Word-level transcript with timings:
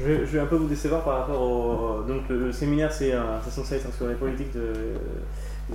Je 0.00 0.04
vais, 0.06 0.18
je 0.20 0.24
vais 0.32 0.40
un 0.40 0.46
peu 0.46 0.56
vous 0.56 0.66
décevoir 0.68 1.02
par 1.04 1.18
rapport 1.18 1.40
au. 1.42 2.02
Donc, 2.02 2.28
le, 2.28 2.38
le 2.46 2.52
séminaire, 2.52 2.90
c'est 2.92 3.12
un- 3.12 3.40
c'est 3.44 3.50
censé 3.50 3.74
être 3.76 3.92
sur 3.94 4.08
les 4.08 4.14
politiques 4.14 4.52
de. 4.54 4.72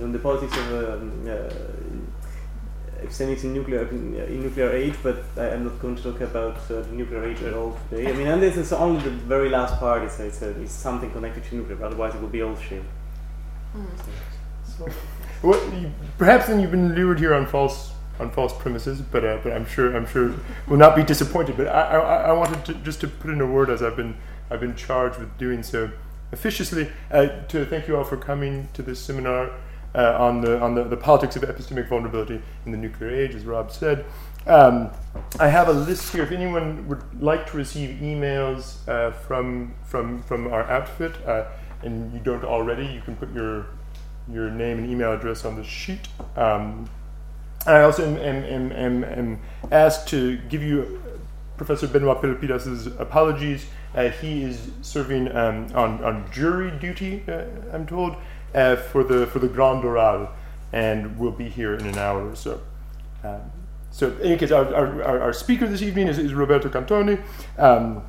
On 0.02 0.10
the 0.12 0.18
politics 0.18 0.52
of 0.52 0.72
um, 0.72 1.10
uh, 1.26 1.48
epistemics 3.02 3.44
in 3.44 3.52
nuclear 3.54 3.86
in 3.92 4.42
nuclear 4.42 4.70
age, 4.74 4.94
but 5.02 5.16
I, 5.38 5.54
I'm 5.54 5.64
not 5.64 5.78
going 5.80 5.96
to 5.96 6.02
talk 6.02 6.20
about 6.20 6.56
uh, 6.70 6.82
the 6.82 6.92
nuclear 6.92 7.24
age 7.24 7.42
at 7.42 7.54
all 7.54 7.76
today. 7.88 8.10
I 8.10 8.12
mean, 8.12 8.26
and 8.26 8.42
this 8.42 8.56
is 8.58 8.72
only 8.74 9.00
the 9.00 9.10
very 9.10 9.48
last 9.48 9.78
part. 9.78 10.02
It's, 10.02 10.18
it's, 10.20 10.42
a, 10.42 10.50
it's 10.60 10.72
something 10.72 11.10
connected 11.12 11.44
to 11.44 11.56
nuclear. 11.56 11.82
Otherwise, 11.84 12.14
it 12.14 12.20
will 12.20 12.28
be 12.28 12.42
all 12.42 12.56
shit. 12.56 12.82
Well, 15.42 15.58
you, 15.74 15.90
perhaps 16.18 16.46
then 16.48 16.60
you've 16.60 16.70
been 16.72 16.94
lured 16.94 17.18
here 17.18 17.32
on 17.34 17.46
false 17.46 17.92
on 18.18 18.30
false 18.30 18.52
premises, 18.52 19.00
but 19.00 19.24
uh, 19.24 19.38
but 19.42 19.52
I'm 19.52 19.66
sure 19.66 19.96
I'm 19.96 20.06
sure 20.06 20.34
will 20.68 20.76
not 20.76 20.96
be 20.96 21.02
disappointed. 21.02 21.56
But 21.56 21.68
I, 21.68 21.96
I, 21.96 22.16
I 22.28 22.32
wanted 22.32 22.64
to, 22.66 22.74
just 22.74 23.00
to 23.00 23.08
put 23.08 23.30
in 23.30 23.40
a 23.40 23.46
word 23.46 23.70
as 23.70 23.82
I've 23.82 23.96
been 23.96 24.16
I've 24.50 24.60
been 24.60 24.76
charged 24.76 25.18
with 25.18 25.36
doing 25.38 25.62
so 25.62 25.90
officiously 26.32 26.90
uh, 27.10 27.26
to 27.48 27.64
thank 27.66 27.88
you 27.88 27.96
all 27.96 28.04
for 28.04 28.16
coming 28.16 28.68
to 28.74 28.82
this 28.82 28.98
seminar 29.00 29.50
uh, 29.94 30.16
on 30.18 30.40
the 30.40 30.60
on 30.60 30.74
the, 30.74 30.84
the 30.84 30.96
politics 30.96 31.36
of 31.36 31.42
epistemic 31.42 31.88
vulnerability 31.88 32.40
in 32.64 32.72
the 32.72 32.78
nuclear 32.78 33.10
age, 33.10 33.34
as 33.34 33.44
Rob 33.44 33.70
said. 33.70 34.04
Um, 34.46 34.90
I 35.40 35.48
have 35.48 35.68
a 35.68 35.72
list 35.72 36.12
here. 36.12 36.22
If 36.22 36.30
anyone 36.30 36.86
would 36.88 37.20
like 37.20 37.50
to 37.50 37.56
receive 37.56 37.98
emails 38.00 38.86
uh, 38.88 39.10
from 39.12 39.74
from 39.84 40.22
from 40.22 40.52
our 40.52 40.62
outfit, 40.64 41.14
uh, 41.26 41.46
and 41.82 42.12
you 42.12 42.20
don't 42.20 42.44
already, 42.44 42.86
you 42.86 43.00
can 43.00 43.16
put 43.16 43.32
your 43.32 43.66
your 44.28 44.50
name 44.50 44.78
and 44.78 44.90
email 44.90 45.12
address 45.12 45.44
on 45.44 45.56
the 45.56 45.64
sheet. 45.64 46.08
Um, 46.36 46.88
I 47.66 47.82
also 47.82 48.06
am, 48.06 48.16
am, 48.18 48.72
am, 48.72 49.04
am, 49.04 49.40
asked 49.72 50.08
to 50.08 50.36
give 50.48 50.62
you 50.62 51.02
Professor 51.56 51.86
Benoit 51.88 52.20
Pelopidas's 52.20 52.86
apologies. 52.86 53.66
Uh, 53.94 54.08
he 54.10 54.42
is 54.42 54.70
serving 54.82 55.34
um, 55.34 55.66
on, 55.74 56.04
on 56.04 56.30
jury 56.30 56.70
duty, 56.78 57.24
uh, 57.28 57.44
I'm 57.72 57.86
told, 57.86 58.16
uh, 58.54 58.76
for 58.76 59.02
the 59.02 59.26
for 59.26 59.38
the 59.38 59.48
Grand 59.48 59.84
Oral, 59.84 60.28
and 60.72 61.18
will 61.18 61.32
be 61.32 61.48
here 61.48 61.74
in 61.74 61.86
an 61.86 61.98
hour 61.98 62.30
or 62.30 62.36
so. 62.36 62.60
Um, 63.24 63.40
so, 63.90 64.10
in 64.18 64.22
any 64.22 64.36
case, 64.36 64.50
our, 64.50 64.66
our, 64.74 65.02
our- 65.02 65.20
our 65.22 65.32
speaker 65.32 65.66
this 65.66 65.80
evening 65.82 66.08
is, 66.08 66.18
is 66.18 66.34
Roberto 66.34 66.68
Cantoni. 66.68 67.22
Um, 67.58 68.02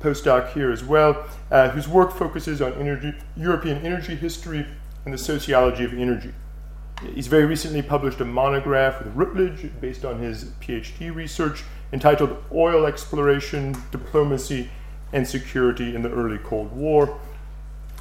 postdoc 0.00 0.52
here 0.52 0.70
as 0.70 0.84
well, 0.84 1.24
uh, 1.50 1.70
whose 1.70 1.88
work 1.88 2.12
focuses 2.12 2.60
on 2.60 2.72
energy, 2.74 3.14
European 3.36 3.78
energy 3.78 4.14
history 4.14 4.66
and 5.04 5.14
the 5.14 5.18
sociology 5.18 5.84
of 5.84 5.94
energy. 5.94 6.32
He's 7.02 7.26
very 7.26 7.44
recently 7.44 7.82
published 7.82 8.20
a 8.20 8.24
monograph 8.24 9.02
with 9.02 9.14
Routledge 9.14 9.70
based 9.80 10.04
on 10.04 10.18
his 10.18 10.46
PhD 10.60 11.14
research 11.14 11.62
entitled 11.92 12.42
Oil 12.52 12.86
Exploration, 12.86 13.76
Diplomacy, 13.90 14.70
and 15.12 15.26
Security 15.26 15.94
in 15.94 16.02
the 16.02 16.10
Early 16.10 16.38
Cold 16.38 16.72
War, 16.72 17.18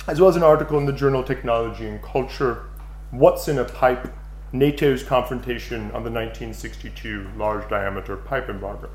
as 0.08 0.20
well 0.20 0.30
as 0.30 0.36
an 0.36 0.44
article 0.44 0.78
in 0.78 0.86
the 0.86 0.94
journal 0.94 1.23
Technology 1.23 1.86
and 1.86 2.02
Culture 2.02 2.68
What's 3.12 3.48
in 3.48 3.60
a 3.60 3.66
Pipe? 3.66 4.14
NATO's 4.52 5.04
Confrontation 5.04 5.92
on 5.92 6.04
the 6.04 6.12
1962 6.12 7.30
Large 7.38 7.70
Diameter 7.70 8.16
Pipe 8.16 8.50
Embargo. 8.50 8.90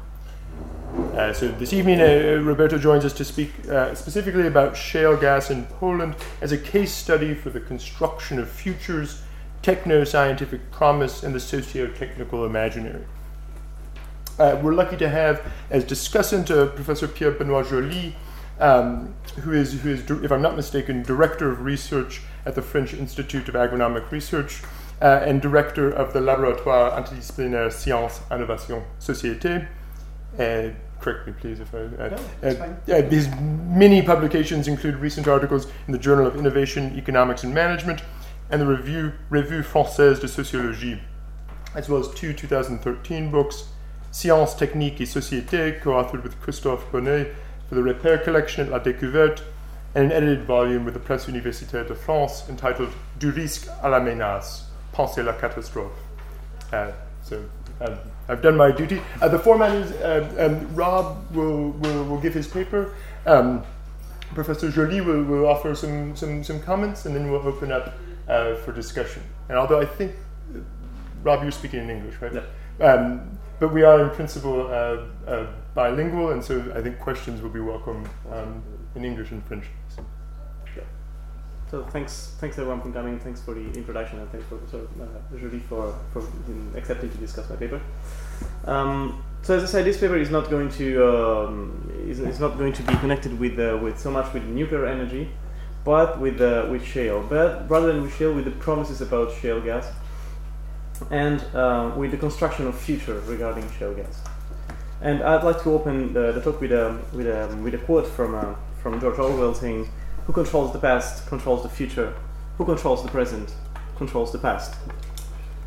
Uh, 1.15 1.33
so 1.33 1.48
this 1.48 1.73
evening, 1.73 2.01
uh, 2.01 2.41
Roberto 2.43 2.78
joins 2.78 3.05
us 3.05 3.12
to 3.12 3.25
speak 3.25 3.53
uh, 3.69 3.95
specifically 3.95 4.47
about 4.47 4.77
shale 4.77 5.17
gas 5.17 5.51
in 5.51 5.65
Poland 5.67 6.17
as 6.41 6.53
a 6.53 6.59
case 6.59 6.93
study 6.93 7.34
for 7.34 7.51
the 7.51 7.61
construction 7.61 8.39
of 8.39 8.48
futures, 8.48 9.23
techno-scientific 9.62 10.70
promise, 10.70 11.22
and 11.22 11.34
the 11.34 11.41
socio-technical 11.41 12.44
imaginary. 12.44 13.05
Uh, 14.39 14.58
we're 14.62 14.75
lucky 14.75 14.97
to 14.97 15.08
have 15.08 15.42
as 15.69 15.84
discussant 15.84 16.50
uh, 16.50 16.66
Professor 16.69 17.06
Pierre 17.06 17.33
Benoit 17.33 17.66
Joly, 17.66 18.14
um, 18.58 19.14
who 19.41 19.53
is, 19.53 19.83
who 19.83 19.91
is, 19.91 20.11
if 20.11 20.33
I'm 20.33 20.42
not 20.42 20.56
mistaken, 20.56 21.03
director 21.03 21.50
of 21.50 21.62
research 21.62 22.22
at 22.47 22.55
the 22.55 22.62
French 22.62 22.94
Institute 22.94 23.48
of 23.48 23.55
Agronomic 23.55 24.11
Research 24.11 24.62
uh, 25.03 25.22
and 25.25 25.41
director 25.41 25.91
of 25.91 26.12
the 26.12 26.21
Laboratoire 26.21 26.97
Interdisciplinaire 26.97 27.72
Sciences, 27.72 28.22
Innovation, 28.31 28.82
Société. 28.98 29.66
Uh, 30.38 30.75
correct 31.00 31.27
me, 31.27 31.34
please, 31.38 31.60
if 31.60 31.75
I. 31.75 31.78
Uh, 31.78 32.19
fine. 32.54 32.77
uh, 32.92 33.00
these 33.09 33.28
many 33.41 34.03
publications 34.03 34.69
include 34.69 34.97
recent 34.97 35.27
articles 35.27 35.66
in 35.87 35.92
the 35.92 35.98
Journal 35.98 36.27
of 36.27 36.37
Innovation, 36.37 36.97
Economics 36.97 37.44
and 37.44 37.54
Management, 37.54 38.03
and 38.50 38.61
the 38.61 38.66
Revue, 38.66 39.12
Revue 39.31 39.62
Française 39.62 40.21
de 40.21 40.27
Sociologie, 40.27 41.00
as 41.75 41.88
well 41.88 42.00
as 42.00 42.09
two 42.15 42.33
2013 42.33 43.31
books, 43.31 43.69
Sciences, 44.11 44.56
Techniques 44.56 45.00
et 45.00 45.05
Société, 45.05 45.81
co-authored 45.81 46.22
with 46.22 46.41
Christophe 46.41 46.91
Bonnet 46.91 47.33
for 47.69 47.77
the 47.77 47.83
Repair 47.83 48.19
Collection 48.19 48.66
at 48.66 48.72
La 48.72 48.78
Découverte, 48.81 49.43
and 49.94 50.06
an 50.06 50.12
edited 50.12 50.44
volume 50.44 50.84
with 50.84 50.94
the 50.94 51.00
Presse 51.00 51.28
Universitaire 51.28 51.84
de 51.84 51.94
France 51.94 52.44
entitled 52.49 52.91
Du 53.19 53.31
risque 53.31 53.69
à 53.83 53.91
la 53.91 54.00
menace, 54.00 54.65
Penser 54.93 55.25
la 55.25 55.33
catastrophe. 55.33 55.93
Uh, 56.72 56.91
so 57.22 57.44
um, 57.81 57.97
I've 58.28 58.43
done 58.43 58.56
my 58.56 58.72
duty. 58.72 59.00
Uh, 59.21 59.28
the 59.28 59.39
format 59.39 59.75
is 59.75 59.93
uh, 59.93 60.28
um, 60.39 60.75
Rob 60.75 61.34
will, 61.34 61.71
will, 61.71 62.05
will 62.05 62.21
give 62.21 62.34
his 62.34 62.47
paper. 62.47 62.94
Um, 63.27 63.62
Professor 64.34 64.71
Joly 64.71 65.00
will, 65.00 65.25
will 65.25 65.47
offer 65.47 65.75
some, 65.75 66.15
some, 66.16 66.44
some 66.44 66.60
comments, 66.60 67.06
and 67.06 67.15
then 67.15 67.31
we'll 67.31 67.47
open 67.47 67.72
up 67.72 67.94
uh, 68.30 68.54
for 68.62 68.72
discussion. 68.72 69.22
And 69.48 69.58
although 69.58 69.80
I 69.80 69.84
think, 69.84 70.14
Rob, 71.22 71.42
you're 71.42 71.52
speaking 71.52 71.80
in 71.80 71.91
English, 71.91 72.16
right? 72.20 72.42
Um, 72.80 73.38
but 73.58 73.72
we 73.72 73.82
are 73.82 74.04
in 74.04 74.10
principle 74.10 74.68
uh, 74.68 75.30
uh, 75.30 75.46
bilingual, 75.74 76.30
and 76.30 76.42
so 76.42 76.72
I 76.74 76.80
think 76.80 76.98
questions 76.98 77.42
will 77.42 77.50
be 77.50 77.60
welcome 77.60 78.08
um, 78.32 78.62
in 78.94 79.04
English 79.04 79.30
and 79.32 79.44
French. 79.46 79.66
So 81.70 81.84
thanks, 81.84 82.32
thanks 82.41 82.58
everyone 82.58 82.80
for 82.80 82.91
coming. 82.91 83.20
Thanks 83.20 83.41
for 83.41 83.54
the 83.54 83.60
introduction, 83.60 84.18
and 84.18 84.28
thanks 84.32 84.44
for 84.48 84.58
so, 84.68 84.88
uh, 85.00 85.38
Julie 85.38 85.60
for 85.60 85.94
for 86.12 86.20
accepting 86.76 87.10
to 87.10 87.16
discuss 87.18 87.48
my 87.48 87.54
paper. 87.54 87.80
Um, 88.64 89.22
so 89.42 89.56
as 89.56 89.62
I 89.62 89.66
said, 89.66 89.84
this 89.84 90.00
paper 90.00 90.16
is 90.16 90.30
not 90.30 90.50
going 90.50 90.68
to 90.70 90.86
um, 91.06 91.92
is, 92.08 92.18
is 92.18 92.41
not 92.41 92.58
going 92.58 92.72
to 92.72 92.82
be 92.82 92.94
connected 92.97 93.38
with 93.38 93.56
uh, 93.60 93.78
with 93.80 94.00
so 94.00 94.10
much 94.10 94.34
with 94.34 94.42
nuclear 94.47 94.84
energy, 94.84 95.30
but 95.84 96.20
with 96.20 96.41
uh, 96.41 96.66
with 96.70 96.84
shale. 96.84 97.24
But 97.28 97.68
rather 97.70 97.92
than 97.92 98.02
with 98.02 98.16
shale, 98.16 98.32
with 98.32 98.44
the 98.44 98.50
promises 98.52 99.00
about 99.00 99.32
shale 99.32 99.60
gas, 99.60 99.86
and 101.10 101.42
uh, 101.54 101.92
with 101.96 102.10
the 102.10 102.16
construction 102.16 102.66
of 102.66 102.78
future 102.78 103.20
regarding 103.20 103.70
shale 103.72 103.94
gas. 103.94 104.20
And 105.00 105.22
I'd 105.22 105.44
like 105.44 105.62
to 105.62 105.72
open 105.72 106.12
the, 106.12 106.32
the 106.32 106.42
talk 106.42 106.60
with 106.60 106.72
a 106.72 106.98
with 107.12 107.26
a 107.26 107.56
with 107.62 107.74
a 107.74 107.78
quote 107.78 108.06
from 108.06 108.34
uh, 108.34 108.54
from 108.82 109.00
George 109.00 109.18
Orwell 109.18 109.54
saying, 109.54 109.88
"Who 110.26 110.32
controls 110.32 110.72
the 110.72 110.78
past 110.78 111.26
controls 111.26 111.62
the 111.62 111.68
future. 111.68 112.14
Who 112.58 112.64
controls 112.66 113.02
the 113.02 113.08
present 113.08 113.54
controls 113.97 114.32
the 114.32 114.38
past." 114.38 114.74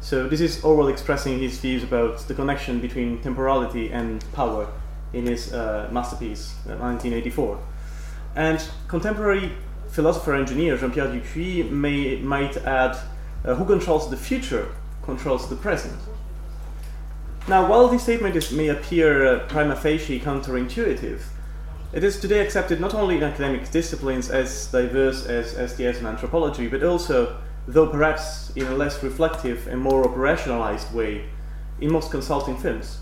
So 0.02 0.28
this 0.28 0.42
is 0.42 0.62
Orwell 0.64 0.90
expressing 0.90 1.40
his 1.40 1.58
views 1.60 1.82
about 1.82 2.20
the 2.28 2.34
connection 2.34 2.82
between 2.82 3.22
temporality 3.22 3.90
and 3.90 4.24
power 4.34 4.68
in 5.14 5.26
his 5.26 5.54
uh, 5.54 5.88
masterpiece, 5.92 6.56
uh, 6.66 6.76
1984. 6.76 7.58
And 8.36 8.62
contemporary 8.88 9.54
philosopher 9.94 10.34
engineer 10.34 10.76
Jean-Pierre 10.76 11.12
Dupuy 11.12 11.64
may 11.70 12.18
might 12.18 12.58
add, 12.58 12.98
uh, 13.46 13.54
"Who 13.54 13.66
controls 13.66 14.10
the 14.10 14.18
future 14.18 14.68
controls 15.04 15.48
the 15.50 15.56
present." 15.56 16.00
Now, 17.48 17.70
while 17.70 17.88
this 17.90 18.04
statement 18.04 18.36
is, 18.36 18.52
may 18.52 18.70
appear 18.70 19.26
uh, 19.26 19.40
prima 19.48 19.76
facie 19.76 20.20
counterintuitive, 20.20 21.22
it 21.92 22.04
is 22.04 22.20
today 22.20 22.40
accepted 22.40 22.82
not 22.82 22.96
only 22.96 23.18
in 23.18 23.24
academic 23.24 23.70
disciplines 23.70 24.32
as 24.32 24.68
diverse 24.72 25.28
as 25.28 25.52
STS 25.52 26.00
and 26.00 26.08
anthropology, 26.08 26.68
but 26.68 26.84
also, 26.84 27.38
though 27.68 27.88
perhaps 27.88 28.52
in 28.56 28.66
a 28.66 28.76
less 28.76 29.04
reflective 29.04 29.68
and 29.68 29.80
more 29.80 30.04
operationalized 30.04 30.92
way, 30.92 31.26
in 31.80 31.92
most 31.92 32.10
consulting 32.10 32.58
firms. 32.58 32.98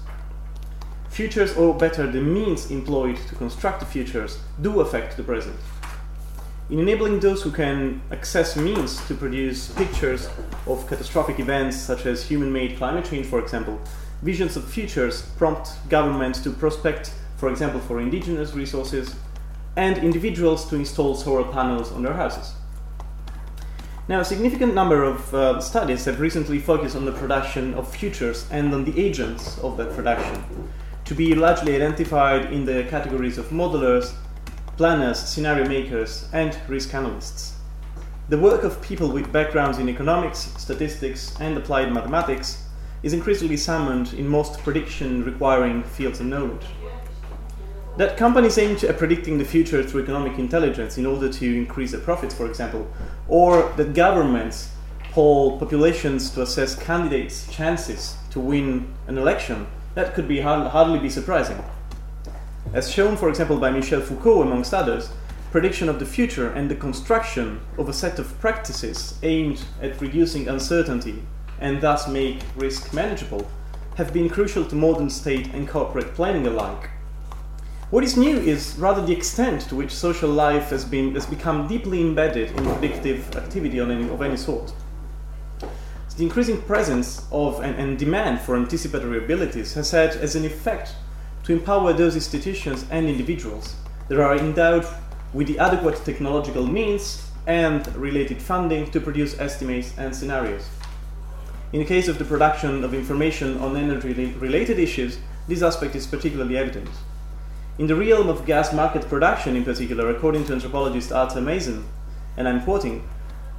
Futures, 1.10 1.56
or 1.56 1.74
better, 1.74 2.12
the 2.12 2.20
means 2.20 2.70
employed 2.70 3.18
to 3.30 3.36
construct 3.36 3.80
the 3.80 3.86
futures, 3.86 4.40
do 4.60 4.82
affect 4.82 5.16
the 5.16 5.24
present. 5.24 5.56
In 6.72 6.80
enabling 6.80 7.20
those 7.20 7.42
who 7.42 7.52
can 7.52 8.02
access 8.14 8.56
means 8.56 9.06
to 9.08 9.14
produce 9.14 9.74
pictures 9.74 10.30
of 10.66 10.88
catastrophic 10.88 11.38
events 11.42 11.76
such 11.76 12.06
as 12.06 12.24
human 12.24 12.50
made 12.50 12.78
climate 12.78 13.04
change, 13.04 13.26
for 13.26 13.40
example, 13.40 13.78
visions 14.22 14.56
of 14.56 14.64
futures 14.64 15.24
prompt 15.38 15.72
governments 15.90 16.40
to 16.44 16.50
prospect, 16.50 17.14
for 17.36 17.50
example, 17.50 17.82
for 17.82 18.00
indigenous 18.00 18.54
resources, 18.54 19.16
and 19.76 19.98
individuals 19.98 20.70
to 20.70 20.78
install 20.78 21.14
solar 21.14 21.44
panels 21.52 21.92
on 21.92 22.04
their 22.04 22.14
houses. 22.14 22.54
Now, 24.08 24.22
a 24.22 24.26
significant 24.26 24.74
number 24.74 25.04
of 25.04 25.34
uh, 25.34 25.60
studies 25.60 26.06
have 26.06 26.22
recently 26.22 26.60
focused 26.60 26.96
on 26.96 27.04
the 27.04 27.12
production 27.12 27.74
of 27.74 27.94
futures 27.94 28.48
and 28.50 28.74
on 28.74 28.86
the 28.86 28.98
agents 28.98 29.60
of 29.60 29.76
that 29.76 29.94
production, 29.94 30.42
to 31.04 31.16
be 31.16 31.36
largely 31.36 31.76
identified 31.76 32.54
in 32.54 32.64
the 32.64 32.86
categories 32.86 33.38
of 33.38 33.50
modelers, 33.50 34.14
planners, 34.82 35.20
scenario 35.20 35.64
makers, 35.70 36.28
and 36.34 36.58
risk 36.68 36.92
analysts. 36.96 37.54
The 38.30 38.38
work 38.40 38.64
of 38.64 38.82
people 38.82 39.12
with 39.12 39.32
backgrounds 39.32 39.78
in 39.78 39.88
economics, 39.88 40.52
statistics, 40.58 41.40
and 41.40 41.56
applied 41.56 41.94
mathematics 41.94 42.64
is 43.04 43.14
increasingly 43.14 43.58
summoned 43.58 44.14
in 44.14 44.28
most 44.28 44.58
prediction 44.64 45.24
requiring 45.24 45.84
fields 45.84 46.20
of 46.20 46.26
knowledge. 46.26 46.66
that 47.98 48.18
companies 48.18 48.58
aim 48.58 48.76
to 48.78 48.92
predicting 48.94 49.38
the 49.38 49.46
future 49.46 49.84
through 49.84 50.02
economic 50.02 50.40
intelligence 50.40 50.98
in 50.98 51.06
order 51.06 51.32
to 51.32 51.46
increase 51.56 51.92
their 51.92 52.02
profits, 52.02 52.34
for 52.34 52.48
example, 52.48 52.88
or 53.28 53.72
that 53.78 53.94
governments 53.94 54.72
poll 55.12 55.60
populations 55.60 56.32
to 56.32 56.42
assess 56.42 56.74
candidates' 56.74 57.48
chances 57.52 58.16
to 58.32 58.40
win 58.40 58.92
an 59.06 59.20
election, 59.20 59.68
that 59.94 60.16
could 60.16 60.28
be 60.28 60.42
hard, 60.42 60.66
hardly 60.72 60.98
be 60.98 61.10
surprising. 61.12 61.64
As 62.74 62.90
shown, 62.90 63.18
for 63.18 63.28
example, 63.28 63.58
by 63.58 63.70
Michel 63.70 64.00
Foucault, 64.00 64.44
amongst 64.44 64.74
others, 64.74 65.10
prediction 65.52 65.90
of 65.90 66.00
the 66.00 66.06
future 66.06 66.52
and 66.52 66.72
the 66.72 66.76
construction 66.76 67.60
of 67.78 67.90
a 67.90 67.94
set 67.94 68.18
of 68.18 68.40
practices 68.40 69.20
aimed 69.24 69.62
at 69.82 70.00
reducing 70.00 70.48
uncertainty 70.48 71.22
and 71.60 71.82
thus 71.82 72.08
make 72.08 72.40
risk 72.56 72.94
manageable 72.94 73.46
have 73.96 74.14
been 74.14 74.30
crucial 74.30 74.64
to 74.64 74.76
modern 74.76 75.10
state 75.10 75.48
and 75.48 75.68
corporate 75.68 76.14
planning 76.16 76.48
alike. 76.48 76.90
What 77.90 78.06
is 78.06 78.16
new 78.16 78.38
is 78.38 78.78
rather 78.78 79.06
the 79.06 79.12
extent 79.12 79.64
to 79.64 79.76
which 79.76 79.92
social 79.92 80.30
life 80.30 80.70
has, 80.70 80.86
been, 80.86 81.14
has 81.16 81.26
become 81.26 81.68
deeply 81.68 82.00
embedded 82.00 82.52
in 82.52 82.64
predictive 82.64 83.36
activity 83.36 83.82
any, 83.82 84.10
of 84.10 84.22
any 84.22 84.38
sort. 84.38 84.72
The 86.16 86.24
increasing 86.24 86.62
presence 86.62 87.26
of 87.34 87.60
and, 87.60 87.76
and 87.76 88.00
demand 88.00 88.40
for 88.40 88.56
anticipatory 88.56 89.18
abilities 89.18 89.74
has 89.74 89.92
had 89.92 90.12
as 90.12 90.36
an 90.36 90.46
effect 90.46 90.96
to 91.44 91.54
empower 91.54 91.94
those 91.94 92.16
institutions 92.16 92.86
and 92.92 93.08
individuals 93.08 93.76
that 94.08 94.20
are 94.20 94.36
endowed 94.36 94.86
with 95.34 95.48
the 95.48 95.60
adequate 95.60 96.04
technological 96.06 96.68
means 96.68 97.30
and 97.48 97.88
related 97.96 98.42
funding 98.42 98.90
to 98.92 99.00
produce 99.00 99.40
estimates 99.40 99.98
and 99.98 100.16
scenarios. 100.16 100.68
In 101.74 101.80
the 101.80 101.86
case 101.86 102.08
of 102.08 102.20
the 102.20 102.26
production 102.26 102.84
of 102.84 102.94
information 102.94 103.58
on 103.60 103.78
energy 103.78 104.14
related 104.36 104.78
issues, 104.78 105.20
this 105.48 105.62
aspect 105.62 105.96
is 105.96 106.06
particularly 106.06 106.58
evident. 106.58 106.90
In 107.80 107.88
the 107.88 107.96
realm 107.96 108.28
of 108.28 108.46
gas 108.46 108.74
market 108.74 109.08
production, 109.08 109.56
in 109.56 109.64
particular, 109.64 110.10
according 110.10 110.46
to 110.46 110.54
anthropologist 110.54 111.12
Arthur 111.12 111.42
Mason, 111.42 111.88
and 112.38 112.48
I'm 112.48 112.64
quoting, 112.64 113.08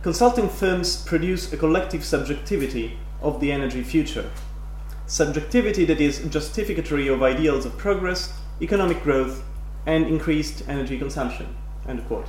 consulting 0.02 0.48
firms 0.48 1.02
produce 1.04 1.52
a 1.52 1.56
collective 1.56 2.04
subjectivity 2.04 2.98
of 3.22 3.40
the 3.40 3.50
energy 3.50 3.82
future. 3.82 4.30
Subjectivity 5.12 5.84
that 5.84 6.00
is 6.00 6.20
justificatory 6.30 7.06
of 7.06 7.22
ideals 7.22 7.66
of 7.66 7.76
progress, 7.76 8.32
economic 8.62 9.02
growth, 9.02 9.44
and 9.84 10.06
increased 10.06 10.66
energy 10.66 10.98
consumption. 10.98 11.54
End 11.86 12.02
quote. 12.06 12.24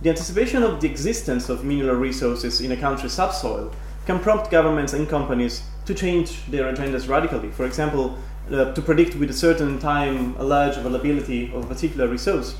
The 0.00 0.10
anticipation 0.10 0.62
of 0.62 0.80
the 0.80 0.86
existence 0.86 1.48
of 1.48 1.64
mineral 1.64 1.96
resources 1.96 2.60
in 2.60 2.70
a 2.70 2.76
country's 2.76 3.14
subsoil 3.14 3.74
can 4.06 4.20
prompt 4.20 4.52
governments 4.52 4.92
and 4.92 5.08
companies 5.08 5.64
to 5.86 5.94
change 5.94 6.46
their 6.46 6.72
agendas 6.72 7.08
radically. 7.08 7.50
For 7.50 7.66
example, 7.66 8.18
uh, 8.52 8.72
to 8.72 8.80
predict 8.80 9.16
with 9.16 9.30
a 9.30 9.34
certain 9.34 9.80
time 9.80 10.36
a 10.38 10.44
large 10.44 10.76
availability 10.76 11.52
of 11.52 11.64
a 11.64 11.66
particular 11.66 12.06
resource. 12.06 12.54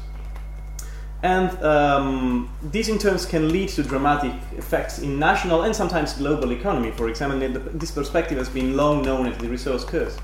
And 1.24 1.50
um, 1.62 2.50
these 2.62 2.90
in 2.90 2.98
turn 2.98 3.18
can 3.18 3.50
lead 3.50 3.70
to 3.70 3.82
dramatic 3.82 4.34
effects 4.58 4.98
in 4.98 5.18
national 5.18 5.62
and 5.62 5.74
sometimes 5.74 6.12
global 6.12 6.52
economy. 6.52 6.90
For 6.90 7.08
example, 7.08 7.38
this 7.72 7.90
perspective 7.90 8.36
has 8.36 8.50
been 8.50 8.76
long 8.76 9.00
known 9.00 9.24
as 9.28 9.38
the 9.38 9.48
resource 9.48 9.86
curse. 9.86 10.18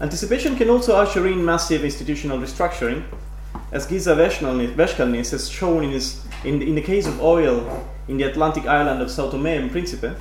Anticipation 0.00 0.54
can 0.54 0.70
also 0.70 0.94
usher 0.94 1.26
in 1.26 1.44
massive 1.44 1.82
institutional 1.82 2.38
restructuring, 2.38 3.02
as 3.72 3.86
Giza 3.86 4.14
Veshkalnis 4.14 5.32
has 5.32 5.48
shown 5.48 5.82
in, 5.82 5.90
his, 5.90 6.24
in, 6.44 6.60
the, 6.60 6.68
in 6.68 6.76
the 6.76 6.82
case 6.82 7.08
of 7.08 7.20
oil 7.20 7.88
in 8.06 8.18
the 8.18 8.22
Atlantic 8.22 8.66
island 8.66 9.02
of 9.02 9.10
Sao 9.10 9.32
Tome 9.32 9.46
and 9.46 9.72
Principe, 9.72 10.14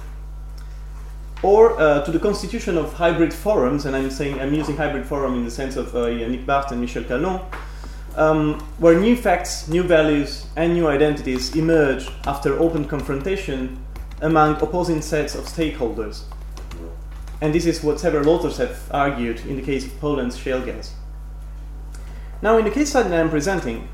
or 1.44 1.80
uh, 1.80 2.04
to 2.04 2.12
the 2.12 2.18
constitution 2.18 2.80
of 2.80 2.94
hybrid 2.94 3.32
forums, 3.32 3.86
and 3.86 3.96
I'm 3.96 4.10
saying 4.10 4.42
I'm 4.42 4.56
using 4.56 4.76
hybrid 4.76 5.06
forum 5.06 5.36
in 5.36 5.46
the 5.46 5.52
sense 5.52 5.76
of 5.76 5.96
uh, 5.96 6.06
Yannick 6.06 6.48
Barth 6.48 6.72
and 6.72 6.82
Michel 6.82 7.04
Calon, 7.04 7.46
um, 8.16 8.60
where 8.80 9.00
new 9.00 9.16
facts, 9.16 9.68
new 9.68 9.84
values, 9.84 10.46
and 10.56 10.74
new 10.74 10.88
identities 10.88 11.56
emerge 11.56 12.10
after 12.26 12.58
open 12.60 12.86
confrontation 12.86 13.80
among 14.22 14.56
opposing 14.62 15.02
sets 15.02 15.36
of 15.36 15.46
stakeholders. 15.46 16.24
And 17.42 17.54
this 17.54 17.66
is 17.66 17.84
what 17.84 18.00
several 18.00 18.30
authors 18.30 18.58
have 18.58 18.80
argued 18.92 19.40
in 19.46 19.58
the 19.58 19.62
case 19.62 19.86
of 19.86 20.00
Poland's 20.00 20.38
shale 20.38 20.66
gas. 20.66 20.96
Now, 22.42 22.58
in 22.58 22.66
the 22.66 22.72
case 22.72 22.90
study 22.90 23.10
that 23.10 23.20
I'm 23.20 23.30
presenting, 23.30 23.88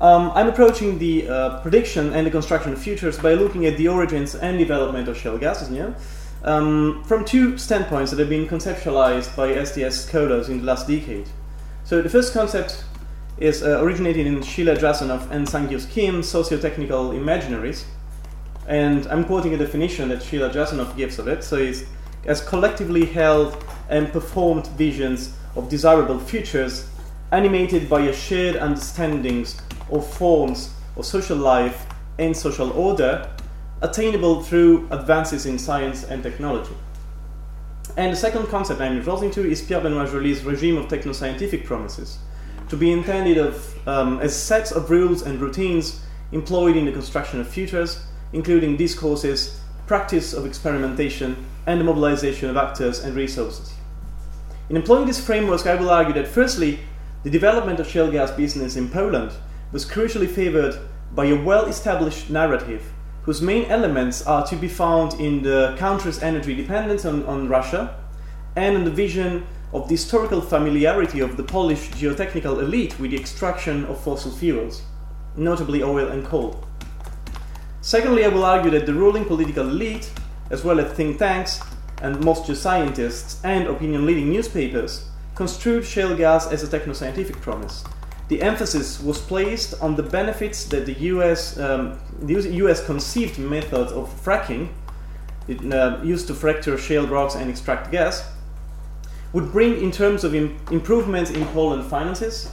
um, 0.00 0.32
I'm 0.34 0.48
approaching 0.48 0.98
the 0.98 1.28
uh, 1.28 1.60
prediction 1.60 2.12
and 2.12 2.26
the 2.26 2.30
construction 2.30 2.72
of 2.72 2.80
futures 2.80 3.18
by 3.18 3.34
looking 3.34 3.66
at 3.66 3.76
the 3.76 3.88
origins 3.88 4.34
and 4.34 4.58
development 4.58 5.08
of 5.08 5.16
shale 5.16 5.38
gases, 5.38 5.70
um, 6.42 7.04
from 7.04 7.24
two 7.24 7.58
standpoints 7.58 8.10
that 8.10 8.18
have 8.18 8.28
been 8.28 8.46
conceptualized 8.46 9.36
by 9.36 9.48
SDS 9.48 10.06
scholars 10.06 10.48
in 10.48 10.60
the 10.60 10.64
last 10.64 10.88
decade. 10.88 11.28
So 11.84 12.00
the 12.00 12.08
first 12.08 12.32
concept 12.32 12.84
is 13.40 13.62
uh, 13.62 13.82
originated 13.82 14.26
in 14.26 14.42
Sheila 14.42 14.76
Jasanoff 14.76 15.30
and 15.30 15.48
Sang-Hyus 15.48 15.90
Kim, 15.90 16.22
Socio-Technical 16.22 17.10
Imaginaries, 17.12 17.84
and 18.68 19.06
I'm 19.06 19.24
quoting 19.24 19.54
a 19.54 19.56
definition 19.56 20.10
that 20.10 20.22
Sheila 20.22 20.50
Jasanoff 20.50 20.94
gives 20.96 21.18
of 21.18 21.26
it. 21.26 21.42
So 21.42 21.56
it's 21.56 21.84
as 22.26 22.40
collectively 22.46 23.06
held 23.06 23.64
and 23.88 24.12
performed 24.12 24.66
visions 24.68 25.34
of 25.56 25.68
desirable 25.68 26.18
futures 26.18 26.86
animated 27.32 27.88
by 27.88 28.02
a 28.02 28.12
shared 28.12 28.56
understandings 28.56 29.60
of 29.90 30.06
forms 30.14 30.74
of 30.96 31.06
social 31.06 31.36
life 31.36 31.86
and 32.18 32.36
social 32.36 32.70
order 32.72 33.28
attainable 33.82 34.42
through 34.42 34.86
advances 34.90 35.46
in 35.46 35.58
science 35.58 36.04
and 36.04 36.22
technology. 36.22 36.74
And 37.96 38.12
the 38.12 38.16
second 38.16 38.46
concept 38.48 38.80
I'm 38.80 38.98
referring 38.98 39.30
to 39.32 39.50
is 39.50 39.62
Pierre 39.62 39.80
Benoit 39.80 40.08
Joly's 40.10 40.44
regime 40.44 40.76
of 40.76 40.88
techno-scientific 40.88 41.64
promises, 41.64 42.18
to 42.70 42.76
be 42.76 42.92
intended 42.92 43.36
of, 43.36 43.88
um, 43.88 44.20
as 44.20 44.34
sets 44.34 44.70
of 44.70 44.90
rules 44.90 45.22
and 45.22 45.40
routines 45.40 46.00
employed 46.32 46.76
in 46.76 46.86
the 46.86 46.92
construction 46.92 47.40
of 47.40 47.48
futures, 47.48 48.02
including 48.32 48.76
discourses, 48.76 49.60
practice 49.86 50.32
of 50.32 50.46
experimentation, 50.46 51.44
and 51.66 51.80
the 51.80 51.84
mobilization 51.84 52.48
of 52.48 52.56
actors 52.56 53.00
and 53.00 53.14
resources. 53.16 53.74
In 54.68 54.76
employing 54.76 55.06
this 55.06 55.24
framework, 55.24 55.66
I 55.66 55.74
will 55.74 55.90
argue 55.90 56.14
that 56.14 56.28
firstly, 56.28 56.78
the 57.24 57.30
development 57.30 57.80
of 57.80 57.88
shale 57.88 58.10
gas 58.10 58.30
business 58.30 58.76
in 58.76 58.88
Poland 58.88 59.32
was 59.72 59.84
crucially 59.84 60.28
favored 60.28 60.78
by 61.12 61.26
a 61.26 61.42
well 61.42 61.66
established 61.66 62.30
narrative 62.30 62.92
whose 63.24 63.42
main 63.42 63.64
elements 63.64 64.24
are 64.26 64.46
to 64.46 64.56
be 64.56 64.68
found 64.68 65.20
in 65.20 65.42
the 65.42 65.74
country's 65.76 66.22
energy 66.22 66.54
dependence 66.54 67.04
on, 67.04 67.24
on 67.26 67.48
Russia 67.48 67.98
and 68.56 68.76
in 68.76 68.84
the 68.84 68.90
vision 68.90 69.44
of 69.72 69.88
the 69.88 69.94
historical 69.94 70.40
familiarity 70.40 71.20
of 71.20 71.36
the 71.36 71.42
Polish 71.42 71.90
geotechnical 71.90 72.60
elite 72.60 72.98
with 72.98 73.10
the 73.10 73.16
extraction 73.16 73.84
of 73.86 74.02
fossil 74.02 74.30
fuels, 74.30 74.82
notably 75.36 75.82
oil 75.82 76.08
and 76.08 76.24
coal. 76.24 76.64
Secondly, 77.80 78.24
I 78.24 78.28
will 78.28 78.44
argue 78.44 78.70
that 78.72 78.86
the 78.86 78.94
ruling 78.94 79.24
political 79.24 79.68
elite, 79.68 80.10
as 80.50 80.64
well 80.64 80.80
as 80.80 80.92
think 80.92 81.18
tanks 81.18 81.60
and 82.02 82.22
most 82.24 82.44
geoscientists 82.44 83.38
and 83.44 83.66
opinion 83.66 84.06
leading 84.06 84.30
newspapers, 84.30 85.08
construed 85.34 85.84
shale 85.84 86.16
gas 86.16 86.46
as 86.46 86.62
a 86.62 86.68
techno 86.68 86.92
scientific 86.92 87.40
promise 87.40 87.84
the 88.30 88.40
emphasis 88.42 89.00
was 89.02 89.20
placed 89.20 89.74
on 89.82 89.96
the 89.96 90.04
benefits 90.04 90.64
that 90.66 90.86
the 90.86 90.92
US, 91.10 91.58
um, 91.58 91.98
the 92.22 92.34
US 92.64 92.86
conceived 92.86 93.38
method 93.38 93.88
of 93.88 94.08
fracking, 94.24 94.68
it, 95.48 95.60
uh, 95.72 95.98
used 96.04 96.28
to 96.28 96.34
fracture 96.34 96.78
shale 96.78 97.08
rocks 97.08 97.34
and 97.34 97.50
extract 97.50 97.90
gas, 97.90 98.22
would 99.32 99.52
bring 99.52 99.80
in 99.80 99.90
terms 99.90 100.24
of 100.24 100.34
Im- 100.34 100.58
improvements 100.70 101.30
in 101.30 101.44
Poland 101.46 101.84
finances, 101.84 102.50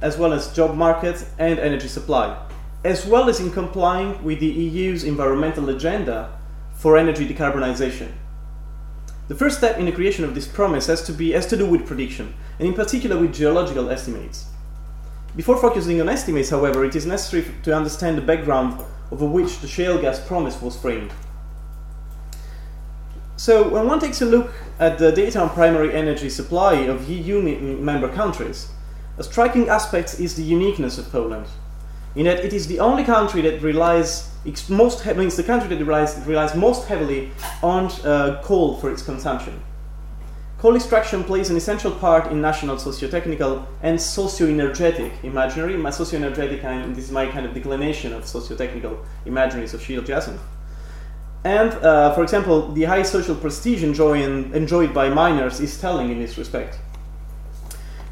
as 0.00 0.16
well 0.16 0.32
as 0.32 0.52
job 0.54 0.74
market 0.76 1.24
and 1.38 1.58
energy 1.58 1.88
supply, 1.88 2.36
as 2.84 3.06
well 3.06 3.28
as 3.28 3.40
in 3.40 3.50
complying 3.50 4.22
with 4.24 4.40
the 4.40 4.46
EU's 4.46 5.04
environmental 5.04 5.68
agenda 5.68 6.38
for 6.74 6.96
energy 6.96 7.28
decarbonization. 7.28 8.10
The 9.28 9.36
first 9.36 9.58
step 9.58 9.78
in 9.78 9.86
the 9.86 9.92
creation 9.92 10.24
of 10.24 10.34
this 10.34 10.48
promise 10.48 10.86
has 10.86 11.02
to 11.04 11.12
be 11.12 11.30
has 11.32 11.46
to 11.46 11.56
do 11.56 11.66
with 11.66 11.86
prediction, 11.86 12.34
and 12.58 12.66
in 12.66 12.74
particular 12.74 13.18
with 13.18 13.34
geological 13.34 13.88
estimates. 13.90 14.46
Before 15.36 15.56
focusing 15.56 16.00
on 16.00 16.08
estimates, 16.08 16.50
however, 16.50 16.84
it 16.84 16.96
is 16.96 17.06
necessary 17.06 17.46
to 17.62 17.74
understand 17.74 18.18
the 18.18 18.22
background 18.22 18.82
over 19.10 19.24
which 19.24 19.60
the 19.60 19.68
shale 19.68 19.98
gas 20.00 20.20
promise 20.20 20.60
was 20.60 20.76
framed. 20.76 21.12
So, 23.42 23.68
when 23.68 23.88
one 23.88 23.98
takes 23.98 24.22
a 24.22 24.24
look 24.24 24.52
at 24.78 24.98
the 24.98 25.10
data 25.10 25.40
on 25.40 25.50
primary 25.50 25.92
energy 25.92 26.30
supply 26.30 26.74
of 26.74 27.10
EU 27.10 27.42
member 27.42 28.08
countries, 28.08 28.68
a 29.18 29.24
striking 29.24 29.68
aspect 29.68 30.20
is 30.20 30.36
the 30.36 30.44
uniqueness 30.44 30.96
of 30.96 31.10
Poland, 31.10 31.46
in 32.14 32.26
that 32.26 32.44
it 32.44 32.52
is 32.52 32.68
the 32.68 32.78
only 32.78 33.02
country 33.02 33.42
that 33.42 33.60
relies 33.60 34.30
most 34.68 35.04
means 35.16 35.34
the 35.34 35.42
country 35.42 35.68
that 35.74 35.84
relies, 35.84 36.24
relies 36.24 36.54
most 36.54 36.86
heavily 36.86 37.32
on 37.64 37.86
uh, 38.04 38.40
coal 38.44 38.76
for 38.76 38.92
its 38.92 39.02
consumption. 39.02 39.60
Coal 40.58 40.76
extraction 40.76 41.24
plays 41.24 41.50
an 41.50 41.56
essential 41.56 41.90
part 41.90 42.30
in 42.30 42.40
national 42.40 42.78
socio-technical 42.78 43.66
and 43.82 44.00
socio-energetic 44.00 45.12
imaginary. 45.24 45.76
My 45.76 45.90
socio-energetic 45.90 46.62
kind, 46.62 46.94
this 46.94 47.06
is 47.06 47.10
my 47.10 47.26
kind 47.26 47.44
of 47.44 47.54
declination 47.54 48.12
of 48.12 48.24
socio-technical 48.24 49.04
imaginaries 49.26 49.74
of 49.74 49.82
Sheila 49.82 50.04
Jason. 50.04 50.38
And, 51.44 51.72
uh, 51.72 52.14
for 52.14 52.22
example, 52.22 52.70
the 52.72 52.84
high 52.84 53.02
social 53.02 53.34
prestige 53.34 53.82
enjoyed 53.82 54.94
by 54.94 55.08
miners 55.08 55.60
is 55.60 55.80
telling 55.80 56.10
in 56.10 56.18
this 56.20 56.38
respect. 56.38 56.78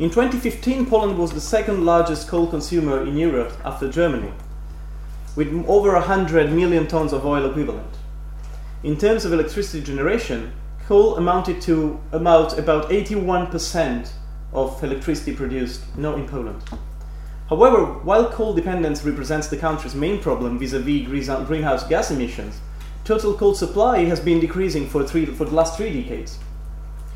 In 0.00 0.10
2015, 0.10 0.86
Poland 0.86 1.18
was 1.18 1.32
the 1.32 1.40
second 1.40 1.84
largest 1.84 2.26
coal 2.26 2.46
consumer 2.46 3.02
in 3.02 3.16
Europe 3.16 3.52
after 3.64 3.88
Germany, 3.88 4.32
with 5.36 5.52
over 5.68 5.92
100 5.92 6.50
million 6.52 6.86
tons 6.86 7.12
of 7.12 7.24
oil 7.24 7.48
equivalent. 7.48 7.98
In 8.82 8.96
terms 8.96 9.24
of 9.24 9.32
electricity 9.32 9.84
generation, 9.84 10.52
coal 10.88 11.16
amounted 11.16 11.60
to 11.62 12.00
about, 12.10 12.58
about 12.58 12.90
81% 12.90 14.10
of 14.52 14.82
electricity 14.82 15.36
produced 15.36 15.82
no, 15.96 16.16
in 16.16 16.26
Poland. 16.26 16.62
However, 17.48 17.84
while 17.84 18.30
coal 18.30 18.54
dependence 18.54 19.04
represents 19.04 19.48
the 19.48 19.56
country's 19.56 19.94
main 19.94 20.20
problem 20.20 20.58
vis-à-vis 20.58 21.06
greenhouse 21.46 21.86
gas 21.86 22.10
emissions, 22.10 22.60
total 23.10 23.34
coal 23.34 23.56
supply 23.56 24.04
has 24.04 24.20
been 24.20 24.38
decreasing 24.38 24.86
for, 24.86 25.02
three, 25.02 25.26
for 25.26 25.44
the 25.44 25.52
last 25.52 25.76
three 25.76 25.92
decades. 25.92 26.38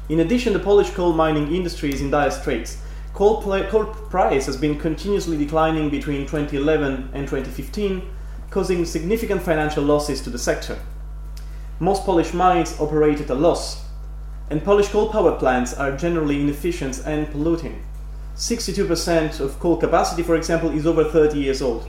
In 0.08 0.18
addition, 0.18 0.52
the 0.52 0.58
Polish 0.58 0.90
coal 0.90 1.12
mining 1.12 1.54
industry 1.54 1.94
is 1.94 2.00
in 2.00 2.10
dire 2.10 2.32
straits. 2.32 2.78
Coal, 3.12 3.40
coal 3.40 3.84
price 4.10 4.44
has 4.46 4.56
been 4.56 4.76
continuously 4.76 5.36
declining 5.36 5.90
between 5.90 6.26
2011 6.26 7.10
and 7.14 7.28
2015, 7.28 8.02
causing 8.50 8.84
significant 8.84 9.40
financial 9.40 9.84
losses 9.84 10.20
to 10.22 10.30
the 10.30 10.38
sector. 10.38 10.76
Most 11.78 12.02
Polish 12.02 12.34
mines 12.34 12.74
operate 12.80 13.20
at 13.20 13.30
a 13.30 13.34
loss, 13.36 13.84
and 14.50 14.64
Polish 14.64 14.88
coal 14.88 15.12
power 15.12 15.38
plants 15.38 15.74
are 15.74 15.96
generally 15.96 16.40
inefficient 16.40 17.02
and 17.06 17.30
polluting. 17.30 17.86
62% 18.34 19.38
of 19.38 19.60
coal 19.60 19.76
capacity, 19.76 20.24
for 20.24 20.34
example, 20.34 20.72
is 20.72 20.88
over 20.88 21.04
30 21.04 21.38
years 21.38 21.62
old. 21.62 21.88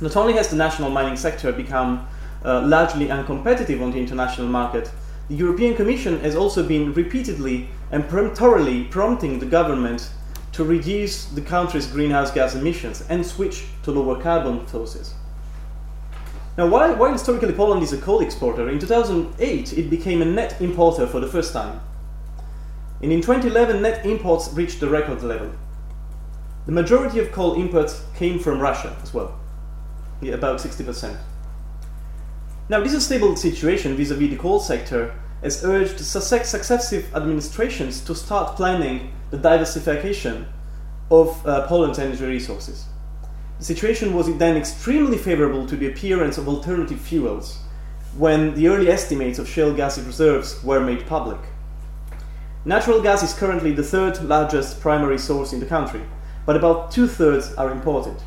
Not 0.00 0.16
only 0.16 0.34
has 0.34 0.50
the 0.50 0.56
national 0.56 0.90
mining 0.90 1.16
sector 1.16 1.50
become 1.50 2.06
uh, 2.44 2.62
largely 2.62 3.06
uncompetitive 3.06 3.82
on 3.82 3.90
the 3.90 3.98
international 3.98 4.48
market, 4.48 4.90
the 5.28 5.36
European 5.36 5.76
Commission 5.76 6.20
has 6.20 6.34
also 6.34 6.66
been 6.66 6.92
repeatedly 6.92 7.68
and 7.90 8.08
peremptorily 8.08 8.84
prompting 8.84 9.38
the 9.38 9.46
government 9.46 10.10
to 10.52 10.64
reduce 10.64 11.26
the 11.26 11.40
country's 11.40 11.86
greenhouse 11.86 12.30
gas 12.32 12.54
emissions 12.54 13.04
and 13.08 13.24
switch 13.24 13.66
to 13.82 13.92
lower 13.92 14.20
carbon 14.20 14.66
sources. 14.66 15.14
Now, 16.58 16.66
while, 16.66 16.96
while 16.96 17.12
historically 17.12 17.52
Poland 17.52 17.82
is 17.82 17.92
a 17.92 17.98
coal 17.98 18.20
exporter, 18.20 18.68
in 18.68 18.78
2008 18.78 19.72
it 19.72 19.88
became 19.88 20.20
a 20.20 20.24
net 20.24 20.60
importer 20.60 21.06
for 21.06 21.20
the 21.20 21.28
first 21.28 21.52
time. 21.52 21.80
And 23.02 23.12
in 23.12 23.22
2011, 23.22 23.80
net 23.80 24.04
imports 24.04 24.52
reached 24.52 24.80
the 24.80 24.88
record 24.88 25.22
level. 25.22 25.52
The 26.66 26.72
majority 26.72 27.18
of 27.20 27.32
coal 27.32 27.54
imports 27.54 28.04
came 28.14 28.38
from 28.38 28.60
Russia 28.60 28.94
as 29.02 29.14
well, 29.14 29.38
yeah, 30.20 30.34
about 30.34 30.58
60%. 30.58 31.16
Now, 32.70 32.80
this 32.80 32.94
unstable 32.94 33.34
situation 33.34 33.96
vis 33.96 34.12
a 34.12 34.14
vis 34.14 34.30
the 34.30 34.36
coal 34.36 34.60
sector 34.60 35.12
has 35.42 35.64
urged 35.64 35.98
successive 35.98 37.12
administrations 37.16 38.00
to 38.02 38.14
start 38.14 38.54
planning 38.54 39.12
the 39.32 39.38
diversification 39.38 40.46
of 41.10 41.44
uh, 41.44 41.66
Poland's 41.66 41.98
energy 41.98 42.24
resources. 42.24 42.84
The 43.58 43.64
situation 43.64 44.14
was 44.14 44.32
then 44.38 44.56
extremely 44.56 45.18
favorable 45.18 45.66
to 45.66 45.74
the 45.74 45.88
appearance 45.88 46.38
of 46.38 46.46
alternative 46.46 47.00
fuels 47.00 47.58
when 48.16 48.54
the 48.54 48.68
early 48.68 48.88
estimates 48.88 49.40
of 49.40 49.48
shale 49.48 49.74
gas 49.74 49.98
reserves 49.98 50.62
were 50.62 50.78
made 50.78 51.08
public. 51.08 51.40
Natural 52.64 53.02
gas 53.02 53.24
is 53.24 53.34
currently 53.34 53.72
the 53.72 53.82
third 53.82 54.22
largest 54.22 54.80
primary 54.80 55.18
source 55.18 55.52
in 55.52 55.58
the 55.58 55.66
country, 55.66 56.02
but 56.46 56.54
about 56.54 56.92
two 56.92 57.08
thirds 57.08 57.52
are 57.54 57.72
imported. 57.72 58.22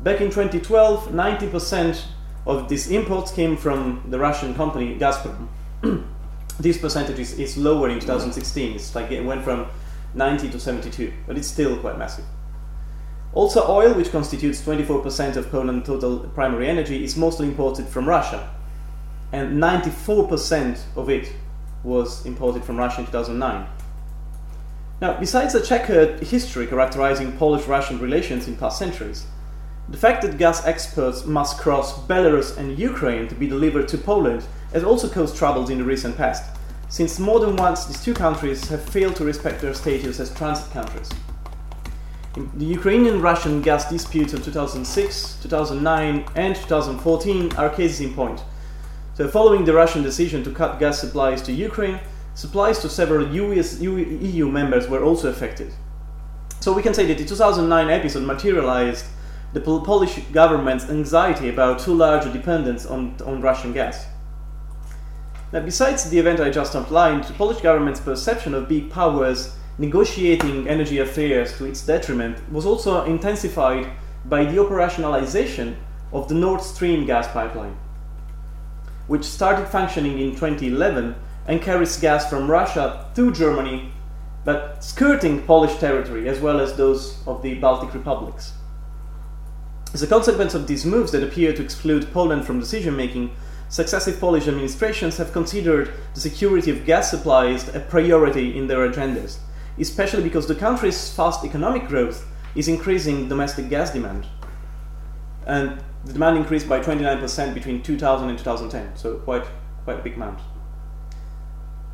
Back 0.00 0.20
in 0.20 0.28
2012, 0.28 1.08
90% 1.08 2.04
of 2.50 2.68
these 2.68 2.90
imports 2.90 3.32
came 3.32 3.56
from 3.56 4.04
the 4.08 4.18
Russian 4.18 4.54
company 4.54 4.98
Gazprom. 4.98 5.48
this 6.60 6.78
percentage 6.78 7.18
is, 7.18 7.38
is, 7.38 7.56
lower 7.56 7.88
in 7.88 8.00
2016. 8.00 8.74
It's 8.74 8.94
like 8.94 9.10
it 9.10 9.24
went 9.24 9.44
from 9.44 9.66
90 10.14 10.50
to 10.50 10.60
72, 10.60 11.12
but 11.26 11.36
it's 11.36 11.48
still 11.48 11.76
quite 11.78 11.98
massive. 11.98 12.24
Also, 13.32 13.64
oil, 13.68 13.94
which 13.94 14.10
constitutes 14.10 14.60
24% 14.62 15.36
of 15.36 15.50
Poland's 15.50 15.86
total 15.86 16.18
primary 16.18 16.68
energy, 16.68 17.04
is 17.04 17.16
mostly 17.16 17.46
imported 17.46 17.86
from 17.86 18.08
Russia, 18.08 18.50
and 19.32 19.62
94% 19.62 20.80
of 20.96 21.08
it 21.08 21.32
was 21.84 22.26
imported 22.26 22.64
from 22.64 22.76
Russia 22.76 23.00
in 23.00 23.06
2009. 23.06 23.66
Now, 25.00 25.18
besides 25.18 25.54
a 25.54 25.64
checkered 25.64 26.20
history 26.20 26.66
characterizing 26.66 27.32
Polish 27.38 27.66
Russian 27.66 28.00
relations 28.00 28.48
in 28.48 28.56
past 28.56 28.78
centuries, 28.78 29.26
the 29.90 29.96
fact 29.96 30.22
that 30.22 30.38
gas 30.38 30.64
exports 30.64 31.26
must 31.26 31.58
cross 31.58 31.98
Belarus 32.06 32.56
and 32.56 32.78
Ukraine 32.78 33.28
to 33.28 33.34
be 33.34 33.46
delivered 33.46 33.88
to 33.88 33.98
Poland 33.98 34.44
has 34.72 34.84
also 34.84 35.08
caused 35.08 35.36
troubles 35.36 35.68
in 35.70 35.78
the 35.78 35.84
recent 35.84 36.16
past, 36.16 36.44
since 36.88 37.18
more 37.18 37.40
than 37.40 37.56
once 37.56 37.84
these 37.84 38.02
two 38.02 38.14
countries 38.14 38.68
have 38.68 38.82
failed 38.82 39.16
to 39.16 39.24
respect 39.24 39.60
their 39.60 39.74
status 39.74 40.20
as 40.20 40.34
transit 40.34 40.72
countries. 40.72 41.10
The 42.54 42.64
Ukrainian 42.64 43.20
Russian 43.20 43.60
gas 43.60 43.90
disputes 43.90 44.32
of 44.32 44.44
2006, 44.44 45.38
2009, 45.42 46.24
and 46.36 46.54
2014 46.54 47.52
are 47.56 47.68
cases 47.68 48.00
in 48.00 48.14
point, 48.14 48.40
so, 49.20 49.28
following 49.28 49.66
the 49.66 49.74
Russian 49.74 50.02
decision 50.02 50.42
to 50.44 50.50
cut 50.50 50.78
gas 50.78 50.98
supplies 50.98 51.42
to 51.42 51.52
Ukraine, 51.52 52.00
supplies 52.34 52.78
to 52.78 52.88
several 52.88 53.28
US, 53.34 53.78
EU 53.78 54.48
members 54.48 54.88
were 54.88 55.04
also 55.04 55.28
affected. 55.28 55.74
So, 56.60 56.72
we 56.72 56.80
can 56.80 56.94
say 56.94 57.04
that 57.04 57.18
the 57.18 57.26
2009 57.26 57.90
episode 57.90 58.22
materialized 58.24 59.04
the 59.52 59.60
Polish 59.60 60.18
government's 60.32 60.88
anxiety 60.88 61.48
about 61.48 61.80
too 61.80 61.94
large 61.94 62.26
a 62.26 62.32
dependence 62.32 62.86
on, 62.86 63.16
on 63.24 63.40
Russian 63.40 63.72
gas. 63.72 64.06
Now, 65.52 65.60
besides 65.60 66.08
the 66.08 66.18
event 66.18 66.40
I 66.40 66.50
just 66.50 66.76
outlined, 66.76 67.24
the 67.24 67.32
Polish 67.34 67.60
government's 67.60 68.00
perception 68.00 68.54
of 68.54 68.68
big 68.68 68.90
powers 68.90 69.56
negotiating 69.78 70.68
energy 70.68 70.98
affairs 70.98 71.56
to 71.58 71.64
its 71.64 71.84
detriment 71.84 72.38
was 72.52 72.66
also 72.66 73.04
intensified 73.04 73.90
by 74.26 74.44
the 74.44 74.58
operationalization 74.58 75.76
of 76.12 76.28
the 76.28 76.34
Nord 76.34 76.60
Stream 76.62 77.06
gas 77.06 77.26
pipeline 77.28 77.76
which 79.10 79.24
started 79.24 79.66
functioning 79.66 80.20
in 80.20 80.30
2011 80.36 81.16
and 81.48 81.60
carries 81.60 81.96
gas 81.96 82.30
from 82.30 82.48
Russia 82.48 83.10
to 83.12 83.32
Germany, 83.32 83.92
but 84.44 84.84
skirting 84.84 85.42
Polish 85.42 85.76
territory 85.78 86.28
as 86.28 86.38
well 86.38 86.60
as 86.60 86.76
those 86.76 87.20
of 87.26 87.42
the 87.42 87.54
Baltic 87.56 87.92
republics. 87.92 88.52
As 89.92 90.02
a 90.02 90.06
consequence 90.06 90.54
of 90.54 90.66
these 90.66 90.86
moves 90.86 91.10
that 91.12 91.22
appear 91.22 91.52
to 91.52 91.62
exclude 91.62 92.12
Poland 92.12 92.46
from 92.46 92.60
decision 92.60 92.96
making, 92.96 93.34
successive 93.68 94.20
Polish 94.20 94.46
administrations 94.46 95.16
have 95.16 95.32
considered 95.32 95.92
the 96.14 96.20
security 96.20 96.70
of 96.70 96.86
gas 96.86 97.10
supplies 97.10 97.74
a 97.74 97.80
priority 97.80 98.56
in 98.56 98.68
their 98.68 98.88
agendas, 98.88 99.38
especially 99.78 100.22
because 100.22 100.46
the 100.46 100.54
country's 100.54 101.12
fast 101.12 101.44
economic 101.44 101.88
growth 101.88 102.24
is 102.54 102.68
increasing 102.68 103.28
domestic 103.28 103.68
gas 103.68 103.92
demand. 103.92 104.26
And 105.46 105.82
the 106.04 106.12
demand 106.12 106.38
increased 106.38 106.68
by 106.68 106.80
29% 106.80 107.54
between 107.54 107.82
2000 107.82 108.28
and 108.28 108.38
2010, 108.38 108.96
so 108.96 109.16
quite 109.18 109.44
quite 109.84 109.98
a 109.98 110.02
big 110.02 110.14
amount. 110.14 110.38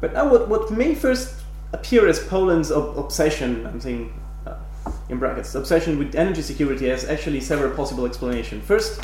But 0.00 0.12
now, 0.12 0.28
what, 0.28 0.48
what 0.48 0.70
may 0.70 0.94
first 0.94 1.34
appear 1.72 2.06
as 2.06 2.18
Poland's 2.18 2.70
ob- 2.70 2.98
obsession, 2.98 3.66
I'm 3.66 3.80
saying 3.80 4.12
in 5.08 5.18
brackets, 5.18 5.54
obsession 5.54 5.98
with 5.98 6.14
energy 6.14 6.42
security 6.42 6.88
has 6.88 7.04
actually 7.04 7.40
several 7.40 7.74
possible 7.74 8.06
explanations. 8.06 8.64
First, 8.64 9.00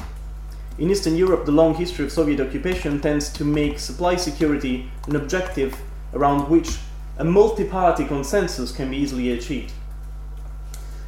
in 0.78 0.90
Eastern 0.90 1.16
Europe, 1.16 1.44
the 1.44 1.52
long 1.52 1.74
history 1.74 2.04
of 2.04 2.12
Soviet 2.12 2.40
occupation 2.40 3.00
tends 3.00 3.28
to 3.34 3.44
make 3.44 3.78
supply 3.78 4.16
security 4.16 4.90
an 5.06 5.16
objective 5.16 5.76
around 6.14 6.48
which 6.48 6.78
a 7.18 7.24
multi 7.24 7.64
party 7.64 8.04
consensus 8.04 8.72
can 8.72 8.90
be 8.90 8.96
easily 8.96 9.32
achieved. 9.32 9.72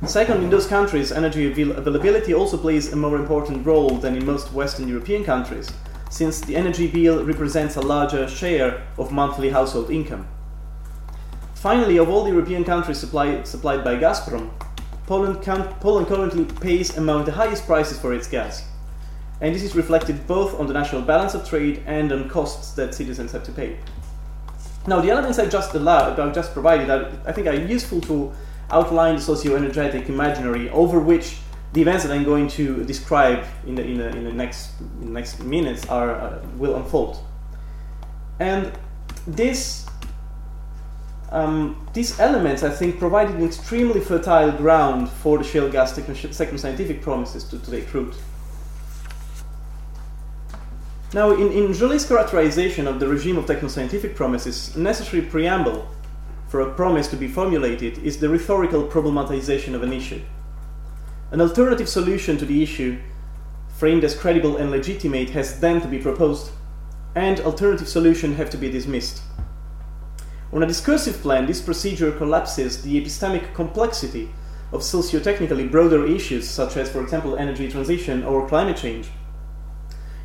Second, 0.07 0.43
in 0.43 0.51
those 0.51 0.67
countries, 0.67 1.11
energy 1.11 1.51
availability 1.51 2.35
also 2.35 2.59
plays 2.59 2.93
a 2.93 2.97
more 2.97 3.17
important 3.17 3.65
role 3.67 3.97
than 3.97 4.15
in 4.15 4.27
most 4.27 4.53
Western 4.53 4.87
European 4.87 5.25
countries, 5.25 5.73
since 6.11 6.41
the 6.43 6.57
energy 6.57 6.87
bill 6.87 7.25
represents 7.25 7.77
a 7.77 7.81
larger 7.81 8.29
share 8.29 8.87
of 8.99 9.13
monthly 9.13 9.49
household 9.49 9.91
income. 9.91 10.29
Finally, 11.55 11.97
of 11.97 12.11
all 12.11 12.23
the 12.23 12.31
European 12.31 12.65
countries 12.65 12.99
supplied, 12.99 13.47
supplied 13.49 13.83
by 13.83 13.97
Gazprom, 13.97 14.51
Poland, 15.07 15.43
Poland 15.81 16.07
currently 16.07 16.45
pays 16.61 16.97
among 16.97 17.25
the 17.25 17.33
highest 17.33 17.67
prices 17.67 17.99
for 17.99 18.15
its 18.15 18.27
gas. 18.27 18.65
And 19.41 19.55
this 19.55 19.63
is 19.63 19.75
reflected 19.75 20.27
both 20.27 20.59
on 20.59 20.67
the 20.67 20.73
national 20.73 21.03
balance 21.03 21.35
of 21.35 21.47
trade 21.49 21.83
and 21.87 22.11
on 22.13 22.29
costs 22.29 22.73
that 22.73 22.95
citizens 22.95 23.33
have 23.33 23.45
to 23.45 23.53
pay. 23.53 23.77
Now, 24.87 25.01
the 25.01 25.11
elements 25.11 25.39
I 25.39 25.47
just 25.47 25.75
allowed, 25.75 26.21
I 26.21 26.31
just 26.33 26.53
provided, 26.53 26.91
are, 26.91 27.11
I 27.27 27.33
think 27.33 27.47
are 27.47 27.55
useful 27.55 28.01
to 28.03 28.33
outline 28.71 29.17
the 29.17 29.21
socio-energetic 29.21 30.09
imaginary 30.09 30.71
over 30.71 30.99
which 30.99 31.39
the 31.73 31.83
events 31.83 32.05
that 32.05 32.13
I'm 32.13 32.25
going 32.25 32.49
to 32.49 32.85
describe 32.85 33.45
in 33.67 33.75
the, 33.75 33.85
in 33.85 33.99
the, 33.99 34.09
in 34.09 34.25
the, 34.25 34.33
next, 34.33 34.71
in 35.01 35.09
the 35.09 35.13
next 35.13 35.41
minutes 35.43 35.87
are, 35.89 36.15
uh, 36.15 36.43
will 36.57 36.77
unfold. 36.77 37.19
And 38.39 38.73
this, 39.27 39.87
um, 41.35 41.89
these 41.93 42.21
elements, 42.21 42.63
I 42.63 42.71
think, 42.71 43.01
provided 43.01 43.35
an 43.35 43.45
extremely 43.45 44.01
fertile 44.01 44.53
ground 44.53 45.09
for 45.09 45.37
the 45.37 45.43
shale 45.43 45.69
gas 45.69 45.93
techno-scientific 45.95 47.03
promises 47.03 47.43
to, 47.45 47.59
to 47.59 47.71
take 47.73 47.93
root. 47.93 48.15
Now, 51.13 51.33
in, 51.33 51.51
in 51.51 51.73
Joly's 51.73 52.07
characterization 52.07 52.87
of 52.87 53.01
the 53.01 53.09
regime 53.09 53.37
of 53.37 53.47
techno-scientific 53.47 54.15
promises, 54.15 54.77
a 54.77 54.79
necessary 54.79 55.23
preamble 55.23 55.89
for 56.49 56.61
a 56.61 56.73
promise 56.73 57.09
to 57.09 57.17
be 57.17 57.27
formulated 57.27 57.99
is 57.99 58.19
the 58.19 58.29
rhetorical 58.29 58.87
problematization 58.87 59.75
of 59.75 59.83
an 59.83 59.93
issue. 59.93 60.23
An 61.33 61.41
alternative 61.41 61.89
solution 61.89 62.39
to 62.39 62.45
the 62.45 62.63
issue, 62.63 63.01
framed 63.77 64.05
as 64.05 64.15
credible 64.17 64.57
and 64.57 64.71
legitimate, 64.71 65.31
has 65.31 65.59
then 65.59 65.81
to 65.81 65.89
be 65.89 65.99
proposed, 65.99 66.53
and 67.17 67.41
alternative 67.41 67.89
solutions 67.89 68.37
have 68.37 68.51
to 68.51 68.57
be 68.57 68.71
dismissed. 68.71 69.21
On 70.55 70.63
a 70.63 70.67
discursive 70.67 71.21
plan, 71.21 71.47
this 71.47 71.61
procedure 71.61 72.13
collapses 72.13 72.81
the 72.81 73.01
epistemic 73.01 73.53
complexity 73.55 74.31
of 74.73 74.85
socio-technically 74.85 75.67
broader 75.67 76.07
issues, 76.07 76.49
such 76.49 76.77
as, 76.77 76.89
for 76.89 77.03
example, 77.03 77.37
energy 77.37 77.69
transition 77.69 78.23
or 78.23 78.49
climate 78.49 78.77
change, 78.77 79.09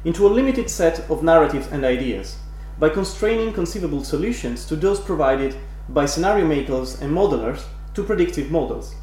into 0.06 0.28
a 0.28 0.30
limited 0.30 0.70
set 0.70 1.00
of 1.10 1.24
narratives 1.24 1.66
and 1.72 1.84
ideas 1.84 2.38
by 2.78 2.90
constraining 2.90 3.52
conceivable 3.52 4.04
solutions 4.04 4.66
to 4.66 4.76
those 4.76 5.00
provided 5.00 5.56
by 5.90 6.06
scenario 6.06 6.46
makers 6.46 7.02
and 7.02 7.12
modelers 7.12 7.64
to 7.96 8.04
predictive 8.04 8.52
models. 8.52 8.94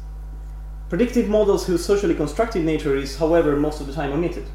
Predictive 0.87 1.27
models 1.27 1.67
whose 1.67 1.83
socially 1.83 2.15
constructed 2.15 2.63
nature 2.63 2.95
is, 2.95 3.17
however, 3.17 3.57
most 3.57 3.81
of 3.81 3.87
the 3.87 3.93
time 3.93 4.13
omitted. 4.13 4.45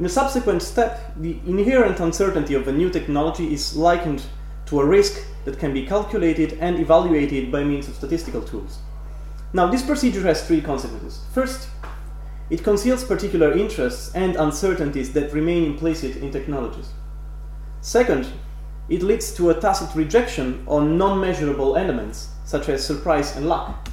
In 0.00 0.04
a 0.04 0.08
subsequent 0.08 0.62
step, 0.62 1.14
the 1.16 1.38
inherent 1.46 2.00
uncertainty 2.00 2.54
of 2.54 2.66
a 2.66 2.72
new 2.72 2.90
technology 2.90 3.54
is 3.54 3.76
likened 3.76 4.24
to 4.72 4.80
a 4.80 4.86
risk 4.86 5.22
that 5.44 5.58
can 5.58 5.74
be 5.74 5.84
calculated 5.84 6.54
and 6.54 6.80
evaluated 6.80 7.52
by 7.52 7.62
means 7.62 7.88
of 7.88 7.94
statistical 7.94 8.40
tools. 8.40 8.78
Now, 9.52 9.66
this 9.66 9.82
procedure 9.82 10.22
has 10.22 10.46
three 10.46 10.62
consequences. 10.62 11.20
First, 11.34 11.68
it 12.48 12.64
conceals 12.64 13.04
particular 13.04 13.52
interests 13.52 14.14
and 14.14 14.34
uncertainties 14.34 15.12
that 15.12 15.34
remain 15.34 15.66
implicit 15.66 16.16
in 16.16 16.30
technologies. 16.30 16.88
Second, 17.82 18.26
it 18.88 19.02
leads 19.02 19.34
to 19.34 19.50
a 19.50 19.60
tacit 19.60 19.94
rejection 19.94 20.64
on 20.66 20.96
non 20.96 21.20
measurable 21.20 21.76
elements, 21.76 22.30
such 22.46 22.70
as 22.70 22.82
surprise 22.82 23.36
and 23.36 23.50
luck. 23.50 23.90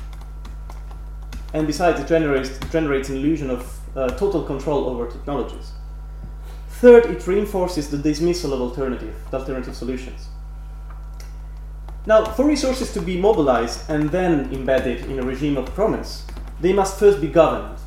And 1.53 1.67
besides, 1.67 1.99
it 1.99 2.07
generates, 2.07 2.57
generates 2.71 3.09
an 3.09 3.17
illusion 3.17 3.49
of 3.49 3.97
uh, 3.97 4.07
total 4.11 4.43
control 4.43 4.85
over 4.85 5.11
technologies. 5.11 5.73
Third, 6.69 7.07
it 7.07 7.27
reinforces 7.27 7.89
the 7.89 7.97
dismissal 7.97 8.53
of 8.53 8.61
alternative, 8.61 9.13
alternative 9.33 9.75
solutions. 9.75 10.28
Now, 12.05 12.25
for 12.25 12.45
resources 12.45 12.93
to 12.93 13.01
be 13.01 13.19
mobilized 13.19 13.89
and 13.89 14.09
then 14.09 14.51
embedded 14.53 15.05
in 15.05 15.19
a 15.19 15.23
regime 15.23 15.57
of 15.57 15.65
promise, 15.75 16.25
they 16.61 16.73
must 16.73 16.97
first 16.97 17.19
be 17.19 17.27
governed. 17.27 17.77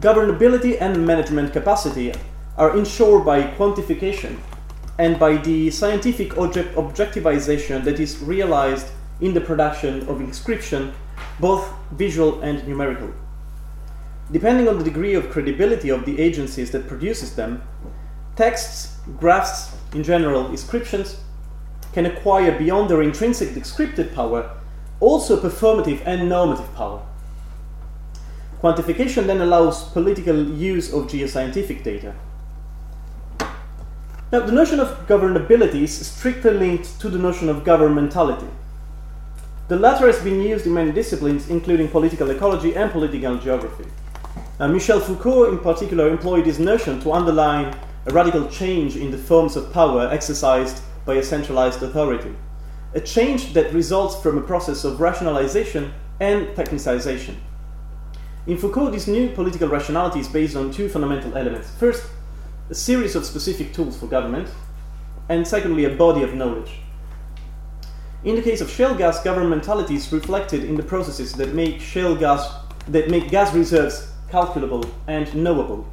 Governability 0.00 0.76
and 0.80 1.06
management 1.06 1.52
capacity 1.52 2.12
are 2.56 2.76
ensured 2.76 3.24
by 3.24 3.42
quantification 3.42 4.38
and 4.98 5.18
by 5.18 5.36
the 5.36 5.70
scientific 5.70 6.36
object 6.36 6.74
objectivization 6.74 7.84
that 7.84 8.00
is 8.00 8.20
realized 8.20 8.88
in 9.20 9.34
the 9.34 9.40
production 9.40 10.06
of 10.08 10.20
inscription, 10.20 10.92
both 11.38 11.72
visual 11.92 12.40
and 12.42 12.66
numerical. 12.66 13.10
Depending 14.32 14.68
on 14.68 14.78
the 14.78 14.84
degree 14.84 15.14
of 15.14 15.30
credibility 15.30 15.90
of 15.90 16.04
the 16.04 16.20
agencies 16.20 16.70
that 16.72 16.86
produces 16.86 17.34
them, 17.34 17.62
texts, 18.36 18.98
graphs, 19.18 19.74
in 19.94 20.02
general, 20.02 20.50
inscriptions, 20.50 21.16
can 21.92 22.06
acquire 22.06 22.56
beyond 22.56 22.88
their 22.90 23.02
intrinsic 23.02 23.54
descriptive 23.54 24.14
power 24.14 24.50
also 25.00 25.40
performative 25.40 26.02
and 26.04 26.28
normative 26.28 26.72
power. 26.74 27.02
Quantification 28.62 29.26
then 29.26 29.40
allows 29.40 29.84
political 29.84 30.36
use 30.36 30.92
of 30.92 31.06
geoscientific 31.06 31.82
data. 31.82 32.14
Now, 34.30 34.40
the 34.40 34.52
notion 34.52 34.78
of 34.78 35.06
governability 35.08 35.82
is 35.82 36.06
strictly 36.06 36.52
linked 36.52 37.00
to 37.00 37.08
the 37.08 37.18
notion 37.18 37.48
of 37.48 37.64
governmentality. 37.64 38.48
The 39.68 39.76
latter 39.76 40.06
has 40.06 40.22
been 40.22 40.42
used 40.42 40.66
in 40.66 40.74
many 40.74 40.92
disciplines, 40.92 41.48
including 41.48 41.88
political 41.88 42.30
ecology 42.30 42.76
and 42.76 42.92
political 42.92 43.38
geography. 43.38 43.86
Now, 44.58 44.66
Michel 44.66 45.00
Foucault, 45.00 45.50
in 45.50 45.58
particular, 45.58 46.08
employed 46.08 46.44
this 46.44 46.58
notion 46.58 47.00
to 47.00 47.12
underline 47.12 47.74
a 48.06 48.12
radical 48.12 48.46
change 48.48 48.96
in 48.96 49.10
the 49.10 49.18
forms 49.18 49.56
of 49.56 49.72
power 49.72 50.08
exercised 50.12 50.82
by 51.10 51.16
a 51.16 51.22
centralized 51.24 51.82
authority, 51.82 52.32
a 52.94 53.00
change 53.00 53.52
that 53.52 53.72
results 53.72 54.22
from 54.22 54.38
a 54.38 54.40
process 54.40 54.84
of 54.84 55.00
rationalization 55.00 55.92
and 56.20 56.46
technicization. 56.56 57.34
In 58.46 58.56
Foucault, 58.56 58.90
this 58.90 59.08
new 59.08 59.28
political 59.30 59.66
rationality 59.66 60.20
is 60.20 60.28
based 60.28 60.54
on 60.54 60.70
two 60.70 60.88
fundamental 60.88 61.36
elements. 61.36 61.68
First, 61.80 62.04
a 62.68 62.76
series 62.76 63.16
of 63.16 63.26
specific 63.26 63.74
tools 63.74 63.98
for 63.98 64.06
government, 64.06 64.48
and 65.28 65.44
secondly, 65.44 65.84
a 65.84 65.96
body 65.96 66.22
of 66.22 66.34
knowledge. 66.34 66.78
In 68.22 68.36
the 68.36 68.42
case 68.42 68.60
of 68.60 68.70
shale 68.70 68.94
gas, 68.94 69.20
governmentality 69.24 69.96
is 69.96 70.12
reflected 70.12 70.62
in 70.62 70.76
the 70.76 70.84
processes 70.84 71.32
that 71.32 71.54
make 71.54 71.80
shale 71.80 72.14
gas 72.14 72.54
that 72.86 73.10
make 73.10 73.30
gas 73.30 73.52
reserves 73.52 74.12
calculable 74.30 74.84
and 75.08 75.34
knowable. 75.34 75.88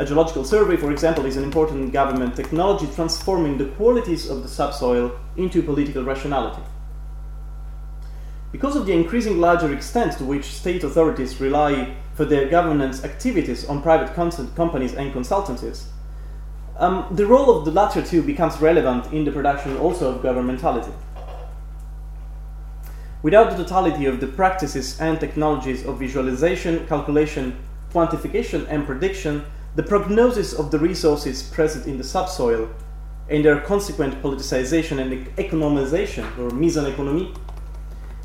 A 0.00 0.06
geological 0.06 0.46
survey, 0.46 0.78
for 0.78 0.90
example, 0.92 1.26
is 1.26 1.36
an 1.36 1.44
important 1.44 1.92
government 1.92 2.34
technology 2.34 2.88
transforming 2.94 3.58
the 3.58 3.66
qualities 3.66 4.30
of 4.30 4.42
the 4.42 4.48
subsoil 4.48 5.12
into 5.36 5.62
political 5.62 6.02
rationality. 6.02 6.62
Because 8.50 8.76
of 8.76 8.86
the 8.86 8.94
increasing 8.94 9.38
larger 9.38 9.70
extent 9.74 10.16
to 10.16 10.24
which 10.24 10.46
state 10.46 10.82
authorities 10.84 11.38
rely 11.38 11.96
for 12.14 12.24
their 12.24 12.48
governance 12.48 13.04
activities 13.04 13.68
on 13.68 13.82
private 13.82 14.14
companies 14.14 14.94
and 14.94 15.12
consultancies, 15.12 15.84
um, 16.78 17.06
the 17.10 17.26
role 17.26 17.58
of 17.58 17.66
the 17.66 17.70
latter 17.70 18.00
two 18.00 18.22
becomes 18.22 18.58
relevant 18.58 19.12
in 19.12 19.26
the 19.26 19.30
production 19.30 19.76
also 19.76 20.14
of 20.14 20.22
governmentality. 20.22 20.94
Without 23.22 23.50
the 23.50 23.62
totality 23.62 24.06
of 24.06 24.18
the 24.18 24.28
practices 24.28 24.98
and 24.98 25.20
technologies 25.20 25.84
of 25.84 25.98
visualization, 25.98 26.86
calculation, 26.86 27.54
quantification, 27.92 28.66
and 28.70 28.86
prediction, 28.86 29.44
the 29.76 29.82
prognosis 29.82 30.52
of 30.52 30.70
the 30.70 30.78
resources 30.78 31.42
present 31.42 31.86
in 31.86 31.96
the 31.96 32.04
subsoil 32.04 32.68
and 33.28 33.44
their 33.44 33.60
consequent 33.60 34.20
politicization 34.22 35.00
and 35.00 35.26
economization, 35.36 36.26
or 36.38 36.50
mise 36.50 36.76
en 36.76 36.90
économie, 36.90 37.36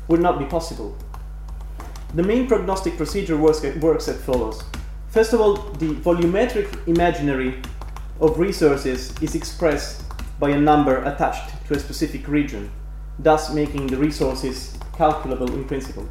would 0.08 0.20
not 0.20 0.38
be 0.38 0.44
possible. 0.44 0.96
The 2.14 2.22
main 2.22 2.48
prognostic 2.48 2.96
procedure 2.96 3.36
works, 3.36 3.62
works 3.80 4.08
as 4.08 4.20
follows. 4.22 4.64
First 5.08 5.32
of 5.32 5.40
all, 5.40 5.54
the 5.54 5.94
volumetric 5.94 6.86
imaginary 6.88 7.62
of 8.20 8.38
resources 8.38 9.14
is 9.22 9.34
expressed 9.34 10.02
by 10.40 10.50
a 10.50 10.60
number 10.60 11.02
attached 11.04 11.66
to 11.66 11.74
a 11.74 11.78
specific 11.78 12.26
region, 12.26 12.70
thus 13.18 13.52
making 13.52 13.86
the 13.86 13.96
resources 13.96 14.76
calculable 14.96 15.52
in 15.52 15.64
principle. 15.64 16.08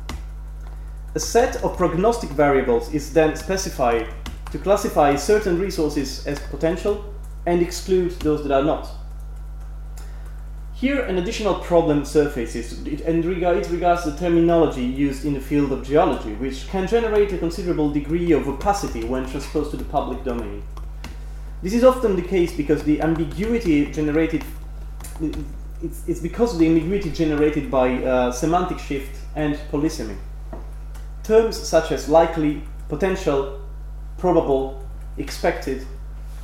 A 1.15 1.19
set 1.19 1.63
of 1.63 1.77
prognostic 1.77 2.29
variables 2.29 2.93
is 2.93 3.13
then 3.13 3.35
specified 3.35 4.07
to 4.55 4.63
classify 4.63 5.17
certain 5.17 5.59
resources 5.59 6.25
as 6.25 6.39
potential 6.39 7.13
and 7.45 7.61
exclude 7.61 8.11
those 8.21 8.41
that 8.41 8.53
are 8.53 8.63
not. 8.63 8.87
Here, 10.73 11.01
an 11.01 11.17
additional 11.17 11.55
problem 11.55 12.05
surfaces, 12.05 12.79
and 13.01 13.25
it 13.25 13.69
regards 13.69 14.05
the 14.05 14.15
terminology 14.17 14.83
used 14.83 15.25
in 15.25 15.33
the 15.33 15.41
field 15.41 15.73
of 15.73 15.85
geology, 15.85 16.33
which 16.35 16.69
can 16.69 16.87
generate 16.87 17.33
a 17.33 17.37
considerable 17.37 17.89
degree 17.89 18.31
of 18.31 18.47
opacity 18.47 19.03
when 19.03 19.29
transposed 19.29 19.71
to 19.71 19.77
the 19.77 19.83
public 19.83 20.23
domain. 20.23 20.63
This 21.61 21.73
is 21.73 21.83
often 21.83 22.15
the 22.15 22.21
case 22.21 22.55
because 22.55 22.81
the 22.83 23.01
ambiguity 23.01 23.91
generated, 23.91 24.45
it's, 25.83 26.21
because 26.21 26.53
of 26.53 26.59
the 26.59 26.67
ambiguity 26.67 27.11
generated 27.11 27.69
by 27.69 28.01
uh, 28.03 28.31
semantic 28.31 28.79
shift 28.79 29.19
and 29.35 29.55
polysemy. 29.69 30.15
Terms 31.23 31.57
such 31.57 31.91
as 31.91 32.07
likely, 32.07 32.61
potential, 32.87 33.64
probable, 34.25 34.83
expected 35.19 35.85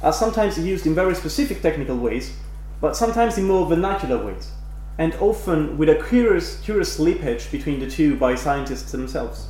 are 0.03 0.13
sometimes 0.13 0.59
used 0.59 0.85
in 0.85 0.93
very 0.93 1.15
specific 1.15 1.63
technical 1.63 1.97
ways, 1.97 2.37
but 2.79 2.95
sometimes 2.95 3.39
in 3.39 3.45
more 3.45 3.65
vernacular 3.65 4.23
ways, 4.23 4.51
and 4.99 5.15
often 5.15 5.79
with 5.79 5.89
a 5.89 5.95
curious, 5.95 6.59
curious 6.59 6.99
slippage 6.99 7.49
between 7.51 7.79
the 7.79 7.89
two 7.89 8.15
by 8.17 8.35
scientists 8.35 8.91
themselves. 8.91 9.47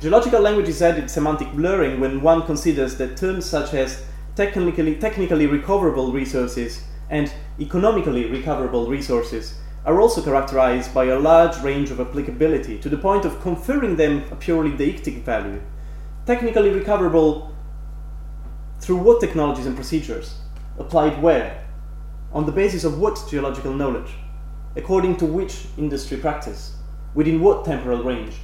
Geological 0.00 0.40
languages 0.40 0.80
added 0.80 1.10
semantic 1.10 1.52
blurring 1.52 2.00
when 2.00 2.22
one 2.22 2.40
considers 2.46 2.96
that 2.96 3.18
terms 3.18 3.44
such 3.44 3.74
as 3.74 4.06
technically, 4.34 4.94
technically 4.94 5.46
recoverable 5.46 6.10
resources 6.10 6.84
and 7.10 7.30
economically 7.60 8.30
recoverable 8.30 8.88
resources 8.88 9.58
are 9.84 10.00
also 10.00 10.22
characterized 10.22 10.94
by 10.94 11.04
a 11.04 11.18
large 11.18 11.58
range 11.58 11.90
of 11.90 12.00
applicability 12.00 12.78
to 12.78 12.88
the 12.88 12.96
point 12.96 13.26
of 13.26 13.42
conferring 13.42 13.96
them 13.96 14.24
a 14.30 14.36
purely 14.36 14.70
deictic 14.70 15.22
value 15.22 15.60
technically 16.26 16.70
recoverable 16.70 17.54
through 18.80 18.98
what 18.98 19.20
technologies 19.20 19.66
and 19.66 19.76
procedures? 19.76 20.34
Applied 20.78 21.22
where? 21.22 21.66
On 22.32 22.46
the 22.46 22.52
basis 22.52 22.84
of 22.84 22.98
what 22.98 23.22
geological 23.30 23.74
knowledge? 23.74 24.12
According 24.76 25.16
to 25.18 25.26
which 25.26 25.66
industry 25.76 26.16
practice? 26.16 26.76
Within 27.14 27.40
what 27.40 27.64
temporal 27.64 28.02
range? 28.02 28.34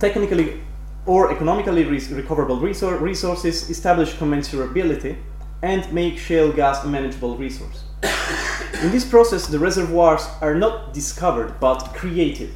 Technically 0.00 0.60
or 1.06 1.32
economically 1.32 1.84
recoverable 1.84 2.60
resources 2.60 3.70
establish 3.70 4.14
commensurability 4.14 5.16
and 5.62 5.90
make 5.92 6.18
shale 6.18 6.52
gas 6.52 6.84
a 6.84 6.88
manageable 6.88 7.36
resource. 7.36 7.84
In 8.82 8.90
this 8.92 9.04
process, 9.04 9.46
the 9.46 9.58
reservoirs 9.58 10.28
are 10.42 10.54
not 10.54 10.92
discovered 10.92 11.58
but 11.58 11.78
created. 11.94 12.50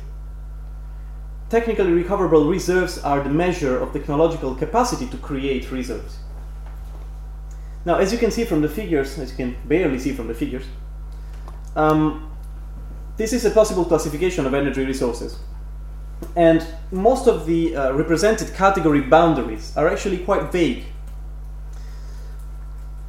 Technically 1.53 1.93
recoverable 1.93 2.49
reserves 2.49 2.97
are 3.01 3.23
the 3.23 3.29
measure 3.29 3.79
of 3.79 3.93
technological 3.93 4.55
capacity 4.55 5.07
to 5.09 5.19
create 5.19 5.71
reserves. 5.71 6.17
Now, 7.85 7.97
as 7.97 8.11
you 8.11 8.17
can 8.17 8.31
see 8.31 8.47
from 8.47 8.62
the 8.62 8.71
figures, 8.71 9.19
as 9.19 9.33
you 9.33 9.37
can 9.37 9.57
barely 9.67 9.99
see 9.99 10.15
from 10.15 10.29
the 10.29 10.35
figures, 10.35 10.65
um, 11.77 12.33
this 13.19 13.35
is 13.35 13.45
a 13.45 13.51
possible 13.51 13.85
classification 13.85 14.47
of 14.47 14.55
energy 14.55 14.83
resources. 14.83 15.41
And 16.37 16.67
most 16.91 17.29
of 17.29 17.45
the 17.45 17.77
uh, 17.77 17.93
represented 17.93 18.55
category 18.55 19.03
boundaries 19.03 19.77
are 19.77 19.88
actually 19.88 20.25
quite 20.25 20.51
vague. 20.51 20.85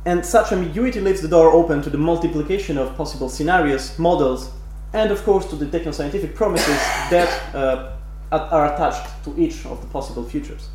And 0.05 0.25
such 0.25 0.51
ambiguity 0.51 0.99
leaves 0.99 1.21
the 1.21 1.29
door 1.29 1.53
open 1.53 1.81
to 1.81 1.89
the 1.89 1.97
multiplication 1.97 2.77
of 2.77 2.93
possible 2.97 3.29
scenarios, 3.29 3.97
models, 3.97 4.51
and 4.91 5.11
of 5.11 5.23
course 5.23 5.45
to 5.45 5.55
the 5.55 5.65
technoscientific 5.65 6.35
promises 6.35 6.77
that 7.09 7.55
uh, 7.55 7.93
are 8.41 8.73
attached 8.73 9.23
to 9.23 9.39
each 9.39 9.65
of 9.65 9.81
the 9.81 9.87
possible 9.87 10.23
futures. 10.23 10.69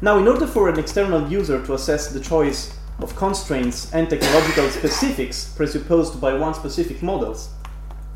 Now, 0.00 0.18
in 0.18 0.28
order 0.28 0.46
for 0.46 0.68
an 0.68 0.78
external 0.78 1.28
user 1.30 1.64
to 1.64 1.74
assess 1.74 2.08
the 2.12 2.20
choice 2.20 2.76
of 3.00 3.14
constraints 3.16 3.92
and 3.92 4.08
technological 4.08 4.68
specifics 4.70 5.52
presupposed 5.54 6.20
by 6.20 6.34
one 6.34 6.54
specific 6.54 7.02
models, 7.02 7.50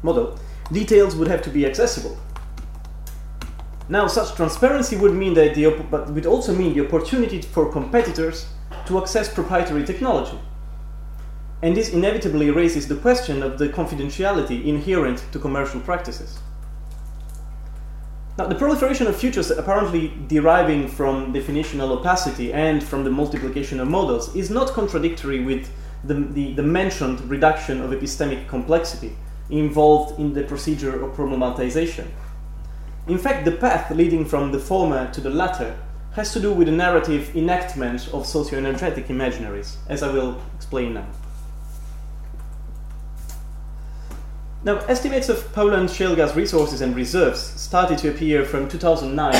model, 0.03 0.39
details 0.73 1.17
would 1.17 1.29
have 1.29 1.43
to 1.43 1.51
be 1.51 1.67
accessible. 1.67 2.19
Now, 3.89 4.07
such 4.07 4.37
transparency 4.37 4.97
would 4.97 5.15
mean 5.15 5.35
that 5.35 5.55
the 5.55 5.71
but 5.91 6.11
would 6.11 6.27
also 6.27 6.55
mean 6.55 6.75
the 6.75 6.87
opportunity 6.87 7.43
for 7.43 7.73
competitors 7.73 8.47
to 8.87 8.99
access 8.99 9.33
proprietary 9.33 9.85
technology. 9.85 10.39
And 11.63 11.77
this 11.77 11.93
inevitably 11.93 12.51
raises 12.51 12.89
the 12.89 12.97
question 12.97 13.43
of 13.43 13.59
the 13.59 13.69
confidentiality 13.69 14.65
inherent 14.65 15.25
to 15.33 15.39
commercial 15.39 15.81
practices. 15.81 16.39
Now, 18.41 18.47
the 18.47 18.55
proliferation 18.55 19.07
of 19.07 19.17
futures 19.17 19.51
apparently 19.51 20.15
deriving 20.27 20.89
from 20.89 21.31
definitional 21.31 21.91
opacity 21.91 22.55
and 22.55 22.83
from 22.83 23.05
the 23.05 23.11
multiplication 23.11 23.81
of 23.81 23.89
models 23.89 24.35
is 24.35 24.49
not 24.49 24.69
contradictory 24.71 25.45
with 25.45 25.71
the, 26.05 26.15
the, 26.15 26.55
the 26.55 26.63
mentioned 26.63 27.21
reduction 27.29 27.83
of 27.83 27.91
epistemic 27.91 28.49
complexity 28.49 29.15
involved 29.51 30.19
in 30.19 30.33
the 30.33 30.43
procedure 30.45 31.05
of 31.05 31.15
problematization. 31.15 32.07
In 33.09 33.19
fact, 33.19 33.45
the 33.45 33.53
path 33.53 33.91
leading 33.91 34.25
from 34.25 34.53
the 34.53 34.59
former 34.59 35.13
to 35.13 35.21
the 35.21 35.29
latter 35.29 35.79
has 36.13 36.33
to 36.33 36.41
do 36.41 36.51
with 36.51 36.67
the 36.67 36.73
narrative 36.73 37.37
enactment 37.37 38.09
of 38.15 38.25
socio-energetic 38.25 39.09
imaginaries, 39.09 39.77
as 39.87 40.03
I 40.03 40.11
will 40.11 40.41
explain 40.57 40.95
now. 40.95 41.07
Now, 44.63 44.77
estimates 44.77 45.31
of 45.31 45.51
Poland's 45.55 45.95
shale 45.95 46.15
gas 46.15 46.37
resources 46.37 46.83
and 46.83 46.95
reserves 46.95 47.41
started 47.41 47.97
to 47.99 48.11
appear 48.11 48.45
from 48.45 48.69
2009 48.69 49.35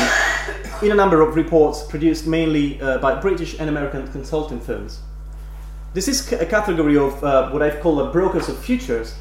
in 0.83 0.93
a 0.93 0.95
number 0.95 1.21
of 1.21 1.37
reports 1.37 1.83
produced 1.83 2.27
mainly 2.27 2.81
uh, 2.81 2.97
by 2.99 3.21
British 3.21 3.59
and 3.61 3.69
American 3.69 4.11
consulting 4.13 4.59
firms. 4.59 5.01
This 5.93 6.09
is 6.09 6.33
a 6.33 6.47
category 6.47 6.97
of 6.97 7.23
uh, 7.23 7.51
what 7.51 7.61
I've 7.61 7.81
called 7.81 8.01
a 8.01 8.11
brokers 8.11 8.49
of 8.49 8.59
futures, 8.59 9.15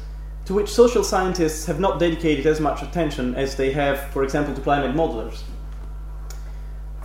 to 0.46 0.54
which 0.54 0.70
social 0.70 1.04
scientists 1.04 1.66
have 1.66 1.78
not 1.78 2.00
dedicated 2.00 2.46
as 2.46 2.60
much 2.60 2.82
attention 2.82 3.34
as 3.34 3.56
they 3.56 3.70
have, 3.72 4.00
for 4.10 4.24
example, 4.24 4.54
to 4.54 4.60
climate 4.62 4.96
modelers. 4.96 5.42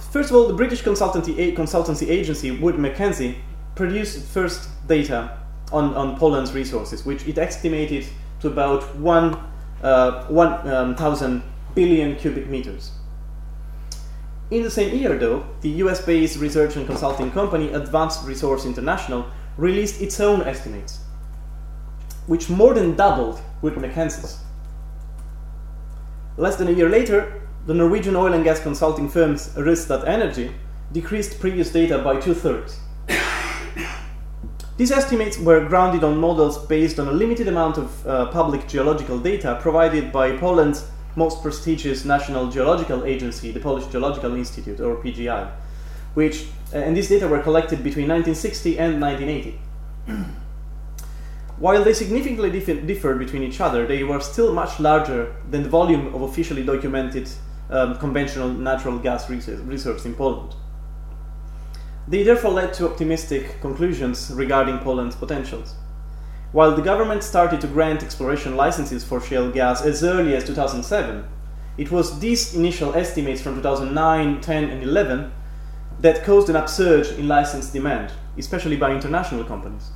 First 0.10 0.30
of 0.30 0.38
all, 0.38 0.48
the 0.48 0.54
British 0.54 0.84
consultancy, 0.84 1.54
consultancy 1.54 2.08
agency 2.08 2.52
Wood 2.52 2.80
Mackenzie 2.80 3.40
produced 3.76 4.26
first 4.26 4.70
data 4.88 5.38
on, 5.74 5.94
on 5.96 6.18
Poland's 6.18 6.54
resources, 6.54 7.06
which 7.06 7.28
it 7.28 7.38
estimated 7.38 8.06
to 8.42 8.48
about 8.48 8.96
1,000 8.96 9.42
uh, 9.84 10.26
1, 10.26 10.68
um, 10.68 11.44
billion 11.74 12.16
cubic 12.16 12.48
meters. 12.48 12.92
In 14.52 14.62
the 14.62 14.70
same 14.70 14.96
year, 14.96 15.18
though, 15.18 15.46
the 15.62 15.70
US 15.84 16.06
based 16.06 16.40
research 16.40 16.76
and 16.76 16.86
consulting 16.86 17.32
company 17.32 17.72
Advanced 17.74 18.26
Resource 18.26 18.66
International 18.66 19.26
released 19.58 20.02
its 20.02 20.20
own 20.20 20.42
estimates, 20.44 21.00
which 22.28 22.50
more 22.50 22.74
than 22.74 22.96
doubled 22.96 23.42
Wood 23.62 23.78
Mackenzie's. 23.78 24.38
Less 26.38 26.58
than 26.58 26.68
a 26.68 26.72
year 26.72 26.90
later, 26.90 27.42
the 27.66 27.74
Norwegian 27.74 28.16
oil 28.16 28.34
and 28.34 28.44
gas 28.44 28.60
consulting 28.62 29.10
firms 29.10 29.50
Rystad 29.56 30.08
Energy 30.08 30.52
decreased 30.92 31.40
previous 31.40 31.72
data 31.72 31.98
by 31.98 32.20
two 32.20 32.34
thirds. 32.34 32.80
These 34.78 34.92
estimates 34.92 35.40
were 35.40 35.66
grounded 35.66 36.04
on 36.04 36.18
models 36.18 36.58
based 36.66 37.00
on 37.00 37.08
a 37.08 37.12
limited 37.12 37.48
amount 37.48 37.78
of 37.78 38.06
uh, 38.06 38.26
public 38.26 38.68
geological 38.68 39.18
data 39.18 39.58
provided 39.62 40.12
by 40.12 40.36
Poland's 40.36 40.86
most 41.16 41.42
prestigious 41.42 42.04
national 42.04 42.50
geological 42.52 43.06
agency, 43.06 43.52
the 43.52 43.62
Polish 43.62 43.86
Geological 43.86 44.36
Institute, 44.36 44.82
or 44.82 44.98
PGI, 44.98 45.50
which, 46.14 46.48
uh, 46.74 46.80
and 46.80 46.98
these 46.98 47.08
data 47.08 47.26
were 47.26 47.42
collected 47.42 47.86
between 47.86 48.10
1960 48.10 48.78
and 48.78 49.02
1980. 49.02 49.60
While 51.58 51.86
they 51.86 51.94
significantly 51.94 52.52
dif- 52.52 52.86
differed 52.86 53.18
between 53.18 53.44
each 53.44 53.62
other, 53.62 53.88
they 53.88 54.04
were 54.04 54.20
still 54.20 54.54
much 54.54 54.82
larger 54.82 55.38
than 55.50 55.64
the 55.64 55.70
volume 55.70 56.14
of 56.14 56.22
officially 56.22 56.66
documented 56.66 57.30
um, 57.70 57.98
conventional 57.98 58.50
natural 58.50 59.00
gas 59.00 59.30
reserves 59.30 60.06
in 60.06 60.16
Poland. 60.16 60.54
They 62.08 62.22
therefore 62.22 62.52
led 62.52 62.74
to 62.76 62.88
optimistic 62.88 63.60
conclusions 63.62 64.32
regarding 64.32 64.80
Poland's 64.80 65.16
potentials. 65.16 65.74
While 66.52 66.76
the 66.76 66.84
government 66.84 67.24
started 67.24 67.60
to 67.62 67.68
grant 67.68 68.04
exploration 68.04 68.56
licenses 68.56 69.04
for 69.04 69.20
shale 69.20 69.52
gas 69.52 69.82
as 69.82 70.04
early 70.04 70.36
as 70.36 70.46
2007, 70.46 71.26
it 71.78 71.92
was 71.92 72.20
these 72.20 72.54
initial 72.54 72.96
estimates 72.96 73.42
from 73.42 73.56
2009, 73.56 74.40
10, 74.40 74.64
and 74.66 74.84
11 74.84 75.32
that 76.00 76.24
caused 76.24 76.50
an 76.50 76.56
upsurge 76.56 77.10
in 77.10 77.28
license 77.28 77.72
demand, 77.72 78.14
especially 78.38 78.78
by 78.78 78.92
international 78.92 79.44
companies. 79.44 79.90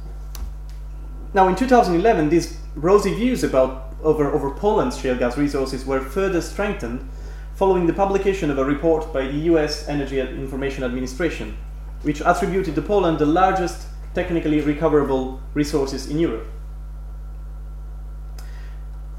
Now, 1.34 1.48
in 1.48 1.56
2011, 1.56 2.30
these 2.30 2.58
rosy 2.76 3.14
views 3.14 3.44
about 3.44 3.94
over, 4.02 4.32
over 4.32 4.50
Poland's 4.52 4.98
shale 4.98 5.18
gas 5.18 5.38
resources 5.38 5.86
were 5.86 6.00
further 6.00 6.42
strengthened 6.42 7.08
following 7.56 7.86
the 7.86 7.94
publication 7.94 8.50
of 8.50 8.58
a 8.58 8.66
report 8.66 9.14
by 9.14 9.28
the 9.28 9.38
US 9.54 9.88
Energy 9.88 10.20
Information 10.20 10.84
Administration 10.84 11.56
which 12.04 12.22
attributed 12.22 12.76
to 12.76 12.82
Poland 12.82 13.20
the 13.20 13.26
largest 13.26 13.88
technically 14.14 14.62
recoverable 14.62 15.40
resources 15.54 16.10
in 16.10 16.20
Europe. 16.20 16.48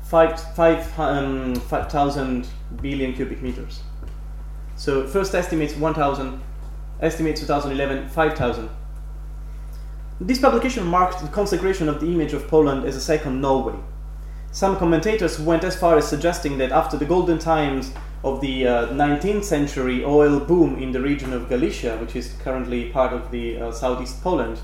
5,000 0.04 1.62
5, 1.62 2.18
um, 2.18 2.44
billion 2.82 3.12
cubic 3.12 3.42
meters. 3.42 3.80
So 4.76 5.06
first 5.06 5.34
estimates 5.34 5.76
1,000, 5.76 6.40
estimates 7.00 7.40
2011 7.40 8.08
5,000. 8.08 8.68
This 10.20 10.40
publication 10.40 10.84
marked 10.84 11.20
the 11.20 11.28
consecration 11.28 11.88
of 11.88 12.00
the 12.00 12.06
image 12.06 12.32
of 12.32 12.48
Poland 12.48 12.84
as 12.84 12.96
a 12.96 13.00
second 13.00 13.40
Norway. 13.40 13.78
Some 14.52 14.76
commentators 14.76 15.38
went 15.38 15.64
as 15.64 15.76
far 15.76 15.96
as 15.96 16.08
suggesting 16.08 16.58
that 16.58 16.72
after 16.72 16.96
the 16.96 17.04
golden 17.04 17.38
times 17.38 17.92
of 18.22 18.40
the 18.40 18.66
uh, 18.66 18.86
19th 18.88 19.44
century 19.44 20.04
oil 20.04 20.40
boom 20.40 20.76
in 20.78 20.92
the 20.92 21.00
region 21.00 21.32
of 21.32 21.48
Galicia, 21.48 21.96
which 21.98 22.14
is 22.14 22.34
currently 22.42 22.90
part 22.90 23.12
of 23.12 23.30
the 23.30 23.58
uh, 23.58 23.72
southeast 23.72 24.22
Poland, 24.22 24.60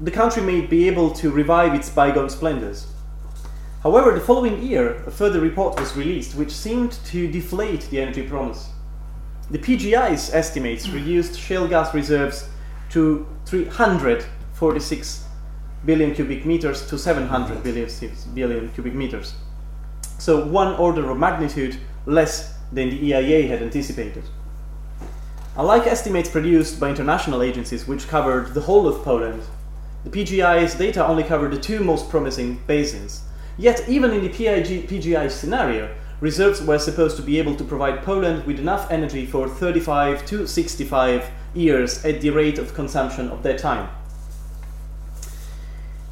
the 0.00 0.10
country 0.10 0.42
may 0.42 0.60
be 0.60 0.86
able 0.88 1.10
to 1.10 1.30
revive 1.30 1.74
its 1.74 1.90
bygone 1.90 2.30
splendors. 2.30 2.86
However, 3.82 4.12
the 4.12 4.20
following 4.24 4.62
year, 4.62 5.02
a 5.06 5.10
further 5.10 5.40
report 5.40 5.78
was 5.78 5.96
released 5.96 6.34
which 6.34 6.50
seemed 6.50 6.92
to 7.06 7.30
deflate 7.30 7.82
the 7.90 8.00
energy 8.00 8.26
promise. 8.26 8.70
The 9.50 9.58
PGI's 9.58 10.34
estimates 10.34 10.88
reduced 10.88 11.38
shale 11.38 11.68
gas 11.68 11.94
reserves 11.94 12.48
to 12.90 13.26
346 13.44 15.24
billion 15.84 16.14
cubic 16.14 16.44
meters 16.44 16.88
to 16.88 16.98
700 16.98 17.62
billion, 17.62 17.88
billion 18.34 18.68
cubic 18.70 18.94
meters. 18.94 19.34
So, 20.18 20.44
one 20.44 20.74
order 20.74 21.08
of 21.10 21.18
magnitude 21.18 21.76
less 22.06 22.54
than 22.72 22.90
the 22.90 23.12
EIA 23.12 23.48
had 23.48 23.62
anticipated. 23.62 24.24
Unlike 25.56 25.86
estimates 25.86 26.30
produced 26.30 26.78
by 26.78 26.90
international 26.90 27.42
agencies, 27.42 27.86
which 27.86 28.08
covered 28.08 28.54
the 28.54 28.60
whole 28.62 28.86
of 28.86 29.02
Poland, 29.02 29.42
the 30.04 30.10
PGI's 30.10 30.74
data 30.74 31.04
only 31.06 31.24
covered 31.24 31.50
the 31.50 31.60
two 31.60 31.80
most 31.82 32.08
promising 32.08 32.60
basins. 32.66 33.22
Yet, 33.58 33.88
even 33.88 34.12
in 34.12 34.22
the 34.22 34.28
PIG, 34.28 34.88
PGI 34.88 35.30
scenario, 35.30 35.94
reserves 36.20 36.62
were 36.62 36.78
supposed 36.78 37.16
to 37.16 37.22
be 37.22 37.38
able 37.38 37.56
to 37.56 37.64
provide 37.64 38.02
Poland 38.02 38.44
with 38.44 38.60
enough 38.60 38.90
energy 38.90 39.26
for 39.26 39.48
35 39.48 40.24
to 40.26 40.46
65 40.46 41.30
years 41.54 42.04
at 42.04 42.20
the 42.20 42.30
rate 42.30 42.58
of 42.58 42.74
consumption 42.74 43.28
of 43.30 43.42
that 43.42 43.58
time. 43.58 43.88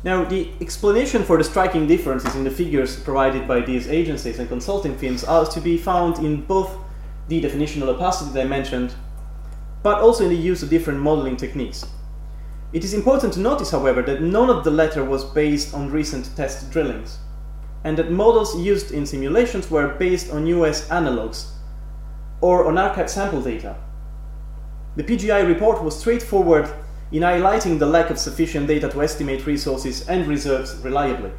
Now, 0.04 0.22
the 0.22 0.50
explanation 0.60 1.24
for 1.24 1.38
the 1.38 1.44
striking 1.44 1.86
differences 1.86 2.34
in 2.34 2.44
the 2.44 2.50
figures 2.50 3.00
provided 3.00 3.48
by 3.48 3.60
these 3.60 3.88
agencies 3.88 4.38
and 4.38 4.46
consulting 4.46 4.98
firms 4.98 5.24
are 5.24 5.46
to 5.46 5.60
be 5.62 5.78
found 5.78 6.18
in 6.18 6.42
both 6.42 6.76
the 7.28 7.40
definitional 7.40 7.88
opacity 7.88 8.30
that 8.32 8.44
I 8.44 8.46
mentioned, 8.46 8.94
but 9.82 10.02
also 10.02 10.24
in 10.24 10.28
the 10.28 10.36
use 10.36 10.62
of 10.62 10.68
different 10.68 11.00
modeling 11.00 11.38
techniques. 11.38 11.86
It 12.74 12.84
is 12.84 12.92
important 12.92 13.32
to 13.32 13.40
notice, 13.40 13.70
however, 13.70 14.02
that 14.02 14.20
none 14.20 14.50
of 14.50 14.62
the 14.62 14.70
latter 14.70 15.02
was 15.02 15.24
based 15.24 15.72
on 15.72 15.90
recent 15.90 16.36
test 16.36 16.70
drillings, 16.70 17.16
and 17.82 17.96
that 17.96 18.10
models 18.10 18.60
used 18.60 18.90
in 18.90 19.06
simulations 19.06 19.70
were 19.70 19.94
based 19.94 20.30
on 20.30 20.46
US 20.48 20.86
analogs 20.88 21.52
or 22.42 22.66
on 22.66 22.74
archived 22.74 23.08
sample 23.08 23.40
data. 23.40 23.76
The 24.96 25.04
PGI 25.04 25.48
report 25.48 25.82
was 25.82 25.98
straightforward 25.98 26.68
in 27.14 27.22
highlighting 27.22 27.78
the 27.78 27.86
lack 27.86 28.10
of 28.10 28.18
sufficient 28.18 28.66
data 28.66 28.88
to 28.88 29.00
estimate 29.00 29.46
resources 29.46 30.08
and 30.08 30.26
reserves 30.26 30.74
reliably. 30.78 31.30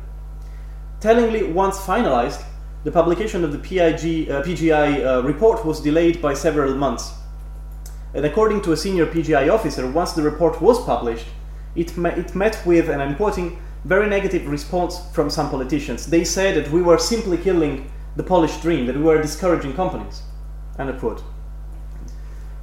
Tellingly, 1.02 1.44
once 1.44 1.78
finalized, 1.78 2.42
the 2.86 2.92
publication 2.92 3.44
of 3.44 3.52
the 3.52 3.60
PIG, 3.60 4.30
uh, 4.30 4.42
PGI 4.42 5.06
uh, 5.06 5.24
report 5.24 5.66
was 5.66 5.82
delayed 5.82 6.22
by 6.22 6.34
several 6.34 6.76
months. 6.76 7.12
And 8.14 8.26
according 8.26 8.62
to 8.62 8.72
a 8.72 8.78
senior 8.78 9.06
PGI 9.06 9.54
officer, 9.54 9.86
once 9.92 10.14
the 10.14 10.22
report 10.22 10.62
was 10.62 10.82
published, 10.86 11.26
it, 11.76 11.98
me- 11.98 12.12
it 12.12 12.34
met 12.34 12.58
with, 12.66 12.88
and 12.88 13.02
I'm 13.02 13.16
quoting, 13.18 13.60
very 13.84 14.08
negative 14.08 14.48
response 14.48 15.02
from 15.14 15.30
some 15.30 15.50
politicians. 15.50 16.06
They 16.08 16.24
said 16.24 16.56
that 16.56 16.72
we 16.72 16.82
were 16.82 16.98
simply 16.98 17.38
killing 17.38 17.92
the 18.16 18.24
Polish 18.24 18.56
dream, 18.62 18.86
that 18.86 18.96
we 18.96 19.04
were 19.04 19.22
discouraging 19.22 19.74
companies. 19.74 20.22
End 20.80 20.98
quote. 21.02 21.22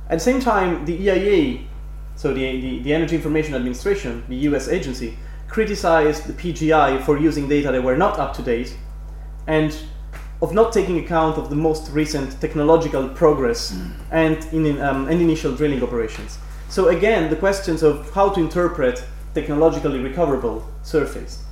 At 0.08 0.18
the 0.18 0.24
same 0.24 0.40
time, 0.40 0.86
the 0.86 0.96
EIA, 1.10 1.66
so 2.16 2.32
the, 2.32 2.60
the, 2.60 2.78
the 2.80 2.92
Energy 2.92 3.16
Information 3.16 3.54
Administration, 3.54 4.24
the 4.28 4.36
US 4.48 4.68
agency, 4.68 5.18
criticized 5.48 6.26
the 6.26 6.32
PGI 6.32 7.02
for 7.02 7.18
using 7.18 7.48
data 7.48 7.70
that 7.72 7.82
were 7.82 7.96
not 7.96 8.18
up 8.18 8.34
to 8.36 8.42
date 8.42 8.76
and 9.46 9.76
of 10.40 10.52
not 10.52 10.72
taking 10.72 10.98
account 10.98 11.38
of 11.38 11.50
the 11.50 11.56
most 11.56 11.90
recent 11.92 12.40
technological 12.40 13.08
progress 13.10 13.78
and, 14.10 14.44
in, 14.52 14.80
um, 14.80 15.08
and 15.08 15.20
initial 15.20 15.54
drilling 15.54 15.82
operations. 15.82 16.38
So 16.68 16.88
again, 16.88 17.30
the 17.30 17.36
questions 17.36 17.82
of 17.82 18.10
how 18.12 18.30
to 18.30 18.40
interpret 18.40 19.04
technologically 19.34 20.00
recoverable 20.00 20.66
surface. 20.82 21.44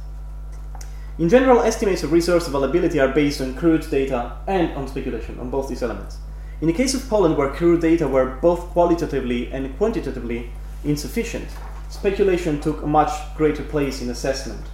In 1.19 1.29
general, 1.29 1.61
estimates 1.61 2.03
of 2.03 2.13
resource 2.13 2.49
availability 2.49 2.99
are 2.99 3.09
based 3.09 3.41
on 3.43 3.55
crude 3.55 3.89
data 3.91 4.39
and 4.47 4.75
on 4.77 4.89
speculation 4.89 5.39
on 5.39 5.51
both 5.51 5.69
these 5.69 5.83
elements. 5.83 6.17
In 6.61 6.67
the 6.67 6.75
case 6.75 6.93
of 6.93 7.09
Poland, 7.09 7.39
where 7.39 7.49
crude 7.49 7.81
data 7.81 8.07
were 8.07 8.37
both 8.43 8.69
qualitatively 8.73 9.51
and 9.51 9.75
quantitatively 9.79 10.51
insufficient, 10.85 11.49
speculation 11.89 12.61
took 12.61 12.83
a 12.83 12.87
much 12.87 13.11
greater 13.35 13.63
place 13.63 14.03
in 14.03 14.11
assessment. 14.11 14.67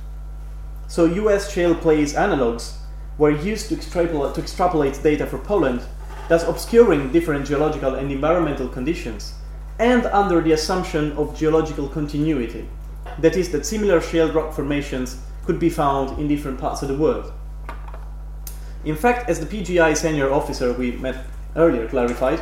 So, 0.88 1.04
US 1.04 1.52
shale 1.52 1.76
plays 1.76 2.14
analogs 2.14 2.78
were 3.18 3.30
used 3.30 3.68
to 3.68 3.76
extrapolate, 3.76 4.34
to 4.34 4.40
extrapolate 4.40 5.00
data 5.00 5.26
for 5.26 5.38
Poland, 5.38 5.80
thus 6.28 6.42
obscuring 6.42 7.12
different 7.12 7.46
geological 7.46 7.94
and 7.94 8.10
environmental 8.10 8.68
conditions, 8.68 9.34
and 9.78 10.06
under 10.06 10.40
the 10.40 10.52
assumption 10.52 11.12
of 11.12 11.38
geological 11.38 11.88
continuity. 11.88 12.68
That 13.20 13.36
is, 13.36 13.52
that 13.52 13.64
similar 13.64 14.00
shale 14.00 14.32
rock 14.32 14.52
formations 14.52 15.18
could 15.44 15.60
be 15.60 15.70
found 15.70 16.18
in 16.18 16.26
different 16.26 16.58
parts 16.58 16.82
of 16.82 16.88
the 16.88 16.96
world. 16.96 17.32
In 18.84 18.96
fact, 18.96 19.30
as 19.30 19.38
the 19.38 19.46
PGI 19.46 19.96
senior 19.96 20.32
officer 20.32 20.72
we 20.72 20.92
met 20.92 21.24
earlier 21.56 21.88
clarified, 21.88 22.40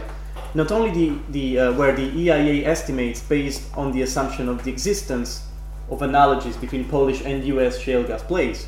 not 0.55 0.70
only 0.70 0.90
the, 0.90 1.18
the, 1.31 1.59
uh, 1.59 1.72
were 1.72 1.94
the 1.94 2.11
EIA 2.16 2.66
estimates 2.66 3.20
based 3.20 3.62
on 3.77 3.92
the 3.92 4.03
assumption 4.03 4.48
of 4.48 4.62
the 4.64 4.70
existence 4.70 5.46
of 5.90 6.03
analogies 6.03 6.57
between 6.57 6.85
Polish 6.88 7.22
and 7.24 7.44
US 7.44 7.79
shale 7.79 8.05
gas 8.05 8.22
plays, 8.22 8.66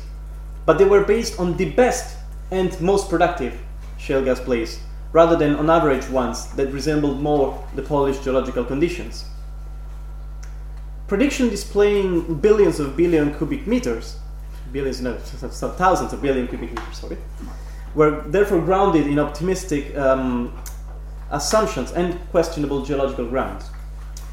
but 0.65 0.77
they 0.77 0.85
were 0.85 1.03
based 1.03 1.39
on 1.39 1.55
the 1.57 1.69
best 1.71 2.17
and 2.51 2.79
most 2.81 3.09
productive 3.09 3.59
shale 3.97 4.23
gas 4.23 4.39
plays, 4.39 4.79
rather 5.13 5.35
than 5.35 5.55
on 5.55 5.69
average 5.69 6.07
ones 6.09 6.47
that 6.55 6.67
resembled 6.71 7.21
more 7.21 7.65
the 7.75 7.81
Polish 7.81 8.19
geological 8.19 8.63
conditions. 8.63 9.25
Prediction 11.07 11.49
displaying 11.49 12.35
billions 12.35 12.81
of 12.81 12.97
billion 12.97 13.33
cubic 13.37 13.65
meters, 13.65 14.17
billions, 14.73 15.01
no, 15.01 15.17
thousands 15.17 16.11
of 16.11 16.21
billion 16.21 16.47
cubic 16.47 16.69
meters, 16.69 16.97
sorry, 16.97 17.17
were 17.97 18.21
therefore 18.27 18.61
grounded 18.61 19.07
in 19.07 19.17
optimistic 19.17 19.97
um, 19.97 20.53
assumptions 21.31 21.91
and 21.91 22.19
questionable 22.29 22.85
geological 22.85 23.25
grounds. 23.25 23.71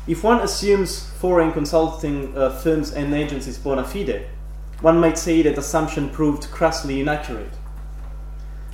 If 0.06 0.22
one 0.22 0.40
assumes 0.40 1.10
foreign 1.12 1.50
consulting 1.50 2.36
uh, 2.36 2.50
firms 2.50 2.92
and 2.92 3.14
agencies 3.14 3.56
bona 3.56 3.82
fide, 3.82 4.26
one 4.82 5.00
might 5.00 5.16
say 5.16 5.40
that 5.42 5.56
assumption 5.56 6.10
proved 6.10 6.42
crassly 6.50 7.00
inaccurate. 7.00 7.54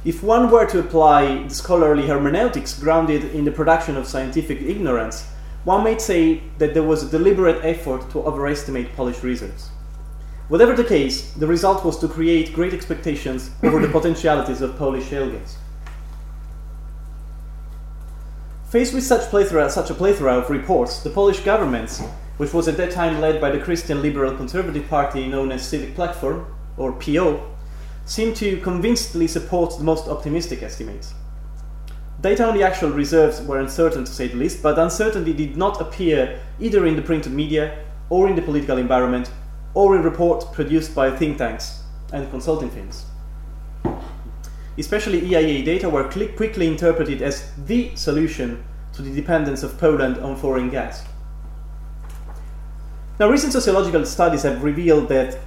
If 0.04 0.24
one 0.24 0.50
were 0.50 0.66
to 0.66 0.80
apply 0.80 1.44
the 1.44 1.54
scholarly 1.54 2.08
hermeneutics 2.08 2.76
grounded 2.76 3.22
in 3.32 3.44
the 3.44 3.52
production 3.52 3.96
of 3.96 4.08
scientific 4.08 4.60
ignorance, 4.60 5.24
one 5.62 5.84
might 5.84 6.02
say 6.02 6.42
that 6.58 6.74
there 6.74 6.82
was 6.82 7.04
a 7.04 7.10
deliberate 7.10 7.64
effort 7.64 8.10
to 8.10 8.24
overestimate 8.24 8.96
Polish 8.96 9.22
reserves. 9.22 9.70
Whatever 10.50 10.74
the 10.74 10.82
case, 10.82 11.30
the 11.34 11.46
result 11.46 11.84
was 11.84 11.96
to 12.00 12.08
create 12.08 12.52
great 12.52 12.74
expectations 12.74 13.52
over 13.62 13.78
the 13.78 13.86
potentialities 13.96 14.60
of 14.60 14.76
Polish 14.76 15.08
shale 15.08 15.30
gas. 15.30 15.56
Faced 18.68 18.92
with 18.92 19.04
such, 19.04 19.30
plethora, 19.30 19.70
such 19.70 19.90
a 19.90 19.94
plethora 19.94 20.36
of 20.36 20.50
reports, 20.50 21.04
the 21.04 21.10
Polish 21.10 21.38
government, 21.44 22.02
which 22.36 22.52
was 22.52 22.66
at 22.66 22.76
that 22.78 22.90
time 22.90 23.20
led 23.20 23.40
by 23.40 23.52
the 23.52 23.60
Christian 23.60 24.02
Liberal 24.02 24.36
Conservative 24.36 24.88
Party 24.88 25.28
known 25.28 25.52
as 25.52 25.64
Civic 25.64 25.94
Platform, 25.94 26.52
or 26.76 26.94
PO, 26.94 27.48
seemed 28.04 28.34
to 28.38 28.60
convincingly 28.60 29.28
support 29.28 29.78
the 29.78 29.84
most 29.84 30.08
optimistic 30.08 30.64
estimates. 30.64 31.14
Data 32.20 32.48
on 32.48 32.56
the 32.56 32.64
actual 32.64 32.90
reserves 32.90 33.40
were 33.40 33.60
uncertain 33.60 34.04
to 34.04 34.10
say 34.10 34.26
the 34.26 34.36
least, 34.36 34.64
but 34.64 34.80
uncertainty 34.80 35.32
did 35.32 35.56
not 35.56 35.80
appear 35.80 36.40
either 36.58 36.86
in 36.86 36.96
the 36.96 37.02
printed 37.02 37.32
media, 37.32 37.84
or 38.08 38.28
in 38.28 38.34
the 38.34 38.42
political 38.42 38.78
environment, 38.78 39.30
or 39.74 39.96
in 39.96 40.02
reports 40.02 40.44
produced 40.52 40.94
by 40.94 41.10
think 41.10 41.38
tanks 41.38 41.82
and 42.12 42.30
consulting 42.30 42.70
firms. 42.70 43.04
Especially 44.78 45.34
EIA 45.34 45.64
data 45.64 45.88
were 45.88 46.04
quickly 46.04 46.66
interpreted 46.66 47.22
as 47.22 47.52
the 47.66 47.94
solution 47.94 48.64
to 48.92 49.02
the 49.02 49.14
dependence 49.14 49.62
of 49.62 49.78
Poland 49.78 50.18
on 50.18 50.36
foreign 50.36 50.70
gas. 50.70 51.04
Now, 53.18 53.28
recent 53.28 53.52
sociological 53.52 54.06
studies 54.06 54.42
have 54.44 54.62
revealed 54.64 55.08
that 55.10 55.38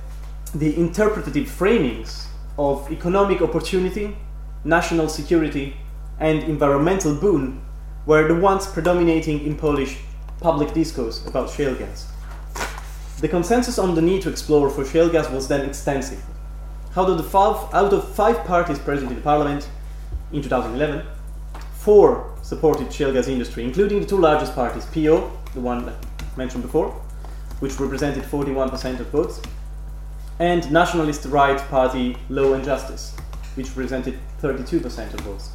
the 0.54 0.78
interpretative 0.78 1.48
framings 1.48 2.28
of 2.60 2.92
economic 2.92 3.42
opportunity, 3.42 4.16
national 4.64 5.10
security, 5.10 5.76
and 6.20 6.44
environmental 6.44 7.16
boon 7.16 7.64
were 8.06 8.28
the 8.28 8.36
ones 8.36 8.68
predominating 8.68 9.44
in 9.44 9.56
Polish 9.56 9.98
public 10.40 10.74
discourse 10.74 11.26
about 11.26 11.50
shale 11.50 11.74
gas. 11.74 12.13
The 13.24 13.30
consensus 13.30 13.80
on 13.80 13.96
the 13.96 14.02
need 14.02 14.22
to 14.24 14.30
explore 14.30 14.70
for 14.70 14.84
shale 14.84 15.08
gas 15.08 15.30
was 15.30 15.48
then 15.48 15.66
extensive. 15.66 16.22
Out 16.98 17.10
of, 17.10 17.16
the 17.16 17.24
five, 17.24 17.74
out 17.74 17.94
of 17.94 18.14
five 18.16 18.44
parties 18.44 18.78
present 18.78 19.12
in 19.12 19.16
the 19.16 19.22
parliament 19.22 19.70
in 20.34 20.42
2011, 20.42 21.06
four 21.76 22.36
supported 22.42 22.92
shale 22.92 23.14
gas 23.14 23.30
industry, 23.30 23.64
including 23.64 24.02
the 24.02 24.06
two 24.06 24.18
largest 24.18 24.54
parties, 24.54 24.86
PO, 24.88 25.32
the 25.54 25.62
one 25.62 25.96
mentioned 26.36 26.64
before, 26.64 26.90
which 27.62 27.80
represented 27.80 28.26
41% 28.26 29.00
of 29.00 29.08
votes, 29.08 29.42
and 30.40 30.70
Nationalist 30.70 31.24
Right 31.28 31.60
Party 31.70 32.18
Law 32.28 32.56
and 32.56 32.66
Justice, 32.66 33.16
which 33.56 33.70
represented 33.70 34.20
32% 34.42 35.14
of 35.14 35.22
votes. 35.22 35.52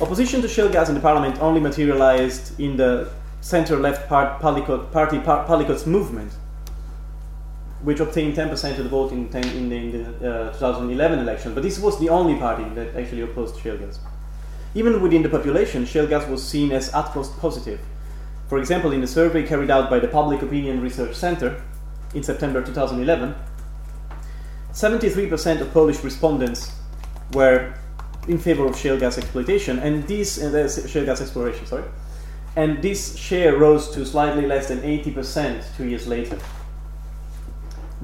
Opposition 0.00 0.42
to 0.42 0.48
shale 0.48 0.68
gas 0.68 0.88
in 0.88 0.96
the 0.96 1.00
parliament 1.00 1.38
only 1.40 1.60
materialized 1.60 2.58
in 2.58 2.76
the 2.76 3.12
center-left 3.42 4.08
part, 4.08 4.40
party 4.40 4.60
par, 5.20 5.46
Palikot's 5.46 5.86
movement, 5.86 6.32
which 7.84 8.00
obtained 8.00 8.34
10% 8.34 8.78
of 8.78 8.84
the 8.84 8.88
vote 8.88 9.12
in, 9.12 9.28
10, 9.28 9.44
in 9.56 9.68
the, 9.68 9.76
in 9.76 9.92
the 9.92 10.48
uh, 10.48 10.52
2011 10.52 11.18
election. 11.18 11.54
But 11.54 11.62
this 11.62 11.78
was 11.78 12.00
the 12.00 12.08
only 12.08 12.36
party 12.36 12.64
that 12.74 12.96
actually 12.96 13.20
opposed 13.20 13.60
shale 13.60 13.76
gas. 13.76 14.00
Even 14.74 15.00
within 15.02 15.22
the 15.22 15.28
population, 15.28 15.84
shale 15.84 16.06
gas 16.06 16.26
was 16.28 16.42
seen 16.46 16.72
as 16.72 16.92
at 16.94 17.14
most 17.14 17.38
positive. 17.38 17.80
For 18.48 18.58
example, 18.58 18.92
in 18.92 19.02
a 19.02 19.06
survey 19.06 19.46
carried 19.46 19.70
out 19.70 19.90
by 19.90 19.98
the 19.98 20.08
Public 20.08 20.42
Opinion 20.42 20.80
Research 20.80 21.14
Center 21.14 21.62
in 22.14 22.22
September 22.22 22.62
2011, 22.62 23.34
73% 24.72 25.60
of 25.60 25.72
Polish 25.72 26.02
respondents 26.02 26.72
were 27.32 27.74
in 28.28 28.38
favor 28.38 28.66
of 28.66 28.76
shale 28.76 28.98
gas 28.98 29.18
exploitation, 29.18 29.78
and 29.78 30.08
this 30.08 30.42
uh, 30.42 30.86
shale 30.88 31.04
gas 31.04 31.20
exploration, 31.20 31.66
sorry, 31.66 31.84
and 32.56 32.82
this 32.82 33.16
share 33.16 33.56
rose 33.56 33.90
to 33.90 34.06
slightly 34.06 34.46
less 34.46 34.68
than 34.68 34.80
80% 34.80 35.76
two 35.76 35.86
years 35.86 36.06
later. 36.06 36.38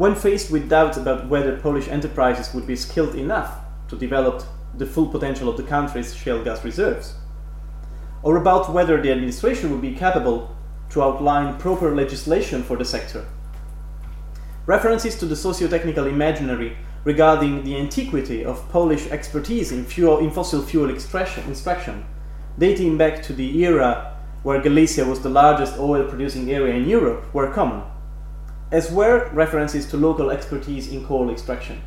When 0.01 0.15
faced 0.15 0.51
with 0.51 0.71
doubts 0.71 0.97
about 0.97 1.29
whether 1.29 1.59
Polish 1.59 1.87
enterprises 1.87 2.55
would 2.55 2.67
be 2.67 2.75
skilled 2.75 3.15
enough 3.15 3.59
to 3.89 3.97
develop 3.97 4.43
the 4.75 4.87
full 4.87 5.07
potential 5.07 5.47
of 5.47 5.59
the 5.59 5.63
country's 5.63 6.17
shale 6.17 6.43
gas 6.43 6.65
reserves, 6.65 7.17
or 8.23 8.39
about 8.39 8.73
whether 8.73 8.99
the 8.99 9.13
administration 9.13 9.71
would 9.71 9.83
be 9.83 9.95
capable 9.95 10.57
to 10.89 11.03
outline 11.03 11.59
proper 11.59 11.95
legislation 11.95 12.63
for 12.63 12.79
the 12.79 12.85
sector, 12.87 13.27
references 14.65 15.19
to 15.19 15.27
the 15.27 15.37
socio-technical 15.37 16.07
imaginary 16.07 16.79
regarding 17.05 17.63
the 17.63 17.77
antiquity 17.77 18.43
of 18.43 18.67
Polish 18.71 19.07
expertise 19.09 19.71
in, 19.71 19.85
fuel, 19.85 20.21
in 20.21 20.31
fossil 20.31 20.63
fuel 20.63 20.89
extraction, 20.89 22.07
dating 22.59 22.97
back 22.97 23.23
to 23.25 23.35
the 23.35 23.63
era 23.63 24.17
where 24.45 24.63
Galicia 24.63 25.05
was 25.05 25.21
the 25.21 25.29
largest 25.29 25.79
oil 25.79 26.09
producing 26.09 26.51
area 26.51 26.73
in 26.73 26.89
Europe, 26.89 27.35
were 27.35 27.53
common. 27.53 27.83
As 28.71 28.91
were 28.91 29.29
references 29.33 29.87
to 29.87 29.97
local 29.97 30.31
expertise 30.31 30.93
in 30.93 31.05
coal 31.05 31.31
extraction. 31.31 31.83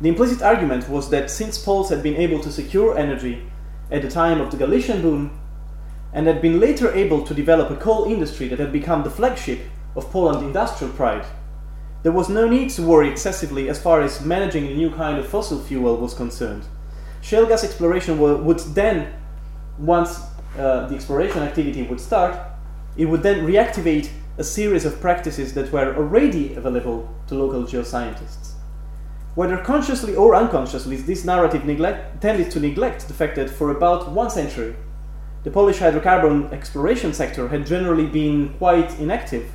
The 0.00 0.10
implicit 0.10 0.42
argument 0.42 0.88
was 0.88 1.08
that 1.10 1.30
since 1.30 1.56
Poles 1.56 1.88
had 1.88 2.02
been 2.02 2.16
able 2.16 2.40
to 2.40 2.52
secure 2.52 2.98
energy 2.98 3.42
at 3.90 4.02
the 4.02 4.10
time 4.10 4.40
of 4.40 4.50
the 4.50 4.56
Galician 4.58 5.00
boom, 5.00 5.40
and 6.12 6.26
had 6.26 6.40
been 6.40 6.60
later 6.60 6.92
able 6.94 7.22
to 7.24 7.34
develop 7.34 7.70
a 7.70 7.76
coal 7.76 8.04
industry 8.04 8.48
that 8.48 8.58
had 8.58 8.72
become 8.72 9.02
the 9.02 9.10
flagship 9.10 9.60
of 9.94 10.10
Poland's 10.10 10.42
industrial 10.42 10.92
pride, 10.94 11.24
there 12.02 12.12
was 12.12 12.28
no 12.28 12.48
need 12.48 12.70
to 12.70 12.82
worry 12.82 13.10
excessively 13.10 13.68
as 13.68 13.82
far 13.82 14.00
as 14.00 14.24
managing 14.24 14.66
a 14.66 14.74
new 14.74 14.90
kind 14.90 15.18
of 15.18 15.26
fossil 15.26 15.60
fuel 15.60 15.96
was 15.96 16.14
concerned. 16.14 16.64
Shale 17.20 17.46
gas 17.46 17.64
exploration 17.64 18.18
would 18.18 18.58
then, 18.74 19.12
once 19.78 20.20
uh, 20.58 20.86
the 20.86 20.94
exploration 20.94 21.42
activity 21.42 21.82
would 21.82 22.00
start, 22.00 22.38
it 22.96 23.06
would 23.06 23.22
then 23.22 23.46
reactivate 23.46 24.08
a 24.38 24.44
series 24.44 24.84
of 24.84 25.00
practices 25.00 25.54
that 25.54 25.72
were 25.72 25.96
already 25.96 26.54
available 26.54 27.08
to 27.26 27.34
local 27.34 27.62
geoscientists. 27.64 28.52
Whether 29.34 29.58
consciously 29.58 30.14
or 30.14 30.34
unconsciously, 30.34 30.96
this 30.96 31.24
narrative 31.24 31.64
neglect, 31.64 32.20
tended 32.20 32.50
to 32.50 32.60
neglect 32.60 33.08
the 33.08 33.14
fact 33.14 33.36
that 33.36 33.50
for 33.50 33.70
about 33.70 34.10
one 34.12 34.30
century, 34.30 34.76
the 35.44 35.50
Polish 35.50 35.78
hydrocarbon 35.78 36.52
exploration 36.52 37.14
sector 37.14 37.48
had 37.48 37.66
generally 37.66 38.06
been 38.06 38.54
quite 38.58 38.98
inactive, 38.98 39.50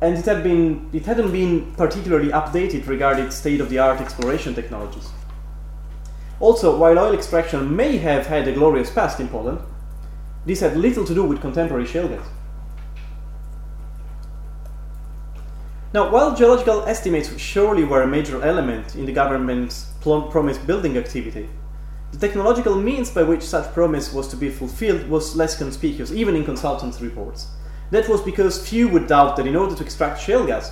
and 0.00 0.18
it 0.18 0.24
had 0.26 0.42
been 0.42 0.90
it 0.92 1.06
hadn't 1.06 1.32
been 1.32 1.72
particularly 1.74 2.28
updated 2.28 2.86
regarding 2.86 3.30
state-of-the-art 3.30 4.00
exploration 4.00 4.54
technologies. 4.54 5.08
Also, 6.38 6.76
while 6.76 6.98
oil 6.98 7.14
extraction 7.14 7.74
may 7.74 7.96
have 7.96 8.26
had 8.26 8.46
a 8.46 8.52
glorious 8.52 8.90
past 8.90 9.20
in 9.20 9.28
Poland, 9.28 9.58
this 10.44 10.60
had 10.60 10.76
little 10.76 11.04
to 11.04 11.14
do 11.14 11.24
with 11.24 11.40
contemporary 11.40 11.86
shale 11.86 12.08
gas. 12.08 12.26
Now, 15.96 16.10
while 16.10 16.36
geological 16.36 16.82
estimates 16.82 17.34
surely 17.38 17.82
were 17.82 18.02
a 18.02 18.06
major 18.06 18.42
element 18.42 18.96
in 18.96 19.06
the 19.06 19.12
government's 19.12 19.94
promise 20.02 20.58
building 20.58 20.98
activity, 20.98 21.48
the 22.12 22.18
technological 22.18 22.76
means 22.76 23.08
by 23.08 23.22
which 23.22 23.42
such 23.42 23.72
promise 23.72 24.12
was 24.12 24.28
to 24.28 24.36
be 24.36 24.50
fulfilled 24.50 25.08
was 25.08 25.34
less 25.34 25.56
conspicuous, 25.56 26.12
even 26.12 26.36
in 26.36 26.44
consultants' 26.44 27.00
reports. 27.00 27.46
That 27.92 28.10
was 28.10 28.20
because 28.20 28.68
few 28.68 28.88
would 28.88 29.06
doubt 29.06 29.36
that 29.36 29.46
in 29.46 29.56
order 29.56 29.74
to 29.74 29.82
extract 29.82 30.20
shale 30.20 30.46
gas, 30.46 30.70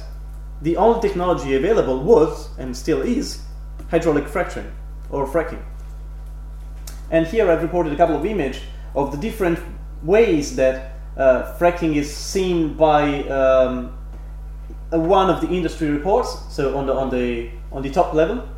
the 0.61 0.77
only 0.77 1.01
technology 1.01 1.55
available 1.55 2.01
was, 2.03 2.51
and 2.59 2.77
still 2.77 3.01
is, 3.01 3.41
hydraulic 3.91 4.29
fracturing 4.29 4.71
or 5.09 5.27
fracking. 5.27 5.65
And 7.11 7.27
here 7.27 7.51
I've 7.51 7.63
reported 7.63 7.95
a 7.95 7.97
couple 7.97 8.17
of 8.17 8.27
images 8.27 8.61
of 8.95 9.11
the 9.11 9.17
different 9.17 9.59
ways 10.03 10.55
that 10.57 10.97
uh, 11.17 11.57
fracking 11.59 11.97
is 11.97 12.15
seen 12.15 12.75
by 12.75 13.27
um, 13.29 13.97
one 14.99 15.31
of 15.31 15.41
the 15.41 15.49
industry 15.49 15.89
reports, 15.91 16.37
so 16.51 16.77
on 16.77 16.87
the 16.87 16.95
on 16.95 17.11
the 17.11 17.51
on 17.73 17.83
the 17.83 17.91
top 17.91 18.15
level, 18.15 18.49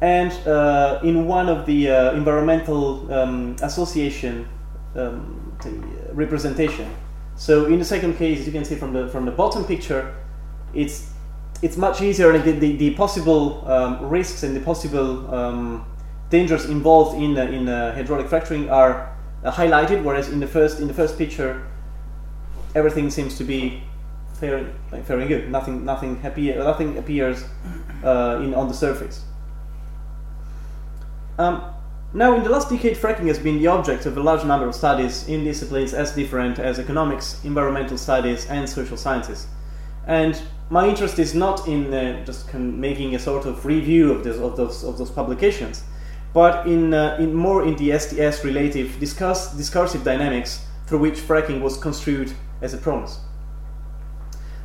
and 0.00 0.32
uh, 0.46 1.00
in 1.02 1.26
one 1.26 1.48
of 1.48 1.66
the 1.66 1.90
uh, 1.90 2.12
environmental 2.12 3.12
um, 3.12 3.56
association 3.62 4.48
um, 4.96 5.56
the 5.62 5.70
representation. 6.14 6.90
So 7.36 7.66
in 7.66 7.78
the 7.78 7.84
second 7.84 8.16
case, 8.16 8.40
as 8.40 8.46
you 8.46 8.52
can 8.52 8.64
see 8.64 8.76
from 8.76 8.92
the 8.92 9.08
from 9.08 9.24
the 9.24 9.30
bottom 9.30 9.64
picture, 9.64 10.14
it's 10.74 11.10
it's 11.62 11.76
much 11.76 12.02
easier 12.02 12.32
and 12.32 12.42
the, 12.44 12.52
the, 12.52 12.76
the 12.76 12.94
possible 12.94 13.66
um, 13.70 14.08
risks 14.08 14.42
and 14.42 14.56
the 14.56 14.60
possible 14.60 15.32
um, 15.32 15.86
dangers 16.28 16.64
involved 16.66 17.16
in 17.20 17.38
uh, 17.38 17.42
in 17.42 17.68
uh, 17.68 17.94
hydraulic 17.94 18.28
fracturing 18.28 18.68
are 18.70 19.16
uh, 19.44 19.52
highlighted, 19.52 20.02
whereas 20.02 20.28
in 20.28 20.40
the 20.40 20.46
first 20.46 20.80
in 20.80 20.88
the 20.88 20.94
first 20.94 21.16
picture, 21.16 21.66
everything 22.74 23.10
seems 23.10 23.38
to 23.38 23.44
be 23.44 23.82
very, 24.42 24.66
very 24.90 25.28
good. 25.28 25.50
Nothing, 25.50 25.84
nothing 25.84 26.16
happy, 26.16 26.52
nothing 26.52 26.98
appears 26.98 27.44
uh, 28.02 28.40
in 28.42 28.54
on 28.54 28.66
the 28.66 28.74
surface. 28.74 29.24
Um, 31.38 31.62
now, 32.12 32.34
in 32.34 32.42
the 32.42 32.50
last 32.50 32.68
decade, 32.68 32.96
fracking 32.96 33.28
has 33.28 33.38
been 33.38 33.58
the 33.58 33.68
object 33.68 34.04
of 34.04 34.16
a 34.16 34.20
large 34.20 34.44
number 34.44 34.66
of 34.66 34.74
studies 34.74 35.28
in 35.28 35.44
disciplines 35.44 35.94
as 35.94 36.12
different 36.12 36.58
as 36.58 36.80
economics, 36.80 37.42
environmental 37.44 37.96
studies, 37.96 38.46
and 38.46 38.68
social 38.68 38.96
sciences. 38.96 39.46
And 40.08 40.34
my 40.68 40.88
interest 40.88 41.20
is 41.20 41.34
not 41.34 41.68
in 41.68 41.94
uh, 41.94 42.24
just 42.24 42.52
making 42.52 43.14
a 43.14 43.20
sort 43.20 43.46
of 43.46 43.64
review 43.64 44.10
of, 44.10 44.24
this, 44.24 44.38
of, 44.38 44.56
those, 44.56 44.82
of 44.82 44.98
those 44.98 45.10
publications, 45.10 45.84
but 46.34 46.66
in, 46.66 46.92
uh, 46.92 47.16
in 47.20 47.32
more 47.32 47.64
in 47.64 47.76
the 47.76 47.96
STS 47.96 48.44
relative 48.44 48.98
discuss, 48.98 49.54
discursive 49.56 50.02
dynamics 50.02 50.66
through 50.86 50.98
which 50.98 51.18
fracking 51.28 51.60
was 51.60 51.76
construed 51.76 52.32
as 52.60 52.74
a 52.74 52.78
promise. 52.78 53.20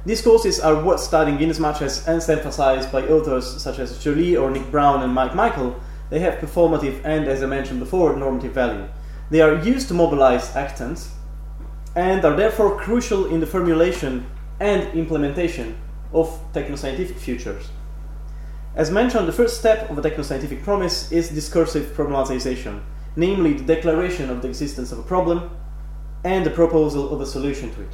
These 0.07 0.21
courses 0.21 0.61
are 0.61 0.81
worth 0.81 1.01
studying 1.01 1.41
in 1.41 1.49
as 1.49 1.59
much 1.59 1.81
as, 1.81 2.07
as 2.07 2.29
emphasized 2.29 2.93
by 2.93 3.05
authors 3.09 3.61
such 3.61 3.77
as 3.77 4.01
Jolie 4.01 4.37
or 4.37 4.49
Nick 4.49 4.71
Brown 4.71 5.03
and 5.03 5.13
Mike 5.13 5.35
Michael, 5.35 5.77
they 6.09 6.19
have 6.19 6.35
performative 6.35 7.01
and, 7.03 7.27
as 7.27 7.43
I 7.43 7.45
mentioned 7.45 7.81
before, 7.81 8.15
normative 8.15 8.53
value. 8.53 8.87
They 9.31 9.41
are 9.41 9.61
used 9.61 9.89
to 9.89 9.93
mobilize 9.93 10.51
actants 10.51 11.09
and 11.93 12.23
are 12.23 12.37
therefore 12.37 12.79
crucial 12.79 13.25
in 13.25 13.41
the 13.41 13.45
formulation 13.45 14.25
and 14.61 14.97
implementation 14.97 15.77
of 16.13 16.29
technoscientific 16.53 17.17
futures. 17.17 17.67
As 18.75 18.89
mentioned, 18.89 19.27
the 19.27 19.33
first 19.33 19.59
step 19.59 19.89
of 19.89 19.97
a 19.97 20.01
technoscientific 20.01 20.63
promise 20.63 21.11
is 21.11 21.27
discursive 21.27 21.87
problematization, 21.87 22.81
namely 23.17 23.51
the 23.51 23.75
declaration 23.75 24.29
of 24.29 24.41
the 24.41 24.47
existence 24.47 24.93
of 24.93 24.99
a 24.99 25.03
problem 25.03 25.49
and 26.23 26.45
the 26.45 26.49
proposal 26.49 27.13
of 27.13 27.19
a 27.19 27.25
solution 27.25 27.75
to 27.75 27.81
it. 27.81 27.93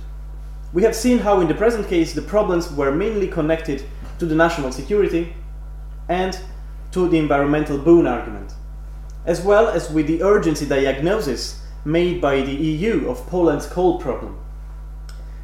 We 0.73 0.81
have 0.81 0.95
seen 0.95 1.19
how 1.19 1.39
in 1.39 1.47
the 1.47 1.53
present 1.53 1.87
case 1.87 2.13
the 2.13 2.23
problems 2.23 2.71
were 2.71 2.91
mainly 2.91 3.27
connected 3.27 3.83
to 4.17 4.25
the 4.25 4.33
national 4.33 4.71
security 4.71 5.35
and 6.09 6.37
to 6.91 7.07
the 7.07 7.19
environmental 7.19 7.77
boon 7.77 8.07
argument, 8.07 8.53
as 9.25 9.41
well 9.41 9.67
as 9.67 9.91
with 9.91 10.07
the 10.07 10.23
urgency 10.23 10.65
diagnosis 10.65 11.61
made 11.85 12.19
by 12.19 12.41
the 12.41 12.53
EU 12.53 13.07
of 13.07 13.27
Poland's 13.27 13.67
coal 13.67 13.99
problem. 13.99 14.39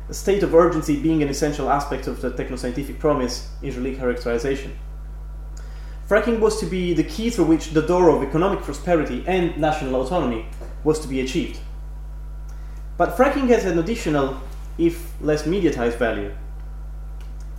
A 0.09 0.15
state 0.15 0.41
of 0.41 0.55
urgency 0.55 0.99
being 0.99 1.21
an 1.21 1.29
essential 1.29 1.69
aspect 1.69 2.07
of 2.07 2.21
the 2.21 2.31
technoscientific 2.31 2.97
promise 2.97 3.49
Israeli 3.61 3.95
characterization. 3.95 4.79
Fracking 6.07 6.39
was 6.39 6.59
to 6.59 6.65
be 6.65 6.95
the 6.95 7.03
key 7.03 7.29
through 7.29 7.45
which 7.45 7.69
the 7.69 7.83
door 7.83 8.09
of 8.09 8.23
economic 8.23 8.63
prosperity 8.63 9.23
and 9.27 9.55
national 9.59 10.01
autonomy 10.01 10.47
was 10.83 10.99
to 11.01 11.07
be 11.07 11.21
achieved. 11.21 11.59
But 12.97 13.15
fracking 13.15 13.47
has 13.49 13.65
an 13.65 13.77
additional 13.77 14.41
if 14.79 15.13
less 15.21 15.43
mediatized 15.43 15.97
value. 15.97 16.31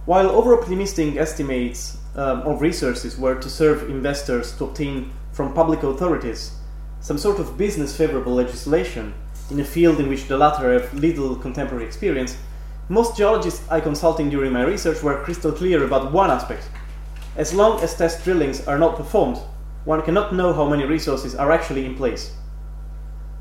While 0.07 0.31
over-optimistic 0.31 1.17
estimates 1.17 1.99
um, 2.17 2.41
of 2.43 2.61
resources 2.61 3.19
were 3.19 3.37
to 3.37 3.49
serve 3.49 3.89
investors 3.89 4.57
to 4.57 4.65
obtain 4.65 5.13
from 5.33 5.55
public 5.55 5.83
authorities 5.83 6.53
some 7.01 7.19
sort 7.19 7.39
of 7.39 7.57
business 7.57 7.97
favorable 7.97 8.35
legislation 8.35 9.15
in 9.51 9.59
a 9.61 9.65
field 9.65 9.99
in 9.99 10.09
which 10.09 10.29
the 10.29 10.37
latter 10.37 10.73
have 10.73 10.93
little 10.95 11.35
contemporary 11.35 11.85
experience, 11.85 12.37
most 12.89 13.17
geologists 13.17 13.67
I 13.71 13.81
consulted 13.81 14.31
during 14.31 14.53
my 14.53 14.63
research 14.63 15.03
were 15.03 15.23
crystal 15.25 15.53
clear 15.53 15.85
about 15.85 16.13
one 16.13 16.31
aspect. 16.31 16.69
As 17.37 17.55
long 17.55 17.81
as 17.81 17.97
test 17.97 18.25
drillings 18.25 18.67
are 18.67 18.79
not 18.79 18.97
performed, 18.97 19.39
one 19.85 20.03
cannot 20.03 20.35
know 20.35 20.53
how 20.53 20.69
many 20.69 20.85
resources 20.85 21.35
are 21.35 21.51
actually 21.53 21.87
in 21.87 21.97
place. 21.97 22.35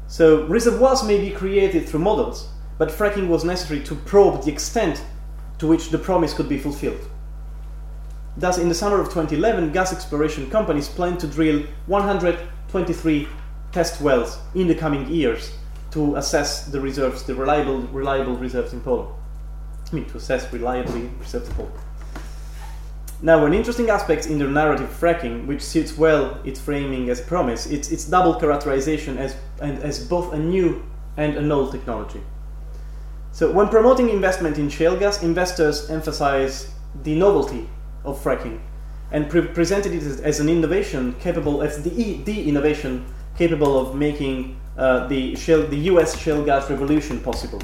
So, 0.07 0.45
reservoirs 0.47 1.03
may 1.03 1.19
be 1.19 1.31
created 1.31 1.87
through 1.87 1.99
models, 1.99 2.49
but 2.79 2.89
fracking 2.89 3.27
was 3.27 3.43
necessary 3.43 3.81
to 3.81 3.93
probe 3.93 4.43
the 4.43 4.51
extent 4.51 5.03
to 5.59 5.67
which 5.67 5.89
the 5.89 5.99
promise 5.99 6.33
could 6.33 6.49
be 6.49 6.57
fulfilled. 6.57 7.07
Thus, 8.37 8.57
in 8.57 8.69
the 8.69 8.73
summer 8.73 9.01
of 9.01 9.07
2011, 9.07 9.73
gas 9.73 9.91
exploration 9.91 10.49
companies 10.49 10.87
plan 10.87 11.17
to 11.17 11.27
drill 11.27 11.63
123 11.87 13.27
test 13.73 14.01
wells 14.01 14.39
in 14.55 14.67
the 14.67 14.75
coming 14.75 15.07
years 15.09 15.51
to 15.91 16.15
assess 16.15 16.67
the 16.67 16.79
reserves, 16.79 17.23
the 17.23 17.35
reliable, 17.35 17.81
reliable 17.87 18.37
reserves 18.37 18.71
in 18.71 18.79
Poland. 18.79 19.13
I 19.91 19.95
mean, 19.95 20.05
to 20.05 20.17
assess 20.17 20.51
reliably 20.53 21.09
reserves 21.19 21.49
in 21.49 21.55
Poland. 21.55 21.75
Now, 23.21 23.45
an 23.45 23.53
interesting 23.53 23.89
aspect 23.89 24.27
in 24.27 24.39
the 24.39 24.47
narrative 24.47 24.89
fracking, 24.89 25.45
which 25.47 25.61
suits 25.61 25.97
well 25.97 26.39
its 26.45 26.61
framing 26.61 27.09
as 27.09 27.19
a 27.19 27.23
promise, 27.23 27.65
it's 27.65 27.91
its 27.91 28.05
double 28.05 28.35
characterization 28.35 29.17
as, 29.17 29.35
and, 29.61 29.83
as 29.83 30.07
both 30.07 30.31
a 30.31 30.39
new 30.39 30.81
and 31.17 31.35
an 31.35 31.51
old 31.51 31.73
technology. 31.73 32.21
So 33.39 33.49
when 33.49 33.69
promoting 33.69 34.09
investment 34.09 34.57
in 34.57 34.67
shale 34.67 34.97
gas, 34.97 35.23
investors 35.23 35.89
emphasize 35.89 36.73
the 37.03 37.15
novelty 37.15 37.69
of 38.03 38.21
fracking 38.21 38.59
and 39.13 39.29
pre- 39.29 39.47
presented 39.47 39.93
it 39.93 40.03
as, 40.03 40.19
as, 40.19 40.41
an 40.41 40.49
innovation 40.49 41.15
capable, 41.21 41.61
as 41.61 41.81
the, 41.81 42.21
the 42.23 42.49
innovation 42.49 43.05
capable 43.37 43.79
of 43.79 43.95
making 43.95 44.59
uh, 44.77 45.07
the, 45.07 45.37
shale, 45.37 45.65
the 45.65 45.77
US 45.91 46.19
shale 46.19 46.43
gas 46.43 46.69
revolution 46.69 47.21
possible. 47.21 47.61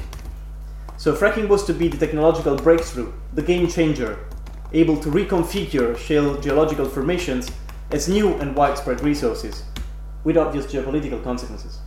So 0.96 1.14
fracking 1.14 1.46
was 1.46 1.62
to 1.66 1.74
be 1.74 1.88
the 1.88 1.98
technological 1.98 2.56
breakthrough, 2.56 3.12
the 3.34 3.42
game 3.42 3.68
changer, 3.68 4.18
able 4.72 4.96
to 5.00 5.10
reconfigure 5.10 5.94
shale 5.98 6.40
geological 6.40 6.86
formations 6.86 7.50
as 7.90 8.08
new 8.08 8.32
and 8.36 8.56
widespread 8.56 9.02
resources, 9.02 9.64
with 10.24 10.38
obvious 10.38 10.64
geopolitical 10.64 11.22
consequences. 11.22 11.80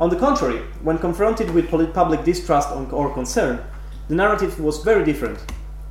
On 0.00 0.08
the 0.08 0.16
contrary, 0.16 0.62
when 0.82 0.98
confronted 0.98 1.50
with 1.50 1.70
public 1.92 2.24
distrust 2.24 2.70
or 2.70 3.12
concern, 3.12 3.62
the 4.08 4.14
narrative 4.14 4.58
was 4.58 4.82
very 4.82 5.04
different 5.04 5.38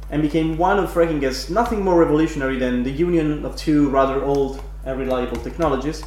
and 0.10 0.22
became 0.22 0.58
one 0.58 0.80
of 0.80 0.92
fracking 0.92 1.24
as 1.24 1.50
nothing 1.50 1.84
more 1.84 1.98
revolutionary 1.98 2.58
than 2.58 2.84
the 2.84 2.92
union 2.92 3.46
of 3.46 3.56
two 3.56 3.90
rather 3.90 4.24
old 4.24 4.62
and 4.86 5.00
reliable 5.00 5.38
technologies, 5.38 6.04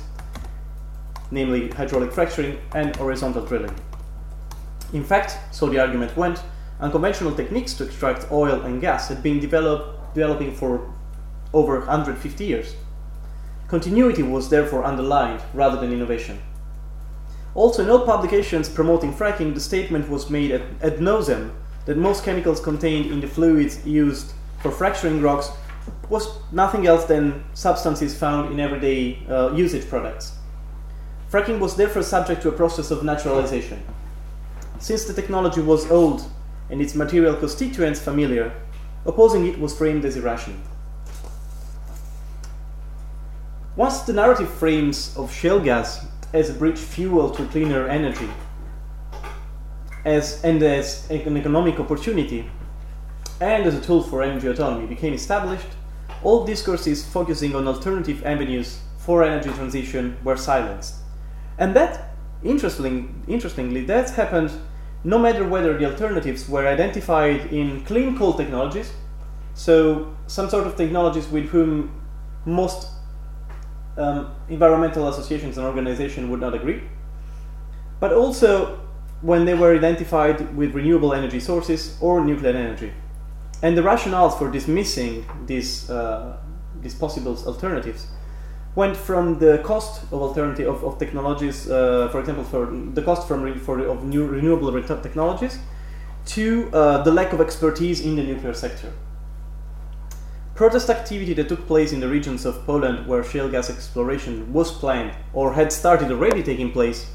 namely 1.31 1.71
hydraulic 1.71 2.13
fracturing 2.13 2.59
and 2.75 2.95
horizontal 2.97 3.47
drilling. 3.47 3.75
In 4.93 5.03
fact, 5.03 5.39
so 5.55 5.67
the 5.67 5.79
argument 5.79 6.17
went, 6.17 6.43
unconventional 6.81 7.35
techniques 7.35 7.75
to 7.75 7.85
extract 7.85 8.31
oil 8.31 8.61
and 8.63 8.81
gas 8.81 9.09
had 9.09 9.23
been 9.23 9.41
develop, 9.41 10.13
developing 10.13 10.55
for 10.55 10.93
over 11.53 11.79
150 11.79 12.45
years. 12.45 12.75
Continuity 13.69 14.23
was 14.23 14.51
therefore 14.51 14.85
underlined 14.85 15.41
rather 15.55 15.81
than 15.81 15.93
innovation. 15.93 16.39
Also, 17.55 17.83
in 17.83 17.91
all 17.91 18.05
publications 18.05 18.69
promoting 18.69 19.13
fracking, 19.15 19.55
the 19.55 19.61
statement 19.61 20.09
was 20.09 20.29
made 20.29 20.51
ad, 20.51 20.63
ad 20.83 21.01
nauseam 21.01 21.53
that 21.87 21.97
most 21.97 22.25
chemicals 22.25 22.61
contained 22.61 23.11
in 23.13 23.21
the 23.21 23.29
fluids 23.29 23.87
used 23.87 24.33
for 24.61 24.71
fracturing 24.71 25.21
rocks 25.21 25.51
was 26.09 26.29
nothing 26.51 26.87
else 26.87 27.05
than 27.05 27.45
substances 27.55 28.17
found 28.17 28.53
in 28.53 28.59
everyday 28.59 29.19
uh, 29.29 29.53
usage 29.53 29.89
products. 29.89 30.33
Fracking 31.31 31.59
was 31.59 31.77
therefore 31.77 32.03
subject 32.03 32.43
to 32.43 32.49
a 32.49 32.53
process 32.53 32.91
of 32.91 33.05
naturalization. 33.05 33.83
Since 34.79 35.05
the 35.05 35.15
technology 35.15 35.61
was 35.61 35.91
old 35.91 36.25
and 36.71 36.81
its 36.81 36.95
material 36.95 37.37
constituents 37.37 38.01
familiar, 38.01 38.53
opposing 39.05 39.47
it 39.47 39.59
was 39.59 39.77
framed 39.77 40.05
as 40.05 40.17
irrational. 40.17 40.59
Once 43.77 44.03
the 44.03 44.13
narrative 44.13 44.49
frames 44.49 45.15
of 45.17 45.33
shale 45.33 45.61
gas 45.61 46.07
as 46.35 46.51
a 46.51 46.53
bridge 46.53 46.79
fuel 46.79 47.31
to 47.31 47.47
cleaner 47.47 47.89
energy 47.89 48.29
as, 50.05 50.43
and 50.45 50.63
as 50.63 51.09
an 51.11 51.37
economic 51.37 51.81
opportunity 51.81 52.51
and 53.41 53.65
as 53.65 53.75
a 53.75 53.81
tool 53.81 54.03
for 54.03 54.23
energy 54.23 54.49
autonomy 54.49 54.87
became 54.87 55.15
established, 55.15 55.69
all 56.23 56.45
discourses 56.45 57.05
focusing 57.05 57.55
on 57.55 57.67
alternative 57.67 58.25
avenues 58.27 58.81
for 58.99 59.23
energy 59.23 59.51
transition 59.51 60.17
were 60.25 60.37
silenced. 60.37 60.97
And 61.57 61.75
that, 61.77 62.15
interestingly, 62.43 63.09
interestingly 63.29 63.85
that 63.87 64.11
happened 64.11 64.51
no 65.05 65.19
matter 65.19 65.47
whether 65.47 65.77
the 65.79 65.85
alternatives 65.85 66.49
were 66.49 66.67
identified 66.67 67.53
in 67.53 67.85
clean 67.85 68.17
coal 68.19 68.33
technologies, 68.33 68.93
so 69.55 70.17
some 70.27 70.49
sort 70.49 70.67
of 70.67 70.77
technologies 70.77 71.29
with 71.29 71.47
whom 71.51 72.01
most 72.45 72.89
um, 73.97 74.35
environmental 74.49 75.09
associations 75.09 75.57
and 75.59 75.67
organizations 75.67 76.29
would 76.29 76.41
not 76.41 76.55
agree, 76.55 76.83
but 78.01 78.13
also 78.13 78.81
when 79.23 79.45
they 79.45 79.55
were 79.55 79.75
identified 79.75 80.55
with 80.57 80.75
renewable 80.75 81.15
energy 81.15 81.41
sources 81.41 81.97
or 82.01 82.25
nuclear 82.25 82.55
energy. 82.55 82.93
And 83.63 83.77
the 83.77 83.83
rationales 83.83 84.37
for 84.39 84.51
dismissing 84.51 85.25
these, 85.47 85.89
uh, 85.89 86.37
these 86.83 86.95
possible 86.95 87.37
alternatives 87.47 88.09
went 88.75 88.97
from 88.97 89.39
the 89.39 89.59
cost 89.65 90.03
of 90.13 90.15
alternative 90.15 90.69
of, 90.69 90.85
of 90.85 90.99
technologies, 90.99 91.71
uh, 91.71 92.09
for 92.11 92.21
example, 92.21 92.45
for 92.45 92.67
the 92.67 93.03
cost 93.03 93.29
from 93.29 93.59
for 93.61 93.79
of 93.87 94.05
new 94.05 94.27
renewable 94.27 94.73
technologies, 94.83 95.59
to 96.27 96.69
uh, 96.73 97.03
the 97.03 97.13
lack 97.13 97.33
of 97.33 97.41
expertise 97.41 98.01
in 98.01 98.17
the 98.17 98.23
nuclear 98.23 98.53
sector. 98.53 98.93
Protest 100.55 100.89
activity 100.89 101.35
that 101.35 101.49
took 101.49 101.67
place 101.67 101.93
in 101.93 102.01
the 102.01 102.09
regions 102.09 102.45
of 102.45 102.65
Poland 102.65 103.07
where 103.07 103.25
shale 103.25 103.51
gas 103.51 103.71
exploration 103.71 104.53
was 104.53 104.71
planned 104.71 105.13
or 105.33 105.53
had 105.53 105.73
started 105.73 106.11
already 106.11 106.43
taking 106.43 106.71
place 106.71 107.11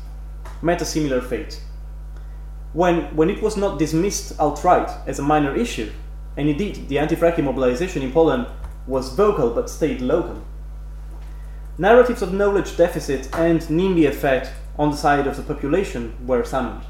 met 0.62 0.82
a 0.82 0.86
similar 0.86 1.22
fate. 1.22 1.62
When, 2.74 3.16
when 3.16 3.30
it 3.30 3.42
was 3.42 3.56
not 3.56 3.80
dismissed 3.80 4.40
outright 4.40 4.90
as 5.08 5.20
a 5.20 5.24
minor 5.24 5.56
issue, 5.56 5.92
and 6.36 6.50
indeed 6.50 6.90
the 6.90 7.00
anti 7.00 7.16
fracking 7.16 7.46
mobilization 7.46 8.02
in 8.02 8.12
Poland 8.12 8.48
was 8.86 9.16
vocal 9.16 9.52
but 9.52 9.70
stayed 9.70 10.02
local, 10.02 10.44
Narratives 11.80 12.22
of 12.22 12.34
knowledge 12.34 12.76
deficit 12.76 13.34
and 13.38 13.62
NIMBY 13.62 14.06
effect 14.06 14.52
on 14.78 14.92
the 14.92 14.98
side 14.98 15.26
of 15.26 15.38
the 15.38 15.44
population 15.44 16.14
were 16.28 16.44
summoned. 16.44 16.84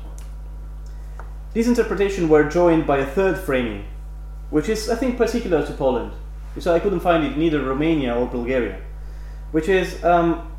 These 1.53 1.67
interpretations 1.67 2.27
were 2.27 2.49
joined 2.49 2.87
by 2.87 2.97
a 2.97 3.05
third 3.05 3.37
framing, 3.37 3.85
which 4.49 4.67
is, 4.67 4.89
I 4.89 4.95
think, 4.95 5.15
particular 5.15 5.63
to 5.63 5.73
Poland. 5.73 6.13
So 6.57 6.73
I 6.73 6.79
couldn't 6.79 7.01
find 7.01 7.23
it 7.23 7.33
in 7.33 7.41
either 7.41 7.61
Romania 7.61 8.15
or 8.15 8.25
Bulgaria, 8.25 8.81
which 9.51 9.69
is 9.69 10.03
um, 10.03 10.51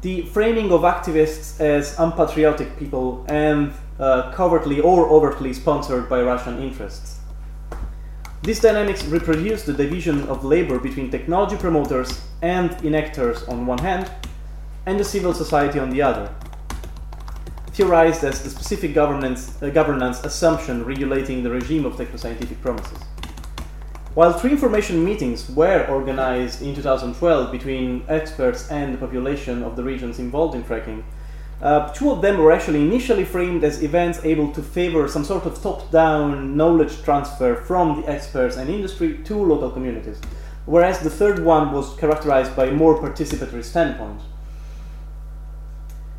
the 0.00 0.22
framing 0.22 0.72
of 0.72 0.82
activists 0.82 1.60
as 1.60 1.98
unpatriotic 1.98 2.78
people 2.78 3.24
and 3.28 3.72
uh, 3.98 4.32
covertly 4.32 4.80
or 4.80 5.08
overtly 5.08 5.52
sponsored 5.52 6.08
by 6.08 6.22
Russian 6.22 6.62
interests. 6.62 7.18
These 8.42 8.60
dynamics 8.60 9.04
reproduce 9.04 9.62
the 9.62 9.72
division 9.72 10.26
of 10.28 10.44
labor 10.44 10.80
between 10.80 11.10
technology 11.10 11.56
promoters 11.56 12.22
and 12.42 12.70
enactors 12.82 13.48
on 13.48 13.66
one 13.66 13.78
hand, 13.78 14.10
and 14.86 14.98
the 14.98 15.04
civil 15.04 15.32
society 15.32 15.78
on 15.78 15.90
the 15.90 16.02
other. 16.02 16.28
Theorized 17.68 18.24
as 18.24 18.42
the 18.42 18.50
specific 18.50 18.94
governance, 18.94 19.62
uh, 19.62 19.70
governance 19.70 20.24
assumption 20.24 20.84
regulating 20.84 21.44
the 21.44 21.50
regime 21.50 21.86
of 21.86 21.94
technoscientific 21.94 22.60
promises. 22.60 22.98
While 24.14 24.34
three 24.34 24.50
information 24.50 25.02
meetings 25.02 25.48
were 25.48 25.86
organized 25.86 26.60
in 26.60 26.74
2012 26.74 27.50
between 27.50 28.04
experts 28.08 28.70
and 28.70 28.92
the 28.92 28.98
population 28.98 29.62
of 29.62 29.74
the 29.74 29.82
regions 29.82 30.18
involved 30.18 30.54
in 30.54 30.62
fracking, 30.62 31.02
uh, 31.62 31.90
two 31.94 32.10
of 32.10 32.20
them 32.20 32.36
were 32.36 32.52
actually 32.52 32.82
initially 32.82 33.24
framed 33.24 33.64
as 33.64 33.82
events 33.82 34.22
able 34.22 34.52
to 34.52 34.62
favor 34.62 35.08
some 35.08 35.24
sort 35.24 35.46
of 35.46 35.62
top 35.62 35.90
down 35.90 36.54
knowledge 36.54 37.02
transfer 37.02 37.54
from 37.54 38.02
the 38.02 38.08
experts 38.08 38.58
and 38.58 38.68
industry 38.68 39.16
to 39.24 39.34
local 39.34 39.70
communities, 39.70 40.20
whereas 40.66 40.98
the 40.98 41.08
third 41.08 41.42
one 41.42 41.72
was 41.72 41.96
characterized 41.96 42.54
by 42.54 42.66
a 42.66 42.72
more 42.72 43.00
participatory 43.00 43.64
standpoint. 43.64 44.20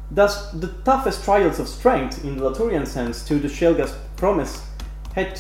Thus, 0.10 0.50
the 0.52 0.70
toughest 0.84 1.24
trials 1.24 1.60
of 1.60 1.68
strength, 1.68 2.24
in 2.24 2.38
the 2.38 2.50
Latourian 2.50 2.88
sense, 2.88 3.24
to 3.28 3.38
the 3.38 3.50
shale 3.50 3.76
gas 3.76 3.96
promise 4.16 4.66
had 5.14 5.40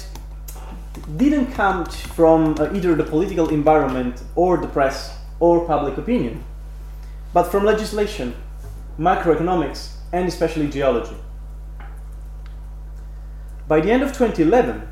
didn't 1.17 1.51
come 1.53 1.85
from 1.85 2.55
uh, 2.59 2.71
either 2.73 2.95
the 2.95 3.03
political 3.03 3.49
environment 3.49 4.21
or 4.35 4.57
the 4.57 4.67
press 4.67 5.17
or 5.39 5.65
public 5.65 5.97
opinion, 5.97 6.43
but 7.33 7.43
from 7.43 7.65
legislation, 7.65 8.35
macroeconomics, 8.99 9.93
and 10.11 10.27
especially 10.27 10.67
geology. 10.69 11.15
By 13.67 13.79
the 13.81 13.91
end 13.91 14.03
of 14.03 14.09
2011, 14.09 14.87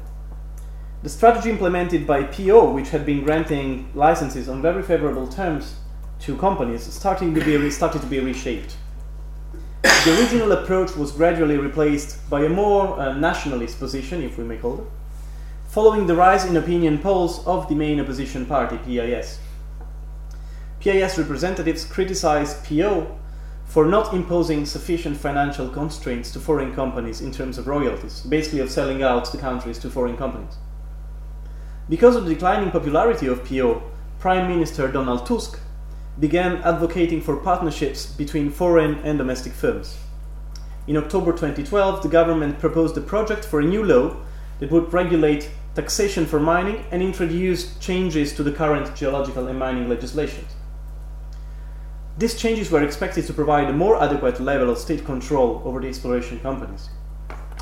the 1.04 1.10
strategy 1.10 1.50
implemented 1.50 2.06
by 2.06 2.24
PO, 2.24 2.72
which 2.74 2.90
had 2.90 3.06
been 3.06 3.24
granting 3.24 3.92
licenses 3.94 4.48
on 4.50 4.62
very 4.62 4.84
favorable 4.84 5.28
terms 5.28 5.76
to 6.22 6.36
companies, 6.38 6.84
starting 6.84 7.34
to 7.34 7.44
be, 7.44 7.70
started 7.70 8.02
to 8.02 8.08
be 8.08 8.20
reshaped. 8.20 8.76
The 9.82 10.18
original 10.20 10.52
approach 10.52 10.96
was 10.96 11.12
gradually 11.12 11.58
replaced 11.58 12.30
by 12.30 12.44
a 12.46 12.50
more 12.50 13.00
uh, 13.00 13.18
nationalist 13.18 13.80
position, 13.80 14.24
if 14.24 14.38
we 14.38 14.44
may 14.44 14.58
call 14.58 14.82
it, 14.82 14.88
following 15.72 16.06
the 16.06 16.14
rise 16.14 16.44
in 16.44 16.58
opinion 16.58 16.98
polls 16.98 17.48
of 17.48 17.70
the 17.70 17.76
main 17.76 17.98
opposition 17.98 18.46
party, 18.46 18.78
PIS. 18.80 19.40
PIS 20.82 21.18
representatives 21.18 21.86
criticized 21.86 22.66
PO 22.66 23.18
for 23.64 23.86
not 23.86 24.14
imposing 24.14 24.66
sufficient 24.66 25.16
financial 25.16 25.70
constraints 25.70 26.30
to 26.30 26.42
foreign 26.42 26.76
companies 26.76 27.22
in 27.22 27.32
terms 27.32 27.58
of 27.58 27.68
royalties, 27.68 28.20
basically 28.24 28.60
of 28.60 28.70
selling 28.70 29.02
out 29.02 29.32
the 29.32 29.38
countries 29.38 29.80
to 29.80 29.90
foreign 29.90 30.18
companies. 30.18 30.58
Because 31.88 32.18
of 32.18 32.26
the 32.26 32.34
declining 32.34 32.70
popularity 32.70 33.28
of 33.28 33.46
PO, 33.46 33.82
Prime 34.20 34.50
Minister 34.50 34.92
Donald 34.92 35.26
Tusk 35.26 35.58
began 36.20 36.58
advocating 36.64 37.22
for 37.22 37.38
partnerships 37.38 38.08
between 38.08 38.52
foreign 38.52 38.96
and 39.06 39.18
domestic 39.18 39.54
firms. 39.54 39.98
In 40.86 40.98
October 40.98 41.32
2012, 41.32 42.04
the 42.04 42.10
government 42.10 42.60
proposed 42.60 42.98
a 42.98 43.02
project 43.02 43.46
for 43.46 43.62
a 43.62 43.66
new 43.66 43.86
law 43.86 44.18
that 44.60 44.70
would 44.70 44.92
regulate 44.92 45.50
taxation 45.76 46.26
for 46.26 46.40
mining 46.40 46.84
and 46.92 47.02
introduce 47.02 47.78
changes 47.78 48.34
to 48.34 48.44
the 48.44 48.52
current 48.52 48.94
geological 48.96 49.48
and 49.48 49.58
mining 49.58 49.88
legislations. 49.88 50.52
These 52.18 52.36
changes 52.36 52.70
were 52.70 52.84
expected 52.84 53.26
to 53.28 53.34
provide 53.34 53.70
a 53.70 53.74
more 53.74 54.02
adequate 54.02 54.40
level 54.42 54.70
of 54.70 54.78
state 54.78 55.06
control 55.06 55.62
over 55.64 55.80
the 55.80 55.88
exploration 55.88 56.40
companies, 56.42 56.90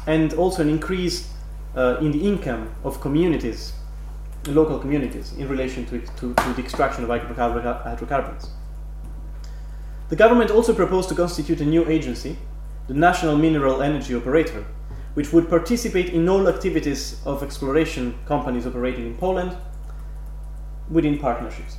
and 0.07 0.33
also 0.33 0.63
an 0.63 0.69
increase 0.69 1.29
uh, 1.75 1.97
in 2.01 2.11
the 2.11 2.27
income 2.27 2.73
of 2.83 2.99
communities, 2.99 3.73
local 4.47 4.79
communities, 4.79 5.33
in 5.33 5.47
relation 5.47 5.85
to, 5.85 5.99
to, 5.99 6.33
to 6.33 6.53
the 6.53 6.61
extraction 6.61 7.03
of 7.03 7.09
hydrocarbons. 7.09 8.49
The 10.09 10.15
government 10.15 10.49
also 10.49 10.73
proposed 10.73 11.09
to 11.09 11.15
constitute 11.15 11.61
a 11.61 11.65
new 11.65 11.87
agency, 11.87 12.37
the 12.87 12.95
National 12.95 13.37
Mineral 13.37 13.83
Energy 13.83 14.15
Operator, 14.15 14.65
which 15.13 15.33
would 15.33 15.49
participate 15.49 16.09
in 16.09 16.29
all 16.29 16.47
activities 16.47 17.21
of 17.25 17.43
exploration 17.43 18.17
companies 18.25 18.65
operating 18.67 19.05
in 19.05 19.15
Poland 19.15 19.57
within 20.89 21.17
partnerships. 21.17 21.77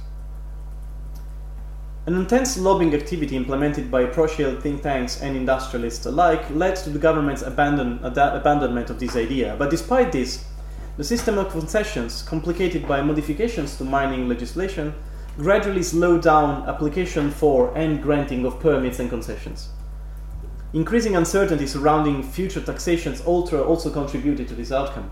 An 2.06 2.14
intense 2.14 2.56
lobbying 2.58 2.94
activity 2.94 3.36
implemented 3.36 3.90
by 3.90 4.04
pro-shale 4.06 4.60
think 4.60 4.82
tanks 4.82 5.20
and 5.20 5.36
industrialists 5.36 6.06
alike 6.06 6.42
led 6.50 6.74
to 6.76 6.90
the 6.90 6.98
government's 6.98 7.42
abandon, 7.42 8.00
abandonment 8.02 8.90
of 8.90 8.98
this 8.98 9.16
idea. 9.16 9.54
But 9.58 9.70
despite 9.70 10.10
this, 10.10 10.44
the 10.96 11.04
system 11.04 11.38
of 11.38 11.50
concessions, 11.50 12.22
complicated 12.22 12.88
by 12.88 13.02
modifications 13.02 13.76
to 13.76 13.84
mining 13.84 14.28
legislation, 14.28 14.94
gradually 15.36 15.82
slowed 15.82 16.22
down 16.22 16.68
application 16.68 17.30
for 17.30 17.76
and 17.76 18.02
granting 18.02 18.44
of 18.44 18.58
permits 18.60 18.98
and 18.98 19.08
concessions. 19.08 19.68
Increasing 20.72 21.16
uncertainty 21.16 21.66
surrounding 21.66 22.22
future 22.22 22.60
taxations 22.60 23.20
also 23.22 23.90
contributed 23.90 24.46
to 24.48 24.54
this 24.54 24.70
outcome. 24.70 25.10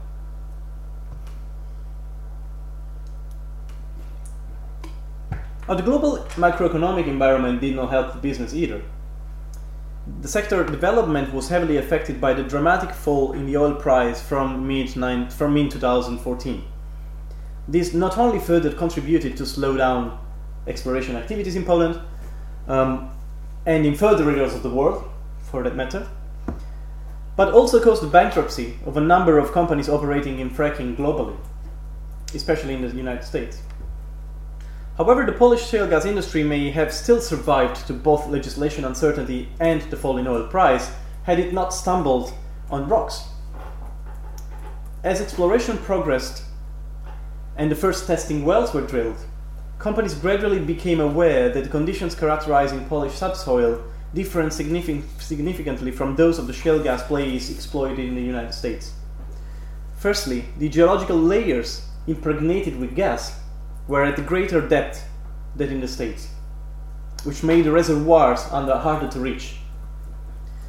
The 5.67 5.83
global 5.83 6.19
macroeconomic 6.37 7.07
environment 7.07 7.61
did 7.61 7.77
not 7.77 7.91
help 7.91 8.15
the 8.15 8.19
business 8.21 8.55
either. 8.55 8.83
The 10.23 10.29
sector 10.29 10.65
development 10.65 11.35
was 11.35 11.51
heavily 11.51 11.77
affected 11.77 12.21
by 12.21 12.33
the 12.33 12.43
dramatic 12.43 12.93
fall 12.93 13.33
in 13.33 13.45
the 13.45 13.57
oil 13.59 13.75
price 13.75 14.23
from 14.23 14.67
mid 14.67 14.91
from 15.33 15.55
mid 15.55 15.71
2014. 15.71 16.65
This 17.67 17.93
not 17.93 18.17
only 18.17 18.39
further 18.39 18.73
contributed 18.73 19.37
to 19.37 19.45
slow 19.45 19.77
down 19.77 20.19
exploration 20.67 21.17
activities 21.17 21.55
in 21.55 21.67
Poland 21.67 22.01
um, 22.67 23.11
and 23.67 23.85
in 23.85 23.95
further 23.95 24.31
areas 24.31 24.55
of 24.55 24.63
the 24.63 24.71
world, 24.71 25.05
for 25.51 25.63
that 25.63 25.77
matter, 25.77 26.09
but 27.37 27.53
also 27.53 27.83
caused 27.83 28.03
the 28.03 28.09
bankruptcy 28.09 28.79
of 28.85 28.97
a 28.97 29.01
number 29.01 29.39
of 29.39 29.53
companies 29.53 29.89
operating 29.89 30.39
in 30.39 30.51
fracking 30.51 30.97
globally, 30.97 31.37
especially 32.35 32.75
in 32.75 32.83
the 32.83 32.97
United 32.97 33.25
States. 33.25 33.63
However, 34.97 35.25
the 35.25 35.33
Polish 35.33 35.65
shale 35.65 35.87
gas 35.87 36.05
industry 36.05 36.43
may 36.43 36.71
have 36.71 36.93
still 36.93 37.21
survived 37.21 37.87
to 37.87 37.93
both 37.93 38.27
legislation 38.27 38.85
uncertainty 38.85 39.49
and 39.61 39.81
the 39.83 39.97
fall 39.97 40.19
in 40.19 40.27
oil 40.27 40.49
price 40.49 40.91
had 41.23 41.39
it 41.39 41.53
not 41.53 41.73
stumbled 41.73 42.35
on 42.71 42.89
rocks. 42.89 43.29
As 45.05 45.21
exploration 45.21 45.79
progressed 45.79 46.43
and 47.57 47.71
the 47.71 47.77
first 47.77 48.09
testing 48.09 48.45
wells 48.45 48.75
were 48.75 48.87
drilled, 48.87 49.19
companies 49.79 50.15
gradually 50.15 50.59
became 50.59 50.99
aware 50.99 51.49
that 51.49 51.63
the 51.63 51.71
conditions 51.71 52.17
characterizing 52.17 52.85
Polish 52.87 53.15
subsoil 53.15 53.85
differed 54.15 54.53
significantly 54.53 55.91
from 55.91 56.17
those 56.17 56.39
of 56.39 56.47
the 56.47 56.53
shale 56.53 56.83
gas 56.83 57.03
plays 57.07 57.51
exploited 57.51 57.99
in 57.99 58.15
the 58.15 58.23
United 58.23 58.53
States. 58.53 58.93
Firstly, 59.97 60.45
the 60.59 60.69
geological 60.69 61.17
layers 61.17 61.87
impregnated 62.07 62.79
with 62.79 62.97
gas 62.97 63.39
were 63.87 64.05
at 64.05 64.19
a 64.19 64.23
greater 64.23 64.67
depth 64.67 65.05
than 65.57 65.71
in 65.71 65.81
the 65.81 65.89
States, 65.89 66.29
which 67.25 67.43
made 67.43 67.65
the 67.65 67.73
reservoirs 67.73 68.45
harder 68.45 69.09
to 69.09 69.21
reach. 69.21 69.57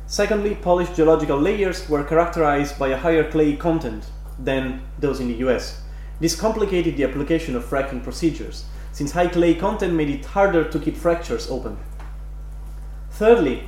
Secondly, 0.08 0.56
Polish 0.56 0.90
geological 0.90 1.40
layers 1.40 1.88
were 1.88 2.04
characterized 2.04 2.80
by 2.80 2.88
a 2.88 2.98
higher 2.98 3.30
clay 3.30 3.56
content 3.56 4.06
than 4.40 4.82
those 5.00 5.20
in 5.20 5.28
the 5.28 5.48
US. 5.48 5.82
This 6.20 6.36
complicated 6.36 6.98
the 6.98 7.04
application 7.04 7.56
of 7.56 7.64
fracking 7.64 8.04
procedures, 8.04 8.66
since 8.92 9.12
high 9.12 9.28
clay 9.28 9.54
content 9.54 9.94
made 9.94 10.10
it 10.10 10.26
harder 10.26 10.68
to 10.68 10.80
keep 10.80 10.98
fractures 10.98 11.50
open. 11.50 11.78
Thirdly, 13.20 13.64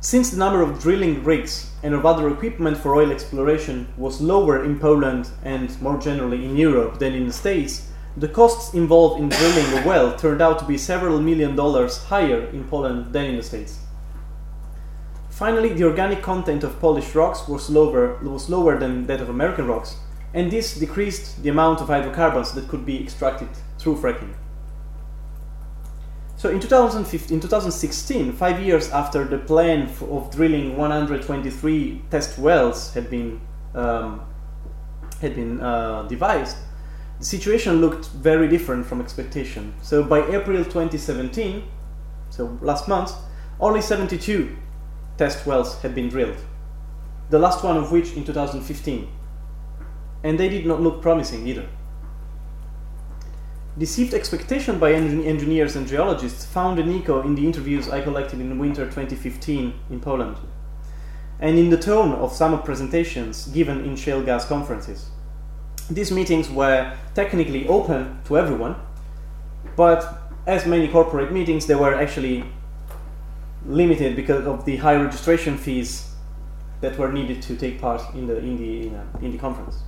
since 0.00 0.30
the 0.30 0.36
number 0.36 0.62
of 0.62 0.80
drilling 0.80 1.22
rigs 1.22 1.70
and 1.84 1.94
of 1.94 2.04
other 2.04 2.28
equipment 2.28 2.76
for 2.76 2.96
oil 2.96 3.12
exploration 3.12 3.86
was 3.96 4.20
lower 4.20 4.64
in 4.64 4.80
Poland 4.80 5.28
and 5.44 5.80
more 5.80 5.96
generally 5.96 6.44
in 6.44 6.56
Europe 6.56 6.98
than 6.98 7.14
in 7.14 7.28
the 7.28 7.32
States, 7.32 7.86
the 8.16 8.26
costs 8.26 8.74
involved 8.74 9.20
in 9.20 9.28
drilling 9.28 9.78
a 9.78 9.86
well 9.86 10.18
turned 10.18 10.42
out 10.42 10.58
to 10.58 10.64
be 10.64 10.76
several 10.76 11.20
million 11.20 11.54
dollars 11.54 12.02
higher 12.02 12.46
in 12.46 12.64
Poland 12.64 13.12
than 13.12 13.26
in 13.26 13.36
the 13.36 13.44
States. 13.44 13.78
Finally, 15.30 15.74
the 15.74 15.84
organic 15.84 16.20
content 16.20 16.64
of 16.64 16.80
Polish 16.80 17.14
rocks 17.14 17.46
was 17.46 17.70
lower, 17.70 18.16
was 18.24 18.50
lower 18.50 18.76
than 18.76 19.06
that 19.06 19.20
of 19.20 19.28
American 19.28 19.68
rocks, 19.68 19.98
and 20.34 20.50
this 20.50 20.74
decreased 20.74 21.44
the 21.44 21.50
amount 21.50 21.80
of 21.80 21.86
hydrocarbons 21.86 22.50
that 22.54 22.66
could 22.66 22.84
be 22.84 23.00
extracted 23.00 23.50
through 23.78 23.94
fracking. 23.94 24.34
So 26.38 26.48
in 26.50 26.60
2015, 26.60 27.34
in 27.34 27.40
2016, 27.40 28.32
five 28.34 28.62
years 28.62 28.92
after 28.92 29.24
the 29.24 29.38
plan 29.38 29.90
of 30.08 30.30
drilling 30.30 30.76
123 30.76 32.02
test 32.12 32.38
wells 32.38 32.94
had 32.94 33.10
been 33.10 33.40
um, 33.74 34.22
had 35.20 35.34
been 35.34 35.60
uh, 35.60 36.02
devised, 36.02 36.56
the 37.18 37.24
situation 37.24 37.80
looked 37.80 38.06
very 38.10 38.46
different 38.46 38.86
from 38.86 39.00
expectation. 39.00 39.74
So 39.82 40.04
by 40.04 40.20
April 40.28 40.62
2017, 40.62 41.64
so 42.30 42.56
last 42.62 42.86
month, 42.86 43.10
only 43.58 43.82
72 43.82 44.56
test 45.16 45.44
wells 45.44 45.82
had 45.82 45.92
been 45.92 46.08
drilled. 46.08 46.38
The 47.30 47.40
last 47.40 47.64
one 47.64 47.76
of 47.76 47.90
which 47.90 48.12
in 48.12 48.24
2015, 48.24 49.08
and 50.22 50.38
they 50.38 50.48
did 50.48 50.66
not 50.66 50.80
look 50.80 51.02
promising 51.02 51.48
either. 51.48 51.68
Deceived 53.78 54.12
expectation 54.12 54.80
by 54.80 54.92
engineers 54.92 55.76
and 55.76 55.86
geologists 55.86 56.44
found 56.44 56.80
an 56.80 56.92
echo 56.92 57.22
in 57.22 57.36
the 57.36 57.46
interviews 57.46 57.88
I 57.88 58.00
collected 58.00 58.40
in 58.40 58.58
winter 58.58 58.86
2015 58.86 59.72
in 59.88 60.00
Poland, 60.00 60.36
and 61.38 61.56
in 61.56 61.70
the 61.70 61.76
tone 61.76 62.12
of 62.14 62.32
some 62.32 62.60
presentations 62.64 63.46
given 63.46 63.84
in 63.84 63.94
shale 63.94 64.20
gas 64.20 64.44
conferences. 64.44 65.10
These 65.88 66.10
meetings 66.10 66.50
were 66.50 66.92
technically 67.14 67.68
open 67.68 68.18
to 68.24 68.36
everyone, 68.36 68.74
but 69.76 70.22
as 70.48 70.66
many 70.66 70.88
corporate 70.88 71.32
meetings, 71.32 71.66
they 71.66 71.76
were 71.76 71.94
actually 71.94 72.44
limited 73.64 74.16
because 74.16 74.44
of 74.44 74.64
the 74.64 74.78
high 74.78 74.96
registration 74.96 75.56
fees 75.56 76.10
that 76.80 76.98
were 76.98 77.12
needed 77.12 77.42
to 77.42 77.54
take 77.54 77.80
part 77.80 78.02
in 78.14 78.26
the 78.26 78.38
in 78.38 78.56
the 78.56 78.86
in, 78.88 79.08
in 79.22 79.30
the 79.30 79.38
conference. 79.38 79.82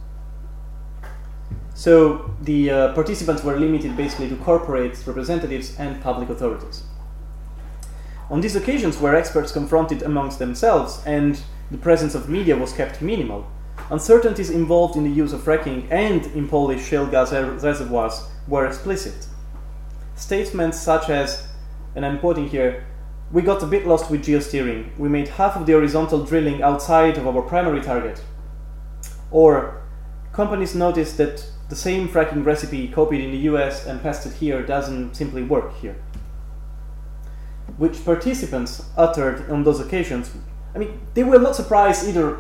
So 1.81 2.35
the 2.43 2.71
uh, 2.71 2.93
participants 2.93 3.43
were 3.43 3.59
limited 3.59 3.97
basically 3.97 4.29
to 4.29 4.37
corporate 4.37 5.03
representatives 5.07 5.79
and 5.79 5.99
public 6.03 6.29
authorities. 6.29 6.83
On 8.29 8.43
these 8.43 8.55
occasions 8.55 8.99
where 8.99 9.17
experts 9.17 9.51
confronted 9.51 10.03
amongst 10.03 10.39
themselves 10.39 11.03
and 11.07 11.41
the 11.71 11.79
presence 11.79 12.15
of 12.15 12.29
media 12.29 12.55
was 12.55 12.75
kept 12.75 13.01
minimal, 13.01 13.51
uncertainties 13.91 14.51
involved 14.51 14.95
in 14.95 15.05
the 15.05 15.11
use 15.11 15.33
of 15.33 15.41
fracking 15.41 15.91
and 15.91 16.27
in 16.37 16.47
Polish 16.47 16.87
shale 16.87 17.07
gas 17.07 17.33
reservoirs 17.33 18.29
were 18.47 18.67
explicit. 18.67 19.27
Statements 20.17 20.79
such 20.79 21.09
as, 21.09 21.49
and 21.95 22.05
I'm 22.05 22.19
quoting 22.19 22.51
here, 22.51 22.87
we 23.33 23.41
got 23.41 23.63
a 23.63 23.67
bit 23.67 23.87
lost 23.87 24.11
with 24.11 24.23
geosteering. 24.23 24.99
We 24.99 25.09
made 25.09 25.29
half 25.29 25.57
of 25.57 25.65
the 25.65 25.73
horizontal 25.73 26.27
drilling 26.27 26.63
outside 26.63 27.17
of 27.17 27.27
our 27.27 27.41
primary 27.41 27.81
target. 27.81 28.23
Or 29.31 29.83
companies 30.35 30.75
noticed 30.75 31.17
that 31.17 31.43
the 31.71 31.77
same 31.77 32.09
fracking 32.09 32.45
recipe 32.45 32.89
copied 32.89 33.23
in 33.23 33.31
the 33.31 33.49
US 33.51 33.87
and 33.87 34.03
pasted 34.03 34.33
here 34.33 34.61
doesn't 34.61 35.15
simply 35.15 35.43
work 35.43 35.73
here. 35.77 35.97
Which 37.79 38.05
participants 38.05 38.85
uttered 38.97 39.49
on 39.49 39.63
those 39.63 39.79
occasions, 39.79 40.33
I 40.75 40.79
mean, 40.79 41.01
they 41.15 41.23
will 41.23 41.41
not 41.41 41.55
surprise 41.55 42.07
either 42.07 42.39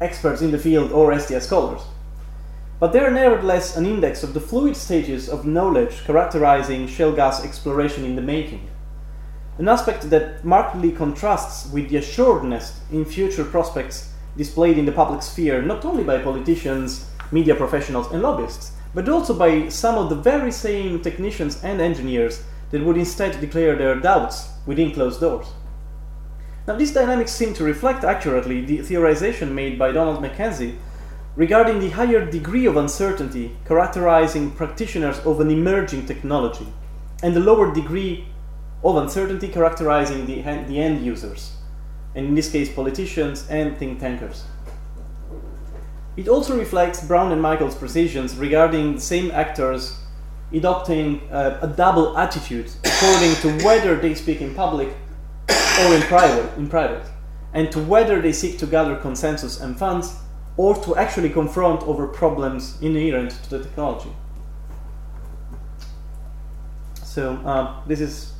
experts 0.00 0.42
in 0.42 0.50
the 0.50 0.58
field 0.58 0.90
or 0.90 1.12
SDS 1.12 1.42
scholars. 1.42 1.82
But 2.80 2.92
they 2.92 2.98
are 2.98 3.12
nevertheless 3.12 3.76
an 3.76 3.86
index 3.86 4.24
of 4.24 4.34
the 4.34 4.40
fluid 4.40 4.76
stages 4.76 5.28
of 5.28 5.46
knowledge 5.46 6.04
characterizing 6.04 6.88
shale 6.88 7.12
gas 7.12 7.44
exploration 7.44 8.04
in 8.04 8.16
the 8.16 8.22
making. 8.22 8.68
An 9.58 9.68
aspect 9.68 10.10
that 10.10 10.44
markedly 10.44 10.90
contrasts 10.90 11.70
with 11.70 11.88
the 11.88 11.98
assuredness 11.98 12.80
in 12.90 13.04
future 13.04 13.44
prospects 13.44 14.10
displayed 14.36 14.76
in 14.76 14.86
the 14.86 14.92
public 14.92 15.22
sphere 15.22 15.62
not 15.62 15.84
only 15.84 16.02
by 16.02 16.18
politicians 16.18 17.08
media 17.32 17.54
professionals 17.54 18.12
and 18.12 18.22
lobbyists, 18.22 18.72
but 18.94 19.08
also 19.08 19.34
by 19.34 19.68
some 19.68 19.96
of 19.96 20.08
the 20.08 20.14
very 20.14 20.52
same 20.52 21.00
technicians 21.00 21.62
and 21.64 21.80
engineers 21.80 22.44
that 22.70 22.84
would 22.84 22.96
instead 22.96 23.40
declare 23.40 23.74
their 23.74 23.98
doubts 23.98 24.50
within 24.66 24.92
closed 24.92 25.20
doors. 25.20 25.46
Now, 26.66 26.76
these 26.76 26.92
dynamics 26.92 27.32
seem 27.32 27.54
to 27.54 27.64
reflect 27.64 28.04
accurately 28.04 28.64
the 28.64 28.78
theorization 28.78 29.50
made 29.50 29.78
by 29.78 29.90
Donald 29.90 30.22
Mackenzie 30.22 30.78
regarding 31.34 31.80
the 31.80 31.90
higher 31.90 32.30
degree 32.30 32.66
of 32.66 32.76
uncertainty 32.76 33.56
characterizing 33.66 34.50
practitioners 34.50 35.18
of 35.20 35.40
an 35.40 35.50
emerging 35.50 36.06
technology, 36.06 36.66
and 37.22 37.34
the 37.34 37.40
lower 37.40 37.74
degree 37.74 38.28
of 38.84 38.96
uncertainty 38.96 39.48
characterizing 39.48 40.26
the, 40.26 40.42
the 40.66 40.78
end 40.78 41.04
users, 41.04 41.56
and 42.14 42.26
in 42.26 42.34
this 42.34 42.50
case, 42.52 42.72
politicians 42.72 43.46
and 43.48 43.76
think 43.78 43.98
tankers. 43.98 44.44
It 46.16 46.28
also 46.28 46.58
reflects 46.58 47.04
Brown 47.04 47.32
and 47.32 47.40
Michael's 47.40 47.74
precisions 47.74 48.36
regarding 48.36 48.96
the 48.96 49.00
same 49.00 49.30
actors 49.30 49.98
adopting 50.52 51.20
uh, 51.30 51.58
a 51.62 51.66
double 51.66 52.16
attitude 52.18 52.70
according 52.84 53.34
to 53.36 53.64
whether 53.64 53.96
they 53.96 54.14
speak 54.14 54.42
in 54.42 54.54
public 54.54 54.88
or 55.48 55.94
in 55.94 56.02
private, 56.02 56.54
in 56.58 56.68
private, 56.68 57.06
and 57.54 57.72
to 57.72 57.80
whether 57.80 58.20
they 58.20 58.32
seek 58.32 58.58
to 58.58 58.66
gather 58.66 58.96
consensus 58.96 59.60
and 59.60 59.78
funds 59.78 60.16
or 60.58 60.74
to 60.84 60.94
actually 60.96 61.30
confront 61.30 61.82
over 61.84 62.06
problems 62.06 62.80
inherent 62.82 63.30
to 63.44 63.50
the 63.50 63.64
technology. 63.64 64.10
So 67.04 67.36
um, 67.46 67.82
this 67.86 68.00
is 68.00 68.32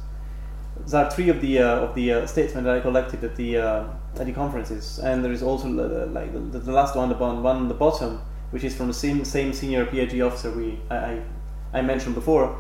there 0.87 1.11
three 1.11 1.29
of 1.31 1.41
the 1.41 1.59
uh, 1.59 1.77
of 1.81 1.95
the 1.95 2.13
uh, 2.13 2.27
statements 2.27 2.65
that 2.65 2.77
I 2.77 2.81
collected 2.81 3.25
at 3.25 3.37
the 3.37 3.57
uh, 3.57 3.85
at 4.19 4.27
the 4.27 4.33
conferences, 4.33 4.99
and 4.99 5.25
there 5.25 5.33
is 5.33 5.43
also 5.43 5.69
uh, 5.69 6.07
like 6.11 6.33
the, 6.33 6.59
the 6.59 6.73
last 6.73 6.95
one, 6.95 7.09
the 7.09 7.15
one 7.15 7.57
on 7.57 7.69
the 7.69 7.75
bottom, 7.75 8.21
which 8.51 8.65
is 8.65 8.77
from 8.77 8.89
the 8.89 8.95
same 8.95 9.25
same 9.25 9.53
senior 9.53 9.87
PhD 9.87 10.25
officer 10.25 10.51
we 10.51 10.79
I, 10.91 10.97
I, 10.97 11.23
I 11.75 11.83
mentioned 11.83 12.15
before, 12.15 12.57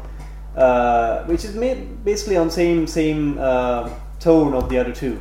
uh, 0.56 1.24
which 1.24 1.44
is 1.44 1.54
made 1.54 2.04
basically 2.04 2.36
on 2.36 2.50
same 2.50 2.86
same 2.86 3.38
uh, 3.38 3.90
tone 4.18 4.54
of 4.54 4.68
the 4.68 4.78
other 4.78 4.92
two. 4.92 5.20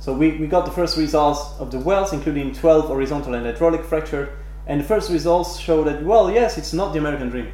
So 0.00 0.12
we, 0.12 0.36
we 0.36 0.46
got 0.46 0.64
the 0.64 0.70
first 0.70 0.96
results 0.96 1.58
of 1.58 1.72
the 1.72 1.80
wells, 1.80 2.12
including 2.12 2.54
12 2.54 2.86
horizontal 2.86 3.34
and 3.34 3.44
hydraulic 3.44 3.84
fracture, 3.84 4.38
and 4.68 4.80
the 4.80 4.84
first 4.84 5.10
results 5.10 5.58
show 5.58 5.82
that 5.84 6.02
well, 6.04 6.30
yes, 6.30 6.56
it's 6.56 6.72
not 6.72 6.92
the 6.92 6.98
American 6.98 7.28
dream. 7.28 7.52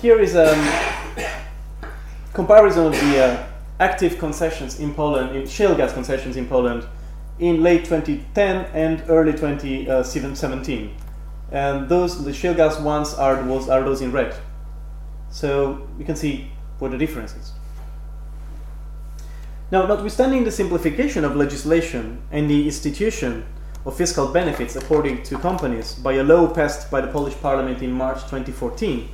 Here 0.00 0.20
is 0.20 0.36
a 0.36 0.52
um, 0.54 1.24
comparison 2.32 2.86
of 2.86 2.92
the 2.92 3.24
uh, 3.24 3.47
active 3.80 4.18
concessions 4.18 4.80
in 4.80 4.94
Poland, 4.94 5.36
in 5.36 5.46
shale 5.46 5.74
gas 5.74 5.92
concessions 5.92 6.36
in 6.36 6.46
Poland, 6.46 6.84
in 7.38 7.62
late 7.62 7.84
2010 7.84 8.66
and 8.74 9.02
early 9.08 9.32
2017. 9.32 10.94
And 11.50 11.88
those 11.88 12.24
the 12.24 12.32
shale 12.32 12.54
gas 12.54 12.78
ones 12.80 13.14
are 13.14 13.42
those 13.42 13.68
are 13.68 13.82
those 13.82 14.00
in 14.00 14.12
red. 14.12 14.34
So 15.30 15.88
you 15.98 16.04
can 16.04 16.16
see 16.16 16.50
what 16.78 16.90
the 16.90 16.98
difference 16.98 17.34
is. 17.34 17.52
Now, 19.70 19.86
notwithstanding 19.86 20.44
the 20.44 20.50
simplification 20.50 21.24
of 21.24 21.36
legislation 21.36 22.22
and 22.30 22.48
the 22.48 22.64
institution 22.64 23.44
of 23.84 23.96
fiscal 23.96 24.28
benefits 24.28 24.76
according 24.76 25.22
to 25.24 25.38
companies 25.38 25.94
by 25.94 26.14
a 26.14 26.24
law 26.24 26.48
passed 26.48 26.90
by 26.90 27.02
the 27.02 27.08
Polish 27.08 27.34
Parliament 27.42 27.82
in 27.82 27.92
March 27.92 28.22
2014, 28.22 29.08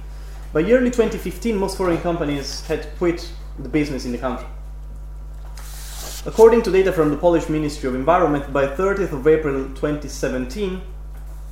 by 0.52 0.60
early 0.62 0.90
2015, 0.90 1.56
most 1.56 1.76
foreign 1.76 1.98
companies 1.98 2.64
had 2.66 2.86
quit 2.98 3.32
the 3.58 3.68
business 3.68 4.04
in 4.04 4.12
the 4.12 4.18
country. 4.18 4.46
According 6.26 6.62
to 6.62 6.70
data 6.70 6.92
from 6.92 7.10
the 7.10 7.16
Polish 7.16 7.48
Ministry 7.48 7.88
of 7.88 7.94
Environment, 7.94 8.50
by 8.52 8.66
30th 8.66 9.12
of 9.12 9.26
April 9.26 9.68
2017, 9.74 10.80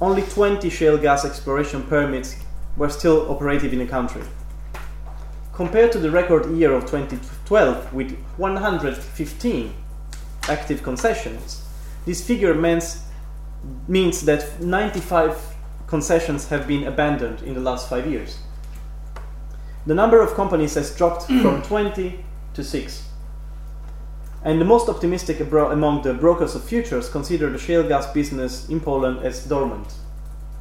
only 0.00 0.22
20 0.22 0.68
shale 0.70 0.96
gas 0.96 1.24
exploration 1.24 1.82
permits 1.82 2.36
were 2.76 2.88
still 2.88 3.30
operative 3.30 3.72
in 3.72 3.78
the 3.78 3.86
country. 3.86 4.22
Compared 5.52 5.92
to 5.92 5.98
the 5.98 6.10
record 6.10 6.50
year 6.56 6.72
of 6.72 6.84
2012 6.86 7.92
with 7.92 8.16
115 8.38 9.74
active 10.48 10.82
concessions, 10.82 11.62
this 12.06 12.26
figure 12.26 12.54
means, 12.54 13.02
means 13.86 14.22
that 14.22 14.60
95 14.60 15.54
concessions 15.86 16.48
have 16.48 16.66
been 16.66 16.84
abandoned 16.84 17.42
in 17.42 17.52
the 17.52 17.60
last 17.60 17.90
five 17.90 18.06
years 18.06 18.38
the 19.86 19.94
number 19.94 20.20
of 20.20 20.34
companies 20.34 20.74
has 20.74 20.96
dropped 20.96 21.28
mm. 21.28 21.42
from 21.42 21.62
20 21.62 22.24
to 22.54 22.64
6. 22.64 23.08
And 24.44 24.60
the 24.60 24.64
most 24.64 24.88
optimistic 24.88 25.40
among 25.40 26.02
the 26.02 26.14
brokers 26.14 26.54
of 26.54 26.64
futures 26.64 27.08
consider 27.08 27.50
the 27.50 27.58
shale 27.58 27.86
gas 27.86 28.12
business 28.12 28.68
in 28.68 28.80
Poland 28.80 29.20
as 29.24 29.46
dormant. 29.46 29.94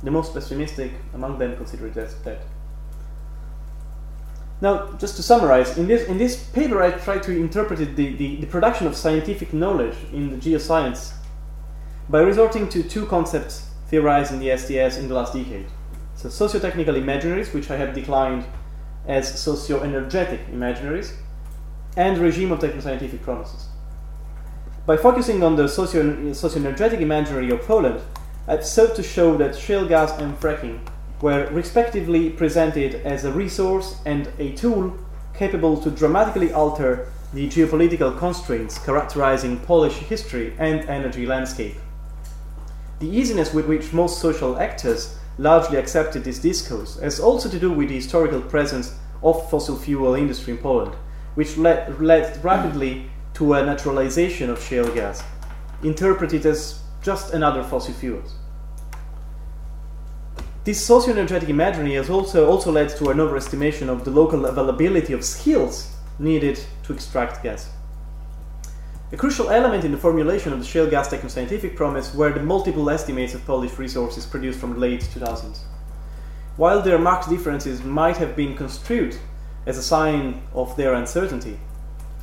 The 0.04 0.12
most 0.12 0.34
pessimistic 0.34 0.92
among 1.14 1.40
them 1.40 1.56
consider 1.58 1.88
it 1.88 1.98
as 1.98 2.14
dead. 2.16 2.42
Now, 4.62 4.92
just 5.00 5.16
to 5.16 5.24
summarize, 5.24 5.78
in 5.78 5.88
this, 5.88 6.08
in 6.08 6.20
this 6.20 6.44
paper 6.44 6.84
I 6.84 6.92
try 6.92 7.18
to 7.18 7.32
interpret 7.32 7.80
the, 7.80 7.86
the, 7.86 8.36
the 8.36 8.46
production 8.46 8.86
of 8.86 8.96
scientific 8.96 9.54
knowledge 9.54 9.96
in 10.14 10.30
the 10.30 10.38
geoscience 10.38 11.14
by 12.08 12.20
resorting 12.22 12.70
to 12.70 12.84
two 12.84 13.08
concepts 13.08 13.68
theorized 13.88 14.32
in 14.32 14.40
the 14.40 14.56
STS 14.56 14.98
in 14.98 15.08
the 15.08 15.16
last 15.16 15.34
decade. 15.34 15.66
So, 16.16 16.30
socio-technical 16.30 16.94
imaginaries, 16.94 17.52
which 17.54 17.72
I 17.72 17.78
have 17.78 17.96
declined 17.96 18.46
as 19.08 19.40
socio-energetic 19.40 20.52
imaginaries, 20.52 21.14
and 21.98 22.18
regime 22.18 22.52
of 22.52 22.60
technoscientific 22.60 23.22
promises. 23.22 23.68
By 24.86 24.98
focusing 24.98 25.44
on 25.44 25.56
the 25.56 25.68
socio- 25.68 26.34
socio-energetic 26.34 27.00
imaginary 27.02 27.52
of 27.52 27.62
Poland, 27.62 28.02
I've 28.48 28.66
sought 28.66 28.96
to 28.96 29.04
show 29.04 29.38
that 29.38 29.56
shale 29.56 29.88
gas 29.88 30.12
and 30.20 30.40
fracking 30.40 30.80
were 31.22 31.48
respectively 31.52 32.30
presented 32.30 32.96
as 33.06 33.24
a 33.24 33.32
resource 33.32 33.98
and 34.06 34.28
a 34.40 34.54
tool 34.54 34.98
capable 35.36 35.78
to 35.82 35.92
dramatically 35.92 36.52
alter 36.52 37.08
the 37.34 37.48
geopolitical 37.48 38.18
constraints 38.18 38.78
characterizing 38.80 39.60
Polish 39.60 39.98
history 39.98 40.54
and 40.58 40.82
energy 40.90 41.26
landscape. 41.26 41.76
The 43.00 43.08
easiness 43.08 43.54
with 43.54 43.68
which 43.68 43.94
most 43.94 44.20
social 44.20 44.58
actors 44.60 45.18
largely 45.38 45.78
accepted 45.78 46.24
this 46.24 46.40
discourse 46.40 47.00
has 47.00 47.20
also 47.20 47.50
to 47.50 47.60
do 47.60 47.72
with 47.72 47.90
the 47.90 47.96
historical 47.96 48.42
presence 48.42 48.96
of 49.24 49.50
fossil 49.50 49.78
fuel 49.78 50.16
industry 50.16 50.54
in 50.54 50.60
Poland, 50.60 50.96
which 51.36 51.58
led, 51.58 52.00
led 52.02 52.44
rapidly 52.44 53.10
to 53.34 53.54
a 53.54 53.66
naturalization 53.66 54.50
of 54.50 54.62
shale 54.64 54.94
gas, 54.94 55.24
interpreted 55.84 56.46
as 56.46 56.82
just 57.02 57.34
another 57.34 57.64
fossil 57.64 57.94
fuel. 57.94 58.22
This 60.64 60.86
socio-energetic 60.86 61.50
imagery 61.50 61.94
has 61.96 62.10
also, 62.10 62.48
also 62.48 62.72
led 62.72 62.90
to 62.98 63.10
an 63.10 63.18
overestimation 63.18 63.90
of 63.90 64.06
the 64.06 64.12
local 64.12 64.46
availability 64.46 65.14
of 65.14 65.26
skills 65.26 65.96
needed 66.20 66.60
to 66.84 66.94
extract 66.94 67.42
gas. 67.42 67.72
A 69.14 69.18
crucial 69.18 69.50
element 69.50 69.84
in 69.84 69.92
the 69.92 69.98
formulation 69.98 70.54
of 70.54 70.60
the 70.60 70.66
shale 70.66 70.90
gas 70.90 71.10
technoscientific 71.10 71.76
promise 71.76 72.16
were 72.16 72.32
the 72.32 72.42
multiple 72.42 72.90
estimates 72.90 73.34
of 73.34 73.46
Polish 73.46 73.78
resources 73.78 74.26
produced 74.26 74.58
from 74.58 74.74
the 74.74 74.80
late 74.80 75.02
2000s. 75.02 75.64
While 76.56 76.82
their 76.82 76.98
marked 76.98 77.28
differences 77.28 77.84
might 77.84 78.16
have 78.18 78.38
been 78.38 78.56
construed 78.56 79.18
as 79.66 79.78
a 79.78 79.84
sign 79.84 80.42
of 80.54 80.78
their 80.78 80.94
uncertainty, 80.94 81.60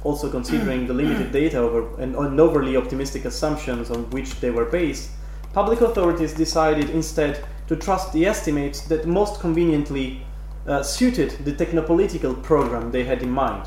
also 0.02 0.30
considering 0.30 0.86
the 0.86 0.94
limited 0.94 1.30
data 1.30 1.58
over, 1.58 2.00
and, 2.00 2.16
overly 2.16 2.74
optimistic 2.74 3.26
assumptions 3.26 3.90
on 3.90 4.08
which 4.08 4.40
they 4.40 4.50
were 4.50 4.64
based, 4.64 5.10
public 5.52 5.82
authorities 5.82 6.32
decided 6.32 6.88
instead 6.88 7.44
to 7.66 7.76
trust 7.76 8.14
the 8.14 8.24
estimates 8.24 8.80
that 8.88 9.06
most 9.06 9.40
conveniently 9.40 10.22
uh, 10.66 10.82
suited 10.82 11.32
the 11.44 11.52
technopolitical 11.52 12.42
program 12.42 12.90
they 12.92 13.04
had 13.04 13.22
in 13.22 13.30
mind, 13.30 13.66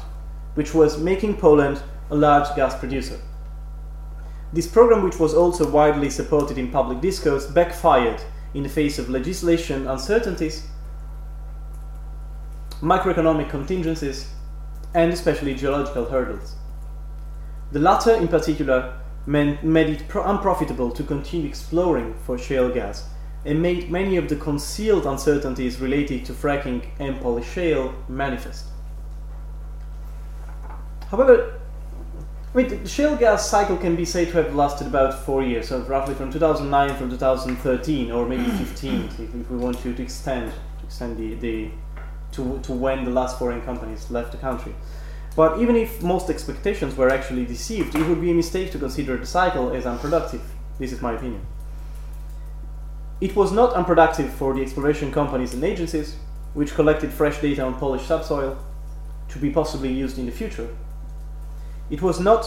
which 0.55 0.74
was 0.74 0.97
making 0.97 1.38
Poland 1.38 1.84
a 2.12 2.16
large 2.16 2.53
gas 2.55 2.78
producer. 2.78 3.20
This 4.53 4.68
program, 4.68 5.03
which 5.03 5.18
was 5.18 5.34
also 5.34 5.70
widely 5.70 6.09
supported 6.09 6.57
in 6.57 6.70
public 6.72 6.99
discourse, 6.99 7.47
backfired 7.47 8.22
in 8.53 8.64
the 8.64 8.70
face 8.70 8.99
of 8.99 9.09
legislation 9.09 9.88
uncertainties, 9.88 10.68
macroeconomic 12.82 13.49
contingencies, 13.49 14.30
and 14.93 15.14
especially 15.14 15.55
geological 15.55 16.05
hurdles. 16.05 16.55
The 17.72 17.80
latter, 17.80 18.14
in 18.14 18.28
particular, 18.28 18.99
meant, 19.26 19.64
made 19.64 19.89
it 19.89 20.07
pro- 20.09 20.26
unprofitable 20.26 20.91
to 20.91 21.03
continue 21.03 21.47
exploring 21.47 22.14
for 22.26 22.38
shale 22.38 22.70
gas 22.70 23.07
and 23.45 23.62
made 23.62 23.89
many 23.89 24.18
of 24.18 24.28
the 24.28 24.36
concealed 24.36 25.05
uncertainties 25.05 25.80
related 25.80 26.26
to 26.26 26.34
fracking 26.34 26.86
and 26.99 27.22
Polish 27.22 27.49
shale 27.49 27.95
manifest. 28.09 28.66
However, 31.09 31.61
I 32.53 32.57
mean, 32.57 32.67
the 32.67 32.89
shale 32.89 33.15
gas 33.15 33.49
cycle 33.49 33.77
can 33.77 33.95
be 33.95 34.03
said 34.03 34.27
to 34.31 34.43
have 34.43 34.53
lasted 34.53 34.87
about 34.87 35.25
four 35.25 35.41
years, 35.41 35.69
so 35.69 35.79
roughly 35.83 36.13
from 36.15 36.33
2009 36.33 36.97
from 36.97 37.09
2013, 37.09 38.11
or 38.11 38.25
maybe 38.25 38.43
hmm. 38.43 38.57
15, 38.57 39.03
if, 39.05 39.19
if, 39.21 39.49
we 39.49 39.57
want 39.57 39.79
to, 39.79 39.93
to 39.93 40.03
extend 40.03 40.51
to 40.51 40.85
extend 40.85 41.17
the, 41.17 41.35
the 41.35 41.71
to, 42.33 42.59
to 42.59 42.73
when 42.73 43.05
the 43.05 43.11
last 43.11 43.39
foreign 43.39 43.61
companies 43.61 44.11
left 44.11 44.33
the 44.33 44.37
country. 44.37 44.75
But 45.33 45.61
even 45.61 45.77
if 45.77 46.03
most 46.03 46.29
expectations 46.29 46.97
were 46.97 47.09
actually 47.09 47.45
deceived, 47.45 47.95
it 47.95 48.05
would 48.05 48.19
be 48.19 48.31
a 48.31 48.33
mistake 48.33 48.71
to 48.73 48.79
consider 48.79 49.15
the 49.15 49.25
cycle 49.25 49.71
as 49.71 49.85
unproductive. 49.85 50.41
This 50.77 50.91
is 50.91 51.01
my 51.01 51.13
opinion. 51.13 51.45
It 53.21 53.33
was 53.33 53.53
not 53.53 53.73
unproductive 53.75 54.29
for 54.33 54.53
the 54.53 54.61
exploration 54.61 55.09
companies 55.09 55.53
and 55.53 55.63
agencies, 55.63 56.17
which 56.53 56.73
collected 56.73 57.13
fresh 57.13 57.39
data 57.39 57.63
on 57.63 57.75
Polish 57.75 58.03
subsoil 58.03 58.57
to 59.29 59.39
be 59.39 59.51
possibly 59.51 59.93
used 59.93 60.17
in 60.17 60.25
the 60.25 60.33
future 60.33 60.67
it 61.91 62.01
was 62.01 62.19
not 62.19 62.45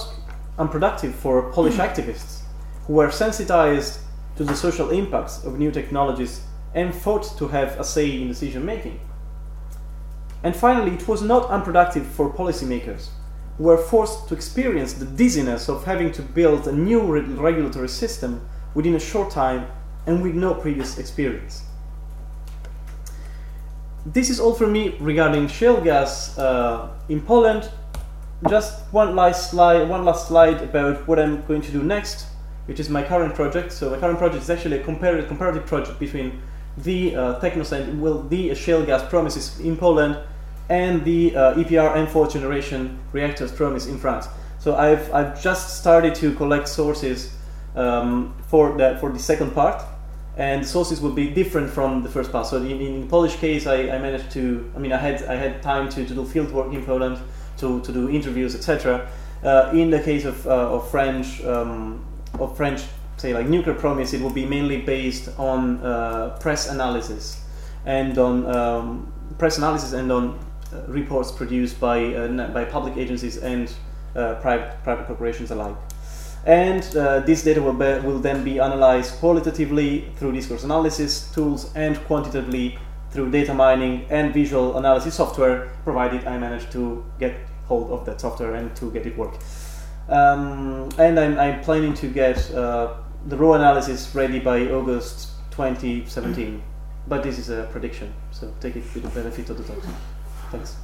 unproductive 0.59 1.15
for 1.15 1.53
Polish 1.53 1.75
activists 1.75 2.41
who 2.87 2.95
were 2.95 3.11
sensitized 3.11 4.01
to 4.37 4.45
the 4.45 4.57
social 4.57 4.91
impacts 4.91 5.45
of 5.45 5.59
new 5.59 5.71
technologies 5.71 6.41
and 6.75 6.95
fought 6.95 7.37
to 7.39 7.49
have 7.49 7.79
a 7.79 7.85
say 7.85 8.21
in 8.21 8.27
decision 8.27 8.65
making. 8.65 8.99
And 10.43 10.57
finally, 10.57 10.93
it 10.93 11.07
was 11.07 11.23
not 11.23 11.49
unproductive 11.51 12.07
for 12.07 12.33
policymakers 12.33 13.11
who 13.59 13.65
were 13.65 13.77
forced 13.77 14.29
to 14.29 14.35
experience 14.35 14.95
the 14.95 15.05
dizziness 15.05 15.69
of 15.69 15.85
having 15.85 16.11
to 16.13 16.23
build 16.23 16.67
a 16.67 16.73
new 16.73 17.01
re- 17.01 17.21
regulatory 17.21 17.89
system 17.89 18.47
within 18.75 18.95
a 18.95 19.01
short 19.01 19.31
time 19.31 19.67
and 20.07 20.23
with 20.23 20.35
no 20.35 20.55
previous 20.55 20.99
experience. 20.99 21.63
This 24.07 24.29
is 24.29 24.41
all 24.41 24.55
for 24.55 24.67
me 24.67 24.97
regarding 25.01 25.49
shale 25.49 25.81
gas 25.81 26.37
uh, 26.37 26.91
in 27.09 27.21
Poland 27.21 27.71
just 28.49 28.81
one 28.93 29.17
last 29.17 29.51
slide, 29.51 29.89
one 29.89 30.05
last 30.05 30.29
slide 30.29 30.63
about 30.63 31.07
what 31.09 31.19
I'm 31.19 31.45
going 31.47 31.63
to 31.63 31.73
do 31.73 31.83
next, 31.83 32.27
which 32.67 32.81
is 32.81 32.89
my 32.89 33.03
current 33.03 33.35
project. 33.35 33.73
So 33.73 33.91
my 33.91 33.99
current 33.99 34.19
project 34.19 34.43
is 34.43 34.51
actually 34.51 34.79
a 34.79 34.85
comparative, 34.85 35.29
comparative 35.29 35.67
project 35.67 35.99
between 35.99 36.43
the 36.77 37.15
uh, 37.15 37.41
Technosite, 37.41 37.99
well, 37.99 38.23
the 38.23 38.55
shale 38.55 38.85
gas 38.85 39.09
promises 39.09 39.61
in 39.61 39.77
Poland 39.77 40.19
and 40.69 41.05
the 41.05 41.37
uh, 41.37 41.55
EPR 41.55 41.95
M4 42.07 42.33
generation 42.33 42.99
reactors 43.13 43.53
promise 43.53 43.87
in 43.87 43.99
France. 43.99 44.29
So 44.59 44.75
I've, 44.77 45.13
I've 45.13 45.43
just 45.43 45.79
started 45.79 46.15
to 46.17 46.35
collect 46.35 46.69
sources 46.69 47.37
um, 47.77 48.35
for, 48.47 48.77
the, 48.77 48.97
for 48.99 49.11
the 49.11 49.19
second 49.19 49.53
part, 49.53 49.83
and 50.37 50.67
sources 50.67 51.01
will 51.01 51.13
be 51.13 51.29
different 51.29 51.71
from 51.71 52.03
the 52.03 52.09
first 52.09 52.33
part. 52.33 52.47
So 52.47 52.57
in, 52.57 52.81
in 52.81 53.09
Polish 53.09 53.37
case, 53.37 53.67
I, 53.67 53.91
I 53.91 53.99
managed 53.99 54.31
to, 54.33 54.71
I 54.75 54.79
mean, 54.79 54.93
I 54.93 54.97
had, 54.97 55.23
I 55.25 55.35
had 55.35 55.63
time 55.63 55.89
to, 55.91 56.05
to 56.05 56.15
do 56.15 56.25
field 56.25 56.51
work 56.51 56.73
in 56.73 56.85
Poland, 56.85 57.19
to, 57.65 57.81
to 57.81 57.93
do 57.93 58.11
interviews, 58.11 58.55
etc. 58.55 59.09
Uh, 59.43 59.71
in 59.73 59.91
the 59.91 60.01
case 60.01 60.25
of, 60.25 60.47
uh, 60.47 60.75
of 60.75 60.91
French, 60.91 61.43
um, 61.45 62.05
of 62.39 62.57
French, 62.57 62.83
say 63.17 63.33
like 63.33 63.47
nuclear 63.49 63.75
promise, 63.75 64.13
it 64.13 64.21
will 64.21 64.37
be 64.43 64.45
mainly 64.45 64.81
based 64.81 65.29
on 65.39 65.79
uh, 65.81 66.37
press 66.41 66.69
analysis 66.69 67.43
and 67.87 68.19
on 68.19 68.47
um, 68.47 69.13
press 69.39 69.59
analysis 69.59 69.93
and 69.93 70.11
on 70.13 70.39
uh, 70.73 70.83
reports 70.89 71.31
produced 71.31 71.79
by 71.81 71.99
uh, 72.15 72.49
by 72.49 72.65
public 72.65 72.97
agencies 72.97 73.37
and 73.39 73.73
uh, 74.17 74.35
private 74.37 74.77
private 74.83 75.07
corporations 75.07 75.51
alike. 75.51 75.77
And 76.47 76.83
this 77.27 77.43
data 77.43 77.63
will, 77.63 77.73
be, 77.73 78.07
will 78.07 78.19
then 78.19 78.45
be 78.45 78.61
analyzed 78.61 79.15
qualitatively 79.15 80.13
through 80.17 80.33
discourse 80.33 80.63
analysis 80.63 81.33
tools 81.33 81.73
and 81.75 81.97
quantitatively 82.05 82.77
through 83.15 83.31
data 83.31 83.55
mining 83.55 84.05
and 84.11 84.35
visual 84.35 84.77
analysis 84.77 85.15
software, 85.15 85.71
provided 85.85 86.27
I 86.27 86.37
manage 86.37 86.69
to 86.73 87.03
get 87.19 87.35
hold 87.67 87.91
of 87.91 88.05
that 88.07 88.21
software 88.21 88.55
and 88.55 88.75
to 88.77 88.91
get 88.91 89.07
it 89.07 89.17
work. 89.17 89.35
Um, 90.09 90.91
and 90.99 91.19
I'm, 91.19 91.39
I'm, 91.39 91.61
planning 91.63 91.95
to 91.95 92.09
get 92.09 92.51
uh, 92.53 92.95
the 93.27 93.37
raw 93.37 93.55
analysis 93.55 94.15
ready 94.15 94.39
by 94.39 94.67
August 94.67 95.31
2017. 95.53 96.63
But 97.07 97.23
this 97.23 97.39
is 97.39 97.51
a 97.51 97.69
prediction, 97.71 98.13
so 98.31 98.53
take 98.61 98.77
it 98.77 98.85
with 98.95 99.03
the 99.03 99.09
benefit 99.11 99.51
of 99.51 99.59
the 99.59 99.65
doubt. 99.65 99.83
Thanks. 100.51 100.77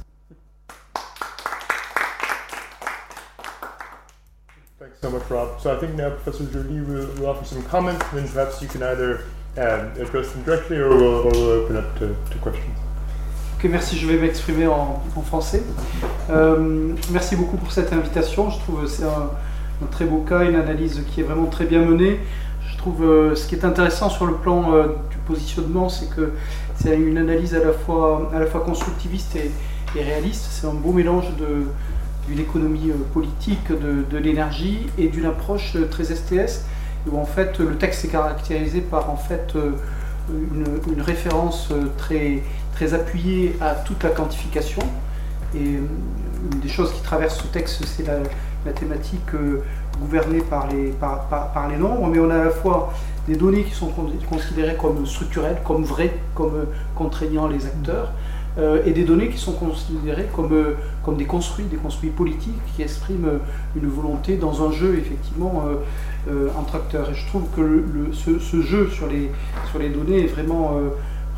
Thanks 4.79 4.99
so 5.01 5.11
much, 5.11 5.29
Rob. 5.29 5.59
So 5.61 5.75
I 5.75 5.79
think 5.79 5.95
now 5.95 6.09
Professor 6.09 6.45
Joly 6.45 6.81
will, 6.81 7.07
will 7.15 7.27
offer 7.27 7.45
some 7.45 7.63
comments, 7.63 8.05
and 8.11 8.19
then 8.19 8.27
perhaps 8.27 8.61
you 8.61 8.67
can 8.67 8.83
either 8.83 9.25
um, 9.57 9.91
address 9.99 10.31
them 10.31 10.43
directly 10.43 10.77
or 10.77 10.89
we'll, 10.89 11.27
or 11.27 11.31
we'll 11.31 11.49
open 11.49 11.77
up 11.77 11.97
to, 11.99 12.15
to 12.31 12.37
questions. 12.39 12.77
Merci, 13.69 13.95
je 13.95 14.07
vais 14.07 14.17
m'exprimer 14.17 14.65
en, 14.65 15.01
français. 15.23 15.61
Euh, 16.31 16.93
merci 17.11 17.35
beaucoup 17.35 17.57
pour 17.57 17.71
cette 17.71 17.93
invitation. 17.93 18.49
Je 18.49 18.57
trouve 18.59 18.81
que 18.81 18.87
c'est 18.87 19.03
un, 19.03 19.29
très 19.91 20.05
beau 20.05 20.19
cas, 20.19 20.43
une 20.43 20.55
analyse 20.55 21.03
qui 21.11 21.21
est 21.21 21.23
vraiment 21.23 21.45
très 21.45 21.65
bien 21.65 21.85
menée. 21.85 22.19
Je 22.67 22.77
trouve 22.77 23.03
euh, 23.03 23.35
ce 23.35 23.47
qui 23.47 23.53
est 23.53 23.63
intéressant 23.63 24.09
sur 24.09 24.25
le 24.25 24.33
plan 24.33 24.73
euh, 24.73 24.87
du 25.11 25.17
positionnement, 25.27 25.89
c'est 25.89 26.09
que 26.09 26.31
c'est 26.75 26.97
une 26.97 27.19
analyse 27.19 27.53
à 27.53 27.59
la 27.59 27.71
fois, 27.71 28.31
à 28.33 28.39
la 28.39 28.47
fois 28.47 28.61
constructiviste 28.61 29.35
et, 29.35 29.51
réaliste. 29.95 30.47
C'est 30.49 30.65
un 30.65 30.73
beau 30.73 30.91
mélange 30.91 31.27
de, 31.37 31.67
d'une 32.27 32.39
économie 32.39 32.91
politique, 33.13 33.67
de, 33.69 34.17
l'énergie 34.17 34.87
et 34.97 35.07
d'une 35.07 35.25
approche 35.25 35.77
très 35.91 36.05
STS, 36.05 36.65
où 37.07 37.19
en 37.19 37.25
fait 37.25 37.59
le 37.59 37.75
texte 37.75 38.05
est 38.05 38.09
caractérisé 38.09 38.81
par 38.81 39.11
en 39.11 39.17
fait 39.17 39.53
une 40.29 41.01
référence 41.01 41.69
très 41.97 42.41
très 42.73 42.93
appuyé 42.93 43.55
à 43.61 43.75
toute 43.75 44.03
la 44.03 44.09
quantification. 44.09 44.81
Et 45.53 45.59
euh, 45.59 45.79
une 46.51 46.59
des 46.59 46.69
choses 46.69 46.91
qui 46.93 47.01
traverse 47.01 47.39
ce 47.41 47.47
texte, 47.47 47.83
c'est 47.85 48.07
la, 48.07 48.21
thématique 48.73 49.33
euh, 49.33 49.63
gouvernée 49.99 50.41
par 50.41 50.67
les, 50.67 50.89
par, 50.89 51.27
par, 51.27 51.67
les 51.69 51.77
nombres, 51.77 52.07
mais 52.07 52.19
on 52.19 52.29
a 52.29 52.35
à 52.35 52.45
la 52.45 52.49
fois 52.51 52.93
des 53.27 53.35
données 53.35 53.63
qui 53.63 53.73
sont 53.73 53.91
considérées 54.29 54.75
comme 54.79 55.05
structurelles, 55.05 55.57
comme 55.65 55.83
vraies, 55.83 56.13
comme 56.35 56.55
euh, 56.55 56.65
contraignant 56.95 57.47
les 57.47 57.65
acteurs, 57.65 58.11
et 58.85 58.91
des 58.91 59.05
données 59.05 59.29
qui 59.29 59.37
sont 59.37 59.53
considérées 59.53 60.27
comme, 60.35 60.53
comme 61.05 61.15
des 61.15 61.23
construits, 61.23 61.63
des 61.67 61.77
construits 61.77 62.09
politiques 62.09 62.59
qui 62.75 62.81
expriment 62.81 63.39
une 63.77 63.87
volonté 63.87 64.35
dans 64.35 64.67
un 64.67 64.73
jeu 64.73 64.97
effectivement 64.97 65.63
entre 66.59 66.75
acteurs. 66.75 67.09
Et 67.09 67.13
je 67.13 67.25
trouve 67.27 67.43
que 67.55 67.85
ce, 68.11 68.39
ce, 68.39 68.61
jeu 68.61 68.89
sur 68.89 69.07
les, 69.07 69.31
sur 69.69 69.79
les 69.79 69.87
données 69.87 70.25
est 70.25 70.27
vraiment 70.27 70.73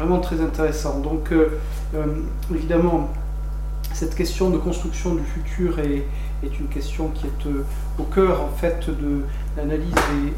vraiment 0.03 0.19
très 0.19 0.41
intéressant. 0.41 0.99
Donc 0.99 1.31
euh, 1.31 1.59
euh, 1.95 2.05
évidemment, 2.53 3.09
cette 3.93 4.15
question 4.15 4.49
de 4.49 4.57
construction 4.57 5.15
du 5.15 5.23
futur 5.23 5.79
est, 5.79 6.03
est 6.43 6.59
une 6.59 6.67
question 6.67 7.07
qui 7.09 7.25
est 7.27 7.47
euh, 7.47 7.63
au 7.97 8.03
cœur 8.03 8.41
en 8.41 8.49
fait 8.49 8.87
de 8.87 9.21
l'analyse 9.55 9.93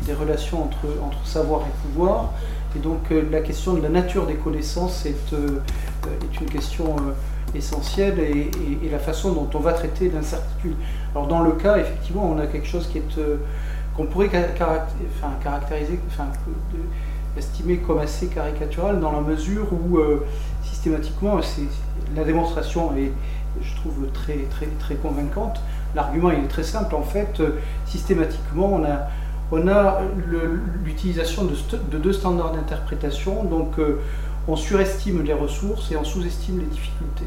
des, 0.05 0.13
relations 0.13 0.63
entre, 0.63 0.85
entre 1.03 1.25
savoir 1.25 1.61
et 1.61 1.87
pouvoir. 1.87 2.31
Et 2.75 2.79
donc 2.79 3.09
la 3.31 3.39
question 3.39 3.73
de 3.73 3.81
la 3.81 3.87
nature 3.87 4.25
des 4.25 4.33
connaissances 4.33 5.05
est, 5.05 5.33
est 5.33 6.41
une 6.41 6.47
question 6.47 6.97
essentielle 7.55 8.19
et, 8.19 8.51
la 8.91 8.99
façon 8.99 9.31
dont 9.31 9.47
on 9.53 9.59
va 9.59 9.71
traiter 9.71 10.11
l'incertitude. 10.13 10.75
Alors 11.13 11.27
dans 11.27 11.39
le 11.39 11.53
cas, 11.53 11.77
effectivement, 11.77 12.29
on 12.29 12.37
a 12.37 12.47
quelque 12.47 12.67
chose 12.67 12.89
qui 12.91 12.97
est 12.97 13.03
qu'on 13.95 14.07
pourrait 14.07 14.27
caractériser, 14.27 15.97
enfin, 16.09 16.27
estimé 17.37 17.77
comme 17.77 17.99
assez 17.99 18.27
caricatural 18.27 18.99
dans 18.99 19.11
la 19.11 19.21
mesure 19.21 19.67
où 19.71 19.97
euh, 19.97 20.25
systématiquement 20.63 21.39
la 22.15 22.23
démonstration 22.23 22.95
est 22.95 23.11
je 23.61 23.75
trouve 23.75 24.07
très 24.13 24.39
très 24.49 24.67
très 24.79 24.95
convaincante. 24.95 25.61
L'argument 25.95 26.31
il 26.31 26.43
est 26.43 26.47
très 26.47 26.63
simple. 26.63 26.95
En 26.95 27.03
fait 27.03 27.39
euh, 27.39 27.59
systématiquement 27.85 28.73
on 28.73 28.83
a 28.83 29.07
on 29.51 29.67
a 29.67 30.01
l'utilisation 30.83 31.45
de, 31.45 31.55
de, 31.91 31.97
deux 31.97 32.13
standards 32.13 32.51
d'interprétation. 32.51 33.43
Donc 33.43 33.79
euh, 33.79 34.01
on 34.47 34.55
surestime 34.55 35.23
les 35.23 35.33
ressources 35.33 35.91
et 35.91 35.97
on 35.97 36.03
sous-estime 36.03 36.59
les 36.59 36.65
difficultés 36.65 37.25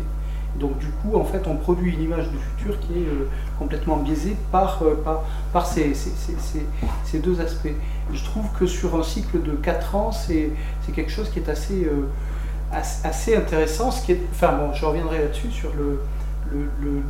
donc 0.57 0.79
du 0.79 0.87
coup, 0.87 1.17
en 1.17 1.25
fait, 1.25 1.47
on 1.47 1.57
produit 1.57 1.95
une 1.95 2.03
image 2.03 2.29
du 2.31 2.37
futur 2.39 2.81
qui 2.81 2.95
est 2.95 3.07
euh, 3.07 3.29
complètement 3.59 3.97
biaisée 3.97 4.37
par, 4.51 4.83
euh, 4.83 5.03
par, 5.53 5.67
ces, 5.67 5.95
ces, 5.95 7.19
deux 7.19 7.41
aspects. 7.41 7.75
Je 8.13 8.25
trouve 8.25 8.47
que 8.59 8.67
sur 8.67 8.97
un 8.97 9.03
cycle 9.03 9.43
de 9.43 9.53
4 9.53 9.95
ans, 9.95 10.11
c'est 10.13 10.51
quelque 10.95 11.11
chose 11.11 11.31
qui 11.31 11.39
est 11.39 11.49
assez, 11.49 11.85
euh, 11.85 12.09
assez 12.73 13.37
intéressant. 13.37 13.91
Ce 13.91 14.05
qui 14.05 14.13
est, 14.13 14.21
enfin 14.33 14.53
bon, 14.53 14.73
je 14.73 14.85
reviendrai 14.85 15.19
là-dessus 15.19 15.51
sur 15.51 15.71
le, 15.75 16.01
le, 16.51 16.65
le, 16.83 17.03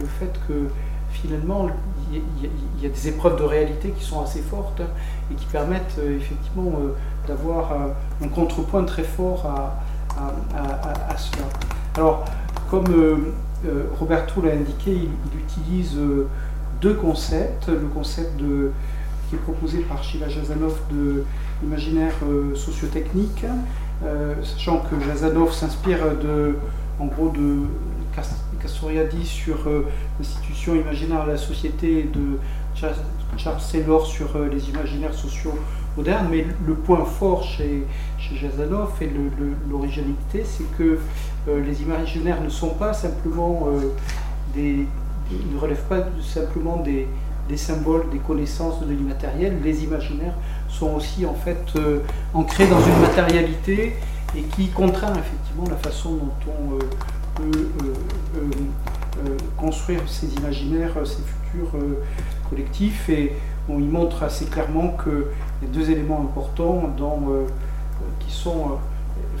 le, 0.00 0.06
fait 0.06 0.32
que 0.46 0.68
finalement, 1.10 1.68
il 2.12 2.82
y, 2.82 2.86
a 2.86 2.88
des 2.88 3.08
épreuves 3.08 3.38
de 3.38 3.44
réalité 3.44 3.90
qui 3.90 4.04
sont 4.04 4.22
assez 4.22 4.40
fortes 4.40 4.82
et 5.30 5.34
qui 5.34 5.46
permettent 5.46 5.98
effectivement 5.98 6.72
d'avoir 7.26 7.72
un 8.22 8.28
contrepoint 8.28 8.84
très 8.84 9.04
fort 9.04 9.46
à, 9.46 9.78
à, 10.56 11.12
à 11.12 11.16
cela. 11.16 11.44
Alors, 11.96 12.24
comme 12.70 12.86
euh, 12.90 13.16
euh, 13.66 13.84
Roberto 13.98 14.40
l'a 14.42 14.52
indiqué, 14.52 14.92
il, 14.92 15.08
il 15.32 15.40
utilise 15.40 15.96
euh, 15.96 16.28
deux 16.80 16.94
concepts. 16.94 17.68
Le 17.68 17.88
concept 17.92 18.40
qui 19.28 19.34
est 19.34 19.38
proposé 19.38 19.80
par 19.80 20.02
Sheila 20.02 20.28
Jazanov 20.28 20.78
de 20.90 21.24
l'imaginaire 21.62 22.14
sociotechnique, 22.54 23.44
sachant 24.42 24.78
que 24.78 24.98
Jazanov 25.04 25.52
s'inspire 25.52 26.16
de, 26.16 26.56
en 26.98 27.06
gros, 27.06 27.28
de 27.28 27.58
Castoriadis 28.60 29.26
sur 29.26 29.58
l'institution 30.18 30.74
imaginaire 30.74 31.26
de 31.26 31.32
la 31.32 31.36
société 31.36 32.04
de 32.12 32.38
Charles 33.36 33.60
Taylor 33.70 34.06
sur 34.06 34.30
les 34.50 34.70
imaginaires 34.70 35.14
sociaux 35.14 35.54
moderne, 35.96 36.28
mais 36.30 36.46
le 36.66 36.74
point 36.74 37.04
fort 37.04 37.42
chez, 37.42 37.84
chez 38.18 38.36
et 38.36 39.10
l'originalité, 39.70 40.44
c'est 40.44 40.76
que 40.76 40.98
les 41.46 41.82
imaginaires 41.82 42.40
ne 42.40 42.48
sont 42.48 42.70
pas 42.70 42.92
simplement 42.92 43.68
euh, 43.68 43.94
des, 44.54 44.86
ne 45.52 45.58
relèvent 45.58 45.86
pas 45.88 46.04
simplement 46.22 46.78
des, 46.78 47.08
des, 47.48 47.56
symboles, 47.56 48.08
des 48.10 48.18
connaissances 48.18 48.80
de 48.80 48.90
l'immatériel. 48.90 49.58
Les 49.62 49.84
imaginaires 49.84 50.34
sont 50.68 50.94
aussi 50.94 51.24
en 51.26 51.34
fait 51.34 51.64
euh, 51.76 52.00
ancrés 52.34 52.66
dans 52.66 52.80
une 52.80 53.00
matérialité 53.00 53.96
et 54.36 54.42
qui 54.42 54.68
contraint 54.68 55.12
effectivement 55.12 55.68
la 55.68 55.76
façon 55.76 56.10
dont 56.10 56.32
on 56.46 56.74
euh, 56.74 56.78
peut 57.34 57.68
euh, 58.36 59.36
construire 59.56 60.00
ces 60.06 60.32
imaginaires, 60.34 60.92
ces 61.04 61.22
futurs 61.22 61.72
collectifs. 62.48 63.08
Et 63.08 63.32
on 63.68 63.78
y 63.78 63.86
montre 63.86 64.22
assez 64.22 64.46
clairement 64.46 64.88
que 64.90 65.26
les 65.62 65.68
deux 65.68 65.90
éléments 65.90 66.20
importants 66.22 66.82
euh, 67.00 67.46
qui 68.20 68.32
sont, 68.32 68.50
euh, 68.50 68.74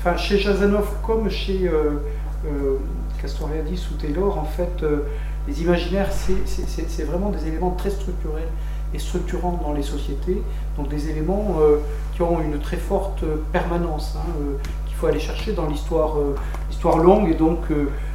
enfin 0.00 0.16
chez 0.16 0.38
Jazanov 0.38 0.88
comme 1.06 1.28
chez 1.28 1.68
euh, 1.68 2.76
Castoriadis 3.20 3.86
ou 3.92 3.96
Taylor, 3.96 4.38
en 4.38 4.44
fait, 4.44 4.82
les 5.46 5.60
imaginaires, 5.60 6.08
c'est 6.10 7.04
vraiment 7.04 7.28
des 7.28 7.46
éléments 7.46 7.72
très 7.72 7.90
structurels 7.90 8.48
et 8.94 8.98
structurants 8.98 9.60
dans 9.62 9.74
les 9.74 9.82
sociétés, 9.82 10.42
donc 10.78 10.88
des 10.88 11.10
éléments 11.10 11.58
qui 12.14 12.22
ont 12.22 12.40
une 12.40 12.58
très 12.60 12.78
forte 12.78 13.22
permanence, 13.52 14.16
hein, 14.16 14.32
qu'il 14.86 14.96
faut 14.96 15.06
aller 15.06 15.20
chercher 15.20 15.52
dans 15.52 15.68
l'histoire 15.68 16.16
longue, 16.96 17.28
et 17.28 17.34
donc 17.34 17.58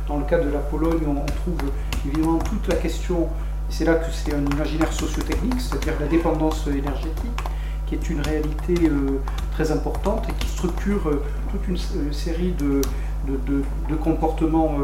dans 0.08 0.18
le 0.18 0.26
cas 0.26 0.40
de 0.40 0.50
la 0.50 0.60
Pologne, 0.60 1.04
on, 1.08 1.26
trouve 1.26 1.70
évidemment 2.08 2.40
toute 2.40 2.68
la 2.68 2.76
question, 2.76 3.28
c'est 3.70 3.86
là 3.86 3.96
que 3.96 4.12
c'est 4.12 4.34
un 4.34 4.46
imaginaire 4.46 4.92
sociotechnique, 4.92 5.60
c'est-à-dire 5.60 5.94
la 6.00 6.08
dépendance 6.08 6.68
énergétique, 6.68 7.42
qui 7.86 7.96
est 7.96 8.10
une 8.10 8.22
réalité 8.22 8.74
très 9.52 9.72
importante 9.72 10.28
et 10.30 10.34
qui 10.34 10.48
structure 10.48 11.02
toute 11.52 11.68
une 11.68 11.78
série 12.12 12.54
de, 12.58 12.82
de, 13.28 13.96
comportements 13.96 14.78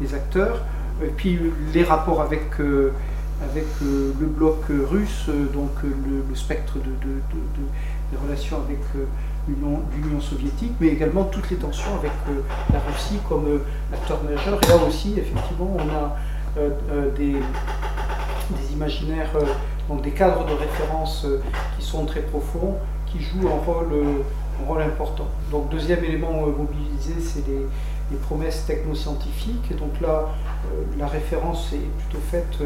des 0.00 0.14
acteurs. 0.14 0.62
Et 1.02 1.08
puis 1.08 1.38
les 1.72 1.84
rapports 1.84 2.20
avec, 2.20 2.42
avec 2.60 3.66
le 3.80 4.26
bloc 4.26 4.64
russe, 4.90 5.30
donc 5.54 5.70
le, 5.82 6.34
spectre 6.34 6.74
de, 6.74 6.82
des 8.10 8.18
relations 8.22 8.58
avec 8.66 8.80
l'Union 9.48 10.20
soviétique, 10.20 10.72
mais 10.80 10.88
également 10.88 11.24
toutes 11.24 11.50
les 11.50 11.56
tensions 11.56 11.94
avec 11.98 12.12
la 12.72 12.80
Russie 12.80 13.20
comme 13.28 13.60
acteur 13.92 14.22
majeur. 14.24 14.58
Et 14.62 14.66
là 14.66 14.76
aussi, 14.88 15.14
effectivement, 15.18 15.76
on 15.78 15.88
a 15.88 16.16
des, 17.16 17.36
des 18.50 18.72
imaginaires, 18.72 19.30
euh, 19.36 19.44
donc 19.90 20.02
des 20.02 20.12
cadres 20.12 20.46
de 20.46 20.52
référence 20.52 21.24
euh, 21.24 21.42
qui 21.76 21.84
sont 21.84 22.06
très 22.06 22.20
profonds, 22.20 22.76
qui 23.06 23.20
jouent 23.20 23.48
un 23.48 23.64
rôle, 23.64 23.92
euh, 23.92 24.86
important. 24.86 25.26
Donc 25.50 25.68
deuxième 25.68 26.04
élément 26.04 26.32
mobilisé, 26.46 27.14
c'est 27.20 27.44
les, 27.46 27.66
promesses 28.22 28.66
technoscientifiques. 28.66 29.70
Et 29.70 29.74
donc 29.74 30.00
là, 30.00 30.28
la 30.98 31.06
référence 31.06 31.72
est 31.72 31.76
plutôt 32.02 32.22
faite 32.30 32.58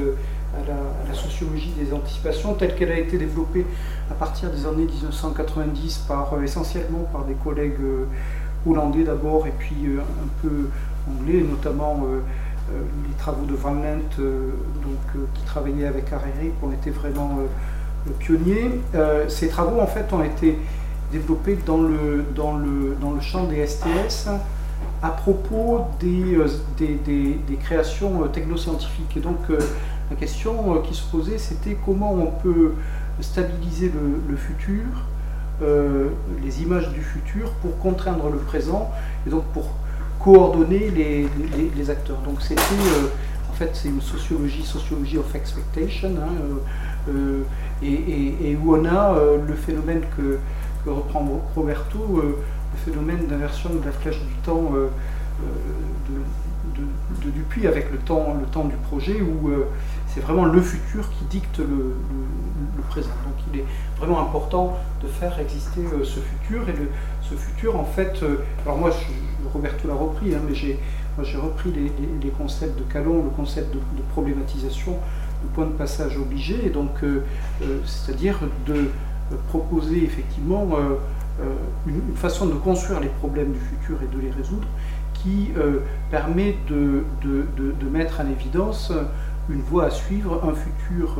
à 0.54 1.08
la, 1.08 1.14
sociologie 1.14 1.72
des 1.78 1.92
anticipations 1.92 2.54
telle 2.54 2.74
qu'elle 2.74 2.92
a 2.92 2.98
été 2.98 3.18
développée 3.18 3.66
à 4.10 4.14
partir 4.14 4.50
des 4.50 4.66
années 4.66 4.86
1990 4.86 6.06
par, 6.08 6.42
essentiellement 6.42 7.06
par 7.12 7.24
des 7.24 7.34
collègues 7.34 7.80
hollandais 8.66 9.04
d'abord 9.04 9.46
et 9.46 9.52
puis 9.58 9.76
un 9.98 10.28
peu 10.42 10.70
anglais, 11.10 11.42
notamment 11.48 12.00
euh, 12.04 12.20
les 12.70 13.14
travaux 13.18 13.44
de 13.44 13.54
Van 13.54 13.74
Lent, 13.74 14.00
euh, 14.18 14.50
donc, 14.82 15.16
euh, 15.16 15.26
qui 15.34 15.42
travaillait 15.44 15.86
avec 15.86 16.12
Hariri, 16.12 16.50
ont 16.62 16.72
été 16.72 16.90
vraiment 16.90 17.38
pionniers. 18.18 18.70
ces 19.28 19.48
travaux, 19.48 19.80
en 19.80 19.86
fait, 19.86 20.12
ont 20.12 20.22
été 20.22 20.58
développés 21.10 21.58
dans 21.64 21.78
le, 21.78 22.24
dans 22.34 22.56
le, 22.56 22.96
dans 23.00 23.12
le 23.12 23.20
champ 23.20 23.44
des 23.44 23.66
STS 23.66 24.28
à 25.02 25.08
propos 25.08 25.86
des, 26.00 26.38
des, 26.76 27.38
des, 27.48 27.56
créations 27.56 28.28
technoscientifiques. 28.28 29.16
Et 29.16 29.20
donc, 29.20 29.38
la 29.48 30.16
question 30.16 30.82
qui 30.82 30.94
se 30.94 31.04
posait, 31.10 31.38
c'était 31.38 31.78
comment 31.82 32.12
on 32.12 32.26
peut 32.26 32.74
stabiliser 33.22 33.90
le, 33.90 34.20
le 34.30 34.36
futur, 34.36 34.84
les 36.42 36.62
images 36.62 36.90
du 36.90 37.00
futur, 37.00 37.52
pour 37.62 37.78
contraindre 37.78 38.28
le 38.28 38.38
présent, 38.38 38.90
et 39.26 39.30
donc 39.30 39.44
pour 39.54 39.70
coordonner 40.24 40.90
les, 40.90 41.28
les, 41.76 41.90
acteurs. 41.90 42.16
Donc 42.24 42.40
c'était, 42.40 42.62
euh, 42.62 43.08
en 43.50 43.52
fait, 43.52 43.70
c'est 43.74 43.88
une 43.88 44.00
sociologie, 44.00 44.62
sociologie 44.62 45.18
of 45.18 45.34
expectation, 45.34 46.08
hein, 46.18 46.32
euh, 47.10 47.42
euh, 47.82 48.42
et, 48.42 48.56
où 48.56 48.74
on 48.74 48.86
a 48.86 49.16
le 49.46 49.54
phénomène 49.54 50.00
que, 50.16 50.38
reprend 50.90 51.42
Roberto, 51.54 52.22
le 52.22 52.90
phénomène 52.90 53.26
d'inversion 53.26 53.70
de 53.70 53.84
la 53.84 53.92
flèche 53.92 54.18
du 54.18 54.34
temps 54.44 54.70
de, 54.72 54.88
de, 57.22 57.30
Dupuis 57.30 57.66
avec 57.66 57.90
le 57.90 57.98
temps, 57.98 58.36
le 58.38 58.46
temps 58.46 58.64
du 58.64 58.76
projet, 58.76 59.20
où 59.20 59.50
c'est 60.08 60.20
vraiment 60.20 60.44
le 60.44 60.60
futur 60.60 61.08
qui 61.10 61.24
dicte 61.24 61.58
le, 61.58 61.94
présent. 62.88 63.10
Donc 63.24 63.34
il 63.52 63.60
est 63.60 63.64
vraiment 63.98 64.20
important 64.20 64.78
de 65.02 65.08
faire 65.08 65.38
exister 65.38 65.80
ce 66.02 66.20
futur, 66.20 66.68
et 66.68 66.74
ce 67.22 67.34
futur, 67.34 67.78
en 67.78 67.84
fait, 67.84 68.22
alors 68.64 68.78
moi, 68.78 68.90
je, 68.90 69.33
Roberto 69.54 69.86
l'a 69.86 69.94
repris, 69.94 70.34
hein, 70.34 70.40
mais 70.46 70.54
j'ai, 70.54 70.76
repris 71.36 71.72
les, 71.72 72.30
concepts 72.30 72.76
de 72.76 72.82
Calon, 72.92 73.22
le 73.22 73.30
concept 73.30 73.72
de, 73.72 73.80
problématisation, 74.10 74.96
le 75.42 75.48
point 75.54 75.66
de 75.66 75.72
passage 75.72 76.18
obligé, 76.18 76.70
donc, 76.70 76.90
euh, 77.02 77.22
euh, 77.62 77.78
c'est-à-dire 77.86 78.40
de 78.66 78.74
euh, 78.74 79.36
proposer 79.48 80.02
effectivement 80.02 80.68
une, 81.86 82.16
façon 82.16 82.46
de 82.46 82.54
construire 82.54 83.00
les 83.00 83.08
problèmes 83.08 83.52
du 83.52 83.60
futur 83.60 83.96
et 84.02 84.14
de 84.14 84.20
les 84.20 84.30
résoudre 84.30 84.66
qui 85.14 85.52
permet 86.10 86.56
de, 86.68 87.04
mettre 87.90 88.20
en 88.20 88.28
évidence 88.28 88.92
une 89.48 89.62
voie 89.62 89.86
à 89.86 89.90
suivre, 89.90 90.42
un 90.44 90.54
futur 90.54 91.16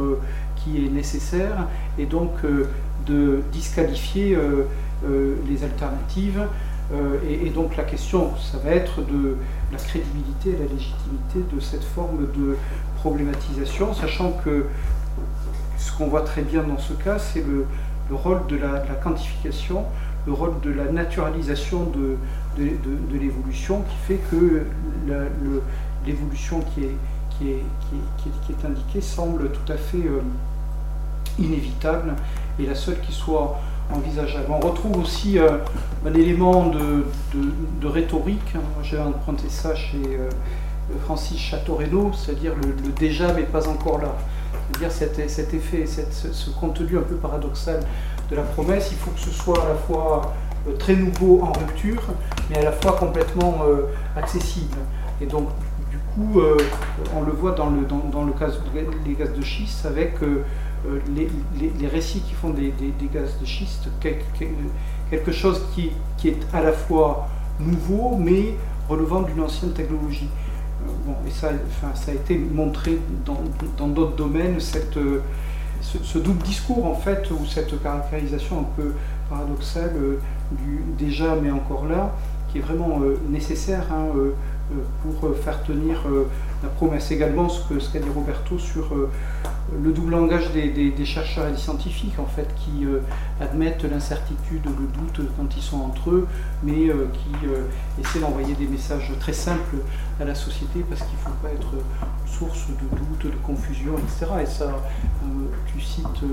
qui 0.57 0.85
est 0.85 0.91
nécessaire, 0.91 1.69
et 1.99 2.05
donc 2.05 2.33
de 3.07 3.43
disqualifier 3.51 4.37
les 5.49 5.65
alternatives 5.65 6.47
euh, 6.93 7.19
et, 7.29 7.49
donc 7.51 7.77
la 7.77 7.85
question, 7.85 8.33
ça 8.37 8.59
va 8.59 8.71
être 8.71 9.01
de 9.01 9.37
la 9.73 9.79
crédibilité 9.79 10.51
et 10.51 10.59
la 10.59 10.73
légitimité 10.73 11.55
de 11.55 11.61
cette 11.61 11.85
forme 11.85 12.27
de 12.37 12.57
problématisation, 12.97 13.95
sachant 13.95 14.33
que 14.45 14.67
ce 15.79 15.93
qu'on 15.97 16.09
voit 16.09 16.23
très 16.23 16.43
bien 16.43 16.63
dans 16.63 16.79
ce 16.79 16.93
cas, 16.93 17.19
c'est 17.19 17.45
le, 17.45 17.67
rôle 18.15 18.47
de 18.49 18.57
la, 18.57 18.81
quantification, 19.03 19.85
le 20.27 20.33
rôle 20.33 20.61
de 20.63 20.71
la 20.71 20.85
naturalisation 20.85 21.85
de, 21.85 22.17
l'évolution, 23.13 23.83
qui 23.83 23.97
fait 24.07 24.21
que 24.31 24.65
l'évolution 26.07 26.63
qui, 26.75 27.49
est, 27.49 28.65
indiquée 28.65 29.01
semble 29.01 29.51
tout 29.51 29.73
à 29.73 29.77
fait 29.77 29.99
euh, 29.99 30.21
inévitable. 31.39 32.15
Et 32.59 32.67
la 32.67 32.75
seule 32.75 33.01
qui 33.01 33.13
soit 33.13 33.59
envisageable. 33.93 34.47
On 34.49 34.61
retrouve 34.61 34.99
aussi 34.99 35.39
euh, 35.39 35.59
un 36.07 36.15
élément 36.15 36.67
de, 36.67 37.87
rhétorique. 37.87 38.55
J'ai 38.83 38.99
emprunté 38.99 39.49
ça 39.49 39.75
chez 39.75 40.03
euh, 40.05 40.29
Francis 41.05 41.39
Chateau-Renaud, 41.39 42.13
c'est-à-dire 42.15 42.55
le, 42.55 42.91
déjà 42.93 43.33
mais 43.33 43.43
pas 43.43 43.69
encore 43.69 43.99
là. 43.99 44.17
C'est-à-dire 44.67 44.93
cet, 44.93 45.55
effet, 45.55 45.85
ce 45.87 46.51
contenu 46.51 46.97
un 46.97 47.03
peu 47.03 47.17
paradoxal 47.17 47.81
de 48.31 48.37
la 48.37 48.43
promesse, 48.43 48.89
il 48.91 48.97
faut 48.97 49.11
que 49.11 49.21
ce 49.21 49.31
soit 49.31 49.63
à 49.63 49.69
la 49.69 49.75
fois 49.75 50.33
euh, 50.67 50.75
très 50.77 50.97
nouveau 50.97 51.43
en 51.43 51.53
rupture, 51.53 52.03
mais 52.49 52.59
à 52.59 52.65
la 52.65 52.73
fois 52.73 52.93
complètement 52.93 53.59
accessible. 54.17 54.77
Et 55.21 55.27
donc, 55.27 55.49
du 55.91 55.99
coup, 55.99 56.41
on 57.15 57.23
le 57.23 57.33
voit 57.33 57.53
dans 57.53 57.71
le, 57.71 57.83
dans 58.11 58.25
le 58.25 58.33
cas 58.33 58.49
des 59.05 59.15
gaz 59.15 59.33
de 59.33 59.43
schiste 59.43 59.87
avec 59.87 60.15
euh, 60.87 61.01
les, 61.17 61.89
récits 61.89 62.21
qui 62.21 62.35
font 62.35 62.51
des, 62.51 62.73
gaz 63.13 63.39
de 63.41 63.47
schiste, 63.47 63.89
quelque, 64.01 65.33
chose 65.33 65.63
qui, 65.75 65.91
est 66.29 66.37
à 66.53 66.63
la 66.63 66.73
fois 66.73 67.29
nouveau 67.59 68.17
mais 68.19 68.55
relevant 68.89 69.23
d'une 69.23 69.41
ancienne 69.41 69.73
technologie. 69.73 70.29
Euh, 70.83 70.91
bon, 71.07 71.15
et 71.27 71.31
ça, 71.31 71.53
ça 71.95 72.11
a 72.11 72.15
été 72.15 72.37
montré 72.37 72.99
dans 73.25 73.89
d'autres 73.89 74.17
domaines, 74.17 74.61
cette, 74.61 74.99
ce, 75.81 76.19
double 76.19 76.43
discours 76.43 76.85
en 76.85 76.95
fait, 76.95 77.31
ou 77.31 77.47
cette 77.47 77.83
caractérisation 77.83 78.61
un 78.61 78.83
peu 78.83 78.93
paradoxale 79.31 79.93
euh, 79.97 80.19
du 80.53 80.83
déjà 80.99 81.35
mais 81.43 81.51
encore 81.51 81.87
là, 81.87 82.15
qui 82.53 82.59
est 82.59 82.63
vraiment 82.63 83.01
nécessaire 83.29 83.87
hein, 83.91 84.07
pour 85.03 85.35
faire 85.37 85.63
tenir 85.65 86.05
la 86.63 86.69
promesse. 86.69 87.11
Également 87.11 87.49
ce 87.49 87.73
qu'a 87.93 87.99
dit 87.99 88.09
Roberto 88.15 88.59
sur 88.59 88.95
le 89.83 89.93
double 89.93 90.13
langage 90.13 90.53
des, 90.53 91.05
chercheurs 91.05 91.49
et 91.49 91.53
des 91.53 91.59
scientifiques, 91.59 92.19
en 92.19 92.27
fait, 92.27 92.49
qui 92.57 92.85
euh, 92.85 93.01
admettent 93.41 93.85
l'incertitude, 93.85 94.65
le 94.65 94.87
doute 94.87 95.29
quand 95.37 95.57
ils 95.57 95.63
sont 95.63 95.81
entre 95.81 96.11
eux, 96.11 96.27
mais 96.63 96.89
euh, 96.89 97.09
qui 97.13 97.47
euh, 97.47 97.67
essaient 98.01 98.21
d'envoyer 98.21 98.55
des 98.55 98.67
messages 98.67 99.13
très 99.21 99.33
simples 99.33 99.77
à 100.21 100.25
la 100.25 100.35
société 100.35 100.85
parce 100.89 101.03
qu'il 101.03 101.19
ne 101.19 101.25
faut 101.25 101.43
pas 101.43 101.51
être 101.51 101.75
source 102.27 102.69
de 102.69 102.97
doute, 102.97 103.33
de 103.33 103.39
confusion, 103.43 103.95
etc. 103.99 104.33
Et 104.43 104.47
ça, 104.47 104.77
tu 105.67 105.81
cites 105.81 106.25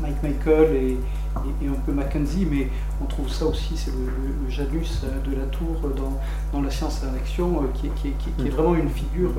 Mike 0.00 0.22
Michael 0.22 0.76
et, 0.76 0.98
un 1.36 1.80
peu 1.86 1.92
Mackenzie, 1.92 2.46
mais 2.50 2.68
on 3.00 3.06
trouve 3.06 3.28
ça 3.28 3.46
aussi, 3.46 3.76
c'est 3.76 3.92
le, 3.92 4.50
Janus 4.50 5.02
de 5.24 5.36
la 5.36 5.44
tour 5.46 5.76
dans, 6.52 6.60
la 6.60 6.70
science 6.70 7.02
en 7.08 7.14
action, 7.14 7.62
qui, 7.74 7.86
est 7.86 8.42
mm. 8.42 8.48
vraiment 8.48 8.74
une 8.74 8.88
figure, 8.88 9.30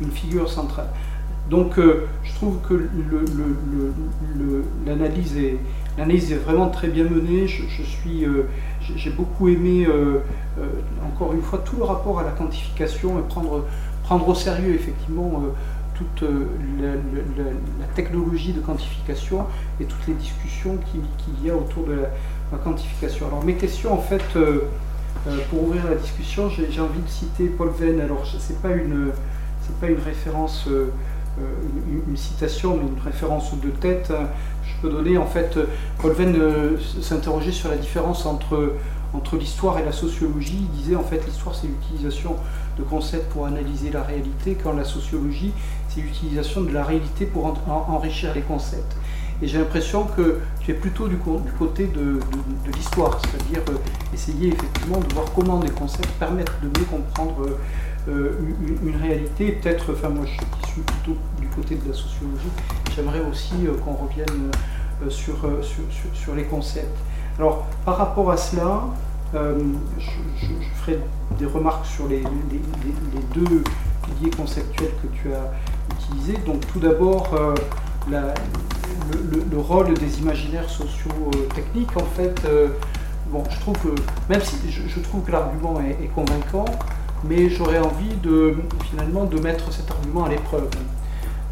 une 0.00 0.10
figure 0.10 0.50
centrale. 0.50 0.88
Donc 1.50 1.78
euh, 1.78 2.06
je 2.22 2.32
trouve 2.34 2.58
que 2.68 2.88
l'analyse 4.86 5.36
est, 5.36 5.58
est, 5.98 6.34
vraiment 6.44 6.68
très 6.68 6.88
bien 6.88 7.04
menée. 7.04 7.48
Je, 7.48 7.82
suis, 7.82 8.24
euh, 8.24 8.48
j'ai 8.94 9.10
beaucoup 9.10 9.48
aimé, 9.48 9.84
euh, 9.86 10.20
encore 11.04 11.32
une 11.32 11.42
fois, 11.42 11.58
tout 11.64 11.76
le 11.76 11.82
rapport 11.82 12.20
à 12.20 12.22
la 12.22 12.30
quantification 12.30 13.18
et 13.18 13.22
prendre, 13.22 13.64
prendre 14.04 14.28
au 14.28 14.34
sérieux 14.34 14.74
effectivement 14.74 15.42
toute 16.00 16.28
la, 16.80 17.84
technologie 17.94 18.52
de 18.52 18.60
quantification 18.60 19.46
et 19.80 19.84
toutes 19.84 20.06
les 20.06 20.14
discussions 20.14 20.78
qu'il 20.92 21.46
y 21.46 21.50
a 21.50 21.56
autour 21.56 21.84
de 21.84 21.94
la, 22.52 22.58
quantification. 22.58 23.26
Alors 23.26 23.44
mes 23.44 23.54
questions, 23.54 23.92
en 23.92 24.00
fait, 24.00 24.22
pour 25.50 25.62
ouvrir 25.64 25.84
la 25.88 25.96
discussion, 25.96 26.48
j'ai 26.48 26.80
envie 26.80 27.00
de 27.00 27.08
citer 27.08 27.46
Paul 27.46 27.70
Venn. 27.78 28.00
Alors 28.00 28.24
c'est 28.38 28.60
pas 28.60 28.70
une, 28.70 29.12
pas 29.80 29.88
une 29.88 30.00
référence 30.00 30.66
euh, 31.38 31.44
une, 32.08 32.16
citation, 32.16 32.76
mais 32.76 32.88
une 32.88 33.00
référence 33.00 33.52
de 33.60 33.70
tête, 33.70 34.12
je 34.64 34.82
peux 34.82 34.90
donner. 34.90 35.16
En 35.16 35.26
fait, 35.26 35.58
Paul 35.98 36.12
Venn 36.12 36.34
euh, 36.36 36.76
s'interrogeait 37.00 37.52
sur 37.52 37.70
la 37.70 37.76
différence 37.76 38.26
entre, 38.26 38.74
entre 39.14 39.36
l'histoire 39.36 39.78
et 39.78 39.84
la 39.84 39.92
sociologie. 39.92 40.58
Il 40.60 40.70
disait 40.70 40.96
en 40.96 41.04
fait 41.04 41.24
l'histoire 41.26 41.54
c'est 41.54 41.68
l'utilisation 41.68 42.36
de 42.78 42.82
concepts 42.82 43.30
pour 43.32 43.46
analyser 43.46 43.90
la 43.90 44.02
réalité, 44.02 44.56
quand 44.62 44.72
la 44.72 44.84
sociologie 44.84 45.52
c'est 45.90 46.00
l'utilisation 46.00 46.62
de 46.62 46.72
la 46.72 46.84
réalité 46.84 47.26
pour 47.26 47.52
enrichir 47.66 48.32
les 48.34 48.42
concepts. 48.42 48.96
Et 49.42 49.48
j'ai 49.48 49.58
l'impression 49.58 50.04
que 50.04 50.38
tu 50.60 50.70
es 50.70 50.74
plutôt 50.74 51.08
du, 51.08 51.16
côté 51.16 51.86
de, 51.86 52.20
l'histoire, 52.74 53.18
c'est-à-dire 53.20 53.62
essayer 54.12 54.48
effectivement 54.48 54.98
de 54.98 55.14
voir 55.14 55.26
comment 55.34 55.58
des 55.58 55.70
concepts 55.70 56.10
permettent 56.18 56.52
de 56.62 56.66
mieux 56.78 56.84
comprendre 56.84 57.46
une, 58.06 58.96
réalité. 59.00 59.52
Peut-être, 59.52 59.92
enfin 59.92 60.10
moi 60.10 60.26
je 60.26 60.68
suis 60.68 60.82
plutôt 60.82 61.18
du 61.40 61.46
côté 61.48 61.76
de 61.76 61.88
la 61.88 61.94
sociologie, 61.94 62.50
j'aimerais 62.94 63.22
aussi 63.30 63.54
qu'on 63.82 63.94
revienne 63.94 64.50
sur, 65.08 66.34
les 66.36 66.44
concepts. 66.44 66.98
Alors 67.38 67.64
par 67.86 67.96
rapport 67.96 68.30
à 68.30 68.36
cela, 68.36 68.84
je, 69.32 70.10
ferai 70.82 70.98
des 71.38 71.46
remarques 71.46 71.86
sur 71.86 72.08
les, 72.08 72.20
les 72.20 73.22
deux 73.34 73.64
piliers 74.04 74.30
conceptuels 74.30 74.92
que 75.02 75.06
tu 75.16 75.32
as 75.32 75.50
Donc 76.46 76.66
tout 76.72 76.80
d'abord, 76.80 77.30
euh, 77.34 77.54
le, 79.50 79.58
rôle 79.58 79.94
des 79.94 80.18
imaginaires 80.20 80.66
euh, 80.80 81.46
techniques, 81.54 81.96
en 81.96 82.04
fait, 82.04 82.42
euh, 82.44 82.68
bon, 83.30 83.42
je 83.50 83.60
trouve 83.60 83.76
que, 83.78 83.88
même 84.28 84.40
si 84.40 84.56
je, 84.70 85.00
trouve 85.00 85.22
que 85.22 85.32
l'argument 85.32 85.80
est, 85.80 86.06
convaincant, 86.14 86.66
mais 87.24 87.48
j'aurais 87.48 87.78
envie 87.78 88.14
de 88.22 88.56
finalement 88.90 89.24
de 89.24 89.38
mettre 89.40 89.72
cet 89.72 89.90
argument 89.90 90.24
à 90.24 90.28
l'épreuve. 90.28 90.68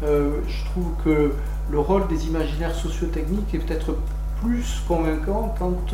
je 0.01 0.65
trouve 0.71 0.91
que 1.03 1.33
le 1.71 1.79
rôle 1.79 2.07
des 2.07 2.27
imaginaires 2.27 2.75
sociotechniques 2.75 3.53
est 3.53 3.59
peut-être 3.59 3.95
plus 4.41 4.81
convaincant 4.87 5.53
quand 5.59 5.93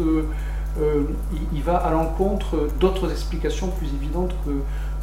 il, 1.54 1.64
va 1.64 1.78
à 1.78 1.92
l'encontre 1.92 2.70
d'autres 2.80 3.12
explications 3.12 3.68
plus 3.68 3.88
évidentes 3.88 4.34
que 4.46 4.52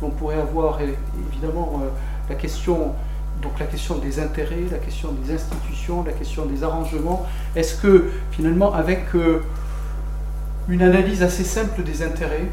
l'on 0.01 0.11
pourrait 0.11 0.41
avoir. 0.41 0.79
évidemment, 0.81 1.83
la 2.29 2.35
question 2.35 2.95
donc 3.43 3.59
la 3.59 3.67
question 3.67 3.99
des 3.99 4.21
intérêts, 4.21 4.65
la 4.71 4.79
question 4.79 5.11
des 5.13 5.35
institutions, 5.35 6.05
la 6.05 6.13
question 6.13 6.47
des 6.47 6.63
arrangements. 6.63 7.27
Est-ce 7.57 7.75
que 7.81 8.11
finalement, 8.31 8.73
avec 8.73 9.03
euh, 9.15 9.43
une 10.69 10.83
analyse 10.83 11.23
assez 11.23 11.45
simple 11.45 11.83
des 11.83 12.03
intérêts, 12.03 12.49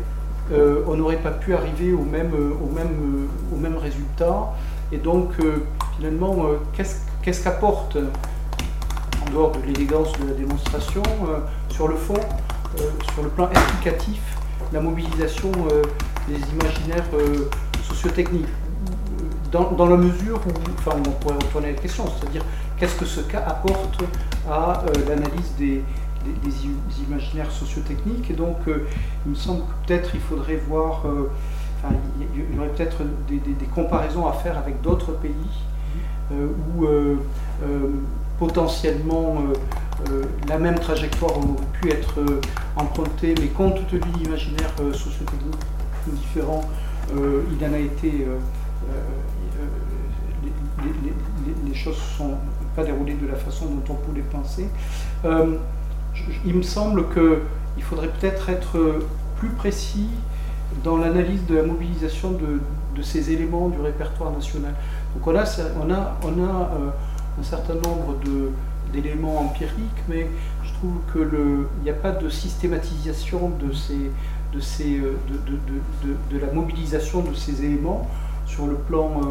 euh, 0.51 0.81
on 0.87 0.95
n'aurait 0.95 1.17
pas 1.17 1.31
pu 1.31 1.53
arriver 1.53 1.93
au 1.93 2.03
même, 2.03 2.33
euh, 2.33 2.51
au 2.63 2.73
même, 2.73 3.27
au 3.53 3.57
même 3.57 3.77
résultat 3.77 4.51
Et 4.91 4.97
donc, 4.97 5.33
finalement, 5.97 6.45
qu'est-ce 6.73 7.43
qu'apporte, 7.43 7.97
en 7.97 9.31
dehors 9.31 9.51
de 9.51 9.61
l'élégance 9.61 10.11
de 10.13 10.27
la 10.27 10.33
démonstration, 10.33 11.03
sur 11.69 11.87
le 11.87 11.95
fond, 11.95 12.19
sur 13.13 13.21
le 13.21 13.29
plan 13.29 13.47
explicatif, 13.51 14.21
la 14.73 14.81
mobilisation 14.81 15.51
des 16.27 16.39
imaginaires 16.55 17.05
sociotechniques? 17.83 18.47
Dans, 19.51 19.87
la 19.87 19.97
mesure 19.97 20.39
où, 20.47 20.69
enfin, 20.77 20.97
on 20.97 21.11
pourrait 21.11 21.35
retourner 21.35 21.71
la 21.71 21.77
question, 21.77 22.05
c'est-à-dire 22.07 22.43
qu'est-ce 22.77 22.95
que 22.95 23.05
ce 23.05 23.21
cas 23.21 23.43
apporte 23.45 24.03
à 24.49 24.83
euh, 24.83 24.93
l'analyse 25.07 25.53
des, 25.57 25.83
imaginaires 27.07 27.51
sociotechniques? 27.51 28.29
Et 28.29 28.33
donc, 28.33 28.57
euh, 28.67 28.87
il 29.25 29.31
me 29.31 29.35
semble 29.35 29.61
que 29.61 29.87
peut-être 29.87 30.11
il 30.13 30.21
faudrait 30.21 30.57
voir, 30.67 31.03
euh, 31.05 31.31
enfin, 31.83 31.95
il 32.19 32.55
y 32.55 32.59
aurait 32.59 32.69
peut-être 32.69 32.97
des, 33.29 33.65
comparaisons 33.73 34.27
à 34.27 34.33
faire 34.33 34.57
avec 34.57 34.81
d'autres 34.81 35.13
pays 35.13 35.33
où 36.77 36.85
potentiellement 38.37 39.37
la 40.47 40.59
même 40.59 40.77
trajectoire 40.77 41.35
aurait 41.39 41.65
pu 41.81 41.89
être 41.89 42.19
empruntée, 42.75 43.33
mais 43.39 43.47
compte 43.47 43.87
tenu 43.87 44.11
d'imaginaires 44.19 44.75
sociotechniques 44.93 45.55
différents, 46.05 46.69
il 47.11 47.65
en 47.65 47.73
a 47.73 47.79
été 47.79 48.27
les, 51.65 51.73
choses 51.73 51.97
ne 51.97 52.17
sont 52.17 52.33
pas 52.75 52.83
déroulées 52.83 53.15
de 53.15 53.27
la 53.27 53.35
façon 53.35 53.65
dont 53.65 53.93
on 53.93 53.95
pouvait 53.95 54.21
penser. 54.21 54.67
Euh, 55.25 55.57
il 56.45 56.55
me 56.55 56.63
semble 56.63 57.05
qu'il 57.13 57.83
faudrait 57.83 58.09
peut-être 58.09 58.49
être 58.49 58.99
plus 59.37 59.49
précis 59.49 60.09
dans 60.83 60.97
l'analyse 60.97 61.45
de 61.47 61.55
la 61.55 61.63
mobilisation 61.63 62.31
de, 62.31 62.59
ces 63.01 63.31
éléments 63.31 63.69
du 63.69 63.79
répertoire 63.79 64.29
national. 64.29 64.73
Donc 65.15 65.25
on 65.25 65.33
a, 65.33 65.45
on 65.79 65.89
a, 65.89 65.93
euh, 65.93 66.89
un 67.39 67.43
certain 67.43 67.75
nombre 67.75 68.17
d'éléments 68.91 69.39
empiriques, 69.39 70.03
mais 70.09 70.27
je 70.63 70.73
trouve 70.73 70.95
qu'il 71.13 71.83
n'y 71.83 71.89
a 71.89 71.93
pas 71.93 72.11
de 72.11 72.27
systématisation 72.27 73.53
euh, 73.63 75.13
de, 76.29 76.39
la 76.39 76.51
mobilisation 76.51 77.21
de 77.21 77.33
ces 77.33 77.63
éléments 77.63 78.09
sur 78.45 78.67
le 78.67 78.75
plan 78.75 79.21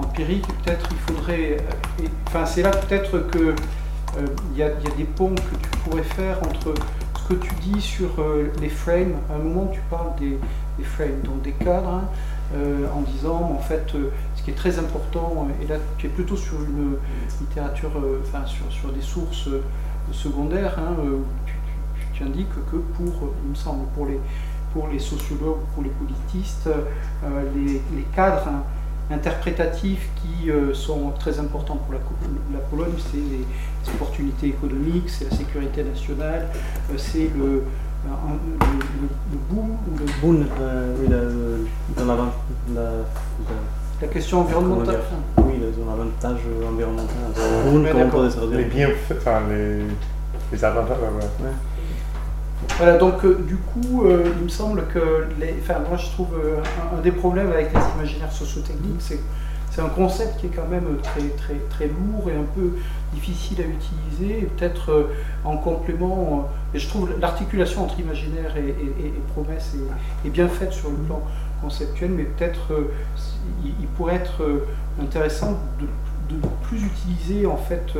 empirique, 0.00 0.46
peut-être 0.62 0.88
il 0.90 0.96
faudrait. 0.98 1.56
Euh, 1.58 2.06
enfin, 2.26 2.46
c'est 2.46 2.62
là 2.62 2.70
peut-être 2.70 3.18
que 3.30 3.38
euh, 3.38 4.26
il 4.52 4.58
y, 4.58 4.62
a 4.62 4.70
des 4.70 5.04
ponts 5.04 5.34
que 5.34 5.56
tu 5.56 5.78
pourrais 5.84 6.02
faire 6.02 6.38
entre 6.42 6.74
ce 7.16 7.28
que 7.28 7.34
tu 7.34 7.54
dis 7.62 7.80
sur 7.80 8.08
euh, 8.18 8.52
les 8.60 8.68
frames. 8.68 9.14
À 9.30 9.34
un 9.34 9.38
moment, 9.38 9.70
tu 9.72 9.80
parles 9.88 10.14
des, 10.18 10.38
frames, 10.82 11.20
donc 11.22 11.42
des 11.42 11.52
cadres, 11.52 11.88
hein, 11.90 12.58
en 12.94 13.02
disant 13.02 13.56
en 13.56 13.62
fait 13.62 13.94
ce 14.34 14.42
qui 14.42 14.50
est 14.50 14.54
très 14.54 14.78
important. 14.78 15.46
et 15.62 15.66
là, 15.66 15.76
tu 15.98 16.06
es 16.06 16.10
plutôt 16.10 16.36
sur 16.36 16.54
une 16.54 16.96
littérature, 17.40 17.92
enfin 18.22 18.44
sur, 18.46 18.90
des 18.90 19.02
sources 19.02 19.48
secondaires. 20.10 20.76
Hein, 20.78 20.96
tu, 21.46 21.54
tu, 22.14 22.24
indiques 22.24 22.48
que 22.70 22.76
pour, 22.76 23.32
il 23.44 23.50
me 23.50 23.54
semble, 23.54 23.86
pour 23.94 24.06
les 24.06 24.18
pour 24.72 24.86
les 24.86 25.00
sociologues, 25.00 25.58
pour 25.74 25.82
les 25.82 25.90
politistes, 25.90 26.68
les, 27.56 27.72
les 27.72 28.02
cadres 28.14 28.46
hein, 28.46 28.62
interprétatifs 29.10 30.08
qui 30.16 30.50
euh, 30.50 30.72
sont 30.72 31.10
très 31.18 31.38
importants 31.38 31.76
pour 31.76 31.92
la, 31.92 32.00
la 32.52 32.64
Pologne, 32.66 32.94
c'est 33.10 33.16
les, 33.16 33.44
opportunités 33.94 34.48
économiques, 34.48 35.08
c'est 35.08 35.30
la 35.30 35.36
sécurité 35.36 35.82
nationale, 35.82 36.48
euh, 36.90 36.94
c'est 36.96 37.30
le, 37.36 37.64
le, 38.04 38.12
le, 39.32 39.38
boom 39.48 39.70
ou 39.70 39.98
le 39.98 40.06
boom, 40.20 40.46
euh, 40.60 40.94
oui, 41.00 41.08
la, 41.96 42.04
la, 42.04 42.90
la, 44.00 44.08
question 44.08 44.40
environnementale. 44.40 45.00
Oui, 45.38 45.54
l'avantage 45.60 46.40
environnemental. 46.68 47.16
Boom, 47.64 47.86
comment 48.10 48.56
Les 48.56 48.64
bienfaits, 48.64 49.16
enfin 49.18 49.40
les, 49.48 49.82
les 50.52 50.64
avantages, 50.64 50.98
ouais. 50.98 51.48
Voilà, 52.76 52.98
donc 52.98 53.24
euh, 53.24 53.44
du 53.46 53.56
coup, 53.56 54.04
euh, 54.04 54.32
il 54.38 54.44
me 54.44 54.48
semble 54.48 54.86
que, 54.88 55.26
les, 55.38 55.54
enfin, 55.60 55.80
moi 55.88 55.96
je 55.96 56.06
trouve 56.06 56.34
euh, 56.34 56.62
un, 56.96 57.00
des 57.00 57.12
problèmes 57.12 57.50
avec 57.50 57.72
les 57.72 57.80
imaginaires 57.96 58.32
sociotechniques, 58.32 59.00
c'est 59.00 59.20
c'est 59.72 59.82
un 59.82 59.88
concept 59.88 60.40
qui 60.40 60.46
est 60.46 60.50
quand 60.50 60.66
même 60.66 60.96
très, 61.00 61.22
très, 61.36 61.54
très 61.70 61.86
lourd 61.86 62.28
et 62.28 62.34
un 62.34 62.44
peu 62.56 62.72
difficile 63.14 63.58
à 63.60 63.64
utiliser, 63.64 64.48
peut-être 64.56 65.10
en 65.44 65.58
complément, 65.58 66.48
et 66.74 66.80
je 66.80 66.88
trouve 66.88 67.08
l'articulation 67.20 67.84
entre 67.84 68.00
imaginaire 68.00 68.56
et, 68.56 68.74
promesse 69.32 69.76
est, 70.24 70.28
bien 70.30 70.48
faite 70.48 70.72
sur 70.72 70.90
le 70.90 70.96
plan 70.96 71.22
conceptuel, 71.62 72.10
mais 72.10 72.24
peut-être 72.24 72.72
il, 73.64 73.86
pourrait 73.96 74.16
être 74.16 74.42
intéressant 75.00 75.56
de 75.78 76.34
plus 76.62 76.82
utiliser 76.82 77.46
en 77.46 77.56
fait 77.56 77.92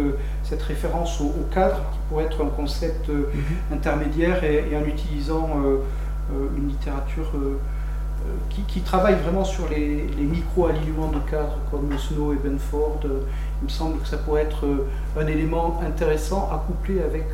cette 0.51 0.63
référence 0.63 1.21
au, 1.21 1.47
cadre, 1.55 1.77
qui 1.93 1.99
pourrait 2.09 2.25
être 2.25 2.45
un 2.45 2.49
concept 2.49 3.09
euh, 3.09 3.31
mhm. 3.33 3.77
intermédiaire, 3.77 4.43
et, 4.43 4.77
en 4.77 4.85
utilisant 4.85 5.49
euh, 5.65 5.77
euh, 6.33 6.49
une 6.57 6.69
littérature 6.69 7.33
qui, 8.51 8.81
travaille 8.83 9.15
vraiment 9.15 9.45
sur 9.45 9.69
les, 9.69 10.07
micro-alignements 10.19 11.09
de 11.09 11.21
cadres, 11.31 11.59
comme 11.71 11.97
Snow 11.97 12.33
et 12.33 12.37
Benford. 12.37 13.01
il 13.05 13.65
me 13.65 13.69
semble 13.69 13.99
que 14.01 14.07
ça 14.07 14.19
pourrait 14.19 14.43
être 14.43 14.67
un 15.19 15.27
élément 15.27 15.81
intéressant 15.87 16.51
à 16.53 16.63
coupler 16.67 17.01
avec 17.01 17.27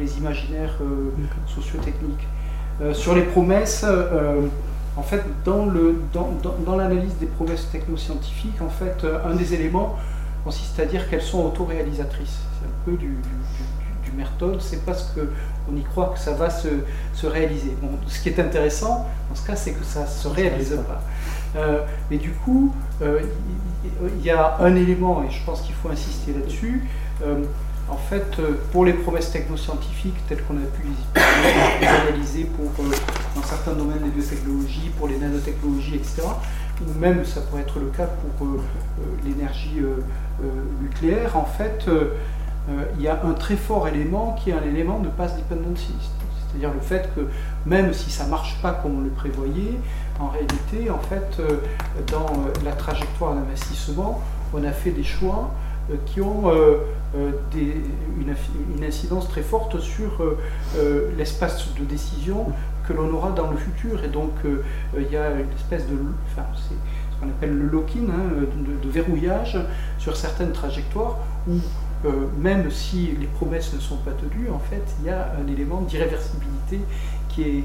les 0.00 0.16
imaginaires 0.16 0.78
sociotechniques. 1.46 2.26
sur 2.94 3.14
les 3.14 3.22
promesses, 3.22 3.84
en 4.96 5.02
fait, 5.02 5.22
dans 5.44 5.66
l'analyse 5.66 6.00
dans, 6.14 6.30
dans, 6.64 6.88
des 7.20 7.26
promesses 7.26 7.68
technoscientifiques, 7.70 8.62
en 8.62 8.70
fait, 8.70 9.06
un 9.26 9.34
des 9.34 9.52
éléments 9.52 9.98
consiste 10.44 10.78
à 10.80 10.84
dire 10.84 11.08
qu'elles 11.08 11.22
sont 11.22 11.44
autoréalisatrices. 11.44 12.40
C'est 12.58 12.66
un 12.66 12.84
peu 12.84 12.92
du, 12.92 13.08
du, 13.08 14.12
Merton, 14.16 14.58
c'est 14.60 14.84
parce 14.84 15.14
qu'on 15.14 15.74
y 15.74 15.82
croit 15.82 16.12
que 16.14 16.18
ça 16.18 16.34
va 16.34 16.50
se, 16.50 16.68
se, 17.14 17.26
réaliser. 17.26 17.74
Bon, 17.80 17.88
ce 18.06 18.20
qui 18.20 18.28
est 18.28 18.38
intéressant 18.38 19.06
dans 19.30 19.34
ce 19.34 19.46
cas, 19.46 19.56
c'est 19.56 19.72
que 19.72 19.84
ça 19.84 20.02
ne 20.02 20.06
se 20.06 20.28
réalise 20.28 20.76
pas. 20.86 21.02
Euh, 21.56 21.84
mais 22.10 22.16
du 22.16 22.30
coup, 22.30 22.74
euh, 23.02 23.20
il 24.16 24.24
y 24.24 24.30
a 24.30 24.56
un 24.60 24.74
élément, 24.74 25.22
et 25.22 25.30
je 25.30 25.44
pense 25.44 25.62
qu'il 25.62 25.74
faut 25.74 25.88
insister 25.88 26.32
là-dessus. 26.32 26.82
Euh, 27.24 27.42
en 27.90 27.96
fait, 27.96 28.40
pour 28.70 28.84
les 28.84 28.94
promesses 28.94 29.30
technoscientifiques 29.30 30.16
telles 30.28 30.42
qu'on 30.44 30.56
a 30.56 30.60
pu 30.60 30.82
les 31.80 31.86
réaliser 31.86 32.44
pour, 32.44 32.84
dans 32.84 33.42
certains 33.42 33.72
domaines 33.72 34.02
des 34.04 34.10
biotechnologies, 34.10 34.90
pour 34.96 35.08
les 35.08 35.18
nanotechnologies, 35.18 35.96
etc., 35.96 36.22
ou 36.80 36.98
même 36.98 37.24
ça 37.24 37.42
pourrait 37.42 37.62
être 37.62 37.78
le 37.80 37.86
cas 37.86 38.08
pour 38.38 38.46
l'énergie 39.24 39.82
nucléaire, 40.80 41.36
en 41.36 41.44
fait, 41.44 41.84
euh, 41.88 42.14
euh, 42.70 42.84
il 42.96 43.02
y 43.02 43.08
a 43.08 43.20
un 43.24 43.32
très 43.32 43.56
fort 43.56 43.88
élément 43.88 44.36
qui 44.38 44.50
est 44.50 44.54
un 44.54 44.62
élément 44.62 45.00
de 45.00 45.08
pass 45.08 45.36
dependency. 45.36 45.94
C'est-à-dire 46.48 46.72
le 46.72 46.80
fait 46.80 47.08
que 47.14 47.28
même 47.66 47.92
si 47.92 48.10
ça 48.10 48.24
ne 48.24 48.30
marche 48.30 48.60
pas 48.60 48.72
comme 48.72 48.98
on 48.98 49.00
le 49.02 49.10
prévoyait, 49.10 49.78
en 50.20 50.28
réalité, 50.28 50.90
en 50.90 50.98
fait, 50.98 51.40
dans 52.10 52.30
la 52.62 52.72
trajectoire 52.72 53.34
d'investissement, 53.34 54.20
on 54.52 54.62
a 54.62 54.72
fait 54.72 54.90
des 54.90 55.02
choix 55.02 55.50
qui 56.04 56.20
ont 56.20 56.52
une, 57.54 58.84
incidence 58.84 59.30
très 59.30 59.40
forte 59.40 59.80
sur 59.80 60.22
l'espace 61.16 61.72
de 61.74 61.84
décision 61.84 62.48
que 62.86 62.92
l'on 62.92 63.10
aura 63.14 63.30
dans 63.30 63.50
le 63.50 63.56
futur. 63.56 64.04
Et 64.04 64.08
donc, 64.08 64.32
il 64.94 65.10
y 65.10 65.16
a 65.16 65.30
une 65.30 65.52
espèce 65.56 65.88
de. 65.88 65.96
Qu'on 67.22 67.28
appelle 67.28 67.56
le 67.56 67.66
lock-in, 67.66 68.10
hein, 68.10 68.30
de, 68.32 68.86
de, 68.86 68.90
verrouillage 68.90 69.56
sur 69.98 70.16
certaines 70.16 70.52
trajectoires 70.52 71.18
où 71.48 71.54
même 72.38 72.68
si 72.70 73.16
les 73.20 73.26
promesses 73.26 73.72
ne 73.72 73.78
sont 73.78 73.96
pas 73.98 74.10
tenues, 74.10 74.50
en 74.50 74.58
fait, 74.58 74.82
il 75.00 75.06
y 75.06 75.10
a 75.10 75.32
un 75.40 75.46
élément 75.46 75.82
d'irréversibilité 75.82 76.80
qui 77.28 77.64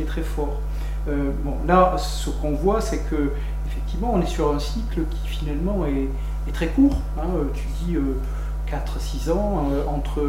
est, 0.00 0.06
très 0.06 0.22
fort. 0.22 0.60
Euh, 1.08 1.30
bon, 1.44 1.56
là, 1.66 1.96
ce 1.98 2.30
qu'on 2.30 2.52
voit, 2.52 2.80
c'est 2.80 3.00
que 3.10 3.32
effectivement, 3.66 4.12
on 4.14 4.20
est 4.20 4.26
sur 4.26 4.54
un 4.54 4.58
cycle 4.58 5.02
qui 5.10 5.28
finalement 5.28 5.84
est, 5.86 6.52
très 6.52 6.68
court. 6.68 6.96
Hein. 7.18 7.26
Euh, 7.36 7.44
tu 7.54 7.64
dis 7.84 7.96
4-6 8.70 9.28
euh, 9.28 9.32
ans 9.32 9.68
entre 9.88 10.20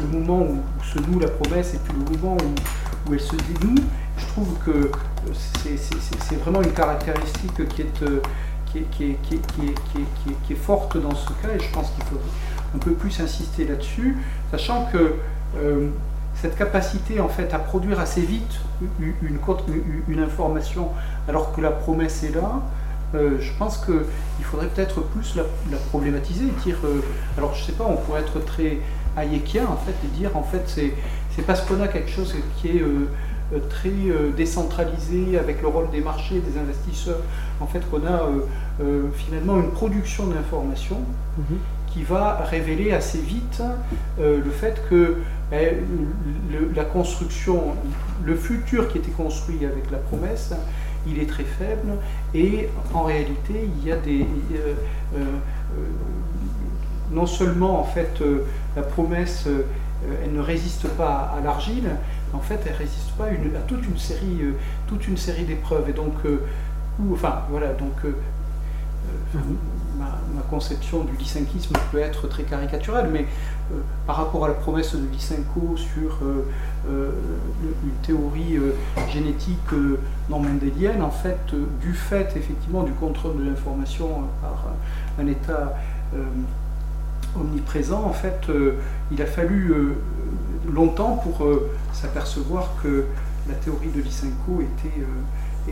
le 0.00 0.18
moment 0.18 0.40
où, 0.42 0.58
se 0.82 0.98
noue 0.98 1.20
la 1.20 1.28
promesse 1.28 1.74
et 1.74 1.78
puis 1.78 1.92
le 1.92 2.18
moment 2.18 2.36
où 3.08 3.14
elle 3.14 3.20
se 3.20 3.36
dénoue. 3.36 3.76
Je 4.18 4.26
trouve 4.26 4.58
que 4.64 4.90
c'est 5.32 6.36
vraiment 6.36 6.62
une 6.62 6.72
caractéristique 6.72 7.68
qui 7.68 7.82
est, 8.72 10.54
forte 10.54 10.96
dans 10.98 11.14
ce 11.14 11.28
cas 11.28 11.54
et 11.54 11.60
je 11.60 11.72
pense 11.72 11.90
qu'il 11.92 12.04
faut 12.04 12.20
un 12.74 12.78
peu 12.78 12.92
plus 12.92 13.20
insister 13.20 13.64
là-dessus, 13.64 14.16
sachant 14.50 14.86
que 14.92 15.14
cette 16.40 16.56
capacité 16.56 17.20
en 17.20 17.28
fait 17.28 17.52
à 17.52 17.58
produire 17.58 17.98
assez 17.98 18.20
vite 18.20 18.60
une, 19.00 20.20
information 20.20 20.90
alors 21.28 21.52
que 21.52 21.60
la 21.60 21.70
promesse 21.70 22.22
est 22.22 22.34
là, 22.34 22.62
euh, 23.14 23.38
je 23.40 23.50
pense 23.58 23.78
qu'il 23.78 24.44
faudrait 24.44 24.66
peut-être 24.68 25.00
plus 25.00 25.34
la, 25.34 25.44
problématiser 25.88 26.46
dire, 26.64 26.76
euh, 26.84 27.00
alors 27.36 27.54
je 27.54 27.64
sais 27.64 27.72
pas, 27.72 27.84
on 27.84 27.96
pourrait 27.96 28.20
être 28.20 28.44
très 28.44 28.78
hayekien 29.16 29.64
en 29.64 29.76
fait 29.76 29.94
et 30.04 30.08
dire 30.18 30.36
en 30.36 30.42
fait 30.42 30.62
c'est, 30.66 30.92
qu'on 31.66 31.80
a 31.80 31.88
quelque 31.88 32.10
chose 32.10 32.34
qui 32.56 32.68
est 32.68 32.82
euh, 32.82 33.08
très 33.70 33.92
décentralisé 34.36 35.38
avec 35.38 35.62
le 35.62 35.68
rôle 35.68 35.90
des 35.90 36.00
marchés, 36.00 36.40
des 36.40 36.58
investisseurs, 36.58 37.20
en 37.60 37.66
fait 37.66 37.80
qu'on 37.90 38.06
a 38.06 38.22
finalement 39.14 39.56
une 39.56 39.70
production 39.70 40.26
d'informations. 40.26 41.00
Mm-hmm 41.40 41.56
qui 41.92 42.02
va 42.02 42.44
révéler 42.44 42.92
assez 42.92 43.18
vite 43.18 43.62
euh, 44.20 44.40
le 44.44 44.50
fait 44.50 44.82
que 44.88 45.16
ben, 45.50 45.76
la 46.74 46.84
construction, 46.84 47.74
le 48.24 48.36
futur 48.36 48.88
qui 48.88 48.98
était 48.98 49.10
construit 49.10 49.64
avec 49.64 49.90
la 49.90 49.98
promesse, 49.98 50.52
il 51.06 51.18
est 51.18 51.26
très 51.26 51.44
faible 51.44 51.94
et 52.34 52.68
en 52.92 53.02
réalité 53.02 53.68
il 53.78 53.88
y 53.88 53.92
a 53.92 53.96
des 53.96 54.26
euh, 54.52 54.74
euh, 55.16 55.24
non 57.10 57.24
seulement 57.24 57.80
en 57.80 57.84
fait 57.84 58.22
la 58.76 58.82
promesse 58.82 59.48
elle 60.22 60.32
ne 60.32 60.40
résiste 60.40 60.86
pas 60.88 61.34
à 61.36 61.40
l'argile, 61.42 61.90
en 62.32 62.40
fait 62.40 62.60
elle 62.66 62.74
résiste 62.74 63.12
pas 63.12 63.24
à 63.24 63.60
toute 63.66 63.84
une 63.86 63.98
série 63.98 64.40
toute 64.86 65.06
une 65.08 65.16
série 65.16 65.44
d'épreuves. 65.44 65.88
Et 65.88 65.92
donc 65.92 66.14
enfin 67.12 67.42
voilà 67.50 67.72
donc 67.74 67.94
ma, 69.98 70.42
conception 70.50 71.04
du 71.04 71.16
lysenquisme 71.16 71.74
peut 71.90 71.98
être 71.98 72.28
très 72.28 72.44
caricaturelle, 72.44 73.08
mais 73.12 73.26
euh, 73.72 73.80
par 74.06 74.16
rapport 74.16 74.44
à 74.44 74.48
la 74.48 74.54
promesse 74.54 74.94
de 74.94 75.06
Lysenko 75.12 75.76
sur 75.76 76.18
euh, 76.22 76.46
euh, 76.88 77.10
une 77.84 78.06
théorie 78.06 78.58
génétique 79.12 79.72
non 80.30 80.40
mendélienne, 80.40 81.02
en 81.02 81.10
fait, 81.10 81.54
du 81.80 81.92
fait 81.92 82.32
effectivement 82.36 82.82
du 82.82 82.92
contrôle 82.92 83.36
de 83.38 83.50
l'information 83.50 84.08
par 84.40 84.66
un 85.18 85.26
État 85.26 85.74
omniprésent, 87.40 88.02
en 88.04 88.12
fait, 88.12 88.46
il 89.10 89.22
a 89.22 89.26
fallu 89.26 89.74
longtemps 90.72 91.20
pour 91.22 91.46
s'apercevoir 91.92 92.74
que 92.82 93.04
la 93.48 93.54
théorie 93.54 93.88
de 93.88 94.00
Lysenko 94.02 94.60
était 94.60 95.04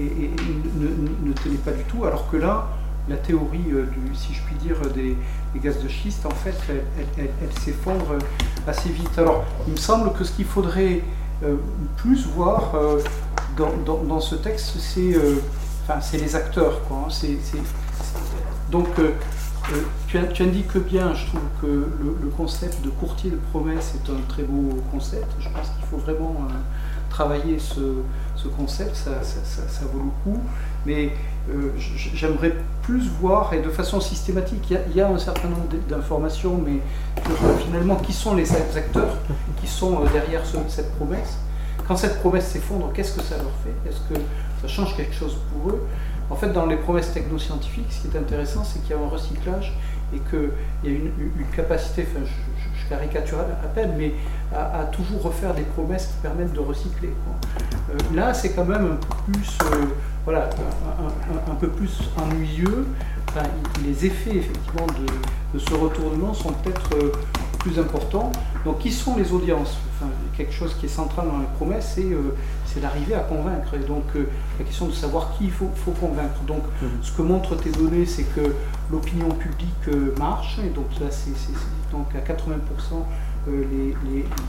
ne, 0.00 1.32
tenait 1.32 1.56
pas 1.56 1.72
du 1.72 1.82
tout, 1.84 2.04
alors 2.04 2.30
que 2.30 2.36
là, 2.36 2.68
la 3.08 3.16
théorie, 3.16 3.64
euh, 3.72 3.84
si 4.14 4.34
je 4.34 4.42
puis 4.42 4.56
dire, 4.56 4.76
des, 4.94 5.16
gaz 5.60 5.82
de 5.82 5.88
schiste, 5.88 6.26
en 6.26 6.30
fait, 6.30 6.56
elle, 7.18 7.62
s'effondre 7.62 8.16
assez 8.66 8.90
vite. 8.90 9.16
Alors, 9.18 9.44
il 9.66 9.72
me 9.72 9.78
semble 9.78 10.12
que 10.12 10.24
ce 10.24 10.32
qu'il 10.32 10.44
faudrait 10.44 11.02
euh, 11.44 11.56
plus 11.96 12.26
voir 12.26 12.74
euh, 12.74 13.00
dans, 13.56 14.20
ce 14.20 14.34
texte, 14.34 14.76
c'est 14.78 16.18
les 16.18 16.36
acteurs. 16.36 16.80
Hein. 16.90 17.08
donc, 18.70 18.88
tu, 20.08 20.18
tu, 20.32 20.42
indiques 20.42 20.76
bien, 20.78 21.14
je 21.14 21.26
trouve 21.26 21.40
que 21.60 21.66
le, 21.66 22.28
concept 22.36 22.84
de 22.84 22.90
courtier 22.90 23.30
de 23.30 23.36
promesse 23.50 23.94
est 23.94 24.10
un 24.10 24.20
très 24.28 24.42
beau 24.42 24.80
concept. 24.90 25.26
Je 25.40 25.48
pense 25.48 25.68
qu'il 25.70 25.84
faut 25.90 25.96
vraiment 25.96 26.36
travailler 27.16 27.58
ce, 27.58 27.80
concept, 28.56 28.94
ça, 28.94 29.10
vaut 29.92 29.98
le 29.98 30.10
coup. 30.22 30.40
Mais 30.84 31.12
euh, 31.50 31.72
j'aimerais 32.14 32.54
plus 32.82 33.08
voir, 33.20 33.52
et 33.54 33.60
de 33.60 33.70
façon 33.70 34.00
systématique, 34.00 34.70
il 34.70 34.96
y 34.96 35.00
a, 35.00 35.08
un 35.08 35.18
certain 35.18 35.48
nombre 35.48 35.66
d'informations, 35.88 36.60
mais 36.64 36.80
finalement, 37.64 37.96
qui 37.96 38.12
sont 38.12 38.34
les 38.34 38.50
acteurs 38.52 39.16
qui 39.60 39.66
sont 39.66 40.02
euh, 40.02 40.08
derrière 40.12 40.42
cette 40.68 40.94
promesse 40.96 41.38
Quand 41.88 41.96
cette 41.96 42.20
promesse 42.20 42.48
s'effondre, 42.48 42.90
qu'est-ce 42.94 43.14
que 43.16 43.22
ça 43.22 43.36
leur 43.36 43.52
fait? 43.64 43.88
Est-ce 43.88 44.00
que 44.12 44.20
ça 44.62 44.68
change 44.68 44.96
quelque 44.96 45.14
chose 45.14 45.36
pour 45.50 45.72
eux? 45.72 45.82
En 46.30 46.34
fait, 46.34 46.52
dans 46.52 46.66
les 46.66 46.76
promesses 46.76 47.12
technoscientifiques, 47.12 47.86
ce 47.90 48.08
qui 48.08 48.16
est 48.16 48.18
intéressant, 48.18 48.64
c'est 48.64 48.80
qu'il 48.80 48.90
y 48.90 48.98
a 48.98 49.02
un 49.02 49.08
recyclage 49.08 49.72
et 50.14 50.18
qu'il 50.30 50.50
y 50.84 50.94
a 50.94 50.98
une, 50.98 51.12
capacité, 51.54 52.06
enfin, 52.10 52.24
je, 52.24 52.88
caricature 52.88 53.38
à 53.40 53.66
peine, 53.68 53.94
mais 53.98 54.12
à, 54.54 54.84
toujours 54.92 55.22
refaire 55.22 55.54
des 55.54 55.62
promesses 55.62 56.06
qui 56.06 56.22
permettent 56.22 56.52
de 56.52 56.60
recycler. 56.60 57.10
Euh, 57.90 57.98
là, 58.14 58.32
c'est 58.32 58.50
quand 58.50 58.64
même 58.64 58.98
un 60.28 61.54
peu 61.58 61.68
plus 61.68 61.98
ennuyeux. 62.16 62.86
les 63.84 64.06
effets 64.06 64.36
effectivement 64.36 64.86
de, 65.52 65.58
ce 65.58 65.74
retournement 65.74 66.32
sont 66.32 66.52
peut-être 66.52 66.94
euh, 66.94 67.12
plus 67.58 67.78
importants. 67.78 68.30
Donc, 68.64 68.78
qui 68.78 68.92
sont 68.92 69.16
les 69.16 69.32
audiences? 69.32 69.78
Enfin, 69.96 70.10
Quelque 70.36 70.52
chose 70.52 70.76
qui 70.78 70.86
est 70.86 70.90
central 70.90 71.26
dans 71.26 71.38
les 71.38 71.46
promesses, 71.56 71.94
c'est 71.96 72.14
euh, 72.76 72.80
d'arriver 72.80 73.14
à 73.14 73.20
convaincre. 73.20 73.74
Et 73.74 73.86
donc, 73.86 74.04
euh, 74.16 74.28
la 74.58 74.64
question 74.64 74.86
de 74.86 74.92
savoir 74.92 75.34
qui 75.36 75.44
il 75.44 75.50
faut, 75.50 75.70
faut, 75.74 75.92
convaincre. 75.92 76.40
Donc, 76.46 76.62
mhm. 76.82 76.88
ce 77.02 77.12
que 77.12 77.22
montrent 77.22 77.56
tes 77.56 77.70
données, 77.70 78.06
c'est 78.06 78.24
que 78.34 78.54
l'opinion 78.90 79.28
publique 79.28 80.18
marche. 80.18 80.58
Et 80.64 80.70
donc, 80.70 80.86
là, 81.00 81.06
c'est 81.10 81.32
donc 81.92 82.08
à 82.14 82.20
80%. 82.20 82.58
Les, 83.48 83.94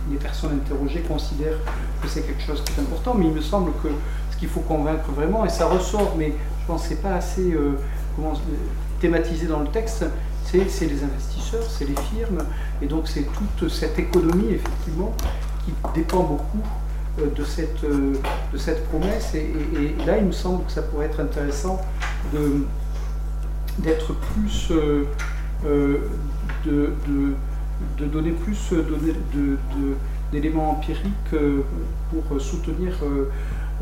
les, 0.10 0.18
personnes 0.18 0.60
interrogées 0.66 1.02
considèrent 1.02 1.60
que 2.02 2.08
c'est 2.08 2.24
quelque 2.24 2.42
chose 2.42 2.64
qui 2.64 2.74
est 2.74 2.82
important, 2.82 3.14
mais 3.14 3.26
il 3.26 3.32
me 3.32 3.42
semble 3.42 3.72
que 3.84 3.90
qu'il 4.38 4.48
faut 4.48 4.62
convaincre 4.62 5.12
vraiment, 5.12 5.46
et 5.46 5.50
ça 5.50 5.68
ressort, 5.68 6.16
mais 6.18 6.34
je 6.62 6.68
pense 6.68 6.84
que 6.84 6.90
ce 6.90 6.94
n'est 6.94 7.00
pas 7.00 7.16
assez 7.16 7.52
euh, 7.54 7.78
comment, 8.16 8.34
thématisé 9.00 9.48
dans 9.48 9.60
le 9.60 9.68
texte, 9.68 10.06
c'est 10.44 10.58
les 10.58 11.04
investisseurs, 11.04 11.64
c'est 11.70 11.86
les 11.86 11.96
firmes, 11.96 12.44
et 12.82 12.86
donc 12.86 13.08
c'est 13.08 13.26
toute 13.58 13.70
cette 13.70 14.00
économie, 14.00 14.54
effectivement, 14.54 15.14
qui 15.66 15.74
dépend 15.94 16.24
beaucoup 16.24 16.62
euh, 16.64 16.87
de, 17.18 17.44
cette, 17.44 17.84
euh, 17.84 18.14
de 18.54 18.58
cette 18.58 18.86
promesse, 18.88 19.34
et, 19.36 19.54
là, 20.06 20.18
il 20.18 20.26
me 20.26 20.32
semble 20.32 20.66
que 20.66 20.72
ça 20.72 20.82
pourrait 20.82 21.08
être 21.08 21.20
intéressant 21.20 21.82
d'être 23.80 24.14
plus... 24.14 24.72
de, 24.72 26.02
de, 26.66 26.94
de, 27.98 28.06
donner 28.06 28.32
plus 28.32 28.74
d'éléments 30.32 30.72
empiriques 30.72 31.36
pour 32.12 32.42
soutenir 32.42 32.94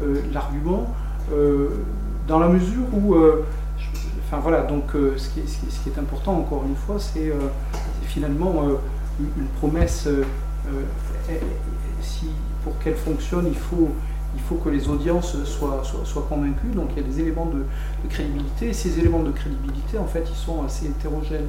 euh, 0.02 0.20
l'argument, 0.34 0.94
euh, 1.32 1.70
dans 2.28 2.40
la 2.40 2.50
mesure 2.50 2.84
où, 2.92 3.16
euh, 3.16 3.46
enfin 4.26 4.40
voilà, 4.42 4.64
donc 4.64 4.92
ce 4.92 5.30
qui, 5.30 5.40
est, 5.40 5.48
ce, 5.48 5.80
qui 5.84 5.90
est, 5.90 5.98
important 5.98 6.38
encore 6.38 6.66
une 6.68 6.76
fois, 6.76 6.98
c'est 7.00 7.32
finalement 8.04 8.56
une 9.20 9.48
promesse. 9.60 10.10
si 12.02 12.28
pour 12.66 12.78
qu'elle 12.80 12.96
fonctionne, 12.96 13.48
il 13.48 13.58
faut 13.58 13.90
il 14.38 14.42
faut 14.42 14.56
que 14.56 14.68
les 14.68 14.90
audiences 14.90 15.42
soient, 15.46 15.82
soient, 15.86 16.26
convaincues. 16.28 16.68
Donc 16.76 16.90
il 16.94 17.02
y 17.02 17.06
a 17.06 17.08
des 17.08 17.22
éléments 17.22 17.46
de, 17.46 17.64
crédibilité. 18.10 18.68
Et 18.68 18.74
ces 18.74 19.00
éléments 19.00 19.24
de 19.24 19.32
crédibilité, 19.32 19.98
en 19.98 20.08
fait, 20.08 20.26
ils 20.30 20.36
sont 20.36 20.62
assez 20.62 20.88
hétérogènes. 20.88 21.48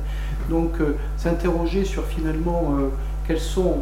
Donc 0.49 0.75
s'interroger 1.17 1.85
sur 1.85 2.05
finalement 2.05 2.75
quelles 3.27 3.41
sont 3.41 3.79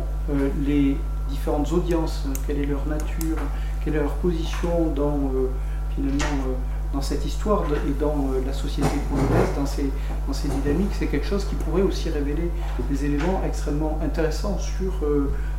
les 0.66 0.96
différentes 1.28 1.70
audiences, 1.72 2.26
quelle 2.46 2.60
est 2.60 2.66
leur 2.66 2.86
nature, 2.86 3.36
quelle 3.84 3.96
est 3.96 4.00
leur 4.00 4.14
position 4.14 4.92
dans, 4.94 5.30
euh, 5.34 5.48
finalement, 5.94 6.44
euh, 6.48 6.54
dans 6.92 7.02
cette 7.02 7.24
histoire 7.26 7.64
et 7.72 8.00
dans 8.00 8.30
euh, 8.32 8.40
la 8.46 8.52
société 8.52 8.88
polonaise, 9.10 9.48
dans 9.56 9.66
ces, 9.66 9.90
dans 10.26 10.32
ces 10.32 10.48
dynamiques, 10.48 10.92
c'est 10.98 11.06
quelque 11.06 11.26
chose 11.26 11.44
qui 11.44 11.54
pourrait 11.56 11.82
aussi 11.82 12.08
révéler 12.08 12.50
des 12.90 13.04
éléments 13.04 13.42
extrêmement 13.46 13.98
intéressants 14.02 14.58
sur, 14.58 14.92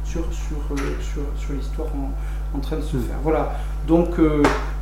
sur, 0.05 0.21
sur, 0.31 0.77
sur, 1.01 1.21
sur 1.35 1.53
l'histoire 1.53 1.87
en, 1.95 2.57
en, 2.57 2.61
train 2.61 2.77
de 2.77 2.81
se 2.81 2.97
faire. 2.97 3.17
Voilà, 3.23 3.57
donc 3.87 4.19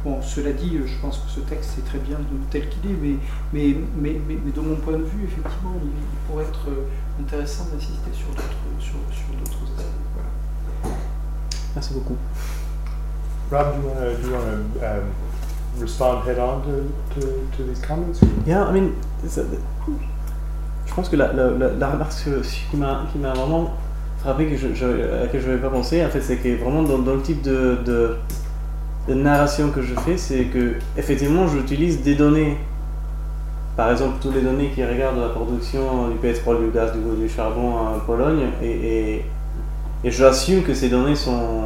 Bon, 0.04 0.22
cela 0.22 0.52
dit, 0.52 0.82
je 0.86 1.00
pense 1.00 1.20
que 1.20 1.30
ce 1.30 1.40
texte 1.40 1.78
est 1.78 1.88
très 1.88 2.00
bien 2.00 2.18
tel 2.52 2.68
qu'il 2.68 2.92
est, 2.92 2.98
mais, 3.02 3.16
mais, 3.54 3.78
mais, 3.98 4.20
mais, 4.28 4.52
de 4.52 4.60
mon 4.60 4.76
point 4.76 4.98
de 4.98 5.04
vue, 5.04 5.24
effectivement, 5.24 5.76
il, 5.82 5.92
pourrait 6.28 6.44
être 6.44 6.68
intéressant 7.22 7.64
d'insister 7.72 8.12
sur 8.12 8.28
d'autres 8.32 8.44
sur, 8.80 8.96
sur 9.12 9.64
aspects. 9.64 9.88
Voilà. 10.14 10.98
Merci 11.74 11.94
beaucoup. 11.94 12.18
Rob, 13.50 13.76
do 13.76 13.82
you 13.82 13.88
want 13.88 13.96
to, 13.96 14.22
do 14.22 14.28
you 14.28 14.34
want 14.34 14.74
to 14.74 14.86
um, 14.86 15.04
respond 15.80 16.28
head 16.28 16.38
on 16.38 16.62
to, 16.64 17.22
to, 17.22 17.48
to 17.56 17.64
these 17.64 17.80
comments? 17.80 18.20
Yeah, 18.46 18.68
I 18.68 18.74
mean, 18.74 18.92
je 20.86 20.94
pense 20.94 21.08
que 21.08 21.16
la, 21.16 21.32
la, 21.32 21.50
la, 21.50 21.90
remarque 21.92 22.14
qui 22.70 22.76
m'a 22.76 23.34
vraiment 23.34 23.72
frappé, 24.24 24.46
que 24.46 24.56
je, 24.56 24.68
à 24.86 25.22
laquelle 25.22 25.42
je 25.42 25.48
n'avais 25.48 25.62
pas 25.62 25.70
pensé, 25.70 26.04
en 26.04 26.10
fait, 26.10 26.22
c'est 26.22 26.38
que 26.38 26.56
vraiment 26.56 26.84
dans, 26.84 27.00
dans 27.00 27.16
le 27.16 27.22
type 27.22 27.42
de, 27.42 27.78
de, 27.86 29.14
narration 29.14 29.70
que 29.70 29.82
je 29.82 29.94
fais, 29.96 30.18
c'est 30.18 30.46
que 30.46 30.76
effectivement, 30.98 31.48
j'utilise 31.48 32.02
des 32.02 32.16
données. 32.16 32.58
Par 33.76 33.92
exemple, 33.92 34.16
toutes 34.22 34.36
les 34.36 34.42
données 34.42 34.70
qui 34.74 34.84
regardent 34.86 35.20
la 35.20 35.30
production 35.30 36.08
du 36.10 36.18
pétrole, 36.18 36.64
du 36.64 36.72
gaz, 36.72 36.94
du, 36.94 37.22
du 37.22 37.28
charbon 37.28 37.74
en 37.76 38.00
Pologne, 38.06 38.44
et, 38.62 38.70
et, 38.70 39.26
et 40.06 40.12
j'assume 40.12 40.64
que 40.64 40.74
ces 40.74 40.90
données 40.90 41.16
sont, 41.16 41.64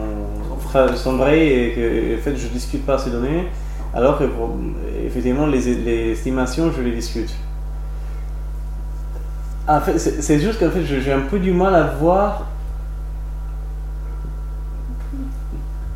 sont 0.96 1.18
vraies 1.18 1.48
et 1.48 1.74
que 1.74 2.18
en 2.18 2.22
fait, 2.24 2.36
je 2.38 2.48
discute 2.48 2.86
pas 2.86 2.98
ces 2.98 3.12
données, 3.12 3.48
alors 3.94 4.18
que 4.18 4.24
effectivement, 5.06 5.46
les, 5.46 5.60
les 5.76 6.12
estimations, 6.12 6.72
je 6.76 6.82
les 6.82 6.92
discute. 6.92 7.36
En 9.68 9.82
fait, 9.82 10.00
c'est 10.00 10.40
juste 10.40 10.60
qu'en 10.60 10.70
fait, 10.70 10.84
j'ai 10.84 11.12
un 11.12 11.22
peu 11.22 11.40
du 11.40 11.52
mal 11.52 11.76
à 11.76 11.84
voir 11.84 12.46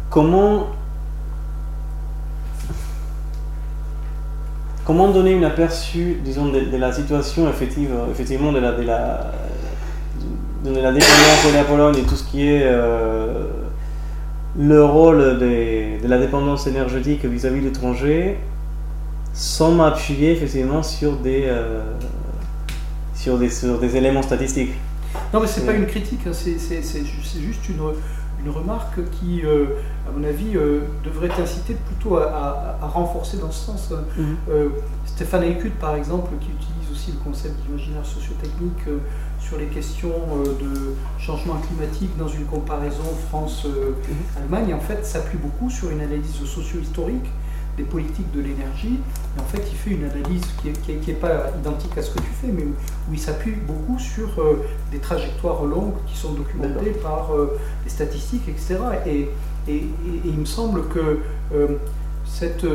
comment 0.09 0.67
comment 4.83 5.09
donner 5.09 5.37
un 5.37 5.43
aperçu, 5.43 6.17
disons, 6.23 6.47
de, 6.47 6.75
la 6.75 6.91
situation 6.91 7.47
effective, 7.49 7.91
effectivement, 8.11 8.51
de 8.51 8.59
la, 8.59 8.73
de 8.73 8.81
la, 8.81 9.31
de 10.65 10.69
la 10.71 10.91
dépendance 10.91 11.47
de 11.47 11.53
la 11.55 11.63
Pologne 11.63 11.95
et 11.97 12.03
tout 12.03 12.15
ce 12.15 12.23
qui 12.25 12.45
est 12.45 12.63
euh, 12.63 13.45
le 14.59 14.83
rôle 14.83 15.37
de, 15.39 16.01
de, 16.01 16.07
la 16.09 16.17
dépendance 16.17 16.67
énergétique 16.67 17.23
vis-à-vis 17.23 17.61
de 17.61 17.67
l'étranger, 17.67 18.37
sans 19.33 19.71
m'appuyer 19.71 20.31
effectivement 20.31 20.83
sur 20.83 21.15
des, 21.17 21.45
euh, 21.45 21.83
sur 23.21 23.37
des, 23.37 23.49
sur 23.49 23.77
des 23.77 23.95
éléments 23.95 24.23
statistiques. 24.23 24.73
Non, 25.31 25.41
mais 25.41 25.47
c'est 25.47 25.65
pas 25.65 25.73
une 25.73 25.85
critique, 25.85 26.21
hein, 26.25 26.31
c'est 26.33 27.39
juste 27.39 27.69
une, 27.69 27.81
une, 28.43 28.49
remarque 28.49 28.99
qui, 29.11 29.41
euh, 29.45 29.65
à 30.07 30.11
mon 30.17 30.23
avis, 30.23 30.55
euh, 30.55 30.81
devrait 31.03 31.29
t'inciter 31.29 31.75
plutôt 31.75 32.17
à, 32.17 32.77
à, 32.81 32.87
renforcer 32.87 33.37
dans 33.37 33.51
ce 33.51 33.65
sens. 33.65 33.91
Mhm. 33.91 34.35
Euh, 34.49 34.69
Stéphane 35.05 35.43
Écut, 35.43 35.69
par 35.69 35.95
exemple, 35.95 36.31
qui 36.39 36.47
utilise 36.47 36.91
aussi 36.91 37.11
le 37.11 37.19
concept 37.23 37.61
d'imaginaire 37.63 38.05
sociotechnique 38.05 38.85
sur 39.39 39.57
les 39.57 39.67
questions 39.67 40.15
de 40.59 40.95
changement 41.19 41.57
climatique 41.67 42.17
dans 42.17 42.27
une 42.27 42.45
comparaison 42.45 43.03
France-Allemagne, 43.29 44.69
mhm. 44.69 44.75
en 44.75 44.79
fait, 44.79 45.05
s'appuie 45.05 45.37
beaucoup 45.37 45.69
sur 45.69 45.91
une 45.91 46.01
analyse 46.01 46.33
socio-historique 46.43 47.29
des 47.77 47.83
politiques 47.83 48.31
de 48.31 48.41
l'énergie. 48.41 48.99
Et 49.37 49.39
en 49.39 49.45
fait, 49.45 49.63
il 49.71 49.77
fait 49.77 49.91
une 49.91 50.03
analyse 50.03 50.43
qui 50.61 50.91
n'est 50.91 51.13
pas 51.17 51.51
identique 51.59 51.97
à 51.97 52.01
ce 52.01 52.11
que 52.11 52.19
tu 52.19 52.29
fais, 52.41 52.47
mais 52.47 52.63
où 52.63 53.13
il 53.13 53.19
s'appuie 53.19 53.55
beaucoup 53.67 53.99
sur 53.99 54.39
euh, 54.39 54.65
des 54.91 54.99
trajectoires 54.99 55.63
longues 55.63 55.95
qui 56.07 56.17
sont 56.17 56.33
documentées 56.33 56.91
par 56.91 57.33
euh, 57.33 57.57
les 57.83 57.89
statistiques, 57.89 58.47
etc. 58.47 58.77
Et, 59.05 59.29
et, 59.67 59.85
il 60.25 60.37
me 60.37 60.45
semble 60.45 60.87
que 60.87 61.19
euh, 61.53 61.67
cette, 62.25 62.65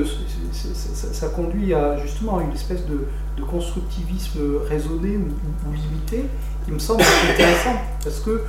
ça, 0.52 1.28
conduit 1.28 1.74
à 1.74 1.96
justement 1.98 2.40
une 2.40 2.52
espèce 2.52 2.84
de, 2.86 3.06
de 3.36 3.42
constructivisme 3.42 4.40
raisonné 4.68 5.16
ou, 5.16 5.72
limité 5.72 6.24
qui 6.64 6.72
me 6.72 6.78
semble 6.78 7.02
intéressant 7.32 7.76
parce 8.02 8.20
que 8.20 8.42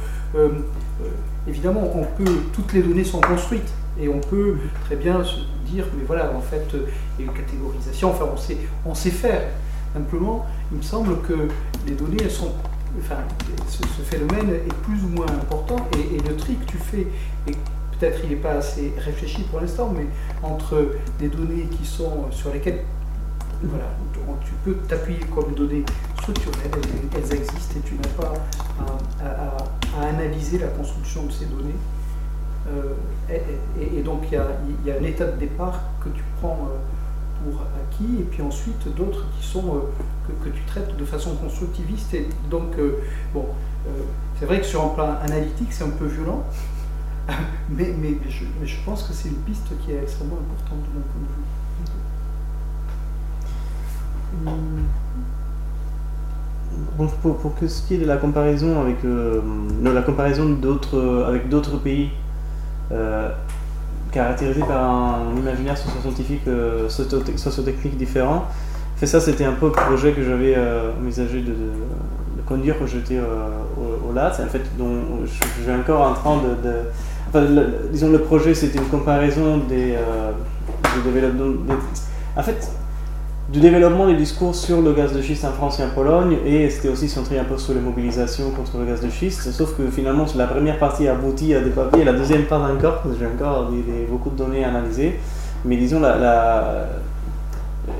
évidemment 1.48 1.92
on 1.96 2.04
peut 2.04 2.32
toutes 2.54 2.74
les 2.74 2.82
données 2.82 3.04
sont 3.04 3.22
construites 3.22 3.72
et 4.00 4.10
on 4.10 4.20
peut 4.20 4.56
très 4.86 4.96
bien 4.96 5.24
dire, 5.72 5.86
mais 5.98 6.04
voilà, 6.06 6.32
en 6.36 6.42
fait, 6.42 6.66
il 6.74 7.26
y 7.26 7.28
a 7.28 7.32
une 7.32 7.38
catégorisation, 7.38 8.12
enfin, 8.12 8.26
on 8.34 8.38
sait, 8.38 8.58
on 8.86 8.94
sait 8.94 9.12
faire. 9.12 9.42
Simplement, 9.94 10.46
il 10.72 10.78
me 10.78 10.84
semble 10.84 11.22
que 11.22 11.48
les 11.86 11.94
données, 11.94 12.18
elles 12.22 12.32
sont, 12.32 12.52
enfin, 13.00 13.18
ce, 13.68 14.02
phénomène 14.04 14.50
est 14.50 14.74
plus 14.84 15.04
ou 15.04 15.10
moins 15.10 15.28
important, 15.28 15.78
et, 15.94 16.18
le 16.28 16.36
tri 16.36 16.56
que 16.56 16.66
tu 16.66 16.78
fais, 16.78 17.08
et 17.48 17.52
peut-être 17.92 18.20
il 18.24 18.30
n'est 18.30 18.36
pas 18.36 18.54
assez 18.54 18.94
réfléchi 18.98 19.44
pour 19.44 19.60
l'instant, 19.60 19.94
mais 19.96 20.06
entre 20.44 20.92
des 21.20 21.30
données 21.30 21.68
qui 21.72 21.86
sont 21.86 22.32
sur 22.32 22.54
lesquelles 22.54 22.84
voilà, 23.64 23.86
tu 24.46 24.52
peux 24.64 24.76
t'appuyer 24.88 25.20
comme 25.34 25.54
données 25.56 25.84
structurelles, 26.20 26.72
elles, 27.16 27.34
existent 27.34 27.76
et 27.78 27.88
tu 27.88 27.96
n'as 27.96 28.24
pas 28.24 28.34
à, 29.24 30.06
analyser 30.08 30.60
la 30.60 30.68
construction 30.68 31.24
de 31.26 31.32
ces 31.32 31.46
données. 31.46 31.76
Euh, 32.70 32.94
et, 33.80 34.02
donc 34.02 34.24
il 34.32 34.36
y, 34.86 34.92
a, 34.92 34.96
un 34.96 35.04
état 35.04 35.26
de 35.26 35.38
départ 35.38 35.82
que 36.04 36.10
tu 36.10 36.24
prends 36.40 36.70
euh, 36.70 36.78
pour 37.44 37.62
acquis, 37.62 38.20
et 38.20 38.24
puis 38.24 38.42
ensuite 38.42 38.94
d'autres 38.96 39.26
qui 39.38 39.46
sont 39.46 39.76
euh, 39.76 40.34
que, 40.44 40.50
tu 40.50 40.62
traites 40.66 40.96
de 40.96 41.06
façon 41.06 41.36
constructiviste. 41.36 42.14
Et 42.14 42.28
donc, 42.50 42.76
bon, 43.34 43.46
c'est 44.40 44.46
vrai 44.46 44.60
que 44.60 44.66
sur 44.66 44.84
un 44.84 44.90
plan 44.90 45.16
analytique, 45.22 45.72
c'est 45.72 45.84
un 45.84 45.90
peu 45.90 46.06
violent, 46.06 46.44
mais, 47.70 47.94
mais, 47.98 48.18
je, 48.30 48.76
pense 48.86 49.04
que 49.04 49.14
c'est 49.14 49.30
une 49.30 49.36
piste 49.36 49.68
qui 49.84 49.92
est 49.92 50.02
extrêmement 50.02 50.38
importante 50.38 50.80
de 50.80 50.90
mon 50.96 51.02
point 51.02 51.22
de 51.22 51.28
vue. 51.28 51.44
Bon, 56.98 57.08
pour, 57.22 57.38
pour, 57.38 57.54
ce 57.68 57.88
qui 57.88 57.96
est 57.96 57.98
de 57.98 58.06
la 58.06 58.18
comparaison 58.18 58.82
avec 58.82 58.98
la 59.04 60.02
comparaison 60.02 60.50
d'autres 60.50 61.26
avec 61.28 61.50
d'autres 61.50 61.78
pays 61.78 62.12
euh, 62.92 63.30
caractérisé 64.12 64.62
par 64.62 64.84
un 64.84 65.36
imaginaire 65.38 65.78
socio-scientifique, 65.78 66.48
euh, 66.48 66.90
socio-technique 66.90 67.98
différent. 67.98 68.46
Fait 68.96 69.06
ça, 69.06 69.20
c'était 69.20 69.46
un 69.46 69.54
peu 69.54 69.68
le 69.68 69.74
projet 69.74 70.14
que 70.14 70.24
j'avais 70.24 70.56
euh, 70.56 70.92
envisagé 71.00 71.42
de, 71.42 71.54
conduire 72.48 72.80
quand 72.80 72.88
j'étais 72.88 73.20
au, 73.20 74.10
au, 74.10 74.14
LAT. 74.14 74.32
En 74.42 74.48
fait, 74.48 74.62
dont 74.78 74.96
je, 75.26 75.28
suis 75.28 75.72
encore 75.72 76.02
en 76.02 76.14
train 76.14 76.38
de. 76.38 76.72
enfin, 77.28 77.46
disons, 77.92 78.10
le 78.10 78.20
projet, 78.20 78.54
c'était 78.54 78.78
une 78.80 78.88
comparaison 78.88 79.58
des, 79.58 79.98
des 81.04 81.22
en 82.38 82.44
fait, 82.44 82.72
du 83.50 83.62
développement 83.62 84.08
des 84.08 84.16
discours 84.16 84.54
sur 84.54 84.82
le 84.82 84.92
gaz 84.92 85.14
de 85.14 85.22
schiste 85.22 85.46
en 85.46 85.52
France 85.52 85.80
et 85.80 85.84
en 85.84 85.90
Pologne, 85.90 86.38
et 86.46 86.70
c'était 86.70 86.90
aussi 86.90 87.08
centré 87.08 87.40
un 87.40 87.46
peu 87.46 87.58
sur 87.58 87.74
les 87.74 87.80
mobilisations 87.80 88.52
contre 88.52 88.78
le 88.78 88.86
gaz 88.86 89.02
de 89.02 89.10
schiste, 89.10 89.52
sauf 89.52 89.78
que 89.78 89.88
finalement 89.90 90.26
la 90.36 90.48
première 90.48 90.78
partie 90.78 91.08
aboutit 91.08 91.54
à 91.56 91.62
des 91.62 91.70
papiers, 91.70 92.04
la 92.04 92.12
deuxième 92.12 92.44
pas 92.44 92.60
encore, 92.60 93.04
j'ai 93.18 93.26
encore 93.26 93.72
beaucoup 94.10 94.32
de 94.32 94.36
données 94.36 94.66
à 94.66 94.70
analyser, 94.70 95.18
mais 95.64 95.78
disons 95.78 96.02
la, 96.02 96.88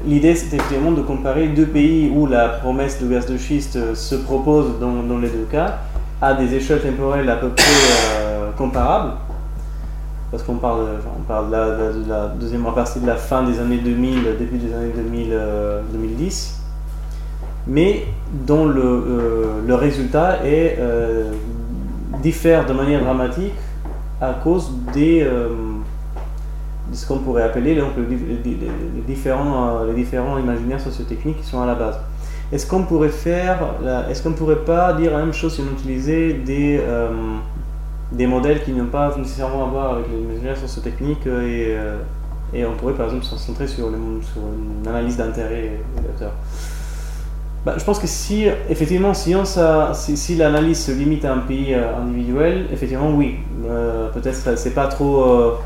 l'idée 0.06 0.36
c'était 0.36 0.58
effectivement 0.58 0.92
de 0.92 1.02
comparer 1.02 1.48
deux 1.48 1.68
pays 1.68 2.12
où 2.14 2.28
la 2.28 2.50
promesse 2.50 3.02
de 3.02 3.08
gaz 3.08 3.26
de 3.26 3.38
schiste 3.38 3.96
se 3.96 4.16
propose 4.16 4.80
dans, 4.82 5.02
dans 5.04 5.18
les 5.18 5.30
deux 5.30 5.48
cas, 5.50 5.78
à 6.22 6.34
des 6.34 6.56
échelles 6.56 6.82
temporelles 6.82 7.30
à 7.30 7.38
peu 7.38 7.50
près 7.50 7.64
euh, 7.66 8.52
comparables, 8.58 9.14
parce 10.32 10.44
qu'on 10.44 10.56
parle, 10.56 10.82
on 11.18 11.24
parle 11.24 11.50
de 11.50 12.10
la, 12.10 12.28
deuxième 12.28 12.64
partie 12.64 13.00
de 13.00 13.08
la 13.08 13.16
fin 13.16 13.44
des 13.44 13.60
années 13.60 13.78
2000, 13.78 14.24
début 14.38 14.58
des 14.58 14.74
années 14.74 14.92
2000, 14.94 15.40
2010, 15.94 16.56
euh, 16.60 16.64
mais 17.68 18.06
dont 18.46 18.66
le, 18.66 18.82
euh, 18.82 19.76
résultat 19.76 20.46
est, 20.46 20.78
euh, 20.80 21.32
diffère 22.22 22.66
de 22.66 22.74
manière 22.74 23.04
dramatique 23.04 23.54
à 24.20 24.34
cause 24.34 24.72
des, 24.94 25.24
de 25.24 26.96
ce 26.96 27.08
qu'on 27.08 27.20
pourrait 27.20 27.44
appeler 27.44 27.76
donc, 27.76 27.92
les, 27.98 29.04
différents, 29.06 29.84
les 29.84 29.94
différents 29.94 30.40
imaginaires 30.40 30.82
sociotechniques 30.82 31.42
qui 31.42 31.48
sont 31.48 31.62
à 31.62 31.68
la 31.68 31.76
base. 31.76 32.00
Est-ce 32.52 32.66
qu'on 32.66 32.84
pourrait 32.84 33.10
faire, 33.10 33.60
est-ce 34.10 34.24
qu'on 34.24 34.32
pourrait 34.32 34.66
pas 34.66 34.94
dire 34.94 35.12
la 35.12 35.20
même 35.20 35.34
chose 35.34 35.54
si 35.54 35.62
on 35.62 35.72
utilisait 35.72 36.34
des 36.34 36.82
des 38.12 38.28
modèles 38.28 38.64
qui 38.64 38.72
n'ont 38.72 38.86
pas 38.86 39.14
nécessairement 39.18 39.66
à 39.66 39.70
voir 39.70 39.94
avec 39.94 40.06
les 40.10 40.36
mesures 40.36 40.58
sociotechniques 40.58 41.26
et, 41.26 41.76
euh, 41.76 41.98
et 42.54 42.66
on 42.66 42.74
pourrait 42.76 42.94
par 42.94 43.08
exemple 43.08 43.26
se 43.26 43.32
concentrer 43.32 43.68
sur, 43.68 43.88
sur 43.90 44.42
une 44.42 44.88
analyse 44.88 45.18
d'intérêt 45.18 45.82
bah, 47.66 47.76
je 47.78 47.84
pense 47.84 48.00
que 48.00 48.08
si 48.08 48.46
effectivement 48.70 49.14
si, 49.14 49.36
on, 49.36 49.44
ça, 49.44 49.92
si, 49.94 50.36
l'analyse 50.38 50.86
se 50.86 50.92
limite 50.92 51.26
à 51.26 51.34
un 51.34 51.40
pays 51.40 51.74
euh, 51.74 51.98
individuel, 51.98 52.68
effectivement 52.72 53.12
oui, 53.12 53.40
euh, 53.70 54.10
peut-être 54.12 54.58
c'est 54.58 54.74
pas 54.74 54.88
trop 54.88 55.58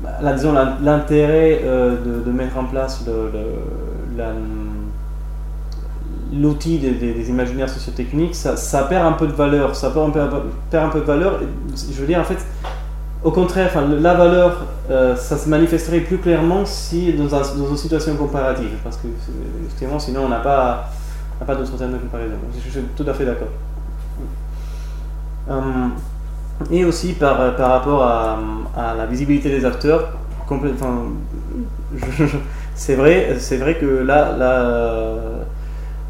bah, 0.00 0.32
disons 0.32 0.54
l'intérêt 0.82 1.60
de, 1.64 2.22
de, 2.24 2.30
mettre 2.30 2.56
en 2.58 2.64
place 2.64 3.04
la 4.16 4.32
l'outil 6.32 6.78
des, 6.78 7.30
imaginaires 7.30 7.68
sociotechniques, 7.68 8.34
ça, 8.34 8.56
ça, 8.56 8.84
perd 8.84 9.06
un 9.06 9.12
peu 9.12 9.26
de 9.26 9.32
valeur. 9.32 9.74
Ça 9.76 9.90
perd 9.90 10.08
un 10.08 10.10
peu, 10.10 10.20
perd 10.70 10.86
un 10.86 10.88
peu 10.88 11.00
de 11.00 11.04
valeur. 11.04 11.40
Je 11.74 12.00
veux 12.00 12.06
dire, 12.06 12.20
en 12.20 12.24
fait, 12.24 12.38
au 13.24 13.30
contraire, 13.30 13.68
enfin, 13.70 13.86
la 13.86 14.14
valeur, 14.14 14.64
ça 15.16 15.36
se 15.36 15.48
manifesterait 15.48 16.00
plus 16.00 16.18
clairement 16.18 16.64
si 16.64 17.12
dans, 17.12 17.26
dans, 17.26 17.68
une 17.70 17.76
situation 17.76 18.14
comparative, 18.16 18.70
parce 18.84 18.96
que 18.96 19.08
justement, 19.68 19.98
sinon 19.98 20.22
on 20.26 20.28
n'a 20.28 20.38
pas, 20.38 20.90
pas 21.44 21.54
d'autre 21.54 21.76
terme 21.76 21.92
de 21.92 21.98
comparaison. 21.98 22.36
Je 22.64 22.70
suis 22.70 22.80
tout 22.96 23.04
à 23.08 23.14
fait 23.14 23.24
d'accord. 23.24 23.48
et 26.70 26.84
aussi 26.84 27.14
par, 27.14 27.56
par 27.56 27.70
rapport 27.70 28.02
à, 28.04 28.38
la 28.96 29.06
visibilité 29.06 29.48
des 29.48 29.64
acteurs, 29.64 30.10
c'est 32.76 32.94
vrai, 32.94 33.34
vrai 33.58 33.74
que 33.78 33.86
là, 34.04 34.36
là 34.36 35.14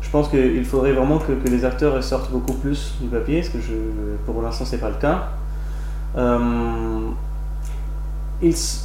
je 0.07 0.11
pense 0.13 0.29
qu'il 0.29 0.65
faudrait 0.65 0.93
vraiment 0.93 1.19
que, 1.19 1.33
les 1.49 1.65
acteurs 1.65 2.03
sortent 2.03 2.31
beaucoup 2.31 2.53
plus 2.53 2.95
du 3.01 3.09
papier, 3.09 3.41
parce 3.41 3.49
que 3.49 3.59
je, 3.61 3.73
pour 4.25 4.41
l'instant 4.41 4.65
c'est 4.65 4.79
pas 4.79 4.89
le 4.89 4.95
cas. 4.95 5.31
Euh, 6.17 7.11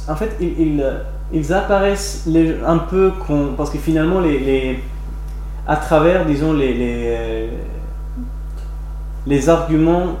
en 0.08 0.16
fait, 0.16 0.36
ils, 0.40 1.52
apparaissent 1.52 2.28
un 2.66 2.78
peu 2.78 3.12
parce 3.56 3.70
que 3.70 3.78
finalement, 3.78 4.20
à 5.68 5.76
travers, 5.76 6.26
disons, 6.26 6.54
les, 6.54 7.48
les, 9.26 9.48
arguments 9.48 10.16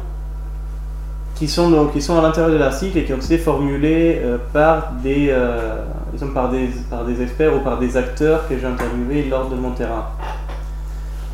qui 1.34 1.48
sont, 1.48 1.72
à 1.72 2.22
l'intérieur 2.22 2.52
de 2.52 2.58
l'article 2.58 2.98
et 2.98 3.04
qui 3.04 3.12
ont 3.12 3.18
été 3.18 3.38
formulés 3.38 4.20
euh, 4.22 4.38
par, 4.52 4.92
des, 5.02 5.30
euh, 5.30 5.82
des, 6.12 6.68
par 6.88 7.04
des 7.04 7.22
experts 7.22 7.56
ou 7.56 7.60
par 7.60 7.78
des 7.80 7.96
acteurs 7.96 8.46
que 8.48 8.56
j'ai 8.56 8.66
interviewés 8.66 9.24
lors 9.28 9.48
de 9.48 9.56
mon 9.56 9.72
terrain. 9.72 10.06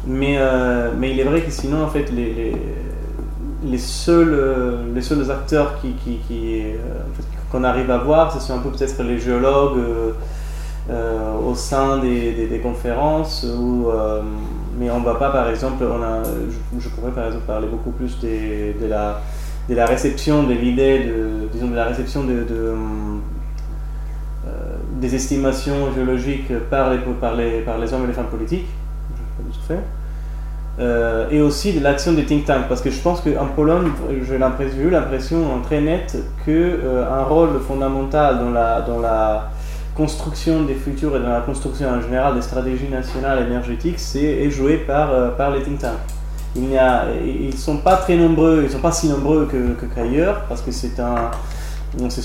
Mais, 0.06 0.36
euh, 0.38 0.90
mais 0.96 1.10
il 1.10 1.20
est 1.20 1.24
vrai 1.24 1.42
que 1.42 1.50
sinon, 1.50 1.82
en 1.82 1.88
fait, 1.88 2.10
les, 2.12 2.54
les, 3.64 3.78
seuls, 3.78 4.32
euh, 4.32 4.82
les 4.94 5.02
seuls 5.02 5.30
acteurs 5.30 5.80
qui, 5.80 5.92
qui, 5.92 6.18
qui 6.26 6.62
euh, 6.62 6.76
qu'on 7.50 7.64
arrive 7.64 7.90
à 7.90 7.98
voir, 7.98 8.32
ce 8.32 8.40
sont 8.40 8.54
un 8.54 8.58
peu 8.58 8.70
peut-être 8.70 9.02
les 9.02 9.18
géologues 9.18 9.78
au 11.46 11.54
sein 11.54 11.98
des, 11.98 12.46
des, 12.46 12.58
conférences, 12.60 13.46
mais 14.78 14.90
on 14.90 15.00
ne 15.00 15.04
va 15.04 15.16
pas, 15.16 15.30
par 15.30 15.48
exemple, 15.50 15.84
on 15.84 16.02
a, 16.02 16.22
je, 16.78 16.88
pourrais 16.88 17.10
par 17.10 17.26
exemple 17.26 17.44
parler 17.46 17.66
beaucoup 17.66 17.90
plus 17.90 18.18
de, 18.20 18.86
la, 18.88 19.20
de 19.68 19.74
la 19.74 19.84
réception 19.84 20.44
de 20.44 20.54
l'idée, 20.54 21.00
de, 21.00 21.48
disons, 21.52 21.68
de 21.68 21.76
la 21.76 21.84
réception 21.84 22.24
de, 22.24 22.44
de 22.44 22.74
des 24.98 25.14
estimations 25.14 25.92
géologiques 25.94 26.52
par 26.70 26.90
les, 26.90 26.98
par, 27.20 27.34
les, 27.34 27.60
par 27.60 27.78
les 27.78 27.92
hommes 27.92 28.04
et 28.04 28.08
les 28.08 28.12
femmes 28.12 28.26
politiques. 28.26 28.66
Euh, 30.81 31.28
et 31.31 31.40
aussi 31.40 31.73
de 31.73 31.82
l'action 31.82 32.12
des 32.12 32.24
think 32.24 32.44
tanks, 32.44 32.69
parce 32.69 32.81
que 32.81 32.90
je 32.90 33.01
pense 33.01 33.20
qu'en 33.20 33.47
Pologne, 33.47 33.90
j'ai 34.23 34.36
eu 34.36 34.90
l'impression 34.90 35.40
très 35.65 35.81
nette 35.81 36.16
qu'un 36.44 36.52
euh, 36.52 37.24
rôle 37.28 37.60
fondamental 37.66 38.39
dans 38.39 39.01
la, 39.01 39.51
construction 39.97 40.62
des 40.62 40.74
futurs 40.74 41.16
et 41.16 41.19
dans 41.19 41.31
la 41.31 41.40
construction 41.40 41.89
en 41.89 42.01
général 42.01 42.36
des 42.36 42.43
stratégies 42.43 42.89
nationales 42.89 43.44
énergétiques 43.48 43.98
est 44.15 44.48
joué 44.48 44.77
par, 44.77 45.10
euh, 45.10 45.31
par 45.31 45.51
les 45.51 45.62
think 45.62 45.81
tanks. 45.81 45.90
Ils 46.55 46.70
ne 46.70 47.56
sont 47.56 47.78
pas 47.78 47.97
très 47.97 48.15
nombreux, 48.15 48.62
ils 48.65 48.70
sont 48.70 48.78
pas 48.78 48.93
si 48.93 49.09
nombreux 49.09 49.47
que, 49.51 49.85
qu'ailleurs, 49.93 50.44
parce 50.48 50.62
que 50.62 50.70
c'est 50.70 51.01
un, 51.01 51.32
c'est, 52.10 52.23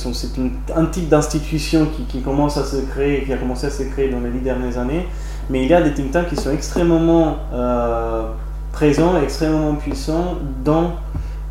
un 0.76 0.85
type 0.85 1.10
d'institution 1.10 1.88
qui, 1.88 2.03
qui, 2.03 2.22
commence 2.22 2.57
à 2.57 2.64
se 2.64 2.77
créer, 2.77 3.23
qui 3.23 3.34
a 3.34 3.38
commencé 3.38 3.65
à 3.65 3.72
se 3.72 3.81
créer 3.81 4.10
dans 4.10 4.19
les 4.19 4.30
dix 4.30 4.41
dernières 4.41 4.77
années, 4.77 5.07
mais 5.49 5.64
il 5.64 5.70
y 5.70 5.74
a 5.74 5.82
des 5.82 5.94
think 5.94 6.11
tanks 6.11 6.30
qui 6.30 6.36
sont 6.36 6.52
extrêmement 6.52 7.38
présent, 8.74 9.22
extrêmement 9.22 9.76
puissant 9.76 10.36
dans, 10.65 10.95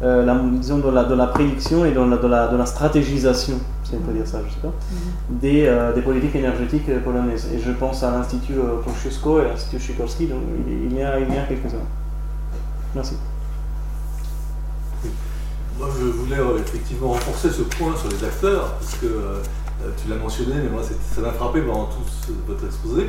euh, 0.03 0.25
la, 0.25 0.35
disons, 0.35 0.79
dans, 0.79 0.91
la, 0.91 1.05
dans 1.05 1.17
la 1.17 1.29
prédiction 1.29 1.85
et 1.85 1.93
dans 1.93 2.07
la, 2.07 2.17
dans 2.17 2.29
la, 2.29 2.49
dans 2.49 2.59
la 2.59 2.67
stratégisation, 2.67 3.59
si 3.85 3.95
on 3.95 4.01
peut 4.01 4.13
dire 4.13 4.27
ça, 4.27 4.41
je 4.47 4.53
sais 4.53 4.61
pas, 4.61 4.69
mhm. 4.69 5.39
des, 5.39 5.67
euh, 5.67 5.95
des, 5.95 6.03
politiques 6.03 6.35
énergétiques 6.35 6.93
polonaises. 7.05 7.49
Et 7.55 7.61
je 7.61 7.71
pense 7.71 8.03
à 8.03 8.11
l'Institut 8.11 8.55
euh, 8.55 8.83
Kosciuszko 8.85 9.41
et 9.41 9.45
à 9.45 9.49
l'Institut 9.51 9.81
Sikorski, 9.81 10.27
donc 10.27 10.41
il, 10.69 10.93
y 10.97 11.03
a, 11.03 11.21
il 11.21 11.33
y 11.33 11.39
a 11.39 11.45
quelques-uns. 11.45 11.87
Merci. 12.95 13.15
Moi, 15.79 15.89
je 15.99 16.05
voulais 16.05 16.37
effectivement 16.61 17.09
renforcer 17.09 17.51
ce 17.51 17.63
point 17.63 17.97
sur 17.97 18.09
les 18.09 18.25
acteurs, 18.25 18.75
parce 18.75 18.95
que 18.97 19.07
tu 19.97 20.09
l'as 20.09 20.17
mentionné, 20.17 20.55
mais 20.63 20.71
moi, 20.71 20.83
ça 20.83 21.21
m'a 21.21 21.31
frappé 21.31 21.63
pendant 21.63 21.87
tout 21.87 22.35
votre 22.47 22.67
exposé. 22.67 23.09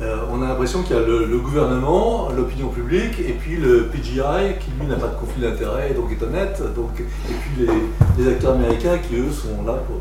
Euh, 0.00 0.16
on 0.32 0.42
a 0.42 0.48
l'impression 0.48 0.82
qu'il 0.82 0.96
y 0.96 0.98
a 0.98 1.02
le, 1.02 1.38
gouvernement, 1.38 2.28
l'opinion 2.34 2.68
publique, 2.68 3.18
et 3.20 3.34
puis 3.34 3.56
le 3.56 3.86
PGI, 3.86 4.58
qui 4.58 4.70
lui 4.80 4.86
n'a 4.86 4.96
pas 4.96 5.08
de 5.08 5.16
conflit 5.16 5.42
d'intérêt 5.42 5.90
et 5.90 5.94
donc 5.94 6.10
est 6.10 6.22
honnête, 6.22 6.62
donc, 6.74 6.98
et 6.98 7.34
puis 7.34 7.66
les, 8.18 8.28
acteurs 8.28 8.52
américains 8.54 8.98
qui 8.98 9.16
eux 9.16 9.30
sont 9.30 9.64
là 9.66 9.74
pour. 9.86 9.96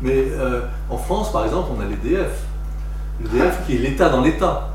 Mais 0.00 0.26
euh, 0.30 0.60
en 0.88 0.96
France, 0.96 1.32
par 1.32 1.44
exemple, 1.44 1.70
on 1.76 1.80
a 1.80 1.84
l'EDF. 1.84 2.44
L'EDF 3.20 3.66
qui 3.66 3.76
est 3.76 3.78
l'État 3.78 4.08
dans 4.08 4.20
l'État, 4.20 4.70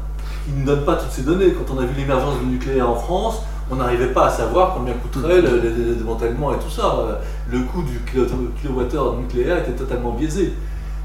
qui 0.45 0.51
ne 0.51 0.65
donne 0.65 0.83
pas 0.83 0.95
toutes 0.95 1.11
ces 1.11 1.23
données. 1.23 1.53
Quand 1.53 1.73
on 1.73 1.79
a 1.79 1.85
vu 1.85 1.93
l'émergence 1.95 2.39
du 2.39 2.45
nucléaire 2.45 2.89
en 2.89 2.95
France, 2.95 3.41
on 3.71 3.75
n'arrivait 3.75 4.07
pas 4.07 4.27
à 4.27 4.29
savoir 4.29 4.73
combien 4.75 4.93
coûterait 4.93 5.41
le, 5.41 5.95
démantèlement 5.95 6.53
et 6.53 6.57
tout 6.57 6.69
ça. 6.69 7.21
Le 7.49 7.59
coût 7.59 7.83
du 7.83 8.01
kilowattheure 8.61 9.15
nucléaire 9.15 9.59
était 9.59 9.71
totalement 9.71 10.11
biaisé. 10.11 10.53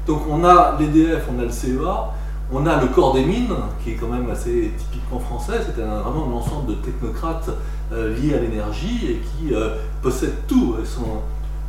Donc 0.05 0.23
on 0.29 0.43
a 0.43 0.77
l'EDF, 0.79 1.23
on 1.33 1.39
a 1.39 1.43
le 1.43 1.51
CEA, 1.51 2.11
on 2.51 2.65
a 2.65 2.81
le 2.81 2.87
corps 2.87 3.13
des 3.13 3.25
mines, 3.25 3.53
qui 3.83 3.91
est 3.91 3.95
quand 3.95 4.07
même 4.07 4.29
assez 4.29 4.71
typiquement 4.77 5.19
français, 5.19 5.59
c'est 5.65 5.81
vraiment 5.81 6.27
un 6.31 6.37
ensemble 6.37 6.67
de 6.67 6.73
technocrates 6.75 7.49
euh, 7.91 8.15
liés 8.17 8.35
à 8.35 8.39
l'énergie 8.39 9.05
et 9.09 9.15
qui 9.17 9.53
euh, 9.53 9.75
possèdent 10.01 10.47
tout. 10.47 10.75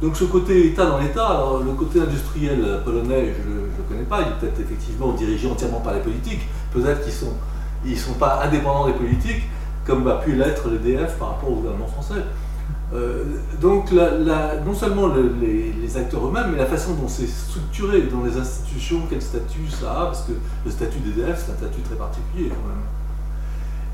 Donc 0.01 0.17
ce 0.17 0.25
côté 0.25 0.69
État 0.69 0.87
dans 0.87 0.99
l'État, 0.99 1.45
le 1.65 1.73
côté 1.73 2.01
industriel 2.01 2.81
polonais, 2.85 3.35
je 3.35 3.51
ne 3.51 3.61
le 3.63 3.83
connais 3.89 4.05
pas, 4.05 4.21
il 4.21 4.29
est 4.29 4.39
peut-être 4.41 4.61
effectivement 4.61 5.13
dirigé 5.13 5.51
entièrement 5.51 5.81
par 5.81 5.95
les 5.95 6.01
politiques, 6.01 6.47
peut-être 6.73 7.03
qu'ils 7.03 7.91
ne 7.91 7.97
sont 7.97 8.15
pas 8.15 8.43
indépendants 8.45 8.87
des 8.87 8.93
politiques, 8.93 9.43
comme 9.85 10.07
a 10.07 10.17
pu 10.17 10.37
l'être 10.37 10.69
l'EDF 10.69 11.17
par 11.19 11.31
rapport 11.31 11.51
au 11.51 11.55
gouvernement 11.57 11.89
français. 11.89 12.23
Euh, 12.95 13.25
donc 13.61 13.93
non 13.93 14.75
seulement 14.75 15.09
les, 15.09 15.97
acteurs 15.97 16.27
eux-mêmes, 16.27 16.53
mais 16.53 16.59
la 16.59 16.67
façon 16.67 16.95
dont 16.95 17.09
c'est 17.09 17.27
structuré 17.27 18.03
dans 18.03 18.23
les 18.23 18.37
institutions, 18.37 19.03
quel 19.09 19.23
statut 19.23 19.69
ça 19.69 19.93
a, 19.93 20.05
parce 20.07 20.23
que 20.23 20.33
le 20.65 20.71
statut 20.71 20.99
d'EDF 20.99 21.45
c'est 21.45 21.53
un 21.53 21.57
statut 21.57 21.81
très 21.83 21.97
particulier 21.97 22.51
quand 22.51 22.69
même. 22.69 22.85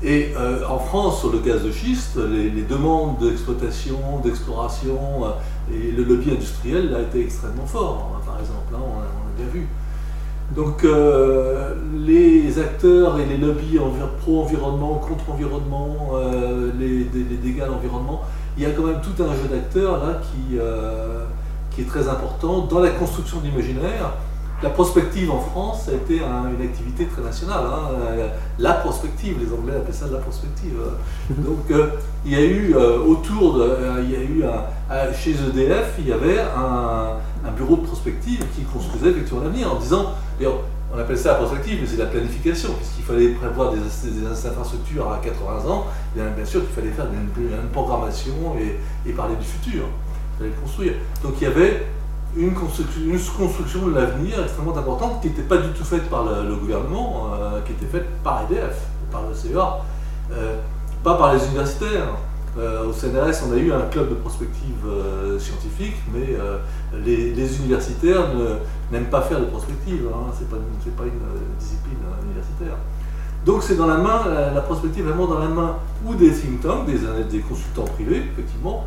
Et 0.03 0.33
euh, 0.37 0.65
en 0.67 0.77
France, 0.77 1.21
sur 1.21 1.31
le 1.31 1.39
gaz 1.39 1.63
de 1.63 1.71
schiste, 1.71 2.17
les, 2.17 2.63
demandes 2.63 3.17
d'exploitation, 3.19 4.19
d'exploration 4.23 5.23
euh, 5.23 5.73
et 5.73 5.91
le 5.91 6.03
lobby 6.03 6.31
industriel 6.31 6.93
a 6.93 7.01
été 7.01 7.21
extrêmement 7.21 7.65
fort, 7.65 8.11
hein, 8.13 8.21
par 8.25 8.39
exemple, 8.39 8.73
hein, 8.73 8.79
on, 8.79 8.99
a, 8.99 9.37
bien 9.37 9.47
vu. 9.53 9.67
Donc 10.55 10.85
les 12.05 12.59
acteurs 12.59 13.19
et 13.19 13.25
les 13.25 13.37
lobbies 13.37 13.79
pro-environnement, 14.21 14.99
contre-environnement, 14.99 16.11
les, 16.77 16.99
les, 17.05 17.37
dégâts 17.41 17.61
à 17.61 17.65
l'environnement, 17.65 18.21
il 18.57 18.63
y 18.63 18.65
a 18.65 18.71
quand 18.71 18.83
même 18.83 19.01
tout 19.01 19.21
un 19.21 19.33
jeu 19.33 19.47
d'acteurs 19.49 19.97
là 20.05 20.21
qui, 20.21 20.57
euh, 20.57 21.25
qui 21.71 21.81
est 21.81 21.85
très 21.85 22.07
important 22.07 22.61
dans 22.61 22.79
la 22.79 22.91
construction 22.91 23.39
de 23.39 23.47
l'imaginaire. 23.47 24.13
La 24.63 24.69
prospective 24.69 25.29
en 25.29 25.41
France 25.41 25.89
a 25.89 25.93
été 25.93 26.21
une 26.21 26.65
activité 26.65 27.05
très 27.07 27.21
nationale. 27.21 27.65
Hein. 27.65 27.89
La 28.57 28.73
prospective, 28.73 29.35
les 29.39 29.53
Anglais 29.53 29.73
appellent 29.75 29.93
ça 29.93 30.07
la 30.07 30.19
prospective. 30.19 30.79
Mhm. 31.29 31.43
Donc 31.43 31.71
euh, 31.71 31.87
il 32.25 32.31
y 32.31 32.35
a 32.35 32.41
eu 32.41 32.73
euh, 32.73 32.99
autour 32.99 33.57
de, 33.57 33.69
il 34.03 34.11
y 34.11 34.15
a 34.15 34.21
eu 34.21 34.43
chez 35.13 35.31
EDF, 35.31 35.95
il 35.99 36.07
y 36.07 36.13
avait 36.13 36.39
un, 36.39 37.17
un, 37.45 37.51
bureau 37.51 37.75
de 37.75 37.81
prospective 37.81 38.45
qui 38.55 38.61
construisait 38.61 39.09
effectivement 39.09 39.43
l'avenir 39.43 39.71
en 39.73 39.75
disant, 39.75 40.13
on 40.93 40.99
appelle 40.99 41.17
ça 41.17 41.29
la 41.29 41.35
prospective, 41.35 41.79
mais 41.81 41.87
c'est 41.87 41.97
la 41.97 42.05
planification, 42.05 42.69
puisqu'il 42.73 43.03
fallait 43.03 43.29
prévoir 43.29 43.73
des, 43.73 43.79
infrastructures 44.47 45.11
à 45.11 45.17
80 45.17 45.69
ans, 45.69 45.87
bien, 46.15 46.45
sûr 46.45 46.61
qu'il 46.61 46.73
fallait 46.73 46.91
faire 46.91 47.07
une, 47.11 47.69
programmation 47.69 48.55
et, 49.05 49.11
parler 49.11 49.35
du 49.35 49.45
futur, 49.45 49.83
il 49.83 50.43
fallait 50.43 50.55
construire. 50.61 50.93
Donc 51.23 51.33
il 51.41 51.43
y 51.43 51.47
avait 51.47 51.85
une 52.37 52.53
construction, 52.53 53.87
de 53.87 53.95
l'avenir 53.95 54.41
extrêmement 54.43 54.77
importante 54.77 55.21
qui 55.21 55.29
n'était 55.29 55.43
pas 55.43 55.57
du 55.57 55.69
tout 55.69 55.85
faite 55.85 56.09
par 56.09 56.25
le, 56.25 56.55
gouvernement, 56.55 57.31
euh, 57.33 57.61
qui 57.61 57.71
était 57.71 57.85
faite 57.85 58.07
par 58.23 58.43
EDF, 58.43 58.77
par 59.11 59.23
le 59.27 59.33
CEA, 59.33 59.81
euh, 60.31 60.55
pas 61.03 61.15
par 61.15 61.33
les 61.33 61.45
universitaires. 61.45 62.09
Euh, 62.57 62.85
au 62.85 62.93
CNRS, 62.93 63.43
on 63.49 63.53
a 63.53 63.57
eu 63.57 63.73
un 63.73 63.81
club 63.91 64.09
de 64.09 64.15
prospective 64.15 64.85
scientifique, 65.39 65.95
mais 66.13 66.37
les, 67.03 67.57
universitaires 67.57 68.27
n'aiment 68.91 69.09
pas 69.09 69.21
faire 69.21 69.39
de 69.39 69.45
prospective, 69.45 70.07
hein, 70.13 70.31
c'est 70.37 70.49
pas, 70.49 70.57
pas, 70.57 71.03
une 71.03 71.09
euh, 71.09 71.59
discipline 71.59 71.97
euh, 72.05 72.25
universitaire. 72.25 72.77
Donc 73.45 73.61
c'est 73.63 73.75
dans 73.75 73.87
la 73.87 73.97
main, 73.97 74.23
la, 74.53 74.61
prospective 74.61 75.05
vraiment 75.05 75.27
dans 75.27 75.39
la 75.39 75.47
main 75.47 75.77
ou 76.05 76.15
des 76.15 76.31
think 76.31 76.61
tanks, 76.61 76.87
des, 76.87 76.97
des 77.29 77.39
consultants 77.39 77.83
privés, 77.83 78.23
effectivement, 78.33 78.85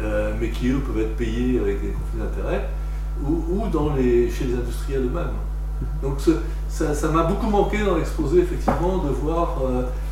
euh, 0.00 0.32
mais 0.40 0.50
qui 0.50 0.68
eux 0.70 0.80
peuvent 0.80 1.02
être 1.02 1.16
payés 1.16 1.60
avec 1.60 1.80
des 1.80 1.90
conflits 1.90 2.18
d'intérêts, 2.18 2.68
ou, 3.24 3.68
dans 3.72 3.94
les, 3.94 4.28
chez 4.28 4.44
les 4.44 4.54
industriels 4.54 5.02
eux-mêmes. 5.02 5.36
Donc 6.02 6.18
ça 6.68 7.08
m'a 7.08 7.22
beaucoup 7.24 7.48
manqué 7.48 7.84
dans 7.84 7.96
l'exposé, 7.96 8.40
effectivement, 8.40 8.98
de 8.98 9.10
voir 9.10 9.58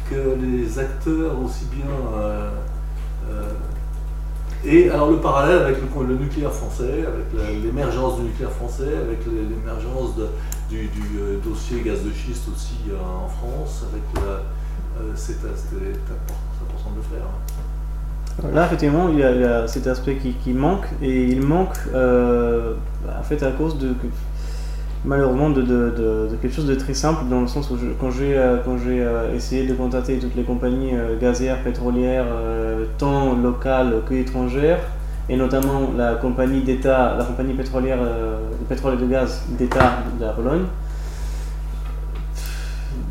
que 0.08 0.36
les 0.40 0.78
acteurs 0.78 1.32
aussi 1.44 1.64
bien 1.72 1.86
Et 4.64 4.90
alors 4.90 5.10
le 5.10 5.16
parallèle 5.16 5.62
avec 5.62 5.76
le, 5.80 6.14
nucléaire 6.16 6.52
français, 6.52 7.04
avec 7.06 7.62
l'émergence 7.62 8.18
du 8.18 8.24
nucléaire 8.24 8.50
français, 8.52 8.88
avec 9.02 9.20
l'émergence 9.26 10.16
du, 10.68 10.90
euh, 11.18 11.38
dossier 11.42 11.80
gaz 11.80 12.04
de 12.04 12.10
schiste 12.12 12.44
aussi 12.54 12.76
euh, 12.90 13.24
en 13.24 13.28
France, 13.28 13.84
avec 13.90 14.02
c'est 15.14 15.32
important 15.32 16.90
de 16.94 17.02
faire. 17.02 17.24
Hein. 17.24 18.50
Là, 18.54 18.66
effectivement, 18.66 19.08
il 19.08 19.18
y 19.18 19.22
a, 19.22 19.66
cet 19.66 19.86
aspect 19.86 20.16
qui, 20.16 20.52
manque, 20.52 20.86
et 21.02 21.24
il 21.24 21.40
manque 21.40 21.78
en 21.94 23.22
fait 23.22 23.42
à 23.42 23.52
cause 23.52 23.78
de 23.78 23.94
malheureusement 25.04 25.50
de, 25.50 25.62
de, 25.62 26.28
de, 26.30 26.36
quelque 26.40 26.54
chose 26.54 26.66
de 26.66 26.74
très 26.74 26.94
simple 26.94 27.24
dans 27.30 27.40
le 27.40 27.46
sens 27.46 27.70
où 27.70 27.76
quand 27.98 28.10
j'ai 28.10 28.36
euh, 28.36 28.58
euh, 28.66 29.34
essayé 29.34 29.66
de 29.66 29.74
contacter 29.74 30.18
toutes 30.18 30.34
les 30.34 30.42
compagnies 30.42 30.94
euh, 30.94 31.18
gazières, 31.18 31.62
pétrolières, 31.62 32.26
tant 32.98 33.34
locales 33.34 34.02
que 34.06 34.14
étrangères, 34.14 34.80
et 35.28 35.36
notamment 35.36 35.90
la 35.96 36.14
compagnie 36.14 36.60
d'État, 36.60 37.14
la 37.16 37.24
compagnie 37.24 37.54
pétrolière 37.54 37.98
pétrole 38.68 38.94
et 38.94 38.96
de 38.96 39.06
gaz 39.06 39.42
d'État 39.50 39.98
de 40.18 40.24
la 40.24 40.32
Pologne, 40.32 40.64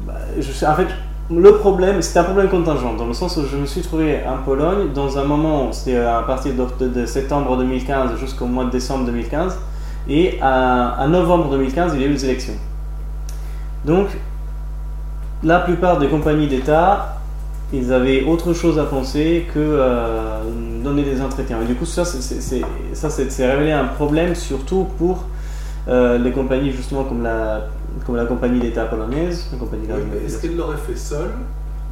bah, 0.06 0.14
je, 0.38 0.66
en 0.66 0.74
fait, 0.74 0.88
le 1.32 1.58
problème, 1.58 2.02
c'est 2.02 2.20
un 2.20 2.24
problème 2.24 2.50
contingent, 2.50 2.96
dans 2.96 3.06
le 3.06 3.14
sens 3.14 3.38
où 3.38 3.46
je 3.46 3.56
me 3.56 3.66
suis 3.66 3.82
trouvé 3.82 4.20
en 4.28 4.44
Pologne 4.44 4.92
dans 4.94 5.18
un 5.18 5.24
moment, 5.24 5.72
c'était 5.72 5.98
à 5.98 6.24
partir 6.24 6.54
de 6.80 7.06
septembre 7.06 7.58
2015 7.58 8.18
jusqu'au 8.20 8.46
mois 8.46 8.66
de 8.66 8.72
décembre 8.72 9.06
2015, 9.06 9.58
et 10.08 10.40
en 10.42 11.08
novembre 11.08 11.50
2015, 11.52 11.94
il 11.96 12.02
y 12.02 12.04
a 12.04 12.08
eu 12.08 12.12
les 12.12 12.26
élections. 12.26 12.56
Donc, 13.86 14.08
la 15.44 15.60
plupart 15.60 16.00
des 16.00 16.08
compagnies 16.08 16.48
d'État, 16.48 17.18
ils 17.72 17.94
avaient 17.94 18.24
autre 18.24 18.54
chose 18.54 18.80
à 18.80 18.84
penser 18.84 19.48
que 19.54 19.60
euh, 19.60 20.42
donner 20.84 21.04
des 21.04 21.22
entretiens. 21.22 21.62
Et 21.62 21.66
du 21.66 21.76
coup, 21.76 21.86
ça, 21.86 22.04
c'est 22.04 23.52
révélé 23.52 23.72
un 23.72 23.86
problème 23.86 24.36
surtout 24.36 24.88
pour 24.98 25.26
euh, 25.88 26.18
les 26.18 26.32
compagnies 26.32 26.72
justement 26.72 27.04
comme 27.04 27.24
la, 27.24 27.68
comme 28.06 28.16
la 28.16 28.26
compagnie 28.26 28.60
d'État 28.60 28.86
polonaise. 28.86 29.50
Est-ce 30.26 30.42
qu'elle 30.42 30.58
l'aurait 30.58 30.78
fait 30.78 30.98
seule? 30.98 31.32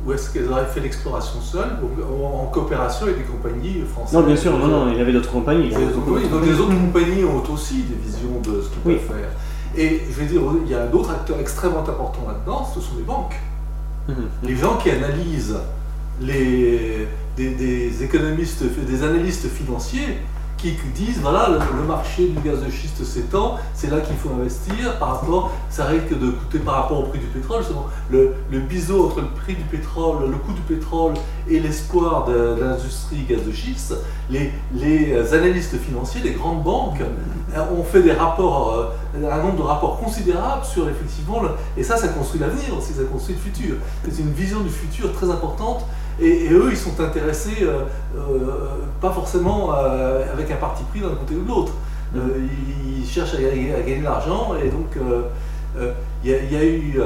Ou 0.06 0.14
est-ce 0.14 0.32
qu'elles 0.32 0.50
auraient 0.50 0.66
fait 0.66 0.80
l'exploration 0.80 1.42
seule 1.42 1.72
en 2.10 2.46
coopération 2.48 3.08
avec 3.08 3.18
des 3.18 3.24
compagnies 3.24 3.82
françaises 3.92 4.18
Non, 4.18 4.26
bien 4.26 4.36
sûr, 4.36 4.58
non, 4.58 4.68
non, 4.68 4.92
il 4.92 4.98
y 4.98 5.02
avait 5.02 5.12
d'autres 5.12 5.32
compagnies. 5.32 5.70
donc 5.70 6.46
les 6.46 6.60
autres 6.60 6.76
compagnies 6.78 7.24
ont 7.24 7.44
aussi 7.52 7.84
des 7.84 7.96
visions 7.96 8.40
de 8.44 8.62
ce 8.62 8.70
qu'ils 8.70 8.82
peuvent 8.82 9.08
faire. 9.18 9.30
Et 9.76 10.02
je 10.10 10.20
vais 10.20 10.26
dire, 10.26 10.42
il 10.66 10.72
y 10.72 10.76
a 10.76 10.86
d'autres 10.88 11.12
acteurs 11.12 11.40
extrêmement 11.40 11.80
importants 11.80 12.26
là-dedans, 12.28 12.66
ce 12.74 12.80
sont 12.80 12.96
les 12.98 13.04
banques. 13.04 13.36
Mhm. 14.08 14.16
Les 14.44 14.56
gens 14.56 14.78
qui 14.78 14.90
analysent 14.90 15.58
les, 16.22 17.08
des, 17.36 17.50
des 17.52 18.04
économistes, 18.04 18.64
des 18.88 19.04
analystes 19.04 19.48
financiers, 19.50 20.20
qui 20.58 20.76
disent 20.96 21.20
voilà 21.22 21.50
le, 21.50 21.84
marché 21.84 22.28
du 22.28 22.40
gaz 22.42 22.64
de 22.64 22.70
schiste 22.70 23.04
s'étend, 23.04 23.58
c'est 23.74 23.90
là 23.90 24.02
qu'il 24.02 24.16
faut 24.16 24.30
investir 24.30 24.98
par 25.00 25.20
rapport, 25.20 25.52
ça 25.70 25.86
risque 25.86 26.18
de 26.20 26.32
coûter 26.32 26.60
par 26.60 26.76
rapport 26.76 27.00
au 27.00 27.04
prix 27.04 27.20
du 27.20 27.28
pétrole, 27.28 27.64
le, 28.12 28.34
le 28.52 28.60
biseau 28.60 29.06
entre 29.06 29.22
le 29.22 29.28
prix 29.28 29.56
du 29.56 29.64
pétrole, 29.64 30.30
le 30.30 30.38
coût 30.38 30.54
du 30.54 30.62
pétrole 30.62 31.14
et 31.48 31.60
l'espoir 31.60 32.26
de, 32.26 32.58
l'industrie 32.60 33.24
gaz 33.30 33.44
de 33.46 33.52
schiste, 33.52 33.96
les, 34.30 34.52
les, 34.74 35.34
analystes 35.34 35.78
financiers, 35.78 36.22
les 36.24 36.32
grandes 36.32 36.64
banques 36.64 37.02
ont 37.72 37.84
fait 37.84 38.02
des 38.02 38.12
rapports, 38.12 38.74
euh, 39.16 39.32
un 39.32 39.44
nombre 39.44 39.58
de 39.58 39.62
rapports 39.62 40.00
considérables 40.00 40.66
sur 40.66 40.90
effectivement, 40.90 41.42
et 41.78 41.84
ça 41.84 41.98
ça 41.98 42.10
construit 42.10 42.42
l'avenir 42.42 42.78
aussi, 42.78 42.94
ça 42.94 43.04
construit 43.04 43.36
le 43.36 43.42
futur. 43.42 43.76
C'est 44.04 44.22
une 44.22 44.34
vision 44.34 44.62
du 44.62 44.70
futur 44.70 45.14
très 45.14 45.30
importante 45.30 45.86
et, 46.20 46.50
eux, 46.52 46.70
ils 46.72 46.78
sont 46.78 47.00
intéressés, 47.00 47.58
euh, 47.62 47.82
euh, 48.18 48.52
pas 49.00 49.12
forcément 49.12 49.74
euh, 49.74 50.32
avec 50.34 50.50
un 50.52 50.56
parti 50.56 50.84
pris 50.86 51.02
d'un 51.02 51.10
côté 51.10 51.36
ou 51.36 51.44
de 51.44 51.48
l'autre. 51.48 51.74
Mm. 52.14 52.20
ils 53.00 53.06
cherchent 53.06 53.36
à, 53.36 53.42
gagner 53.42 54.00
de 54.00 54.04
l'argent 54.04 54.56
et 54.56 54.70
donc 54.70 54.98
il 56.24 56.32
y, 56.32 56.56
a 56.56 56.64
eu 56.64 57.02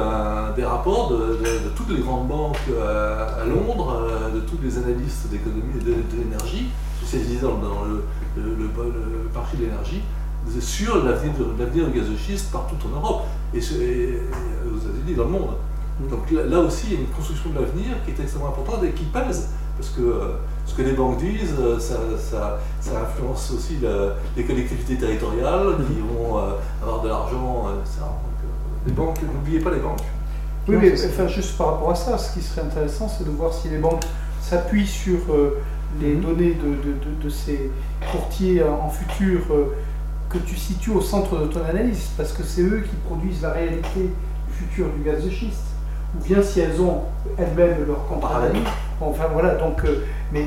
des 0.56 0.64
rapports 0.64 1.10
de, 1.10 1.40
toutes 1.76 1.90
les 1.90 2.02
grandes 2.02 2.28
banques 2.28 2.60
à 2.80 3.44
Londres, 3.46 4.00
de 4.34 4.40
tous 4.42 4.60
les 4.64 4.78
analystes 4.78 5.30
d'économie 5.32 5.74
et 5.80 5.84
de, 5.84 6.24
l'énergie, 6.24 6.70
spécialisés 7.02 7.42
dans, 7.42 7.58
dans 7.58 7.84
le, 7.84 8.04
le, 8.38 8.70
marché 9.34 9.58
de 9.58 9.64
l'énergie, 9.64 10.02
sur 10.60 11.04
l'avenir 11.04 11.88
du 11.88 12.00
gaz 12.00 12.08
de 12.08 12.16
schiste 12.16 12.52
partout 12.52 12.76
en 12.86 12.96
Europe 12.96 13.24
et, 13.56 13.58
et 13.58 14.20
aux 14.72 14.78
États-Unis, 14.78 15.16
dans 15.18 15.24
le 15.24 15.30
monde. 15.30 15.56
Donc 16.10 16.32
là, 16.32 16.60
aussi, 16.60 16.88
il 16.88 16.94
y 16.94 16.98
a 16.98 17.00
une 17.00 17.08
construction 17.08 17.50
de 17.52 17.60
l'avenir 17.60 17.96
qui 18.06 18.12
est 18.12 18.24
extrêmement 18.24 18.50
importante 18.50 18.84
et 18.84 18.92
qui 18.92 19.04
pèse, 19.06 19.50
parce 19.78 19.90
que 19.90 20.02
euh, 20.02 20.34
ce 20.66 20.74
que 20.74 20.82
les 20.82 20.94
banques 20.94 21.18
disent, 21.18 21.56
euh, 21.60 21.80
ça, 21.80 22.60
influence 22.96 23.52
aussi 23.52 23.78
les 24.36 24.44
collectivités 24.44 24.96
territoriales 24.96 25.76
qui 25.88 26.02
mhm. 26.02 26.08
vont 26.08 26.38
euh, 26.38 26.52
avoir 26.82 27.02
de 27.02 27.10
l'argent, 27.10 27.66
les 28.86 28.94
banques, 28.94 29.18
n'oubliez 29.22 29.60
pas 29.60 29.72
les 29.72 29.80
banques. 29.80 30.02
Oui, 30.68 30.78
mais 30.80 30.94
enfin, 30.94 31.28
juste 31.28 31.58
par 31.58 31.74
rapport 31.74 31.92
à 31.92 31.96
ça, 31.96 32.18
ce 32.18 32.34
qui 32.34 32.42
serait 32.42 32.62
intéressant, 32.62 33.08
c'est 33.08 33.26
de 33.26 33.32
voir 33.32 33.54
si 33.54 33.70
les 33.70 33.78
banques 33.78 34.04
s'appuient 34.42 34.88
sur 34.88 35.20
les 36.00 36.16
mhm. 36.16 36.22
données 36.22 36.58
de, 37.24 37.30
ces 37.30 37.70
courtiers 38.12 38.64
en 38.64 38.90
futur 38.90 39.42
que 40.30 40.38
tu 40.40 40.56
situes 40.56 40.92
au 40.92 41.02
centre 41.02 41.38
de 41.38 41.46
ton 41.48 41.64
analyse, 41.64 42.10
parce 42.18 42.32
que 42.32 42.44
c'est 42.44 42.62
eux 42.62 42.84
qui 42.90 42.96
produisent 43.08 43.42
la 43.42 43.52
réalité 43.52 44.00
du 44.48 44.54
futur 44.54 44.88
du 44.90 45.04
gaz 45.04 45.24
de 45.24 45.30
schiste 45.30 45.71
ou 46.16 46.24
bien 46.24 46.42
si 46.42 46.60
elles 46.60 46.80
ont 46.82 47.04
elles-mêmes 47.38 47.86
leur 47.88 48.08
contrat 48.08 48.42
Enfin 49.00 49.28
voilà, 49.34 49.56
donc, 49.56 49.84
euh, 49.86 50.06
mais 50.32 50.46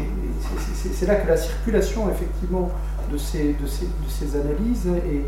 c'est 0.84 1.06
là 1.06 1.16
que 1.16 1.28
la 1.28 1.36
circulation 1.36 2.08
effectivement 2.08 2.70
de 3.10 3.18
ces, 3.18 3.54
de 3.54 3.66
ces, 3.66 3.86
de 3.86 4.08
ces 4.08 4.36
analyses 4.36 4.86
et, 4.86 5.24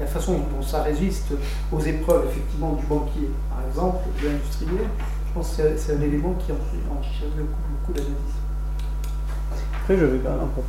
la 0.00 0.06
façon 0.06 0.32
dont 0.32 0.62
ça 0.62 0.82
résiste 0.82 1.32
aux 1.70 1.80
épreuves 1.80 2.24
effectivement 2.30 2.72
du 2.72 2.86
banquier, 2.86 3.28
par 3.50 3.60
exemple, 3.68 3.98
de 4.20 4.28
l'industriel, 4.28 4.86
je 5.28 5.32
pense 5.34 5.56
que 5.56 5.62
c'est 5.76 5.96
un 5.96 6.00
élément 6.00 6.34
qui 6.34 6.52
enrichit 6.52 7.24
beaucoup, 7.36 7.52
beaucoup 7.70 7.92
d'analyse. 7.92 8.16
Après, 9.82 9.96
je 9.96 10.04
vais 10.06 10.18
pas 10.18 10.30
un 10.30 10.48
peu. 10.54 10.62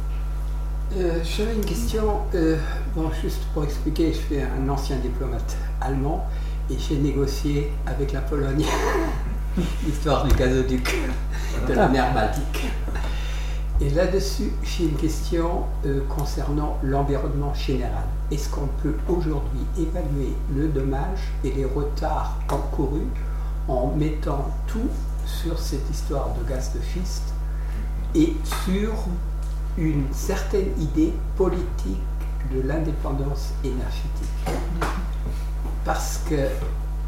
Euh, 0.98 1.20
J'avais 1.24 1.56
une 1.56 1.65
question, 1.65 2.20
euh, 2.36 2.57
bon, 2.94 3.10
juste 3.22 3.41
pour 3.53 3.64
expliquer, 3.64 4.14
je 4.14 4.18
suis 4.18 4.36
un 4.41 4.68
ancien 4.70 4.98
diplomate 4.98 5.56
allemand 5.82 6.28
et 6.69 6.77
j'ai 6.77 6.98
négocié 6.98 7.72
avec 7.85 8.11
la 8.14 8.22
Pologne 8.22 8.65
l'histoire 9.85 10.26
du 10.26 10.35
gazoduc 10.35 10.95
de 11.68 11.73
la 11.73 11.88
mer 11.88 12.14
Baltique. 12.14 12.68
Et 13.81 13.90
là-dessus, 13.90 14.52
j'ai 14.64 14.85
une 14.85 14.95
question 14.95 15.64
euh, 15.85 16.02
concernant 16.07 16.77
l'environnement 16.84 17.53
général. 17.53 18.06
Est-ce 18.31 18.49
qu'on 18.49 18.69
peut 18.81 18.95
aujourd'hui 19.10 19.60
évaluer 19.77 20.34
le 20.56 20.68
dommage 20.68 21.19
et 21.44 21.52
les 21.52 21.65
retards 21.65 22.38
encourus 22.49 23.07
en 23.68 23.94
mettant 23.95 24.48
tout 24.68 24.90
sur 25.26 25.60
cette 25.60 25.90
histoire 25.90 26.30
de 26.40 26.49
gaz 26.49 26.72
de 26.73 26.80
schiste 26.81 27.34
et 28.15 28.35
sur 28.64 28.94
une 29.77 30.06
certaine 30.14 30.69
idée 30.80 31.14
politique 31.35 31.99
de 32.53 32.61
l'indépendance 32.61 33.53
énergétique? 33.64 35.02
Parce 35.85 36.22
que, 36.30 36.47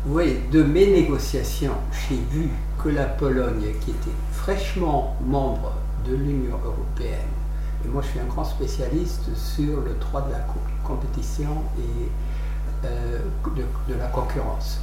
vous 0.06 0.14
voyez, 0.14 0.41
de 0.52 0.64
mes 0.64 0.88
négociations, 0.88 1.76
j'ai 2.07 2.18
vu 2.31 2.49
que 2.84 2.89
la 2.89 3.06
Pologne, 3.06 3.73
qui 3.81 3.91
était 3.91 4.11
fraîchement 4.31 5.15
membre 5.26 5.73
de 6.07 6.15
l'Union 6.15 6.60
européenne, 6.64 7.19
et 7.84 7.88
moi 7.88 8.02
je 8.02 8.10
suis 8.10 8.19
un 8.19 8.26
grand 8.26 8.43
spécialiste 8.43 9.35
sur 9.35 9.81
le 9.81 9.93
droit 9.99 10.22
de 10.22 10.31
la 10.31 10.45
compétition 10.84 11.49
et 11.77 12.10
euh, 12.85 13.19
de, 13.56 13.93
la 13.95 14.07
concurrence. 14.07 14.80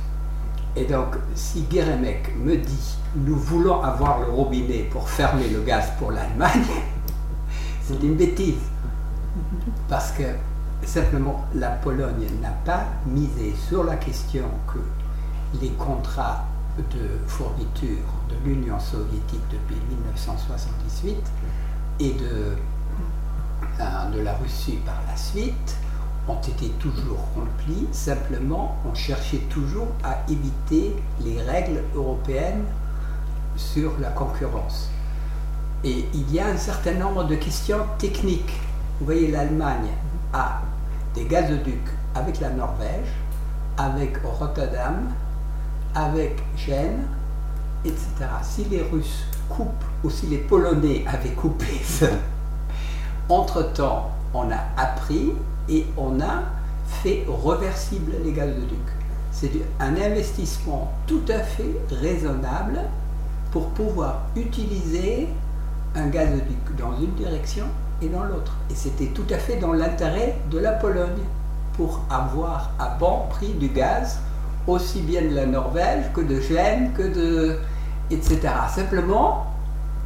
Et 0.75 0.85
donc, 0.85 1.17
si 1.35 1.63
Guérémec 1.63 2.35
me 2.37 2.57
dit 2.57 2.97
nous 3.15 3.37
voulons 3.37 3.83
avoir 3.83 4.21
le 4.21 4.27
robinet 4.33 4.89
pour 4.91 5.09
fermer 5.09 5.49
le 5.49 5.61
gaz 5.61 5.93
pour 5.99 6.13
l'Allemagne, 6.13 6.65
c'est 7.83 8.03
une 8.03 8.17
bêtise. 8.17 8.63
Parce 9.89 10.13
que 10.13 10.25
Simplement, 10.85 11.47
la 11.55 11.71
Pologne 11.71 12.27
n'a 12.41 12.51
pas 12.65 12.85
misé 13.07 13.55
sur 13.69 13.85
la 13.85 13.97
question 13.97 14.45
que 14.73 14.79
les 15.61 15.71
contrats 15.71 16.45
de 16.79 17.19
fourniture 17.27 18.05
de 18.29 18.49
l'Union 18.49 18.79
soviétique 18.81 19.43
depuis 19.51 19.77
1978 19.91 21.17
et 22.01 22.13
de, 22.13 22.57
euh, 23.81 24.11
de 24.13 24.21
la 24.21 24.35
Russie 24.35 24.79
par 24.85 25.01
la 25.09 25.17
suite 25.17 25.77
ont 26.29 26.41
été 26.41 26.69
toujours 26.79 27.25
remplis. 27.35 27.87
Simplement, 27.93 28.77
on 28.91 28.95
cherchait 28.95 29.43
toujours 29.51 29.89
à 30.03 30.19
éviter 30.29 30.97
les 31.21 31.41
règles 31.43 31.83
européennes 31.95 32.65
sur 33.57 33.93
la 34.01 34.11
concurrence. 34.11 34.89
Et 35.85 36.07
il 36.15 36.33
y 36.33 36.41
a 36.41 36.47
un 36.47 36.57
certain 36.57 36.95
nombre 36.95 37.25
de 37.25 37.35
questions 37.35 37.85
techniques. 37.99 38.61
Vous 38.99 39.07
voyez, 39.07 39.31
l'Allemagne 39.31 39.89
a 40.33 40.63
des 41.15 41.25
gazoducs 41.25 41.91
avec 42.15 42.41
la 42.41 42.51
Norvège, 42.51 43.09
avec 43.77 44.19
Rotterdam, 44.25 45.11
avec 45.95 46.43
Gênes, 46.57 47.07
etc. 47.85 48.07
Si 48.43 48.65
les 48.65 48.83
Russes 48.83 49.25
coupe, 49.49 49.85
ou 50.05 50.11
si 50.11 50.27
les 50.27 50.39
Polonais 50.39 51.05
avaient 51.07 51.31
coupé 51.31 51.81
entre-temps, 53.29 54.11
on 54.35 54.51
a 54.51 54.61
appris 54.77 55.33
et 55.69 55.87
on 55.97 56.21
a 56.21 56.43
fait 57.03 57.25
reversible 57.29 58.13
les 58.25 58.33
gazoducs. 58.33 58.79
C'est 59.31 59.51
un 59.81 59.97
investissement 59.97 60.93
tout 61.07 61.23
à 61.29 61.41
fait 61.41 61.75
raisonnable 61.91 62.81
pour 63.51 63.69
pouvoir 63.71 64.23
utiliser 64.37 65.29
un 65.95 66.07
gazoduc 66.09 66.77
dans 66.79 66.99
une 66.99 67.13
direction 67.15 67.67
et 68.03 68.09
dans 68.09 68.25
l'autre. 68.25 68.53
Et 68.71 68.75
c'était 68.75 69.07
tout 69.07 69.27
à 69.31 69.39
fait 69.39 69.57
dans 69.57 69.73
l'intérêt 69.73 70.37
de 70.51 70.59
la 70.59 70.73
Pologne 70.73 71.23
pour 71.77 72.01
avoir 72.11 72.71
à 72.79 72.97
bon 72.99 73.23
prix 73.31 73.55
du 73.55 73.69
gaz, 73.69 74.19
aussi 74.67 75.01
bien 75.01 75.23
de 75.23 75.35
la 75.35 75.47
Norvège 75.47 76.05
que 76.15 76.21
de 76.21 76.41
Gênes, 76.41 76.93
que 76.97 77.03
de. 77.03 77.59
etc. 78.11 78.41
Simplement, 78.75 79.47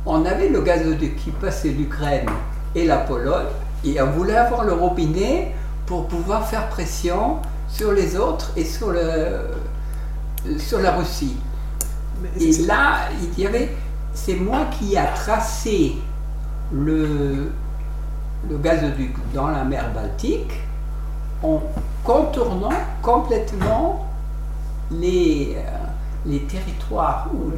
on 0.04 0.24
avait 0.24 0.48
le 0.48 0.60
gazoduc 0.62 1.16
qui 1.16 1.30
passait 1.30 1.70
l'Ukraine 1.70 2.28
et 2.74 2.86
la 2.86 2.98
Pologne, 2.98 3.46
et 3.84 4.00
on 4.00 4.10
voulait 4.10 4.36
avoir 4.36 4.64
le 4.64 4.72
robinet 4.72 5.52
pour 5.86 6.06
pouvoir 6.06 6.46
faire 6.46 6.68
pression 6.68 7.38
sur 7.68 7.92
les 7.92 8.16
autres 8.16 8.52
et 8.56 8.64
sur, 8.64 8.90
le, 8.90 10.58
sur 10.58 10.80
la 10.80 10.92
Russie. 10.92 11.36
Et 12.40 12.52
là, 12.66 13.08
il 13.20 13.42
y 13.42 13.46
avait, 13.46 13.74
c'est 14.14 14.34
moi 14.34 14.66
qui 14.78 14.96
a 14.96 15.06
tracé 15.06 15.96
le, 16.72 17.50
le 18.48 18.58
gazoduc 18.58 19.14
dans 19.34 19.48
la 19.48 19.64
mer 19.64 19.92
Baltique 19.94 20.52
en 21.42 21.62
contournant 22.04 22.70
complètement 23.02 24.06
les, 24.90 25.56
euh, 25.56 25.60
les 26.24 26.40
territoires 26.42 27.28
ou, 27.34 27.50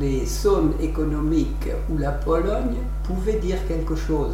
les 0.00 0.24
zones 0.24 0.72
économiques 0.80 1.68
où 1.90 1.98
la 1.98 2.12
Pologne 2.12 2.76
pouvait 3.04 3.38
dire 3.38 3.58
quelque 3.68 3.94
chose. 3.94 4.32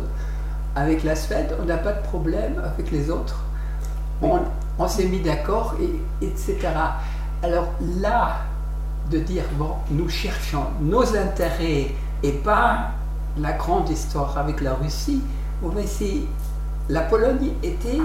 Avec 0.75 1.03
la 1.03 1.17
Suède, 1.17 1.57
on 1.61 1.65
n'a 1.65 1.79
pas 1.79 1.93
de 1.93 2.03
problème 2.03 2.63
avec 2.65 2.91
les 2.91 3.11
autres. 3.11 3.43
On, 4.23 4.41
on 4.79 4.89
s'est 4.89 5.07
mis 5.07 5.21
d'accord, 5.21 5.75
et, 5.81 6.25
etc. 6.25 6.59
Alors 7.43 7.69
là, 8.01 8.37
de 9.11 9.19
dire, 9.19 9.45
bon, 9.55 9.73
nous 9.91 10.09
cherchons 10.09 10.65
nos 10.81 11.17
intérêts 11.17 11.93
et 12.23 12.33
pas 12.33 12.91
la 13.39 13.53
grande 13.53 13.89
histoire 13.89 14.37
avec 14.39 14.61
la 14.61 14.75
Russie, 14.75 15.23
va 15.63 15.81
essayer. 15.81 16.29
La 16.89 17.03
Pologne 17.03 17.53
était 17.63 18.01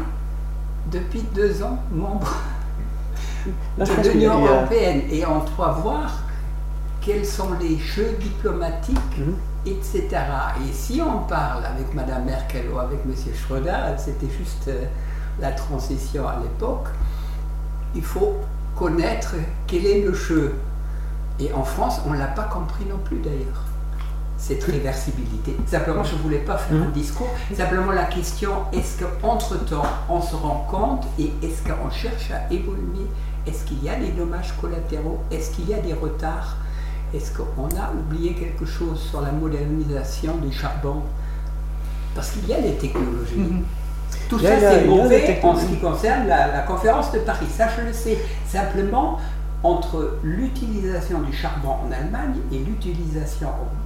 depuis 0.91 1.21
deux 1.35 1.61
ans 1.63 1.77
membre 1.91 2.35
de 3.77 4.09
l'Union 4.09 4.45
européenne 4.45 5.03
et 5.11 5.25
on 5.25 5.39
doit 5.55 5.71
voir 5.71 6.23
quels 7.01 7.25
sont 7.25 7.53
les 7.59 7.77
jeux 7.77 8.15
diplomatiques, 8.19 9.17
mmh. 9.17 9.67
etc. 9.67 10.07
Et 10.67 10.73
si 10.73 11.01
on 11.01 11.19
parle 11.27 11.65
avec 11.65 11.93
Mme 11.93 12.25
Merkel 12.25 12.65
ou 12.73 12.79
avec 12.79 12.99
M. 13.05 13.13
Schröder, 13.35 13.95
c'était 13.97 14.29
juste 14.29 14.67
euh, 14.67 14.85
la 15.39 15.51
transition 15.51 16.27
à 16.27 16.37
l'époque, 16.41 16.87
il 17.95 18.03
faut 18.03 18.37
connaître 18.75 19.35
quel 19.67 19.85
est 19.85 20.01
le 20.01 20.13
jeu. 20.13 20.55
Et 21.39 21.51
en 21.53 21.63
France, 21.63 22.01
on 22.05 22.11
ne 22.11 22.19
l'a 22.19 22.27
pas 22.27 22.43
compris 22.43 22.85
non 22.85 22.99
plus 23.03 23.17
d'ailleurs, 23.17 23.65
cette 24.41 24.63
réversibilité. 24.63 25.55
Simplement, 25.67 26.03
je 26.03 26.15
ne 26.15 26.19
voulais 26.21 26.39
pas 26.39 26.57
faire 26.57 26.75
un 26.77 26.87
mmh. 26.87 26.93
discours. 26.93 27.29
Simplement, 27.55 27.91
la 27.91 28.05
question, 28.05 28.49
est-ce 28.73 29.03
qu'entre-temps, 29.03 29.85
on 30.09 30.19
se 30.19 30.35
rend 30.35 30.67
compte 30.69 31.05
et 31.19 31.31
est-ce 31.45 31.61
qu'on 31.61 31.91
cherche 31.91 32.31
à 32.31 32.51
évoluer? 32.51 33.05
Est-ce 33.45 33.65
qu'il 33.65 33.83
y 33.83 33.89
a 33.89 33.95
des 33.95 34.09
dommages 34.09 34.53
collatéraux? 34.59 35.19
Est-ce 35.29 35.51
qu'il 35.51 35.69
y 35.69 35.75
a 35.75 35.79
des 35.79 35.93
retards? 35.93 36.57
Est-ce 37.13 37.37
qu'on 37.37 37.67
a 37.67 37.91
oublié 37.93 38.33
quelque 38.33 38.65
chose 38.65 38.99
sur 38.99 39.21
la 39.21 39.31
modernisation 39.31 40.37
du 40.37 40.51
charbon 40.51 41.03
Parce 42.15 42.31
qu'il 42.31 42.47
y 42.47 42.53
a 42.53 42.59
les 42.59 42.73
technologies. 42.73 43.37
Mmh. 43.37 43.63
Tout 44.27 44.39
ça, 44.39 44.59
c'est 44.59 44.87
mauvais 44.87 45.39
en 45.43 45.55
ce 45.55 45.65
qui 45.65 45.77
concerne 45.77 46.27
la, 46.27 46.61
conférence 46.61 47.11
de 47.11 47.19
Paris. 47.19 47.45
Ça, 47.55 47.67
je 47.77 47.85
le 47.85 47.93
sais. 47.93 48.17
Simplement, 48.47 49.19
entre 49.63 50.17
l'utilisation 50.23 51.21
du 51.21 51.31
charbon 51.31 51.75
en 51.87 51.91
Allemagne 51.91 52.37
et 52.51 52.57
l'utilisation 52.57 53.49
euh, 53.49 53.80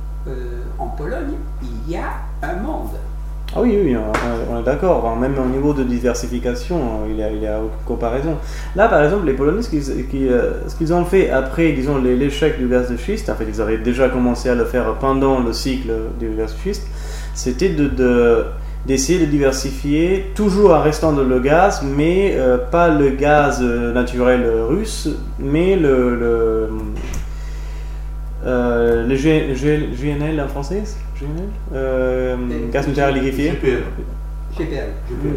en 0.79 0.87
Pologne, 0.87 1.35
il 1.61 1.91
y 1.91 1.97
a 1.97 2.13
un 2.41 2.55
monde. 2.55 2.89
Ah 3.53 3.61
oui, 3.61 3.77
oui, 3.81 3.95
on, 3.95 4.59
est 4.59 4.63
d'accord. 4.63 5.15
Même 5.17 5.35
au 5.37 5.45
niveau 5.45 5.71
de 5.73 5.83
diversification, 5.83 7.03
a, 7.03 7.07
il 7.07 7.41
y 7.41 7.47
a 7.47 7.59
aucune 7.59 7.85
comparaison. 7.85 8.37
Là, 8.75 8.87
par 8.89 9.03
exemple, 9.03 9.25
les 9.25 9.33
Polonais, 9.33 9.61
ce 9.61 9.69
qu'ils, 9.69 10.29
euh, 10.29 10.91
ont 10.91 11.05
fait 11.05 11.29
après, 11.29 11.71
disons, 11.71 11.99
l'échec 11.99 12.57
du 12.57 12.67
gaz 12.67 12.91
de 12.91 12.97
schiste, 12.97 13.29
en 13.29 13.35
fait, 13.35 13.45
ils 13.47 13.61
avaient 13.61 13.77
déjà 13.77 14.09
commencé 14.09 14.49
à 14.49 14.55
le 14.55 14.65
faire 14.65 14.95
pendant 14.95 15.39
le 15.39 15.53
cycle 15.53 15.91
du 16.19 16.29
gaz 16.35 16.53
de 16.53 16.59
schiste, 16.59 16.87
c'était 17.33 17.69
de 17.69 18.45
d'essayer 18.85 19.17
de 19.17 19.25
diversifier, 19.25 20.31
toujours 20.35 20.71
en 20.71 20.81
restant 20.81 21.11
dans 21.11 21.23
le 21.23 21.39
gaz, 21.39 21.81
mais 21.83 22.35
euh, 22.35 22.57
pas 22.57 22.87
le 22.87 23.09
gaz 23.09 23.59
euh, 23.63 23.91
naturel 23.91 24.47
russe, 24.69 25.09
mais 25.39 25.75
le, 25.75 26.69
euh, 28.45 29.07
le 29.07 29.15
GNL 29.15 30.41
en 30.41 30.47
français 30.47 30.83
GNL 31.19 32.69
Gaz 32.71 32.87
naturel 32.87 33.15
liquéfié? 33.15 33.51
GPL. 34.57 34.87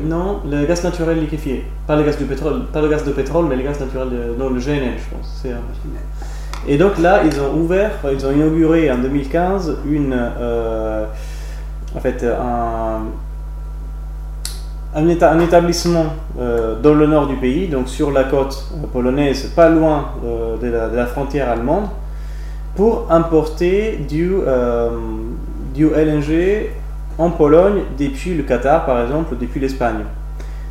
Non, 0.05 0.41
le 0.49 0.65
gaz 0.65 0.85
naturel 0.85 1.19
liquéfié. 1.21 1.65
Pas 1.87 1.97
le 1.97 2.05
gaz 2.05 2.19
du 2.19 2.25
pétrole, 2.25 2.67
pas 2.73 2.81
le 2.81 2.89
gaz 2.89 3.05
de 3.05 3.11
pétrole, 3.11 3.47
mais 3.49 3.57
le 3.57 3.63
gaz 3.63 3.81
naturel, 3.81 4.11
de, 4.11 4.39
non, 4.39 4.51
le 4.51 4.61
GNL, 4.61 4.95
je 4.97 5.17
pense. 5.17 5.45
Et 6.69 6.77
donc 6.77 6.99
là, 6.99 7.23
ils 7.25 7.41
ont 7.41 7.55
ouvert, 7.57 7.91
ils 8.13 8.25
ont 8.27 8.33
inauguré 8.33 8.91
en 8.91 8.99
2015 8.99 9.79
une, 9.87 10.15
en 11.97 12.01
fait, 12.01 12.25
un 12.25 13.01
un, 14.95 15.41
établissement 15.41 16.07
euh, 16.39 16.81
dans 16.81 16.95
le 16.95 17.07
nord 17.07 17.27
du 17.27 17.37
pays, 17.37 17.69
donc 17.69 17.89
sur 17.89 18.11
la 18.11 18.25
côte 18.25 18.71
polonaise, 18.93 19.45
pas 19.55 19.69
loin 19.69 20.13
euh, 20.25 20.57
de, 20.57 20.97
la, 20.97 21.07
frontière 21.07 21.51
allemande, 21.51 21.87
pour 22.79 23.09
importer 23.11 23.99
du, 24.09 24.33
euh, 24.47 24.89
du 25.75 25.89
LNG 25.89 26.71
en 27.19 27.31
Pologne 27.31 27.81
depuis 27.99 28.35
le 28.35 28.45
Qatar, 28.45 28.87
par 28.87 29.03
exemple, 29.03 29.35
depuis 29.39 29.59
l'Espagne. 29.61 30.05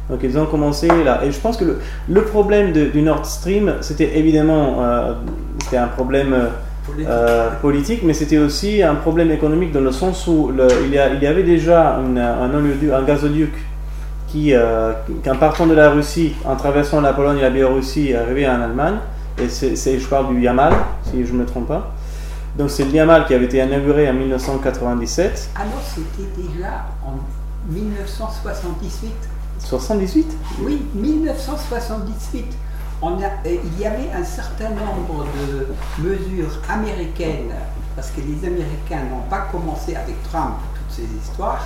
Donc 0.10 0.22
ils 0.24 0.40
ont 0.40 0.46
commencé 0.46 0.88
là. 0.88 1.20
Et 1.26 1.32
je 1.32 1.40
pense 1.40 1.58
que 1.58 1.66
le, 2.08 2.22
problème 2.22 2.72
du 2.72 3.02
Nord 3.02 3.26
Stream, 3.26 3.74
c'était 3.82 4.18
évidemment 4.18 4.78
c'était 5.62 5.76
un 5.76 5.88
problème 5.88 6.34
politique. 7.62 8.04
mais 8.04 8.14
c'était 8.14 8.38
aussi 8.38 8.82
un 8.82 8.96
problème 8.96 9.30
économique 9.32 9.74
dans 9.74 9.82
le 9.82 9.92
sens 9.92 10.26
où 10.28 10.50
il, 10.86 10.94
y 10.94 11.00
il, 11.14 11.22
y 11.22 11.28
avait 11.28 11.44
déjà 11.44 11.98
un, 11.98 12.16
un 12.16 13.04
gazoduc 13.04 13.52
qui, 14.28 14.54
euh, 14.54 14.94
qu'en 15.24 15.36
partant 15.36 15.66
de 15.66 15.74
la 15.74 15.90
Russie, 15.90 16.34
en 16.46 16.56
traversant 16.56 17.02
la 17.02 17.14
Pologne 17.14 17.40
et 17.40 17.42
la 17.42 17.50
Biélorussie, 17.50 18.12
est 18.12 18.16
arrivé 18.16 18.48
en 18.48 18.62
Allemagne. 18.62 18.96
Et 19.42 19.50
c'est, 19.50 20.00
je 20.00 20.08
parle 20.08 20.34
du 20.34 20.42
Yamal, 20.42 20.74
si 21.04 21.26
je 21.26 21.34
ne 21.34 21.40
me 21.40 21.46
trompe 21.46 21.68
pas. 21.68 21.94
Donc 22.58 22.72
c'est 22.72 22.86
le 22.86 22.92
Yamal 22.92 23.28
qui 23.28 23.36
avait 23.36 23.46
été 23.46 23.64
inauguré 23.64 24.10
en 24.10 24.14
1997. 24.14 25.52
Ah 25.56 25.66
non, 25.66 25.72
c'était 25.84 26.28
déjà 26.42 26.86
en 27.06 27.20
1978. 27.72 29.12
78 29.60 30.26
Oui, 30.62 30.82
1978. 30.96 32.46
On 33.00 33.22
a, 33.22 33.28
il 33.46 33.80
y 33.80 33.86
avait 33.86 34.10
un 34.12 34.24
certain 34.24 34.70
nombre 34.70 35.28
de 35.52 35.68
mesures 36.02 36.60
américaines, 36.68 37.54
parce 37.96 38.10
que 38.10 38.22
les 38.22 38.48
Américains 38.48 39.04
n'ont 39.12 39.30
pas 39.30 39.42
commencé 39.52 39.96
avec 39.96 40.16
Trump 40.24 40.56
toutes 40.74 40.96
ces 40.96 41.08
histoires, 41.24 41.64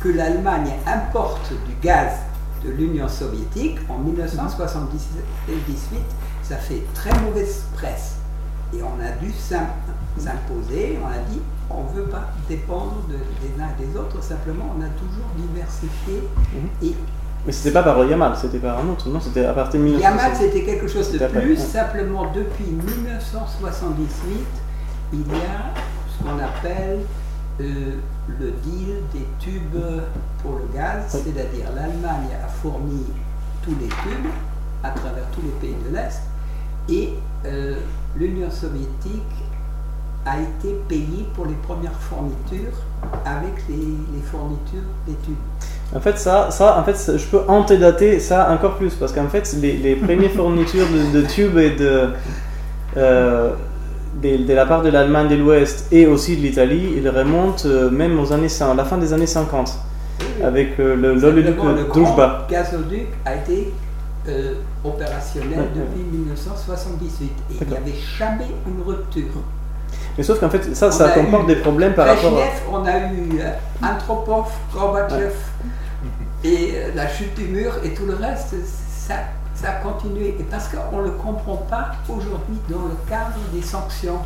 que 0.00 0.08
l'Allemagne 0.08 0.72
importe 0.84 1.52
du 1.68 1.74
gaz 1.80 2.14
de 2.64 2.70
l'Union 2.70 3.08
soviétique 3.08 3.78
en 3.88 3.98
1978, 3.98 6.02
ça 6.42 6.56
fait 6.56 6.82
très 6.92 7.12
mauvaise 7.20 7.62
presse. 7.76 8.17
Et 8.74 8.82
on 8.82 9.00
a 9.02 9.12
dû 9.20 9.32
s'imposer, 9.32 10.98
on 11.02 11.06
a 11.06 11.18
dit 11.30 11.40
on 11.70 11.84
ne 11.84 12.00
veut 12.00 12.08
pas 12.08 12.30
dépendre 12.48 12.96
des 13.08 13.62
uns 13.62 13.68
et 13.78 13.86
des 13.86 13.98
autres, 13.98 14.22
simplement 14.22 14.74
on 14.76 14.80
a 14.80 14.88
toujours 14.88 15.28
diversifié. 15.36 16.22
Mhm. 16.52 16.88
Et 16.88 16.94
mais 17.46 17.52
c'était 17.52 17.72
pas 17.72 17.82
par 17.82 18.04
Yamal, 18.04 18.36
c'était 18.36 18.58
par 18.58 18.80
un 18.80 18.88
autre, 18.88 19.08
non 19.08 19.20
C'était 19.20 19.44
à 19.44 19.52
partir 19.52 19.80
de 19.80 19.84
1978. 19.84 20.02
Yamal, 20.02 20.36
c'était 20.36 20.64
quelque 20.64 20.88
chose 20.88 21.10
de 21.12 21.18
plus. 21.18 21.56
Simplement, 21.56 22.30
depuis 22.32 22.64
1978, 22.64 24.46
il 25.12 25.20
y 25.20 25.22
a 25.22 25.72
ce 26.10 26.22
qu'on 26.22 26.38
appelle 26.38 26.98
euh, 27.60 27.92
le 28.38 28.50
deal 28.50 28.96
des 29.14 29.26
tubes 29.38 29.80
pour 30.42 30.56
le 30.56 30.76
gaz, 30.76 31.04
c'est-à-dire 31.08 31.66
l'Allemagne 31.74 32.28
a 32.44 32.48
fourni 32.48 33.04
tous 33.62 33.74
les 33.80 33.88
tubes 33.88 34.30
à 34.82 34.90
travers 34.90 35.24
tous 35.32 35.42
les 35.42 35.68
pays 35.68 35.76
de 35.88 35.94
l'Est 35.94 36.22
et 36.88 37.14
euh, 37.46 37.76
l'Union 38.18 38.50
soviétique 38.50 39.22
a 40.26 40.36
été 40.40 40.74
payée 40.88 41.24
pour 41.34 41.46
les 41.46 41.54
premières 41.66 41.98
fournitures 42.00 42.76
avec 43.24 43.62
les, 43.68 44.20
fournitures 44.30 44.88
des 45.06 45.14
tubes. 45.24 45.34
En 45.94 46.00
fait, 46.00 46.18
ça, 46.18 46.50
ça, 46.50 46.78
en 46.78 46.84
fait, 46.84 47.16
je 47.16 47.26
peux 47.26 47.40
antédater 47.48 48.20
ça 48.20 48.50
encore 48.50 48.76
plus 48.76 48.94
parce 48.94 49.12
qu'en 49.12 49.28
fait, 49.28 49.56
les, 49.60 49.74
les 49.76 49.94
premières 49.96 50.30
fournitures 50.36 50.86
de, 51.14 51.22
tubes 51.22 51.56
et 51.58 51.70
de, 51.70 52.08
euh, 52.96 53.52
de, 54.20 54.52
la 54.52 54.66
part 54.66 54.82
de 54.82 54.90
l'Allemagne 54.90 55.28
de 55.28 55.36
l'Ouest 55.36 55.86
et 55.92 56.06
aussi 56.06 56.36
de 56.36 56.42
l'Italie, 56.42 56.94
il 56.96 57.08
remonte 57.08 57.64
euh, 57.64 57.88
même 57.90 58.18
aux 58.18 58.32
années, 58.32 58.48
à 58.60 58.74
la 58.74 58.84
fin 58.84 58.98
des 58.98 59.12
années 59.12 59.26
50, 59.26 59.78
avec 60.44 60.78
euh, 60.78 60.94
le 60.94 61.14
l'oléoduc 61.14 61.56
Druzhba. 61.88 62.46
Le 62.48 62.52
gazoduc 62.52 63.06
a 63.24 63.36
été 63.36 63.72
euh, 64.28 64.54
opérationnel 64.84 65.68
depuis 65.74 66.02
1978 66.02 67.24
et 67.50 67.54
il 67.60 67.66
n'y 67.68 67.76
avait 67.76 67.98
jamais 68.18 68.48
une 68.66 68.82
rupture. 68.82 69.42
Mais 70.16 70.22
sauf 70.22 70.40
qu'en 70.40 70.50
fait, 70.50 70.74
ça, 70.74 70.90
ça 70.90 71.10
comporte 71.10 71.46
des 71.46 71.56
problèmes 71.56 71.94
par 71.94 72.06
rapport 72.06 72.38
à... 72.38 72.70
on 72.70 72.84
a 72.84 72.98
eu 73.12 73.40
Antropov, 73.82 74.46
Gorbatchev 74.74 75.34
et 76.44 76.74
la 76.94 77.08
chute 77.08 77.34
du 77.34 77.46
mur 77.46 77.72
et 77.84 77.94
tout 77.94 78.06
le 78.06 78.14
reste, 78.14 78.54
ça 78.64 79.14
ça 79.60 79.70
a 79.70 79.72
continué. 79.80 80.36
Et 80.38 80.44
parce 80.44 80.68
qu'on 80.68 80.98
ne 80.98 81.04
le 81.04 81.10
comprend 81.12 81.56
pas 81.56 81.92
aujourd'hui 82.08 82.58
dans 82.68 82.86
le 82.86 82.96
cadre 83.08 83.38
des 83.52 83.62
sanctions, 83.62 84.20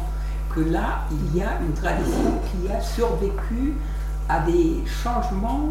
que 0.55 0.61
là, 0.61 1.05
il 1.11 1.39
y 1.39 1.43
a 1.43 1.59
une 1.61 1.73
tradition 1.73 2.39
qui 2.51 2.71
a 2.71 2.81
survécu 2.81 3.75
à 4.29 4.41
des 4.41 4.83
changements 5.03 5.71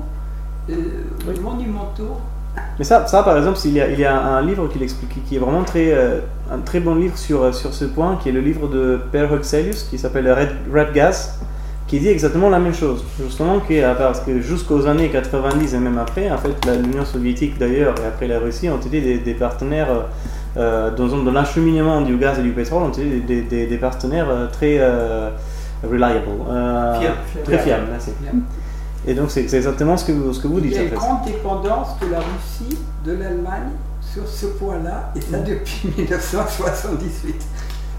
euh, 0.70 1.04
monumentaux. 1.42 2.18
Mais 2.78 2.86
ça, 2.86 3.08
ça, 3.08 3.24
par 3.24 3.38
exemple, 3.38 3.60
il 3.66 3.74
y 3.74 3.82
a, 3.82 3.90
il 3.90 4.00
y 4.00 4.06
a 4.06 4.16
un 4.16 4.42
livre 4.42 4.68
qui 4.68 4.80
l'explique, 4.80 5.24
qui 5.26 5.36
est 5.36 5.40
vraiment 5.40 5.64
très, 5.64 5.92
euh, 5.94 6.20
un 6.52 6.60
très 6.60 6.80
bon 6.80 6.96
livre 6.96 7.18
sur, 7.18 7.54
sur 7.54 7.74
ce 7.74 7.86
point, 7.86 8.18
qui 8.22 8.30
est 8.30 8.32
le 8.32 8.42
livre 8.42 8.68
de 8.68 9.00
Per 9.12 9.28
Huxelius, 9.34 9.84
qui 9.84 9.98
s'appelle 9.98 10.32
Red, 10.32 10.50
Red 10.74 10.94
Gas, 10.94 11.40
qui 11.92 12.00
dit 12.00 12.08
exactement 12.08 12.50
la 12.50 12.60
même 12.60 12.74
chose. 12.74 13.04
Justement, 13.22 13.60
que, 13.60 13.94
parce 13.96 14.22
que 14.22 14.40
jusqu'aux 14.40 14.88
années 14.88 15.10
90 15.10 15.74
et 15.74 15.78
même 15.78 15.98
après, 15.98 16.32
en 16.32 16.38
fait, 16.38 16.56
l'Union 16.82 17.04
soviétique 17.04 17.60
d'ailleurs 17.60 17.96
et 18.02 18.08
après 18.08 18.28
la 18.28 18.40
Russie 18.40 18.70
ont 18.70 18.78
été 18.78 19.18
des, 19.18 19.34
partenaires 19.34 19.90
euh, 20.58 20.92
dans, 20.92 21.08
dans 21.08 21.32
l'acheminement 21.32 22.02
du 22.02 22.16
gaz 22.18 22.40
et 22.40 22.44
du 22.44 22.52
pétrole, 22.52 22.84
ont 22.84 22.90
été 22.90 23.20
des, 23.20 23.68
des, 23.68 23.78
partenaires 23.78 24.30
euh, 24.30 24.48
très 24.48 24.78
euh, 24.80 25.30
reliable, 25.84 26.28
très 27.44 27.58
fiables. 27.58 27.88
Et 29.08 29.14
donc 29.14 29.32
c'est 29.32 29.42
exactement 29.42 29.98
ce 29.98 30.06
que 30.06 30.12
vous, 30.12 30.34
ce 30.34 30.40
que 30.40 30.48
vous 30.48 30.60
dites. 30.60 30.74
Il 30.74 30.78
y 30.78 30.80
a 30.80 30.84
une 30.84 30.90
grande 30.90 31.26
dépendance 31.26 32.00
de 32.02 32.12
la 32.12 32.20
Russie, 32.20 32.78
de 33.06 33.14
l'Allemagne 33.14 33.72
sur 34.02 34.28
ce 34.28 34.46
point-là, 34.46 35.12
et 35.16 35.22
ça 35.22 35.40
depuis 35.40 35.90
1978. 35.98 37.36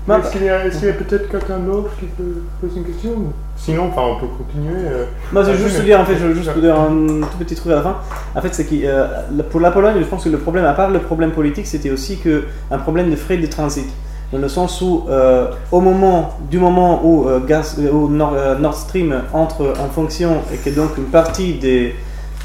Est-ce 0.09 0.33
qu'il 0.33 0.43
y 0.43 0.49
a, 0.49 0.93
peut-être 0.95 1.31
quelqu'un 1.31 1.59
d'autre 1.61 1.91
qui 1.99 2.07
peut 2.07 2.43
poser 2.61 2.79
une 2.79 2.85
question 2.85 3.11
Sinon, 3.57 3.87
enfin, 3.87 4.03
on 4.03 4.20
peut 4.20 4.27
continuer. 4.37 4.74
Euh, 4.85 5.05
Moi, 5.33 5.45
je 5.45 5.53
veux 5.53 5.69
juste 5.69 5.83
dire, 5.85 6.01
en 6.01 6.05
fait, 6.05 6.16
je 6.16 6.27
veux 6.27 6.35
juste 6.35 6.59
dire 6.59 6.74
un 6.74 7.20
tout 7.20 7.39
petit 7.39 7.55
truc 7.55 7.70
à 7.70 7.77
la 7.77 7.83
fin. 7.83 7.97
En 8.35 8.41
fait, 8.41 8.53
c'est 8.53 8.65
que 8.65 8.74
euh, 8.83 9.07
pour 9.51 9.61
la 9.61 9.70
Pologne, 9.70 9.95
je 10.01 10.05
pense 10.05 10.24
que 10.24 10.29
le 10.29 10.39
problème, 10.39 10.65
à 10.65 10.73
part 10.73 10.91
le 10.91 10.99
problème 10.99 11.31
politique, 11.31 11.69
c'était 11.69 11.91
aussi 11.91 12.19
que 12.19 12.45
un 12.73 12.79
problème 12.79 13.11
de 13.11 13.16
frais 13.16 13.37
de 13.37 13.47
transit. 13.47 13.87
Dans 14.32 14.38
le 14.38 14.48
sens 14.48 14.80
où, 14.80 15.04
euh, 15.10 15.48
au 15.70 15.80
moment, 15.80 16.30
du 16.50 16.59
moment 16.59 17.04
où, 17.04 17.26
gaz, 17.46 17.78
où 17.78 18.09
Nord, 18.09 18.74
Stream 18.74 19.14
entre 19.32 19.74
en 19.78 19.88
fonction 19.88 20.38
et 20.52 20.56
que 20.56 20.74
donc 20.74 20.96
une 20.96 21.04
partie, 21.04 21.54
des, 21.54 21.94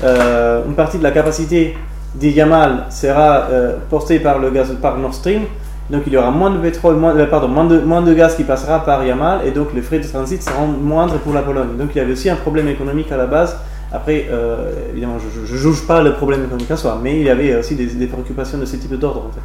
une 0.03 0.75
partie 0.75 0.97
de 0.97 1.03
la 1.03 1.11
capacité 1.11 1.77
des 2.15 2.31
Yamal 2.31 2.85
sera 2.89 3.47
portée 3.89 4.19
par, 4.19 4.39
le 4.39 4.49
gaz, 4.49 4.75
par 4.81 4.97
Nord 4.97 5.13
Stream, 5.13 5.43
donc 5.89 6.03
il 6.05 6.13
y 6.13 6.17
aura 6.17 6.31
moins 6.31 6.49
de 6.49 6.57
pétrole, 6.57 6.97
euh, 7.01 7.25
pardon, 7.27 7.47
moins 7.47 7.63
de, 7.63 7.79
moins 7.79 8.01
de 8.01 8.13
gaz 8.13 8.35
qui 8.35 8.43
passera 8.43 8.83
par 8.83 9.03
Yamal 9.05 9.47
et 9.47 9.51
donc 9.51 9.69
les 9.73 9.81
frais 9.81 9.99
de 9.99 10.07
transit 10.07 10.41
seront 10.43 10.67
moindres 10.67 11.17
pour 11.19 11.33
la 11.33 11.41
Pologne. 11.41 11.77
Donc 11.77 11.91
il 11.95 11.97
y 11.97 12.01
avait 12.01 12.11
aussi 12.11 12.29
un 12.29 12.35
problème 12.35 12.67
économique 12.67 13.11
à 13.11 13.17
la 13.17 13.25
base. 13.25 13.57
Après, 13.93 14.27
euh, 14.29 14.89
évidemment, 14.91 15.15
je 15.17 15.39
ne 15.39 15.57
juge 15.57 15.87
pas 15.87 16.01
le 16.01 16.13
problème 16.13 16.43
économique 16.43 16.69
en 16.71 16.75
soi, 16.75 16.99
mais 17.01 17.17
il 17.17 17.25
y 17.25 17.29
avait 17.29 17.55
aussi 17.55 17.75
des, 17.75 18.07
préoccupations 18.07 18.57
de 18.57 18.65
ce 18.65 18.75
type 18.75 18.93
d'ordre 18.95 19.27
en 19.29 19.31
fait. 19.31 19.39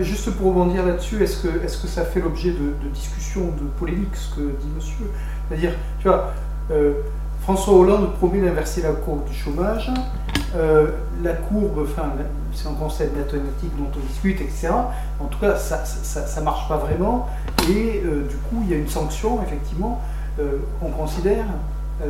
Juste 0.00 0.30
pour 0.32 0.48
rebondir 0.48 0.84
là-dessus, 0.84 1.22
est-ce 1.22 1.46
que, 1.46 1.64
est 1.64 1.80
que 1.80 1.88
ça 1.88 2.04
fait 2.04 2.20
l'objet 2.20 2.50
de, 2.50 2.88
discussions, 2.92 3.46
de 3.46 3.66
polémiques, 3.78 4.16
ce 4.16 4.34
que 4.34 4.40
dit 4.40 4.68
monsieur? 4.74 5.10
C'est-à-dire, 5.48 5.72
tu 6.00 6.08
vois, 6.08 6.32
euh, 6.70 6.94
François 7.42 7.74
Hollande 7.74 8.12
promet 8.14 8.40
d'inverser 8.40 8.82
la 8.82 8.90
courbe 8.90 9.24
du 9.28 9.34
chômage. 9.34 9.90
Euh, 10.56 10.88
la 11.22 11.32
courbe, 11.34 11.84
enfin, 11.84 12.10
c'est 12.52 12.66
un 12.66 12.74
concept 12.74 13.16
mathématique 13.16 13.70
dont 13.78 13.90
on 13.94 14.06
discute, 14.06 14.40
etc. 14.40 14.70
En 15.20 15.26
tout 15.26 15.38
cas, 15.38 15.56
ça 15.56 15.84
ne 16.40 16.44
marche 16.44 16.66
pas 16.68 16.78
vraiment. 16.78 17.28
Et 17.70 18.02
euh, 18.04 18.26
du 18.28 18.36
coup, 18.36 18.62
il 18.62 18.70
y 18.70 18.74
a 18.74 18.76
une 18.76 18.88
sanction, 18.88 19.40
effectivement. 19.42 20.02
On 20.82 20.90
considère, 20.90 21.46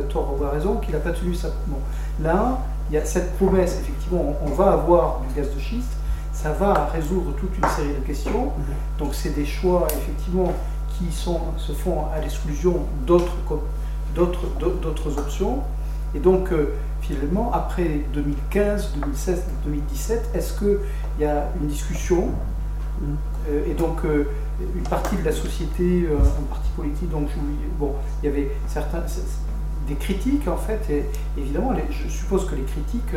tort 0.09 0.35
ou 0.37 0.43
raison, 0.43 0.75
qu'il 0.77 0.93
n'a 0.93 0.99
pas 0.99 1.11
tenu 1.11 1.33
ça. 1.33 1.47
Bon. 1.67 1.77
Là, 2.21 2.57
il 2.89 2.95
y 2.95 2.97
a 2.97 3.05
cette 3.05 3.35
promesse, 3.35 3.79
effectivement, 3.81 4.35
on, 4.45 4.49
va 4.51 4.71
avoir 4.71 5.21
du 5.21 5.39
gaz 5.39 5.53
de 5.53 5.59
schiste. 5.59 5.96
Ça 6.43 6.51
va 6.51 6.85
résoudre 6.93 7.33
toute 7.35 7.57
une 7.57 7.67
série 7.69 7.95
de 7.99 8.05
questions. 8.05 8.47
Mm-hmm. 8.47 8.99
Donc, 8.99 9.15
c'est 9.15 9.33
des 9.35 9.45
choix, 9.45 9.87
effectivement, 9.89 10.53
qui 10.97 11.11
sont, 11.11 11.41
se 11.57 11.71
font 11.71 12.05
à 12.13 12.19
l'exclusion 12.19 12.85
d'autres 13.07 13.33
options. 15.17 15.63
Et 16.15 16.19
donc, 16.19 16.51
euh, 16.51 16.73
finalement, 17.01 17.51
après 17.53 18.01
2015, 18.13 18.93
2016, 19.01 19.43
2017, 19.65 20.29
est-ce 20.35 20.57
qu'il 20.59 20.77
y 21.19 21.25
a 21.25 21.49
une 21.59 21.67
discussion? 21.67 22.29
Euh, 23.49 23.65
Et 23.67 23.73
donc, 23.73 24.05
euh, 24.05 24.27
une 24.75 24.83
partie 24.83 25.15
de 25.17 25.23
la 25.23 25.31
société, 25.31 26.07
un 26.11 26.43
parti 26.53 26.69
politique, 26.75 27.09
donc 27.11 27.29
bon, 27.79 27.93
il 28.21 28.25
y 28.25 28.29
avait 28.29 28.51
certains, 28.67 29.03
des 29.87 29.95
critiques 29.95 30.47
en 30.47 30.57
fait, 30.57 30.81
et 30.89 31.05
évidemment, 31.37 31.73
je 31.89 32.09
suppose 32.09 32.45
que 32.45 32.55
les 32.55 32.63
critiques 32.63 33.15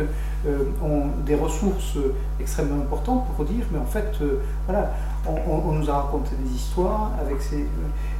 ont 0.81 1.07
des 1.25 1.35
ressources 1.35 1.97
extrêmement 2.39 2.81
importantes 2.81 3.25
pour 3.35 3.45
dire, 3.45 3.65
mais 3.71 3.79
en 3.79 3.85
fait, 3.85 4.17
voilà, 4.65 4.91
on, 5.27 5.71
nous 5.73 5.89
a 5.89 6.01
raconté 6.01 6.31
des 6.43 6.55
histoires 6.55 7.11
avec 7.19 7.41
ces, 7.41 7.67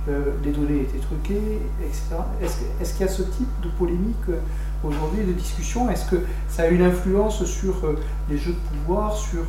euh, 0.10 0.34
les 0.44 0.52
données 0.52 0.82
étaient 0.82 1.00
truquées, 1.00 1.60
etc. 1.80 2.16
Est-ce 2.42 2.94
qu'il 2.94 3.06
y 3.06 3.10
a 3.10 3.12
ce 3.12 3.22
type 3.22 3.50
de 3.62 3.70
polémique 3.78 4.16
euh, 4.30 4.40
aujourd'hui, 4.84 5.24
de 5.24 5.32
discussion? 5.32 5.90
Est-ce 5.90 6.10
que 6.10 6.18
ça 6.50 6.64
a 6.64 6.68
une 6.68 6.82
influence 6.82 7.44
sur 7.46 7.74
euh, 7.84 8.00
les 8.30 8.38
jeux 8.38 8.54
de 8.54 8.78
pouvoir, 8.78 9.16
sur, 9.16 9.44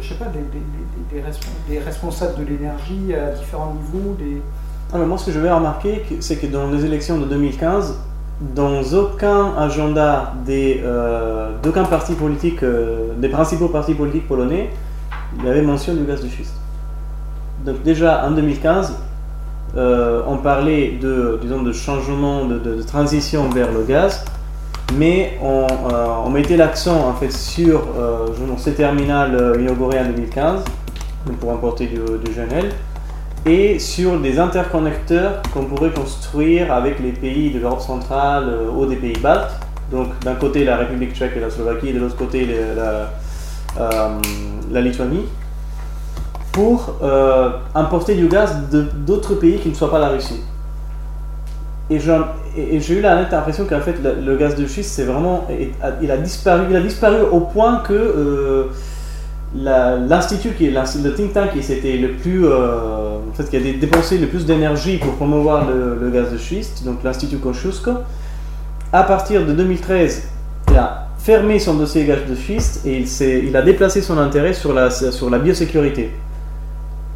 je 0.00 0.08
sais 0.08 0.16
pas, 0.16 0.26
les, 1.70 1.80
responsables 1.80 2.38
de 2.40 2.50
l'énergie 2.50 3.14
à 3.14 3.30
différents 3.30 3.74
niveaux 3.74 4.16
ah, 4.92 4.98
Moi, 4.98 5.18
ce 5.18 5.26
que 5.26 5.32
je 5.32 5.38
vais 5.38 5.52
remarquer, 5.52 6.04
c'est 6.20 6.36
que 6.36 6.46
dans 6.46 6.70
les 6.70 6.84
élections 6.84 7.18
de 7.18 7.26
2015, 7.26 7.96
dans 8.40 8.82
aucun 8.94 9.54
agenda 9.58 10.32
des, 10.46 10.82
d'aucun 11.62 11.84
parti 11.84 12.14
politique, 12.14 12.64
des 12.64 13.28
principaux 13.28 13.68
partis 13.68 13.94
politiques 13.94 14.26
polonais, 14.26 14.70
il 15.38 15.44
y 15.44 15.48
avait 15.48 15.62
mention 15.62 15.94
du 15.94 16.04
gaz 16.04 16.22
de 16.22 16.28
schiste. 16.28 16.54
Donc 17.64 17.82
déjà 17.82 18.26
en 18.26 18.30
2015, 18.30 18.94
euh, 19.76 20.22
on 20.26 20.38
parlait 20.38 20.98
de, 21.00 21.38
disons, 21.40 21.62
de 21.62 21.72
changement, 21.72 22.46
de, 22.46 22.82
transition 22.82 23.48
vers 23.50 23.70
le 23.70 23.84
gaz, 23.84 24.24
mais 24.96 25.38
on, 25.42 25.66
euh, 25.92 26.28
mettait 26.30 26.56
l'accent 26.56 27.08
en 27.08 27.14
fait 27.14 27.32
sur 27.32 27.82
euh, 27.98 28.26
ces 28.56 28.74
terminales 28.74 29.34
euh, 29.34 29.68
en 29.68 30.04
2015 30.04 30.64
pour 31.38 31.52
importer 31.52 31.86
du, 31.86 31.96
du 31.96 32.32
GNL 32.32 32.70
et 33.46 33.78
sur 33.78 34.18
des 34.20 34.38
interconnecteurs 34.38 35.42
qu'on 35.52 35.64
pourrait 35.64 35.92
construire 35.92 36.72
avec 36.72 37.00
les 37.00 37.12
pays 37.12 37.50
de 37.50 37.58
l'Europe 37.58 37.80
centrale 37.80 38.68
ou 38.76 38.86
des 38.86 38.96
pays 38.96 39.18
baltes. 39.20 39.52
Donc 39.90 40.08
d'un 40.20 40.34
côté 40.34 40.64
la 40.64 40.76
République 40.76 41.14
tchèque 41.14 41.32
et 41.36 41.40
la 41.40 41.50
Slovaquie, 41.50 41.92
de 41.92 42.00
l'autre 42.00 42.16
côté 42.16 42.46
la 43.76 44.80
Lituanie 44.80 45.24
pour 46.52 46.96
euh, 47.02 47.50
importer 47.74 48.14
du 48.14 48.26
gaz 48.26 48.56
d'autres 49.06 49.34
pays 49.34 49.58
qui 49.58 49.68
ne 49.68 49.74
soient 49.74 49.90
pas 49.90 49.98
la 49.98 50.08
Russie. 50.08 50.40
Et 51.90 51.98
j'ai 51.98 52.94
eu 52.94 53.00
la 53.00 53.16
nette 53.16 53.32
impression 53.32 53.64
qu'en 53.64 53.80
fait 53.80 53.96
le, 54.00 54.36
gaz 54.36 54.54
de 54.54 54.66
schiste, 54.66 54.92
c'est 54.92 55.04
vraiment, 55.04 55.48
il 56.00 56.10
a 56.10 56.16
disparu, 56.16 56.66
il 56.70 56.76
a 56.76 56.80
disparu 56.80 57.22
au 57.32 57.40
point 57.40 57.78
que 57.78 57.92
euh, 57.92 58.64
l'institut 59.54 60.50
qui 60.50 60.70
le 60.70 61.14
think 61.14 61.32
tank 61.32 61.52
qui 61.52 61.62
c'était 61.64 61.96
le 61.96 62.12
plus, 62.12 62.46
euh, 62.46 63.18
en 63.30 63.34
fait, 63.34 63.48
qui 63.48 63.56
a 63.56 63.60
dépensé 63.60 64.18
le 64.18 64.26
plus 64.26 64.44
d'énergie 64.44 64.98
pour 64.98 65.14
promouvoir 65.14 65.68
le, 65.68 66.10
gaz 66.10 66.32
de 66.32 66.38
schiste, 66.38 66.84
donc 66.84 67.02
l'institut 67.04 67.36
Kosciuszko, 67.36 67.92
à 68.92 69.02
partir 69.04 69.46
de 69.46 69.52
2013, 69.52 70.28
il 70.70 70.76
a 70.76 71.08
fermé 71.18 71.58
son 71.58 71.74
dossier 71.74 72.04
gaz 72.04 72.18
de 72.28 72.34
schiste 72.34 72.86
et 72.86 73.04
il, 73.46 73.56
a 73.56 73.62
déplacé 73.62 74.02
son 74.02 74.18
intérêt 74.18 74.52
sur 74.52 74.72
la, 74.72 75.38
biosécurité. 75.38 76.10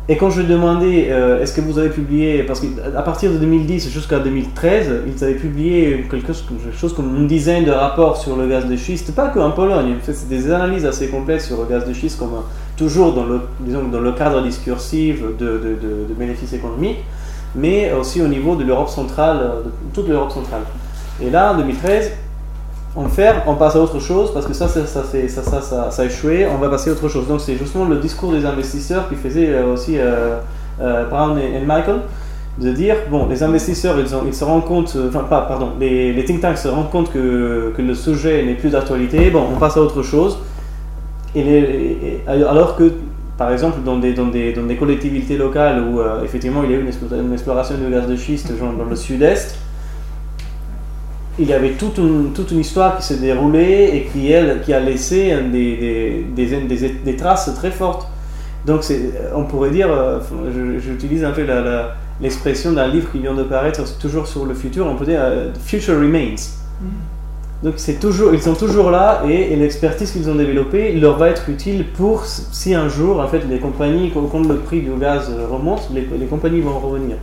Et 0.06 0.18
quand 0.18 0.28
je 0.28 0.42
demandais 0.42 1.08
euh, 1.08 1.40
est-ce 1.40 1.54
que 1.54 1.62
vous 1.62 1.78
avez 1.78 1.88
publié, 1.88 2.42
parce 2.42 2.60
qu'à 2.60 3.02
partir 3.02 3.32
de 3.32 3.38
2010 3.38 3.90
jusqu'à 3.90 4.18
2013, 4.18 4.90
ils 5.06 5.24
avaient 5.24 5.34
publié 5.34 6.06
quelque 6.10 6.32
chose 6.78 6.92
comme 6.92 7.16
une 7.16 7.26
dizaine 7.26 7.64
de 7.64 7.70
rapports 7.70 8.18
sur 8.18 8.36
le 8.36 8.46
gaz 8.46 8.66
de 8.66 8.76
schiste, 8.76 9.14
pas 9.14 9.28
qu'en 9.28 9.50
Pologne, 9.52 9.94
en 9.98 10.04
fait, 10.04 10.12
c'est 10.12 10.28
des 10.28 10.52
analyses 10.52 10.84
assez 10.84 11.08
complètes 11.08 11.40
sur 11.40 11.56
le 11.58 11.66
gaz 11.66 11.88
de 11.88 11.94
schiste, 11.94 12.18
comme 12.18 12.34
toujours 12.76 13.12
dans 13.12 13.24
le, 13.24 13.40
le 13.66 14.12
cadre 14.12 14.42
discursif 14.42 15.22
de, 15.38 16.14
bénéfices 16.18 16.52
économiques, 16.52 16.98
mais 17.54 17.92
aussi 17.92 18.20
au 18.20 18.28
niveau 18.28 18.56
de 18.56 18.64
l'Europe 18.64 18.88
centrale, 18.88 19.38
de 19.64 19.70
toute 19.92 20.08
l'Europe 20.08 20.32
centrale. 20.32 20.62
Et 21.22 21.30
là, 21.30 21.52
en 21.52 21.56
2013, 21.58 22.10
on 22.96 23.08
ferme, 23.08 23.38
on 23.46 23.54
passe 23.54 23.76
à 23.76 23.80
autre 23.80 23.98
chose 23.98 24.32
parce 24.32 24.46
que 24.46 24.52
ça, 24.52 24.68
ça, 24.68 24.86
ça, 24.86 25.02
ça, 25.02 25.42
ça, 25.42 25.90
ça, 25.90 26.02
a 26.02 26.04
échoué, 26.04 26.46
on 26.46 26.58
va 26.58 26.68
passer 26.68 26.90
à 26.90 26.92
autre 26.92 27.08
chose. 27.08 27.26
Donc 27.26 27.40
c'est 27.40 27.56
justement 27.56 27.84
le 27.84 27.96
discours 27.96 28.32
des 28.32 28.44
investisseurs 28.46 29.08
qui 29.08 29.16
faisait 29.16 29.48
euh, 29.48 29.72
aussi 29.72 29.98
euh, 29.98 30.38
euh, 30.80 31.04
Brown 31.08 31.38
et, 31.38 31.60
Michael, 31.60 32.00
de 32.58 32.70
dire 32.70 32.96
bon, 33.10 33.26
les 33.28 33.42
investisseurs 33.42 33.96
ils, 33.98 34.34
se 34.34 34.44
rendent 34.44 34.64
compte, 34.64 34.96
enfin 35.08 35.24
pas, 35.28 35.42
pardon, 35.42 35.72
les, 35.80 36.24
think 36.24 36.40
tanks 36.40 36.58
se 36.58 36.68
rendent 36.68 36.90
compte 36.90 37.12
que 37.12 37.72
le 37.76 37.94
sujet 37.94 38.44
n'est 38.44 38.54
plus 38.54 38.70
d'actualité, 38.70 39.30
bon, 39.30 39.42
on 39.54 39.58
passe 39.58 39.76
à 39.76 39.80
autre 39.80 40.02
chose. 40.02 40.38
Et, 41.34 42.20
alors 42.26 42.76
que, 42.76 42.92
par 43.36 43.52
exemple, 43.52 43.78
dans 43.84 43.98
des, 43.98 44.12
dans 44.12 44.26
des, 44.26 44.52
dans 44.52 44.64
des 44.64 44.76
collectivités 44.76 45.36
locales 45.36 45.82
où 45.82 46.00
euh, 46.00 46.22
effectivement 46.22 46.62
il 46.62 46.70
y 46.70 46.74
a 46.74 46.76
eu 46.76 46.80
une, 46.80 47.32
exploration 47.32 47.76
du 47.76 47.90
gaz 47.90 48.06
de 48.06 48.16
schiste 48.16 48.56
genre 48.56 48.72
dans 48.72 48.84
le 48.84 48.96
sud-est, 48.96 49.58
il 51.38 51.48
y 51.48 51.52
avait 51.52 51.72
toute 51.72 51.98
une, 51.98 52.32
toute 52.32 52.52
une 52.52 52.60
histoire 52.60 52.96
qui 52.96 53.04
s'est 53.04 53.16
déroulée 53.16 53.90
et 53.92 54.04
qui, 54.12 54.30
elle, 54.30 54.60
qui 54.62 54.72
a 54.72 54.78
laissé 54.78 55.36
des, 55.52 56.24
des, 56.34 56.90
des, 57.04 57.16
traces 57.16 57.52
très 57.56 57.72
fortes. 57.72 58.08
Donc 58.66 58.82
on 59.34 59.44
pourrait 59.44 59.70
dire, 59.70 59.88
euh, 59.90 60.20
j'utilise 60.78 61.24
un 61.24 61.32
peu 61.32 61.44
l'expression 62.20 62.72
d'un 62.72 62.86
livre 62.86 63.10
qui 63.10 63.18
vient 63.18 63.34
de 63.34 63.42
paraître 63.42 63.98
toujours 63.98 64.26
sur 64.26 64.46
le 64.46 64.54
futur, 64.54 64.86
on 64.86 64.94
peut 64.94 65.04
dire 65.04 65.20
euh, 65.20 65.52
Future 65.64 65.96
Remains. 65.96 66.36
Mm. 66.80 66.86
Donc 67.64 67.74
c'est 67.78 67.98
toujours, 67.98 68.34
ils 68.34 68.42
sont 68.42 68.54
toujours 68.54 68.90
là 68.90 69.22
et, 69.26 69.56
l'expertise 69.56 70.12
qu'ils 70.12 70.28
ont 70.28 70.34
développée 70.34 70.92
leur 70.92 71.16
va 71.16 71.30
être 71.30 71.48
utile 71.48 71.86
pour 71.92 72.26
si 72.26 72.74
un 72.74 72.90
jour 72.90 73.20
en 73.20 73.26
fait 73.26 73.40
les 73.48 73.58
compagnies, 73.58 74.12
quand 74.12 74.46
le 74.46 74.58
prix 74.58 74.82
du 74.82 74.90
gaz 75.00 75.32
remonte, 75.50 75.88
les, 75.94 76.26
compagnies 76.26 76.60
vont 76.60 76.78
revenir. 76.78 77.16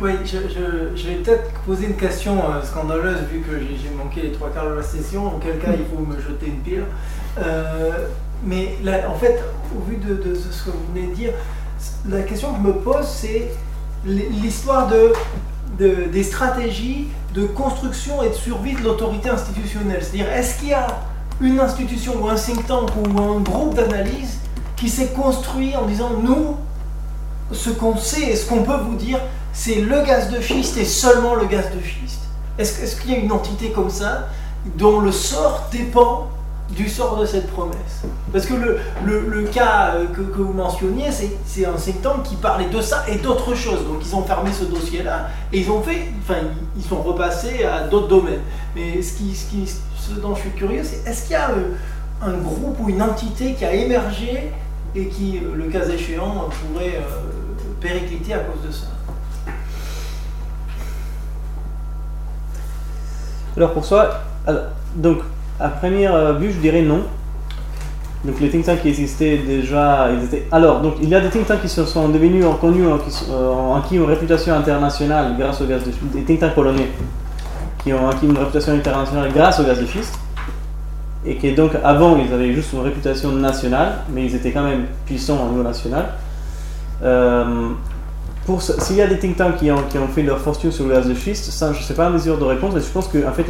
Oui, 0.00 0.12
je, 0.24 1.08
vais 1.08 1.16
peut-être 1.16 1.50
poser 1.66 1.86
une 1.86 1.96
question 1.96 2.38
euh, 2.38 2.62
scandaleuse 2.62 3.18
vu 3.30 3.40
que 3.40 3.58
j'ai 3.58 3.90
manqué 3.94 4.22
les 4.22 4.32
trois 4.32 4.48
quarts 4.48 4.70
de 4.70 4.74
la 4.74 4.82
session, 4.82 5.36
auquel 5.36 5.58
cas 5.58 5.72
il 5.72 5.84
faut 5.84 6.02
me 6.02 6.18
jeter 6.18 6.46
une 6.46 6.60
pile. 6.60 6.84
Euh, 7.38 8.06
mais 8.44 8.76
en 9.08 9.14
fait, 9.14 9.40
au 9.76 9.80
vu 9.88 9.96
de, 9.96 10.34
ce 10.34 10.64
que 10.64 10.70
vous 10.70 10.94
venez 10.94 11.08
de 11.08 11.14
dire, 11.14 11.32
la 12.08 12.22
question 12.22 12.52
que 12.52 12.58
je 12.58 12.66
me 12.68 12.72
pose, 12.74 13.06
c'est 13.06 13.50
l'histoire 14.04 14.88
de, 14.88 15.12
des 15.78 16.22
stratégies 16.22 17.08
de 17.34 17.44
construction 17.44 18.22
et 18.22 18.30
de 18.30 18.34
survie 18.34 18.74
de 18.74 18.82
l'autorité 18.82 19.28
institutionnelle. 19.28 20.00
C'est-à-dire, 20.02 20.32
est-ce 20.32 20.58
qu'il 20.58 20.68
y 20.68 20.74
a 20.74 20.86
une 21.40 21.60
institution 21.60 22.14
ou 22.20 22.28
un 22.28 22.34
think 22.34 22.66
tank 22.66 22.90
ou 22.96 23.20
un 23.20 23.40
groupe 23.40 23.74
d'analyse 23.74 24.38
qui 24.76 24.88
s'est 24.88 25.08
construit 25.08 25.76
en 25.76 25.86
disant, 25.86 26.10
nous, 26.22 26.56
ce 27.52 27.70
qu'on 27.70 27.96
sait 27.96 28.30
et 28.30 28.36
ce 28.36 28.48
qu'on 28.48 28.62
peut 28.62 28.76
vous 28.76 28.96
dire, 28.96 29.20
c'est 29.52 29.80
le 29.80 30.02
gaz 30.02 30.30
de 30.30 30.40
schiste 30.40 30.76
et 30.76 30.84
seulement 30.84 31.34
le 31.34 31.46
gaz 31.46 31.66
de 31.74 31.80
schiste? 31.80 32.22
Est-ce 32.58 33.00
qu'il 33.00 33.12
y 33.12 33.14
a 33.14 33.18
une 33.18 33.32
entité 33.32 33.70
comme 33.70 33.90
ça 33.90 34.28
dont 34.76 35.00
le 35.00 35.12
sort 35.12 35.68
dépend 35.70 36.28
du 36.70 36.88
sort 36.88 37.18
de 37.18 37.26
cette 37.26 37.50
promesse 37.50 38.04
Parce 38.32 38.46
que 38.46 38.54
le, 38.54 38.78
le, 39.04 39.44
cas 39.44 39.94
euh, 39.94 40.06
que, 40.06 40.20
que, 40.20 40.42
vous 40.42 40.52
mentionniez, 40.52 41.10
c'est 41.10 41.64
un 41.64 41.76
tank 42.02 42.24
qui 42.24 42.36
parlait 42.36 42.68
de 42.68 42.80
ça 42.80 43.04
et 43.08 43.16
d'autres 43.16 43.54
choses. 43.54 43.84
Donc 43.86 44.04
ils 44.04 44.14
ont 44.14 44.22
fermé 44.22 44.50
ce 44.52 44.64
dossier-là 44.64 45.28
et 45.52 45.60
ils 45.60 45.70
ont 45.70 45.82
fait, 45.82 46.12
enfin 46.22 46.40
ils 46.76 46.84
sont 46.84 47.00
repassés 47.02 47.64
à 47.64 47.86
d'autres 47.88 48.08
domaines. 48.08 48.42
Mais 48.76 49.00
ce, 49.00 49.14
qui, 49.14 49.34
ce, 49.34 49.50
qui, 49.50 49.66
ce 49.66 50.12
dont 50.20 50.34
je 50.34 50.40
suis 50.40 50.50
curieux, 50.50 50.82
c'est 50.84 51.08
est-ce 51.08 51.22
qu'il 51.22 51.32
y 51.32 51.36
a 51.36 51.50
euh, 51.50 51.74
un 52.22 52.34
groupe 52.34 52.76
ou 52.80 52.88
une 52.90 53.02
entité 53.02 53.54
qui 53.54 53.64
a 53.64 53.72
émergé 53.72 54.52
et 54.94 55.06
qui, 55.08 55.38
euh, 55.38 55.54
le 55.54 55.64
cas 55.64 55.86
échéant, 55.88 56.48
pourrait 56.72 57.00
péricliter 57.80 58.34
à 58.34 58.40
cause 58.40 58.66
de 58.66 58.72
ça? 58.72 58.86
Alors 63.56 63.72
pour 63.72 63.84
ça, 63.84 64.24
donc 64.94 65.18
à 65.60 65.68
première 65.68 66.14
euh, 66.14 66.32
vue, 66.34 66.52
je 66.52 66.58
dirais 66.58 66.82
non. 66.82 67.02
Donc 68.24 68.40
les 68.40 68.50
think 68.50 68.64
qui 68.82 68.88
existaient 68.88 69.38
déjà, 69.38 70.08
ils 70.12 70.24
étaient. 70.24 70.46
Alors 70.50 70.80
donc 70.80 70.94
il 71.00 71.08
y 71.08 71.14
a 71.14 71.20
des 71.20 71.28
think 71.30 71.46
tanks 71.46 71.62
qui 71.62 71.68
se 71.68 71.84
sont 71.84 72.08
devenus 72.08 72.44
connus, 72.60 72.86
en, 72.86 72.98
qui, 72.98 73.12
ont 73.30 73.76
acquis 73.76 73.96
une 73.96 74.04
réputation 74.04 74.54
internationale 74.54 75.36
grâce 75.38 75.60
au 75.60 75.66
gaz 75.66 75.84
de 75.84 75.92
schiste. 75.92 76.12
Des 76.12 76.22
think 76.22 76.40
tanks 76.40 76.54
polonais 76.54 76.88
qui 77.82 77.92
ont 77.92 78.08
acquis 78.08 78.26
une 78.26 78.36
réputation 78.36 78.72
internationale 78.72 79.30
grâce 79.32 79.60
au 79.60 79.64
gaz 79.64 79.80
de 79.80 79.86
schiste 79.86 80.18
et 81.24 81.36
qui 81.36 81.52
donc 81.52 81.72
avant 81.84 82.16
ils 82.16 82.32
avaient 82.32 82.52
juste 82.52 82.72
une 82.72 82.80
réputation 82.80 83.32
nationale, 83.32 83.98
mais 84.12 84.24
ils 84.24 84.34
étaient 84.34 84.52
quand 84.52 84.64
même 84.64 84.86
puissants 85.06 85.46
au 85.46 85.50
niveau 85.50 85.62
national. 85.62 86.06
Euh, 87.02 87.70
s'il 88.58 88.96
y 88.96 89.02
a 89.02 89.06
des 89.06 89.18
think 89.18 89.36
tanks 89.36 89.56
qui 89.56 89.70
ont, 89.70 90.08
fait 90.14 90.22
leur 90.22 90.38
fortune 90.38 90.72
sur 90.72 90.86
le 90.86 90.94
gaz 90.94 91.06
de 91.06 91.14
schiste, 91.14 91.50
ça, 91.50 91.72
je 91.72 91.78
ne 91.78 91.84
sais 91.84 91.94
pas 91.94 92.08
en 92.08 92.12
mesure 92.12 92.38
de 92.38 92.44
répondre. 92.44 92.78
Et 92.78 92.80
je 92.80 92.86
pense 92.86 93.08
qu'en 93.08 93.28
en 93.28 93.32
fait, 93.32 93.44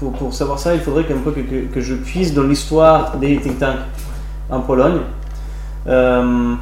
pour, 0.00 0.12
pour, 0.12 0.34
savoir 0.34 0.58
ça, 0.58 0.74
il 0.74 0.80
faudrait 0.80 1.04
que, 1.04 1.12
que, 1.12 1.66
que 1.72 1.80
je 1.80 1.94
puisse 1.94 2.34
dans 2.34 2.42
l'histoire 2.42 3.16
des 3.18 3.36
think 3.36 3.58
tanks 3.58 3.78
en 4.50 4.60
Pologne. 4.60 5.00
Euh, 5.86 6.54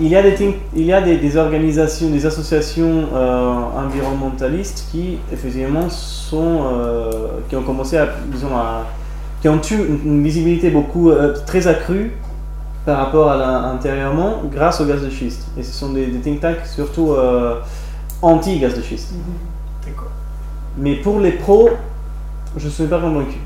il 0.00 0.08
y 0.08 0.16
a, 0.16 0.22
des, 0.22 1.36
organisations, 1.36 2.08
des 2.08 2.24
associations 2.24 3.08
euh, 3.14 3.54
environnementalistes 3.76 4.88
qui, 4.90 5.18
effectivement, 5.32 5.90
sont, 5.90 6.64
euh, 6.64 7.10
qui 7.48 7.56
ont 7.56 7.62
commencé 7.62 7.98
à, 7.98 8.08
disons, 8.32 8.56
à, 8.56 8.86
qui 9.42 9.48
ont 9.48 9.60
eu 9.70 10.00
une 10.04 10.22
visibilité 10.22 10.70
beaucoup 10.70 11.10
très 11.46 11.66
accrue 11.66 12.12
par 12.84 12.98
rapport 12.98 13.30
à 13.30 13.36
l'intérieurement 13.36 14.42
grâce 14.50 14.80
au 14.80 14.86
gaz 14.86 15.02
de 15.02 15.10
schiste. 15.10 15.46
Et 15.56 15.62
ce 15.62 15.72
sont 15.72 15.92
des, 15.92 16.08
think 16.20 16.40
tanks 16.40 16.66
surtout 16.66 17.12
euh, 17.12 17.60
anti-gaz 18.20 18.76
de 18.76 18.82
schiste. 18.82 19.14
D'accord. 19.86 20.10
Mais 20.76 20.96
pour 20.96 21.20
les 21.20 21.32
pros, 21.32 21.70
je 22.56 22.66
ne 22.66 22.70
suis 22.70 22.86
pas 22.86 23.00
convaincu. 23.00 23.38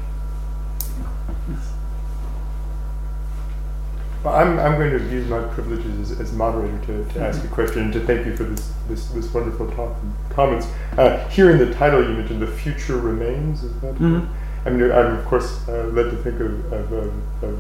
Well, 4.25 4.35
I'm, 4.35 4.59
I'm 4.59 4.77
going 4.77 4.91
to 4.91 5.05
use 5.05 5.29
my 5.29 5.39
privileges 5.55 6.11
as, 6.11 6.19
as 6.19 6.33
moderator 6.33 6.79
to, 6.87 7.05
to 7.13 7.21
ask 7.21 7.45
a 7.45 7.49
question 7.49 7.85
and 7.85 7.93
to 7.93 8.01
thank 8.01 8.27
you 8.27 8.35
for 8.37 8.43
this, 8.43 8.73
this, 8.89 9.07
this 9.11 9.33
wonderful 9.33 9.71
talk 9.71 9.95
and 10.03 10.13
comments. 10.31 10.67
Uh, 10.99 11.29
hearing 11.29 11.59
the 11.59 11.73
title 11.75 12.03
you 12.03 12.09
mentioned, 12.09 12.43
The 12.43 12.49
Future 12.49 12.97
Remains, 12.97 13.63
is 13.63 13.73
that? 13.83 13.95
Mm-hmm. 13.95 14.27
I 14.67 14.71
mean, 14.71 14.91
I'm 14.91 15.19
of 15.19 15.25
course 15.27 15.61
uh, 15.69 15.85
led 15.93 16.11
to 16.11 16.17
think 16.25 16.41
of, 16.41 16.73
of, 16.73 16.93
of, 16.93 17.45
of 17.45 17.59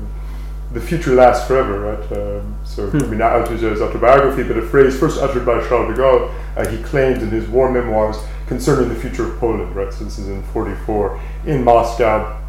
the 0.77 0.83
future 0.83 1.15
lasts 1.15 1.49
forever, 1.49 1.81
right? 1.81 2.13
Um, 2.13 2.55
so, 2.63 2.91
hmm. 2.91 2.99
I 2.99 3.07
mean, 3.07 3.19
not 3.19 3.33
Althusser's 3.33 3.81
autobiography, 3.81 4.43
but 4.43 4.59
a 4.59 4.63
phrase 4.63 4.99
first 4.99 5.19
uttered 5.23 5.47
by 5.47 5.67
Charles 5.67 5.89
de 5.89 5.99
Gaulle, 5.99 6.31
uh, 6.55 6.69
he 6.69 6.83
claimed 6.83 7.23
in 7.23 7.31
his 7.31 7.49
war 7.49 7.73
memoirs 7.73 8.19
concerning 8.47 8.91
the 8.91 8.95
future 8.95 9.33
of 9.33 9.39
Poland, 9.39 9.75
right? 9.75 9.91
So, 9.91 10.05
this 10.05 10.19
is 10.19 10.29
in 10.29 10.43
44 10.53 11.19
in 11.47 11.65
Moscow. 11.65 12.43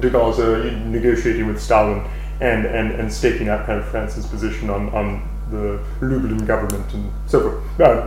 De 0.00 0.08
Gaulle's 0.08 0.38
uh, 0.38 0.64
negotiating 0.86 1.46
with 1.46 1.60
Stalin 1.60 2.02
and, 2.40 2.64
and, 2.64 2.92
and 2.92 3.12
staking 3.12 3.50
out 3.50 3.66
kind 3.66 3.78
of 3.78 3.86
France's 3.88 4.26
position 4.26 4.70
on, 4.70 4.88
on 4.94 5.28
the 5.50 5.78
Lublin 6.00 6.46
government 6.46 6.92
and 6.94 7.12
so 7.26 7.40
forth, 7.40 7.80
uh, 7.80 8.06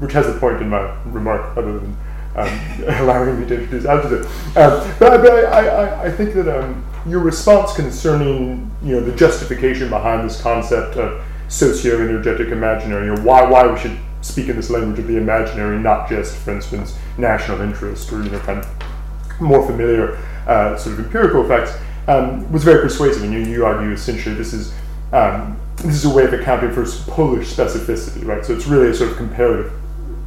which 0.00 0.12
has 0.12 0.26
a 0.26 0.36
point 0.40 0.60
in 0.60 0.68
my 0.68 0.80
remark 1.04 1.56
other 1.56 1.78
than 1.78 1.96
um, 2.34 2.60
allowing 3.00 3.40
me 3.40 3.46
to 3.46 3.54
introduce 3.54 3.84
Althusser. 3.84 4.24
Um, 4.56 4.94
but, 4.98 5.22
but 5.22 5.44
I, 5.46 5.66
I, 5.68 6.02
I 6.06 6.10
think 6.10 6.34
that. 6.34 6.48
Um, 6.48 6.84
your 7.08 7.20
response 7.20 7.74
concerning 7.74 8.70
you 8.82 8.96
know 8.96 9.00
the 9.00 9.14
justification 9.16 9.88
behind 9.88 10.28
this 10.28 10.40
concept 10.40 10.96
of 10.96 11.22
socio-energetic 11.48 12.48
imaginary, 12.48 13.08
or 13.08 13.20
why 13.22 13.44
why 13.44 13.66
we 13.66 13.78
should 13.78 13.96
speak 14.20 14.48
in 14.48 14.56
this 14.56 14.70
language 14.70 14.98
of 14.98 15.06
the 15.06 15.16
imaginary, 15.16 15.78
not 15.78 16.08
just, 16.08 16.36
for 16.38 16.52
instance, 16.52 16.98
national 17.16 17.60
interest 17.60 18.12
or 18.12 18.22
you 18.22 18.30
know 18.30 18.40
kind 18.40 18.58
of 18.58 19.40
more 19.40 19.64
familiar 19.66 20.16
uh, 20.46 20.76
sort 20.76 20.98
of 20.98 21.04
empirical 21.04 21.44
effects, 21.44 21.76
um, 22.08 22.50
was 22.52 22.64
very 22.64 22.80
persuasive. 22.80 23.22
And 23.22 23.32
you, 23.32 23.40
you 23.40 23.64
argue 23.64 23.92
essentially 23.92 24.34
this 24.34 24.52
is 24.52 24.74
um, 25.12 25.56
this 25.76 25.94
is 25.94 26.04
a 26.04 26.10
way 26.10 26.24
of 26.24 26.32
accounting 26.32 26.72
for 26.72 26.84
Polish 27.10 27.54
specificity, 27.54 28.24
right? 28.24 28.44
So 28.44 28.54
it's 28.54 28.66
really 28.66 28.88
a 28.88 28.94
sort 28.94 29.10
of 29.10 29.16
comparative 29.16 29.72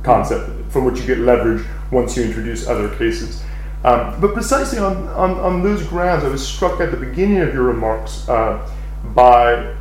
concept 0.03 0.49
from 0.71 0.85
which 0.85 0.99
you 0.99 1.07
get 1.07 1.19
leverage 1.19 1.65
once 1.91 2.15
you 2.15 2.23
introduce 2.23 2.67
other 2.67 2.95
cases. 2.95 3.43
Um, 3.83 4.19
but 4.19 4.33
precisely 4.33 4.77
on, 4.77 5.07
on, 5.09 5.31
on, 5.39 5.63
those 5.63 5.83
grounds, 5.87 6.25
I 6.25 6.27
was 6.27 6.45
struck 6.45 6.81
at 6.81 6.91
the 6.91 6.97
beginning 6.97 7.39
of 7.39 7.53
your 7.53 7.63
remarks 7.63 8.27
uh, 8.27 8.69
by, 9.15 9.73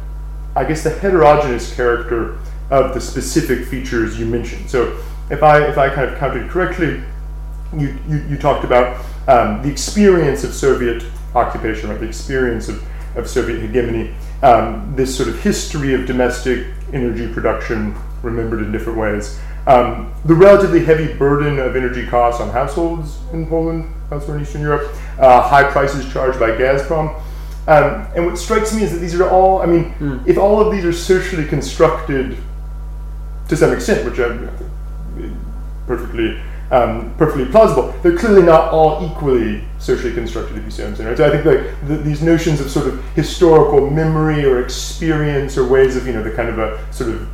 I 0.55 0.65
guess, 0.65 0.85
the 0.85 0.91
heterogeneous 0.91 1.75
character 1.75 2.39
of 2.70 2.95
the 2.95 3.01
specific 3.01 3.66
features 3.66 4.19
you 4.19 4.27
mentioned. 4.27 4.70
So, 4.70 4.97
if 5.31 5.43
I 5.43 5.62
if 5.65 5.77
I 5.77 5.93
kind 5.93 6.11
of 6.11 6.19
counted 6.19 6.49
correctly, 6.49 7.03
you 7.77 7.99
you, 8.09 8.19
you 8.29 8.39
talked 8.39 8.65
about 8.65 9.05
um, 9.27 9.62
the 9.62 9.69
experience 9.69 10.45
of 10.45 10.55
Soviet 10.55 11.05
occupation, 11.35 11.91
right? 11.91 11.99
The 11.99 12.07
experience 12.07 12.69
of, 12.69 12.83
of 13.16 13.29
Soviet 13.29 13.61
hegemony, 13.61 14.15
um, 14.43 14.93
this 14.97 15.15
sort 15.15 15.29
of 15.29 15.41
history 15.41 15.93
of 15.95 16.07
domestic 16.07 16.66
energy 16.93 17.33
production, 17.33 17.97
remembered 18.23 18.61
in 18.61 18.73
different 18.73 18.99
ways. 18.99 19.39
Um, 19.69 20.15
the 20.24 20.35
relatively 20.35 20.82
heavy 20.82 21.12
burden 21.12 21.59
of 21.59 21.77
energy 21.77 22.07
costs 22.07 22.40
on 22.40 22.49
households 22.49 23.19
in 23.35 23.47
Poland, 23.47 23.95
elsewhere 24.11 24.39
in 24.39 24.43
Eastern 24.43 24.62
Europe, 24.62 24.90
uh, 25.19 25.43
high 25.43 25.70
prices 25.70 26.11
charged 26.11 26.40
by 26.40 26.53
Gazprom. 26.53 27.15
Um, 27.69 28.07
and 28.16 28.24
what 28.24 28.39
strikes 28.39 28.74
me 28.74 28.82
is 28.82 28.93
that 28.93 28.99
these 28.99 29.15
are 29.15 29.28
all, 29.28 29.61
I 29.61 29.66
mean, 29.66 29.93
mm. 30.01 30.27
if 30.27 30.39
all 30.39 30.59
of 30.59 30.73
these 30.73 30.86
are 30.86 30.93
socially 30.93 31.45
constructed 31.45 32.39
to 33.49 33.57
some 33.59 33.70
extent, 33.74 34.11
which 34.11 34.19
I'm 34.19 34.49
perfectly 35.86 36.40
um, 36.70 37.15
perfectly 37.16 37.47
plausible. 37.47 37.95
They're 38.03 38.16
clearly 38.16 38.43
not 38.43 38.73
all 38.73 39.11
equally 39.11 39.65
socially 39.78 40.12
constructed, 40.12 40.59
if 40.59 40.65
you 40.65 40.70
see 40.70 40.82
what 40.82 40.90
I'm 40.90 40.97
saying. 40.97 41.09
Right? 41.09 41.16
So 41.16 41.27
I 41.27 41.31
think 41.31 41.45
like 41.45 41.89
the, 41.89 41.97
these 41.97 42.23
notions 42.23 42.61
of 42.61 42.70
sort 42.70 42.86
of 42.89 43.03
historical 43.15 43.89
memory 43.89 44.45
or 44.45 44.62
experience 44.62 45.57
or 45.57 45.66
ways 45.66 45.97
of 45.97 46.07
you 46.07 46.12
know 46.12 46.23
the 46.23 46.31
kind 46.31 46.49
of 46.49 46.59
a 46.59 46.93
sort 46.93 47.11
of 47.11 47.28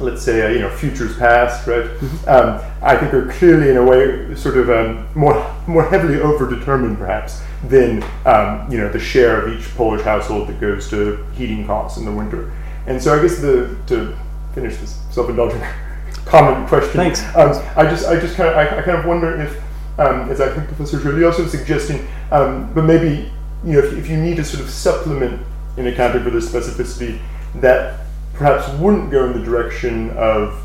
let's 0.00 0.22
say 0.22 0.44
uh, 0.44 0.48
you 0.48 0.60
know 0.60 0.70
futures 0.70 1.16
past, 1.16 1.66
right? 1.66 1.84
Mm-hmm. 1.84 2.28
Um, 2.28 2.60
I 2.82 2.96
think 2.96 3.14
are 3.14 3.30
clearly 3.32 3.70
in 3.70 3.76
a 3.76 3.84
way 3.84 4.34
sort 4.34 4.56
of 4.56 4.70
um, 4.70 5.08
more 5.14 5.34
more 5.66 5.84
heavily 5.84 6.16
overdetermined 6.16 6.98
perhaps 6.98 7.42
than 7.64 8.02
um, 8.24 8.70
you 8.70 8.78
know 8.78 8.90
the 8.90 8.98
share 8.98 9.40
of 9.40 9.52
each 9.52 9.74
Polish 9.76 10.02
household 10.02 10.48
that 10.48 10.60
goes 10.60 10.88
to 10.90 11.24
heating 11.34 11.66
costs 11.66 11.98
in 11.98 12.04
the 12.04 12.12
winter. 12.12 12.52
And 12.86 13.02
so 13.02 13.18
I 13.18 13.22
guess 13.22 13.38
the 13.38 13.76
to 13.88 14.16
finish 14.54 14.76
this 14.78 14.98
self-indulgent 15.10 15.62
comment 16.24 16.68
question. 16.68 16.92
Thanks. 16.92 17.22
Um, 17.34 17.50
I 17.76 17.84
just 17.84 18.06
I 18.06 18.18
just 18.20 18.36
kind 18.36 18.48
of 18.50 18.56
I, 18.56 18.78
I 18.78 18.82
kind 18.82 18.98
of 18.98 19.06
wonder 19.06 19.40
if 19.40 19.62
um, 19.98 20.30
as 20.30 20.40
I 20.40 20.52
think 20.52 20.66
Professor 20.68 21.00
Jolie 21.00 21.24
also 21.24 21.46
suggesting, 21.46 22.06
um, 22.30 22.72
but 22.74 22.84
maybe 22.84 23.30
you 23.64 23.72
know 23.72 23.78
if, 23.78 23.92
if 23.94 24.08
you 24.08 24.16
need 24.16 24.36
to 24.36 24.44
sort 24.44 24.62
of 24.62 24.70
supplement 24.70 25.44
in 25.76 25.86
accounting 25.86 26.22
for 26.22 26.30
this 26.30 26.48
specificity 26.48 27.20
that 27.56 28.05
perhaps 28.36 28.68
wouldn't 28.78 29.10
go 29.10 29.26
in 29.26 29.32
the 29.32 29.44
direction 29.44 30.10
of 30.10 30.62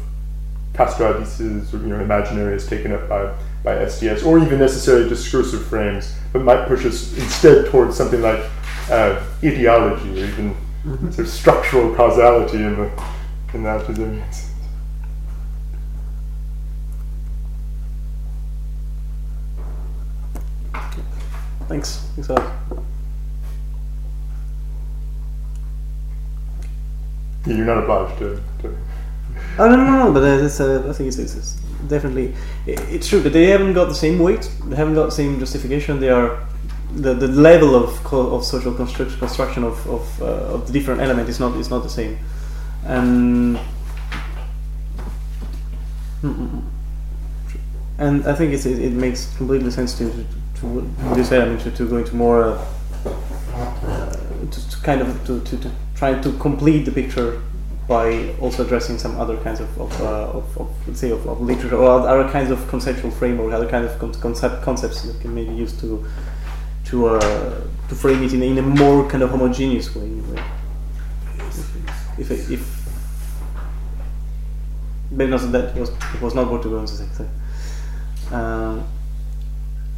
Castoradises 0.73 1.73
or 1.73 1.77
you 1.77 1.87
know 1.87 1.99
imaginaries 2.03 2.67
taken 2.67 2.91
up 2.91 3.07
by 3.09 3.33
by 3.63 3.75
SDS 3.75 4.25
or 4.25 4.39
even 4.39 4.59
necessarily 4.59 5.07
discursive 5.07 5.65
frames, 5.65 6.15
but 6.33 6.41
might 6.41 6.67
push 6.67 6.85
us 6.85 7.15
instead 7.17 7.69
towards 7.69 7.95
something 7.95 8.21
like 8.21 8.43
uh, 8.89 9.21
ideology 9.43 10.21
or 10.21 10.25
even 10.25 10.55
sort 11.11 11.19
of 11.19 11.29
structural 11.29 11.93
causality 11.95 12.57
in 12.57 12.75
the 12.75 13.03
in 13.53 13.63
that 13.63 13.85
domains. 13.87 14.47
Thanks. 21.67 21.99
Thanks 22.15 22.29
a 22.29 22.33
lot. 22.33 22.51
Yeah, 22.71 22.81
You're 27.45 27.65
not 27.65 27.79
obliged 27.83 28.19
to. 28.19 28.41
to 28.61 28.77
Oh 29.57 29.67
no 29.67 29.75
no 29.75 30.05
no! 30.05 30.13
but 30.13 30.23
it's, 30.23 30.59
uh, 30.59 30.85
I 30.87 30.93
think 30.93 31.07
it's, 31.07 31.17
it's, 31.17 31.35
it's 31.35 31.53
definitely 31.87 32.33
i 32.67 32.71
it's 32.95 33.07
true 33.09 33.19
that 33.21 33.31
they 33.33 33.45
haven't 33.45 33.73
got 33.73 33.85
the 33.89 33.95
same 33.95 34.19
weight. 34.19 34.49
They 34.65 34.75
haven't 34.75 34.95
got 34.95 35.05
the 35.05 35.11
same 35.11 35.39
justification. 35.39 35.99
They 35.99 36.09
are 36.09 36.39
the, 36.93 37.13
the 37.13 37.27
level 37.27 37.75
of 37.75 38.03
co- 38.03 38.35
of 38.35 38.45
social 38.45 38.73
construct, 38.73 39.17
construction 39.17 39.63
of 39.63 39.87
of, 39.89 40.21
uh, 40.21 40.53
of 40.55 40.67
the 40.67 40.73
different 40.73 41.01
element 41.01 41.29
is 41.29 41.39
not 41.39 41.55
is 41.57 41.69
not 41.69 41.83
the 41.83 41.89
same, 41.89 42.17
and 42.85 43.59
and 47.97 48.27
I 48.27 48.33
think 48.35 48.53
it, 48.53 48.65
it 48.65 48.93
makes 48.93 49.35
completely 49.37 49.71
sense 49.71 49.97
to 49.97 50.09
to, 50.09 50.25
to. 50.61 51.41
I 51.41 51.45
mean 51.45 51.57
to, 51.59 51.71
to 51.71 51.89
go 51.89 51.97
into 51.97 52.15
more 52.15 52.43
uh, 52.43 52.65
uh, 53.83 54.15
to, 54.51 54.69
to 54.69 54.77
kind 54.83 55.01
of 55.01 55.25
to, 55.25 55.39
to, 55.41 55.57
to 55.57 55.71
try 56.01 56.19
to 56.19 56.31
complete 56.39 56.83
the 56.83 56.91
picture 56.91 57.39
by 57.87 58.33
also 58.39 58.65
addressing 58.65 58.97
some 58.97 59.19
other 59.21 59.37
kinds 59.45 59.59
of, 59.59 59.69
of, 59.79 60.01
uh, 60.01 60.37
of, 60.37 60.57
of 60.57 60.87
let's 60.87 60.99
say 60.99 61.11
of, 61.11 61.27
of 61.27 61.39
literature 61.41 61.75
or 61.75 61.91
other 61.91 62.27
kinds 62.31 62.49
of 62.49 62.67
conceptual 62.69 63.11
framework, 63.11 63.53
other 63.53 63.69
kinds 63.69 63.91
of 63.91 63.99
con- 63.99 64.13
concept 64.15 64.63
concepts 64.63 65.03
that 65.03 65.21
can 65.21 65.31
maybe 65.35 65.53
use 65.53 65.79
to 65.79 66.03
to 66.85 66.95
uh, 67.05 67.61
to 67.87 67.93
frame 67.93 68.23
it 68.23 68.33
in 68.33 68.41
a, 68.41 68.45
in 68.45 68.57
a 68.57 68.63
more 68.63 69.07
kind 69.11 69.21
of 69.21 69.29
homogeneous 69.29 69.95
way. 69.95 70.09
If 72.17 72.31
if, 72.31 72.49
if 72.49 72.61
but 75.11 75.29
no, 75.29 75.37
that 75.37 75.75
was 75.75 75.89
it 76.15 76.21
was 76.21 76.33
not 76.33 76.49
what 76.51 76.65
were 76.65 76.71
going 76.71 76.87
to 76.87 76.95
say. 76.95 77.07
So. 77.15 77.25
Uh, 78.35 78.81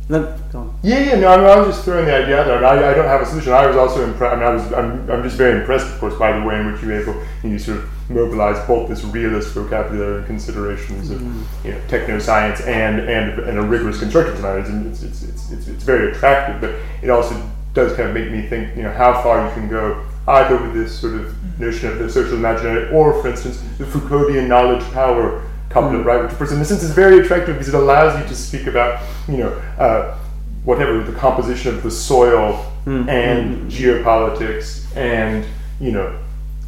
no, 0.10 0.38
go 0.52 0.60
on. 0.60 0.80
Yeah, 0.84 1.00
yeah, 1.00 1.20
no, 1.20 1.28
I, 1.30 1.38
mean, 1.38 1.46
I 1.46 1.58
was 1.58 1.76
just 1.76 1.86
throwing 1.86 2.06
the 2.06 2.14
idea 2.14 2.42
out 2.42 2.46
there. 2.46 2.66
I, 2.66 2.92
I 2.92 2.94
don't 2.94 3.06
have 3.06 3.22
a 3.22 3.26
solution. 3.26 3.54
I 3.54 3.66
was 3.68 3.78
also 3.78 4.04
impressed. 4.04 4.34
I 4.34 4.36
mean, 4.36 4.46
I 4.46 4.54
was, 4.54 4.74
I'm, 4.74 5.10
I'm 5.10 5.24
just 5.24 5.38
very 5.38 5.60
impressed, 5.60 5.88
of 5.88 5.98
course, 6.00 6.16
by 6.16 6.38
the 6.38 6.46
way 6.46 6.60
in 6.60 6.72
which 6.72 6.82
you 6.82 6.90
were 6.90 7.02
able, 7.02 7.24
you 7.44 7.58
sort 7.58 7.78
of 7.78 7.90
mobilize 8.10 8.66
both 8.68 8.90
this 8.90 9.04
realist 9.06 9.54
vocabulary 9.54 10.18
and 10.18 10.28
considerations 10.28 11.10
of, 11.10 11.22
mm. 11.22 11.44
you 11.64 11.72
know, 11.72 11.82
techno 11.88 12.20
science 12.20 12.60
and, 12.62 13.00
and, 13.00 13.40
and 13.40 13.58
a 13.58 13.62
rigorous 13.62 14.00
constructive 14.00 14.38
science. 14.40 14.68
And 14.68 14.88
it's, 14.88 15.04
it's, 15.04 15.24
it's, 15.24 15.52
it's, 15.52 15.68
it's 15.70 15.84
very 15.84 16.12
attractive, 16.12 16.60
but 16.60 16.76
it 17.02 17.10
also 17.10 17.42
does 17.74 17.96
kind 17.96 18.10
of 18.10 18.14
make 18.14 18.30
me 18.30 18.46
think, 18.48 18.76
you 18.76 18.84
know, 18.84 18.92
how 18.92 19.22
far 19.24 19.48
you 19.48 19.54
can 19.54 19.70
go 19.70 20.06
either 20.28 20.62
with 20.62 20.74
this 20.74 21.00
sort 21.00 21.14
of 21.16 21.28
mm. 21.28 21.60
notion 21.60 21.90
of 21.90 22.00
the 22.00 22.10
social 22.10 22.36
imaginary 22.36 22.92
or, 22.92 23.22
for 23.22 23.30
instance, 23.30 23.64
the 23.78 23.86
Foucauldian 23.86 24.48
knowledge 24.48 24.84
power 24.92 25.42
couplet, 25.74 26.06
right? 26.06 26.22
Which, 26.22 26.32
of 26.32 26.38
course, 26.38 26.52
in 26.52 26.62
a 26.62 26.66
sense, 26.66 26.84
is 26.84 26.92
very 26.92 27.20
attractive 27.20 27.56
because 27.56 27.70
it 27.70 27.76
allows 27.76 28.20
you 28.22 28.28
to 28.28 28.36
speak 28.36 28.68
about, 28.68 29.02
you 29.28 29.38
know, 29.38 29.50
uh, 29.80 30.18
whatever 30.64 31.04
the 31.04 31.12
composition 31.18 31.76
of 31.76 31.84
the 31.84 31.92
soil 31.92 32.70
Mm, 32.86 33.08
and 33.08 33.72
geopolitics 33.72 34.84
and 34.98 35.46
you 35.80 35.94
know 35.94 36.12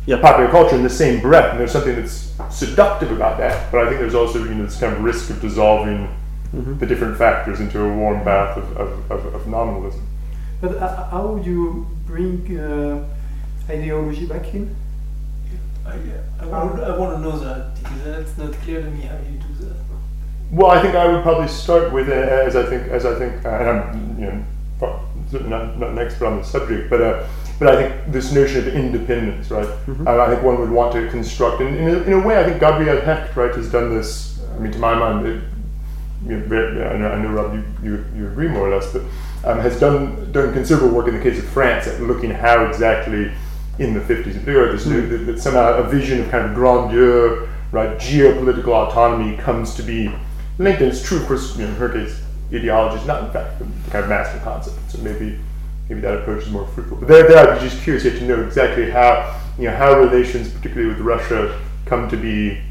Yeah. 0.05 0.21
popular 0.21 0.49
culture 0.49 0.77
in 0.77 0.83
the 0.83 0.89
same 0.89 1.19
breath. 1.19 1.51
And 1.51 1.59
there's 1.59 1.73
something 1.73 1.93
that's 1.93 2.31
seductive 2.49 3.11
about 3.11 3.37
that. 3.39 3.69
But 3.69 3.81
I 3.81 3.87
think 3.89 3.99
there's 3.99 4.15
also 4.15 4.39
you 4.39 4.55
know 4.55 4.63
this 4.65 4.79
kind 4.79 4.93
of 4.93 5.03
risk 5.03 5.29
of 5.29 5.41
dissolving 5.41 6.07
Mhm. 6.55 6.79
the 6.79 6.85
different 6.85 7.17
factors 7.17 7.59
into 7.59 7.81
a 7.83 7.89
warm 7.93 8.23
bath 8.23 8.55
of, 8.55 8.77
of, 8.77 9.11
of, 9.11 9.35
of 9.35 9.47
nominalism. 9.47 9.99
But 10.61 10.77
uh, 10.77 11.09
how 11.11 11.27
would 11.27 11.45
you 11.45 11.85
bring 12.07 12.57
uh, 12.57 13.03
ideology 13.69 14.25
back 14.25 14.53
in? 14.53 14.73
I, 15.85 15.99
I, 16.39 16.45
want, 16.45 16.79
I 16.79 16.97
want 16.97 17.17
to 17.17 17.21
know 17.21 17.37
that 17.39 17.75
because 17.75 18.03
that's 18.03 18.37
not 18.37 18.53
clear 18.63 18.81
to 18.81 18.89
me 18.89 19.01
how 19.01 19.17
you 19.17 19.39
do 19.39 19.65
that. 19.65 19.75
Well, 20.51 20.71
I 20.71 20.81
think 20.81 20.95
I 20.95 21.07
would 21.07 21.23
probably 21.23 21.47
start 21.47 21.91
with, 21.91 22.09
uh, 22.09 22.11
as 22.11 22.55
I 22.55 22.65
think, 22.65 22.87
as 22.87 23.05
I 23.05 23.17
think, 23.17 23.45
uh, 23.45 23.49
and 23.49 23.69
I'm 23.69 24.19
you 24.19 24.25
know 24.25 24.45
certainly 25.29 25.49
not, 25.49 25.77
not 25.77 25.89
an 25.89 25.99
expert 25.99 26.27
on 26.27 26.37
the 26.37 26.43
subject, 26.43 26.89
but 26.89 27.01
uh, 27.01 27.27
but 27.57 27.69
I 27.69 27.75
think 27.81 28.11
this 28.11 28.33
notion 28.33 28.67
of 28.67 28.75
independence, 28.75 29.49
right? 29.49 29.67
Uh, 30.05 30.21
I 30.21 30.29
think 30.29 30.43
one 30.43 30.59
would 30.59 30.69
want 30.69 30.93
to 30.93 31.09
construct, 31.09 31.61
and 31.61 31.75
in 31.75 31.87
a, 31.87 32.01
in 32.03 32.13
a 32.13 32.19
way, 32.19 32.37
I 32.37 32.43
think 32.43 32.59
Gabriel 32.59 33.01
Hecht, 33.01 33.35
right, 33.35 33.53
has 33.55 33.71
done 33.71 33.95
this. 33.95 34.41
I 34.55 34.59
mean, 34.59 34.71
to 34.71 34.79
my 34.79 34.93
mind, 34.93 35.25
it, 35.25 35.43
you 36.27 36.37
know, 36.37 36.89
I 36.89 36.97
know, 36.97 37.09
I 37.09 37.21
know 37.21 37.29
Rob, 37.29 37.53
you, 37.53 37.63
you, 37.83 38.05
you 38.15 38.27
agree 38.27 38.47
more 38.47 38.69
or 38.69 38.75
less, 38.75 38.91
but 38.91 39.03
um, 39.45 39.59
has 39.59 39.79
done 39.79 40.31
done 40.31 40.53
considerable 40.53 40.95
work 40.95 41.07
in 41.07 41.15
the 41.15 41.21
case 41.21 41.39
of 41.39 41.45
France 41.45 41.87
at 41.87 42.01
looking 42.01 42.31
how 42.31 42.65
exactly 42.65 43.31
in 43.79 43.93
the 43.93 43.99
50s 43.99 44.25
in 44.25 44.39
particular, 44.39 44.71
this 44.71 44.85
new, 44.85 45.07
that, 45.07 45.31
that 45.31 45.39
somehow 45.39 45.73
a 45.73 45.83
vision 45.83 46.21
of 46.21 46.29
kind 46.29 46.45
of 46.45 46.55
grandeur, 46.55 47.49
right, 47.71 47.97
geopolitical 47.97 48.69
autonomy 48.69 49.37
comes 49.37 49.75
to 49.75 49.83
be 49.83 50.13
linked, 50.57 50.81
and 50.81 50.91
it's 50.91 51.03
true, 51.03 51.19
of 51.19 51.27
course, 51.27 51.57
you 51.57 51.63
know, 51.63 51.69
in 51.69 51.75
her 51.75 51.89
case, 51.89 52.21
ideology 52.53 53.01
is 53.01 53.07
not 53.07 53.23
in 53.23 53.31
fact 53.31 53.59
the 53.59 53.65
kind 53.91 54.03
of 54.03 54.09
master 54.09 54.39
concept, 54.39 54.77
so 54.91 54.99
maybe 54.99 55.37
maybe 55.89 56.01
that 56.01 56.19
approach 56.19 56.43
is 56.43 56.49
more 56.49 56.65
fruitful. 56.67 56.97
But 56.97 57.07
there, 57.07 57.27
there 57.27 57.37
I'd 57.37 57.59
be 57.59 57.67
just 57.67 57.83
curious 57.83 58.05
yet 58.05 58.17
to 58.17 58.25
know 58.25 58.41
exactly 58.43 58.89
how, 58.89 59.39
you 59.59 59.65
know, 59.65 59.75
how 59.75 59.99
relations, 59.99 60.51
particularly 60.51 60.89
with 60.89 60.99
Russia, 60.99 61.61
come 61.85 62.09
to 62.09 62.17
be 62.17 62.61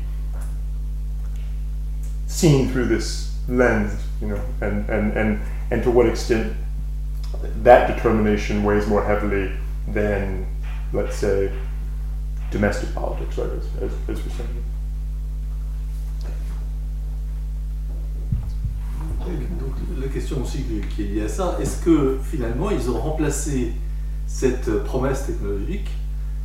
seen 2.26 2.68
through 2.70 2.86
this 2.86 3.36
lens, 3.48 4.02
you 4.20 4.28
know, 4.28 4.40
and, 4.60 4.88
and, 4.90 5.16
and, 5.16 5.40
and 5.70 5.82
to 5.84 5.90
what 5.90 6.06
extent 6.06 6.56
that 7.62 7.94
determination 7.94 8.64
weighs 8.64 8.86
more 8.86 9.04
heavily 9.04 9.52
than, 9.88 10.46
Donc 19.58 19.74
la 20.00 20.08
question 20.08 20.42
aussi 20.42 20.58
qui 20.58 20.80
qui 20.94 21.02
est 21.02 21.06
liée 21.06 21.24
à 21.24 21.28
ça, 21.28 21.58
est-ce 21.60 21.82
que 21.84 22.18
finalement 22.22 22.70
ils 22.70 22.90
ont 22.90 23.00
remplacé 23.00 23.72
cette 24.26 24.84
promesse 24.84 25.26
technologique 25.26 25.88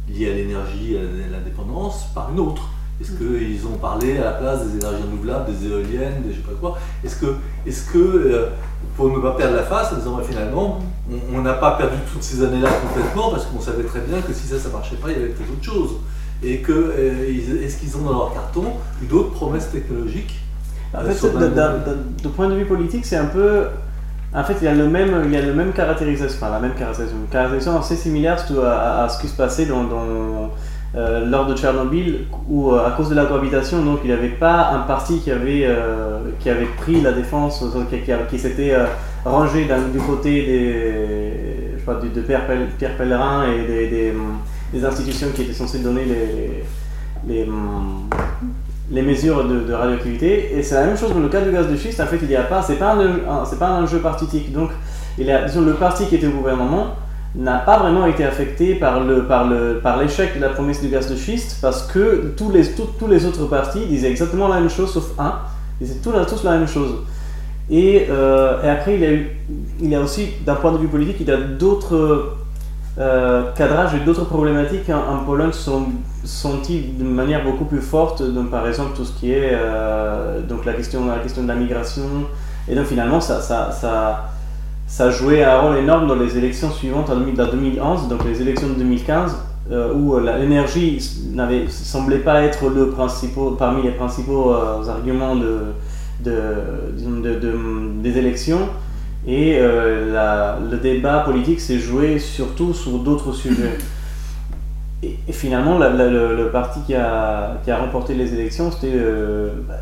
liée 0.08 0.32
à 0.32 0.34
l'énergie, 0.34 0.98
à 0.98 1.02
l'indépendance, 1.32 2.08
par 2.14 2.32
une 2.32 2.40
autre? 2.40 2.70
Est-ce 3.02 3.12
qu'ils 3.14 3.66
ont 3.66 3.78
parlé 3.78 4.18
à 4.18 4.26
la 4.26 4.32
place 4.32 4.66
des 4.68 4.78
énergies 4.78 5.04
renouvelables, 5.04 5.46
des 5.54 5.68
éoliennes, 5.68 6.22
des 6.26 6.32
je 6.34 6.38
sais 6.38 6.42
pas 6.46 6.52
quoi? 6.60 6.78
Est-ce 7.04 7.16
que, 7.16 7.28
est 7.66 7.92
que 7.94 7.98
euh, 7.98 8.48
pour 8.98 9.10
ne 9.10 9.20
pas 9.20 9.32
perdre 9.32 9.56
la 9.56 9.64
face, 9.64 9.94
en 9.94 9.96
disant 9.96 10.18
bah, 10.18 10.24
finalement, 10.28 10.80
on- 11.34 11.42
n'a 11.42 11.54
pas 11.54 11.72
perdu 11.78 11.96
toutes 12.12 12.24
ces 12.24 12.44
années-là 12.44 12.70
complètement 12.86 13.32
parce 13.32 13.46
qu'on 13.46 13.62
savait 13.62 13.84
très 13.84 14.02
bien 14.02 14.20
que 14.22 14.34
si 14.34 14.48
ça, 14.48 14.60
ça 14.60 14.70
marchait 14.70 14.98
pas, 14.98 15.08
il 15.12 15.14
y 15.14 15.16
avait 15.22 15.30
peut-être 15.30 15.52
autre 15.52 15.64
chose. 15.64 15.92
Et 16.44 16.60
que, 16.60 16.72
euh, 16.72 17.64
est-ce 17.66 17.78
qu'ils 17.78 17.96
ont 17.98 18.02
dans 18.02 18.12
leur 18.18 18.34
carton 18.34 18.64
une 19.02 19.18
autre 19.18 19.32
promesse 19.32 19.70
technologique 19.72 20.40
En 20.94 21.00
euh, 21.00 21.12
fait, 21.12 21.28
de, 21.30 21.38
le- 21.40 21.48
de- 21.50 21.56
de- 21.56 22.24
de 22.24 22.28
point 22.28 22.50
de 22.50 22.56
vue 22.56 22.66
politique, 22.66 23.06
c'est 23.06 23.18
un 23.18 23.26
peu. 23.28 23.64
En 24.34 24.44
fait, 24.44 24.56
il 24.62 24.66
y 24.66 24.68
a 24.68 24.74
le 24.76 24.88
même, 24.90 25.24
il 25.26 25.32
y 25.32 25.38
a 25.38 25.42
le 25.42 25.54
même 25.54 25.72
caractérisation, 25.74 26.38
enfin 26.38 26.52
la 26.52 26.60
même 26.60 26.76
caractérisation, 26.76 27.18
une 27.22 27.30
caractérisation 27.30 27.80
assez 27.80 27.96
similaire 27.96 28.38
surtout 28.40 28.62
à, 28.62 28.74
à- 28.74 29.04
à 29.06 29.10
ce 29.10 29.20
qui 29.22 29.28
se 29.28 29.36
passait 29.36 29.66
dans, 29.66 29.84
dans, 29.86 30.52
euh, 30.96 31.24
lors 31.30 31.46
de 31.46 31.56
Tchernobyl, 31.56 32.26
où 32.50 32.72
euh, 32.72 32.88
à 32.88 32.92
cause 32.92 33.10
de 33.10 33.16
la 33.16 33.26
cohabitation, 33.26 33.84
donc 33.84 34.00
il 34.04 34.08
n'y 34.08 34.14
avait 34.14 34.30
pas 34.30 34.72
un 34.72 34.80
parti 34.80 35.20
qui 35.20 35.30
avait, 35.30 35.64
euh, 35.66 36.20
qui 36.40 36.50
avait 36.50 36.66
pris 36.66 37.00
la 37.02 37.12
défense, 37.12 37.64
qui, 38.30 38.40
s'était 38.40 38.76
rangé 39.24 39.68
du 39.94 40.00
côté 40.00 40.42
de, 41.86 42.22
Pierre, 42.22 42.42
Pierre 42.80 42.98
Pellerin 42.98 43.46
et 43.52 44.14
des, 44.74 44.84
institutions 44.84 45.28
qui 45.36 45.44
étaient 45.44 45.54
censées 45.54 45.80
donner 45.80 46.06
les, 46.06 46.64
les, 47.28 47.48
les 48.90 49.02
mesures 49.04 49.48
de, 49.48 49.72
radioactivité. 49.72 50.58
Et 50.58 50.64
c'est 50.64 50.74
la 50.74 50.88
même 50.88 50.98
chose 50.98 51.14
dans 51.14 51.20
le 51.20 51.30
cas 51.30 51.42
du 51.42 51.52
gaz 51.52 51.68
de 51.68 51.76
schiste. 51.76 52.00
En 52.00 52.08
fait, 52.08 52.18
il 52.20 52.32
y 52.32 52.36
a 52.36 52.42
pas, 52.44 52.64
c'est 52.64 52.78
pas 52.80 52.96
un, 52.96 53.46
c'est 53.46 53.60
pas 53.60 53.68
un 53.68 53.84
enjeu 53.84 54.00
partitique. 54.00 54.52
Donc, 54.52 54.72
il 55.20 55.28
y 55.28 55.32
a, 55.32 55.44
disons, 55.44 55.62
le 55.62 55.74
parti 55.74 56.08
qui 56.08 56.16
était 56.16 56.28
au 56.28 56.32
gouvernement 56.32 56.96
n'a 57.36 57.60
pas 57.60 57.78
vraiment 57.78 58.06
été 58.06 58.26
affecté 58.26 58.76
par 58.76 59.04
le 59.04 59.26
par 59.26 59.48
le 59.48 59.80
par 59.84 59.98
l'échec 59.98 60.36
de 60.36 60.42
la 60.42 60.50
promesse 60.50 60.82
du 60.82 60.90
gaz 60.90 61.10
de 61.10 61.16
schiste 61.16 61.60
parce 61.62 61.84
que 61.84 62.34
tous 62.36 62.52
les 62.52 62.66
tous, 62.72 62.88
tous 62.98 63.08
les 63.08 63.26
autres 63.26 63.46
partis 63.46 63.86
disaient 63.86 64.10
exactement 64.10 64.48
la 64.48 64.60
même 64.60 64.70
chose 64.70 64.92
sauf 64.92 65.12
un. 65.20 65.36
Ils 65.80 65.88
disaient 65.88 66.00
tous, 66.00 66.12
tous 66.28 66.44
la 66.44 66.58
même 66.58 66.68
chose. 66.68 66.96
Et, 67.70 68.08
euh, 68.10 68.64
et 68.64 68.70
après, 68.70 68.96
il 68.96 69.04
a 69.04 69.12
eu, 69.12 69.30
il 69.80 69.94
a 69.94 70.02
aussi, 70.02 70.30
d'un 70.46 70.56
point 70.56 70.72
de 70.72 70.78
vue 70.78 70.88
politique, 70.88 71.18
il 71.20 71.32
a 71.32 71.38
d'autres 71.38 72.36
euh, 72.98 73.44
cadrages 73.56 73.94
et 73.94 74.00
d'autres 74.00 74.26
problématiques 74.26 74.90
en, 74.90 75.24
Pologne 75.24 75.54
sont 75.54 75.86
senties 76.24 76.94
de 76.98 77.04
manière 77.04 77.44
beaucoup 77.44 77.66
plus 77.66 77.82
forte. 77.82 78.24
Donc, 78.24 78.50
par 78.50 78.68
exemple, 78.68 78.92
tout 78.96 79.06
ce 79.06 79.12
qui 79.14 79.32
est 79.32 79.52
euh, 79.54 80.42
donc 80.42 80.66
la 80.66 80.74
question, 80.74 81.06
la 81.06 81.20
question 81.20 81.44
de 81.44 81.48
la 81.48 81.56
migration. 81.56 82.04
Et 82.68 82.76
donc, 82.76 82.86
finalement, 82.86 83.22
ça, 83.22 83.40
ça, 83.40 84.32
ça 84.90 85.12
jouait 85.12 85.44
un 85.44 85.60
rôle 85.60 85.78
énorme 85.78 86.08
dans 86.08 86.16
les 86.16 86.38
élections 86.38 86.72
suivantes 86.72 87.10
en 87.10 87.16
2000 87.16 87.42
en 87.42 87.48
2011, 87.52 88.08
donc 88.10 88.26
les 88.26 88.42
élections 88.42 88.68
de 88.70 88.74
2015, 88.74 89.38
euh, 89.72 89.94
où 89.94 90.20
la- 90.20 90.38
l'énergie 90.40 90.98
n'avait 91.32 91.68
semblait 91.70 92.18
pas 92.30 92.42
être 92.42 92.68
le 92.70 92.90
principal, 92.90 93.44
parmi 93.58 93.84
les 93.84 93.92
principaux 93.92 94.52
euh, 94.54 94.84
arguments 94.90 95.36
des 98.02 98.18
élections. 98.18 98.68
Et 99.28 99.58
euh, 99.60 100.58
le 100.72 100.78
débat 100.78 101.20
politique 101.20 101.60
s'est 101.60 101.78
joué 101.80 102.18
surtout 102.20 102.74
sur 102.74 103.00
d'autres 103.00 103.32
sujets. 103.34 103.78
Et, 105.02 105.16
finalement, 105.32 105.78
le, 105.80 106.50
parti 106.52 106.82
qui 106.86 106.94
a, 106.94 107.54
qui 107.64 107.72
a 107.72 107.78
remporté 107.78 108.14
les 108.16 108.34
élections, 108.34 108.70
c'était. 108.72 108.92
euh, 108.94 109.50
bah, 109.68 109.76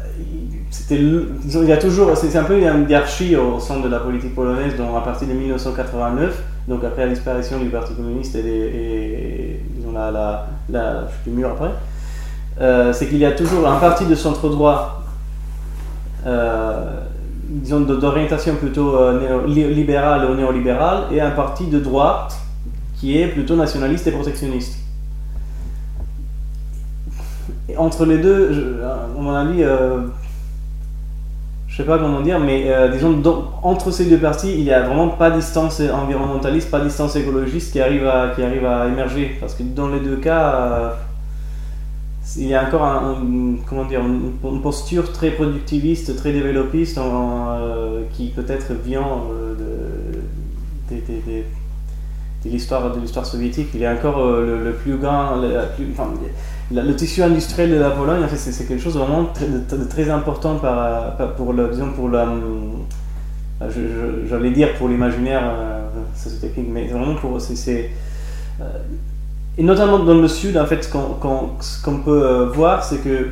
il- 0.92 1.68
y 1.68 1.72
a 1.72 1.78
toujours. 1.78 2.16
C'est 2.16 2.38
un 2.38 2.44
peu 2.44 2.58
une 2.60 2.88
hiérarchie 2.90 3.36
au 3.36 3.60
sein 3.60 3.80
de 3.80 3.88
la 3.88 4.00
politique 4.00 4.36
polonaise, 4.36 4.74
à 4.96 5.02
partir 5.02 5.28
de 5.28 5.34
1989, 5.34 6.44
donc 6.68 6.84
après 6.84 7.06
la 7.06 7.14
disparition 7.14 7.58
du 7.60 7.70
Parti 7.70 7.96
communiste 7.96 8.36
et, 8.36 8.44
des- 8.44 8.50
et, 8.50 9.64
la, 9.94 10.12
la, 10.12 10.48
la 10.70 11.08
du 11.26 11.32
mur 11.32 11.50
après, 11.50 11.72
euh, 12.62 12.94
c'est 12.94 13.08
qu'il 13.08 13.18
y 13.18 13.26
a 13.26 13.32
toujours 13.32 13.68
un 13.68 13.78
parti 13.80 14.06
de 14.06 14.14
centre-droit 14.14 15.02
euh, 16.28 17.00
disons, 17.50 17.80
d'orientation 17.82 18.56
plutôt 18.56 18.96
libérale 19.48 20.30
ou 20.30 20.36
néolibérale, 20.36 21.06
et 21.12 21.22
un 21.22 21.32
parti 21.32 21.66
de 21.68 21.80
droite 21.80 22.36
qui 23.00 23.18
est 23.18 23.28
plutôt 23.28 23.56
nationaliste 23.56 24.06
et 24.08 24.12
protectionniste. 24.12 24.78
Et 27.70 27.78
entre 27.78 28.06
les 28.06 28.18
deux, 28.18 28.54
je- 28.54 28.84
à 28.84 29.08
mon 29.20 29.34
avis, 29.34 29.64
euh, 29.64 30.02
je 31.68 31.78
sais 31.78 31.84
pas 31.84 32.00
comment 32.00 32.22
dire, 32.22 32.40
mais 32.40 32.64
euh, 32.68 32.88
disons, 32.90 33.22
entre 33.62 33.92
ces 33.92 34.06
deux 34.06 34.18
partis, 34.18 34.54
il 34.58 34.64
n'y 34.64 34.72
a 34.72 34.82
vraiment 34.84 35.10
pas 35.10 35.30
distance 35.32 35.82
environnementaliste, 35.82 36.72
pas 36.72 36.80
distance 36.80 37.16
écologiste 37.16 37.72
qui 37.74 37.82
arrive 37.82 38.08
à, 38.08 38.30
qui 38.36 38.42
arrive 38.42 38.66
à 38.66 38.88
émerger. 38.88 39.38
Parce 39.40 39.54
que 39.54 39.64
dans 39.64 39.90
les 39.90 40.00
deux 40.00 40.16
cas, 40.16 40.54
euh, 40.56 40.90
il 42.38 42.48
y 42.48 42.56
a 42.56 42.66
encore 42.66 43.16
comment 43.68 43.86
dire, 43.86 44.02
une, 44.02 44.62
posture 44.62 45.12
très 45.12 45.32
productiviste, 45.32 46.16
très 46.16 46.32
développiste, 46.34 46.98
euh, 46.98 48.02
qui 48.14 48.30
peut-être 48.30 48.74
vient 48.84 49.06
euh, 49.32 49.54
de, 50.90 51.44
l'histoire 52.50 52.96
de 52.96 53.00
l'histoire 53.00 53.26
soviétique. 53.26 53.70
Il 53.76 53.86
a 53.86 53.94
encore 53.94 54.20
euh, 54.20 54.64
le, 54.66 54.72
plus 54.74 54.98
grand, 54.98 55.36
le, 55.36 55.50
plus- 55.76 55.94
le 56.72 56.96
tissu 56.96 57.24
industriel 57.24 57.72
de 57.72 57.76
la 57.76 57.92
Pologne. 57.92 58.24
En 58.24 58.28
fait, 58.28 58.38
c'est 58.38 58.68
quelque 58.68 58.82
chose 58.82 58.98
vraiment 58.98 59.26
très, 59.34 59.48
de, 59.48 59.58
de 59.58 59.84
très 59.90 60.10
important 60.10 60.60
pour 61.38 61.54
le, 61.54 61.70
disons 61.70 61.92
pour 61.92 62.10
la, 62.10 62.28
je- 63.62 64.28
j'allais 64.30 64.52
dire 64.52 64.74
pour 64.76 64.88
l'imaginaire 64.88 65.42
euh, 65.44 65.82
mais 66.70 66.88
vraiment 66.88 67.16
pour 67.16 67.40
c'est- 67.42 67.90
euh, 68.62 68.64
et 69.58 69.64
notamment 69.64 70.00
dans 70.00 70.14
le 70.14 70.28
sud, 70.28 70.56
en 70.58 70.68
fait, 70.68 70.84
ce 70.84 70.92
qu'on 70.92 71.98
peut 72.00 72.24
euh, 72.24 72.46
voir, 72.46 72.84
c'est 72.84 72.98
que 72.98 73.30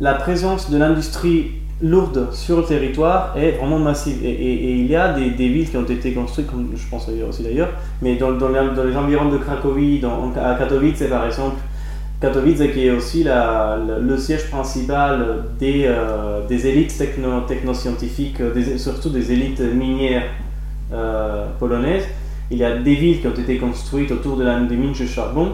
la 0.00 0.14
présence 0.14 0.68
de 0.70 0.78
l'industrie 0.78 1.52
lourde 1.80 2.28
sur 2.32 2.58
le 2.58 2.64
territoire 2.64 3.34
est 3.36 3.52
vraiment 3.52 3.78
massive. 3.78 4.24
Et, 4.24 4.80
il 4.80 4.86
y 4.86 4.96
a 4.96 5.12
des, 5.12 5.30
villes 5.30 5.70
qui 5.70 5.76
ont 5.76 5.84
été 5.84 6.12
construites, 6.12 6.50
comme 6.50 6.70
je 6.74 6.88
pense 6.90 7.08
aussi 7.28 7.42
d'ailleurs, 7.44 7.70
mais 8.02 8.16
dans, 8.16 8.30
les, 8.30 8.96
environs 8.96 9.28
de 9.28 9.38
Cracovie, 9.38 10.02
à 10.36 10.54
Katowice 10.56 11.04
par 11.08 11.24
exemple, 11.26 11.56
Katowice 12.20 12.60
qui 12.74 12.86
est 12.86 12.90
aussi 12.90 13.24
le, 13.24 14.18
siège 14.18 14.50
principal 14.50 15.44
des, 15.58 15.84
euh, 15.86 16.46
élites 16.48 16.96
techno, 16.96 17.40
technoscientifiques, 17.48 18.40
euh, 18.42 18.52
des- 18.52 18.76
surtout 18.76 19.08
des 19.08 19.32
élites 19.32 19.60
minières 19.60 20.24
euh, 20.92 21.46
polonaises. 21.58 22.04
Il 22.50 22.58
y 22.58 22.64
a 22.64 22.76
des 22.76 22.94
villes 22.94 23.20
qui 23.20 23.26
ont 23.26 23.30
été 23.34 23.56
construites 23.56 24.10
autour 24.12 24.36
de 24.36 24.44
la, 24.44 24.60
des 24.60 24.76
mines 24.76 24.92
de 24.92 25.06
charbon 25.06 25.52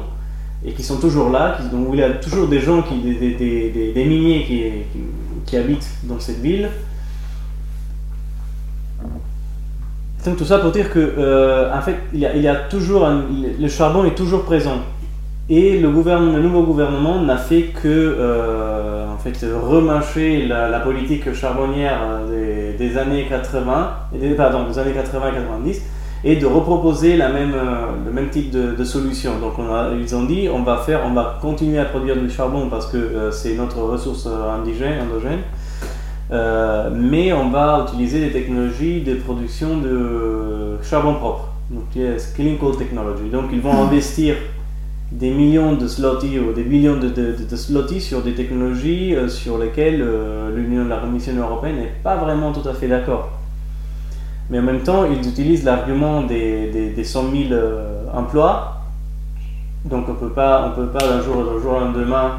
et 0.65 0.73
qui 0.73 0.83
sont 0.83 0.97
toujours 0.97 1.31
là, 1.31 1.57
donc 1.71 1.89
il 1.93 2.01
y 2.01 2.03
a 2.03 2.11
toujours 2.11 2.49
des 2.49 2.59
gens, 2.59 2.83
qui, 2.83 2.97
des, 2.97 4.05
miniers 4.05 4.85
qui, 5.45 5.57
habitent 5.57 5.89
dans 6.05 6.19
cette 6.19 6.41
ville. 6.41 6.69
Donc 10.25 10.39
tout 10.39 10.45
ça 10.45 10.59
pour 10.59 10.73
dire 10.73 10.91
que, 10.91 11.13
fait, 11.85 12.01
il 12.13 12.19
y 12.19 12.49
a, 12.49 12.55
toujours 12.57 13.07
le 13.07 13.69
charbon 13.69 14.05
est 14.05 14.17
toujours 14.17 14.43
présent. 14.43 14.81
Et 15.49 15.79
le, 15.79 15.89
nouveau 15.89 16.63
gouvernement 16.65 17.21
n'a 17.23 17.37
fait 17.37 17.65
que 17.65 17.87
euh, 17.87 19.07
en 19.13 19.17
fait, 19.19 19.45
remâcher 19.45 20.45
la, 20.47 20.69
la 20.69 20.81
politique 20.81 21.33
charbonnière 21.35 22.01
des, 22.29 22.73
des 22.73 22.99
années 22.99 23.27
80, 23.29 23.91
et 24.15 24.19
des, 24.19 24.31
pardon, 24.35 24.65
des 24.69 24.77
années 24.79 24.93
80 24.93 25.29
et 25.31 25.35
90, 25.35 25.83
et 26.25 26.35
de 26.37 26.47
reproposer 26.47 27.17
la 27.17 27.29
même, 27.29 27.53
euh, 27.55 27.87
le 28.05 28.11
même 28.11 28.29
type 28.31 28.51
de, 28.51 28.73
de 28.73 28.85
solution. 28.85 29.39
Donc 29.41 29.53
on 29.61 29.73
a- 29.73 29.91
ils 29.97 30.17
ont 30.17 30.25
dit 30.25 30.49
on 30.53 30.63
va, 30.65 30.79
faire, 30.79 31.03
on 31.07 31.13
va 31.13 31.39
continuer 31.41 31.79
à 31.79 31.85
produire 31.85 32.17
du 32.17 32.29
charbon 32.29 32.69
parce 32.69 32.87
que 32.87 32.97
euh, 32.97 33.31
c'est 33.31 33.55
notre 33.55 33.79
ressource 33.79 34.27
euh, 34.27 34.51
indigène, 34.61 35.03
endogène, 35.09 35.41
euh, 36.33 36.91
mais 36.93 37.33
on 37.33 37.51
va 37.51 37.85
utiliser 37.87 38.19
des 38.19 38.31
technologies 38.33 39.03
de 39.03 39.15
production 39.15 39.77
de 39.79 40.77
charbon 40.83 41.15
propre, 41.15 41.51
donc 41.71 41.85
yes, 41.95 42.33
clean 42.35 42.57
coal 42.59 42.77
technology. 42.77 43.29
Donc 43.31 43.45
ils 43.53 43.61
vont 43.61 43.81
investir 43.85 44.35
des 45.13 45.31
millions 45.31 45.75
de 45.75 45.87
zloty 45.87 46.39
ou 46.39 46.53
des 46.53 46.65
millions 46.65 46.97
de, 46.97 47.09
de, 47.09 47.33
de, 47.33 47.45
de 47.49 47.57
zloty 47.57 48.01
sur 48.01 48.23
des 48.23 48.35
technologies 48.35 49.15
euh, 49.15 49.29
sur 49.29 49.57
lesquelles 49.57 50.03
euh, 50.03 50.55
l'Union, 50.55 50.87
la 50.87 50.97
Commission 50.97 51.33
européenne 51.37 51.77
n'est 51.77 51.93
pas 52.03 52.17
vraiment 52.17 52.53
tout 52.53 52.69
à 52.69 52.75
fait 52.75 52.89
d'accord. 52.89 53.31
Mais 54.51 54.59
en 54.59 54.63
même 54.63 54.81
temps, 54.81 55.05
ils 55.05 55.27
utilisent 55.29 55.65
l'argument 55.65 56.23
des, 56.23 56.71
des, 56.71 56.91
des 56.91 57.05
100 57.05 57.31
000 57.31 57.53
euh, 57.53 58.05
emplois. 58.13 58.73
Donc 59.85 60.09
on 60.09 60.13
on 60.13 60.15
peut 60.15 60.31
pas 60.31 60.73
d'un 60.99 61.23
jour, 61.23 61.45
d'un 61.45 61.61
jour 61.63 61.75
au 61.77 61.81
lendemain 61.81 62.33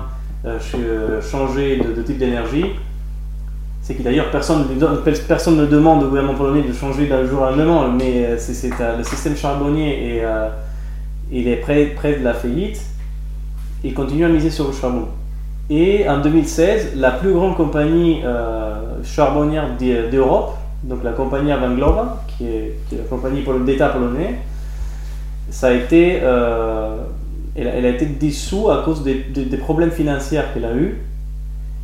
euh, 0.46 0.60
ch- 0.60 1.32
changer 1.32 1.78
de, 1.78 2.02
type 2.02 2.18
d'énergie. 2.18 2.66
C'est 3.82 3.96
que 3.96 4.04
d'ailleurs 4.04 4.30
personne, 4.32 4.66
personne 5.26 5.56
ne 5.56 5.66
demande 5.66 6.04
au 6.04 6.08
gouvernement 6.08 6.36
polonais 6.38 6.64
de 6.68 6.74
changer 6.74 7.08
d'un 7.08 7.26
jour 7.26 7.42
au 7.44 7.46
lendemain, 7.46 7.90
mais 7.98 8.38
c'est, 8.38 8.70
le 8.98 9.04
système 9.06 9.38
charbonnier 9.38 10.20
euh, 10.26 10.50
il 11.32 11.48
est 11.48 11.58
près, 11.58 11.94
de 12.20 12.24
la 12.24 12.34
faillite. 12.34 12.82
Il 13.84 13.94
continue 13.94 14.26
à 14.26 14.30
miser 14.30 14.50
sur 14.50 14.68
le 14.68 14.74
charbon. 14.74 15.08
Et 15.70 16.08
en 16.08 16.20
2016, 16.22 16.94
la 16.96 17.12
plus 17.12 17.34
grande 17.34 17.56
compagnie 17.56 18.22
euh, 18.24 19.04
charbonnière 19.04 19.76
d'E- 19.78 20.10
d'Europe, 20.10 20.56
donc 20.84 21.04
la 21.04 21.12
compagnie 21.12 21.52
Avanglova, 21.52 22.24
qui 22.28 22.46
est, 22.48 22.78
qui 22.90 22.96
la 22.96 23.04
compagnie 23.04 23.44
d'État 23.66 23.90
polonais, 23.90 24.36
ça 25.50 25.68
a 25.68 25.72
été, 25.74 26.20
euh, 26.22 26.98
elle, 27.56 27.86
a- 27.86 27.90
été 27.90 28.06
dissoute 28.06 28.70
à 28.70 28.82
cause 28.86 29.04
des, 29.04 29.16
problèmes 29.58 29.92
financiers 29.92 30.40
qu'elle 30.54 30.66
a 30.66 30.74
eu. 30.76 30.98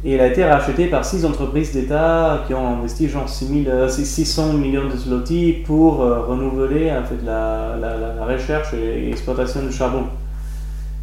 Et 0.05 0.13
elle 0.13 0.21
a 0.21 0.27
été 0.27 0.43
rachetée 0.43 0.88
par 0.88 1.05
six 1.05 1.23
entreprises 1.23 1.71
d'État 1.71 2.43
qui 2.45 2.53
ont 2.53 2.80
investi 2.80 3.07
genre 3.07 3.30
6 3.30 3.63
000, 3.63 3.75
euh, 3.75 3.88
600 3.88 4.53
millions 4.53 4.88
de 4.89 4.97
zloty 4.97 5.63
pour 5.65 6.01
euh, 6.01 6.19
renouveler 6.21 6.91
en 6.91 7.03
fait, 7.03 7.23
la, 7.25 8.25
recherche 8.25 8.73
et 8.73 9.05
l'exploitation 9.05 9.61
du 9.61 9.71
charbon. 9.71 10.03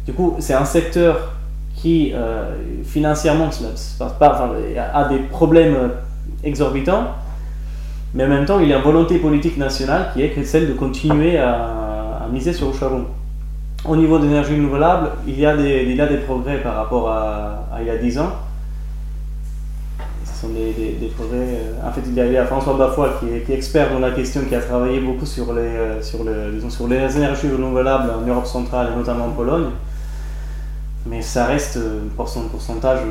Du 0.05 0.13
coup, 0.13 0.35
c'est 0.39 0.53
un 0.53 0.65
secteur 0.65 1.31
qui, 1.75 2.11
euh, 2.13 2.55
financièrement, 2.83 3.49
a 3.99 5.09
des 5.09 5.17
problèmes 5.17 5.75
euh, 5.75 5.87
exorbitants, 6.43 7.07
mais 8.13 8.25
en 8.25 8.27
même 8.27 8.45
temps, 8.45 8.59
il 8.59 8.67
y 8.67 8.73
a 8.73 8.77
une 8.77 8.83
volonté 8.83 9.17
politique 9.17 9.57
nationale 9.57 10.11
qui 10.13 10.21
est 10.21 10.43
celle 10.43 10.67
de 10.67 10.73
continuer 10.73 11.37
à, 11.37 12.27
miser 12.31 12.53
sur 12.53 12.67
le 12.67 12.73
charbon. 12.73 13.05
Au 13.83 13.95
niveau 13.95 14.17
des 14.17 14.27
énergies 14.27 14.55
renouvelables, 14.55 15.09
il 15.27 15.37
y 15.37 15.45
a 15.45 15.57
des, 15.57 15.85
il 15.85 15.97
des 15.97 16.17
progrès 16.17 16.57
par 16.61 16.75
rapport 16.75 17.09
à, 17.09 17.65
à 17.73 17.81
il 17.81 17.87
y 17.87 17.89
a 17.89 17.97
10 17.97 18.19
ans. 18.19 18.31
Sont 20.41 20.49
des, 20.49 21.11
progrès. 21.15 21.37
euh, 21.37 21.87
En 21.87 21.91
fait, 21.91 22.01
il 22.03 22.15
y 22.15 22.19
a, 22.19 22.25
il 22.25 22.47
François 22.47 22.73
Bafoy 22.73 23.09
qui 23.19 23.27
est, 23.29 23.55
expert 23.55 23.93
dans 23.93 23.99
la 23.99 24.09
question, 24.09 24.41
qui 24.49 24.55
a 24.55 24.59
travaillé 24.59 24.99
beaucoup 24.99 25.25
sur 25.27 25.53
les, 25.53 25.61
euh, 25.61 26.01
sur 26.01 26.25
sur 26.71 26.87
les 26.87 27.15
énergies 27.15 27.47
renouvelables 27.51 28.09
en 28.09 28.25
Europe 28.25 28.47
centrale 28.47 28.89
et 28.91 28.97
notamment 28.97 29.25
en 29.25 29.31
Pologne. 29.33 29.69
mais 31.05 31.21
ça 31.21 31.45
reste 31.45 31.77
un 31.77 32.07
pourcentage 32.49 33.01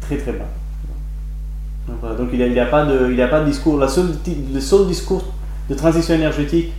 très 0.00 0.16
très 0.16 0.32
bas. 0.32 0.44
Donc, 2.16 2.28
il 2.32 2.52
n'y 2.52 2.60
a, 2.60 2.66
pas 2.66 2.84
de, 2.84 3.20
a 3.20 3.26
pas 3.26 3.40
de 3.40 3.46
discours. 3.46 3.78
La 3.78 3.88
seule, 3.88 4.14
le 4.52 4.60
seul 4.60 4.86
discours 4.86 5.24
de 5.68 5.74
transition 5.74 6.14
énergétique 6.14 6.72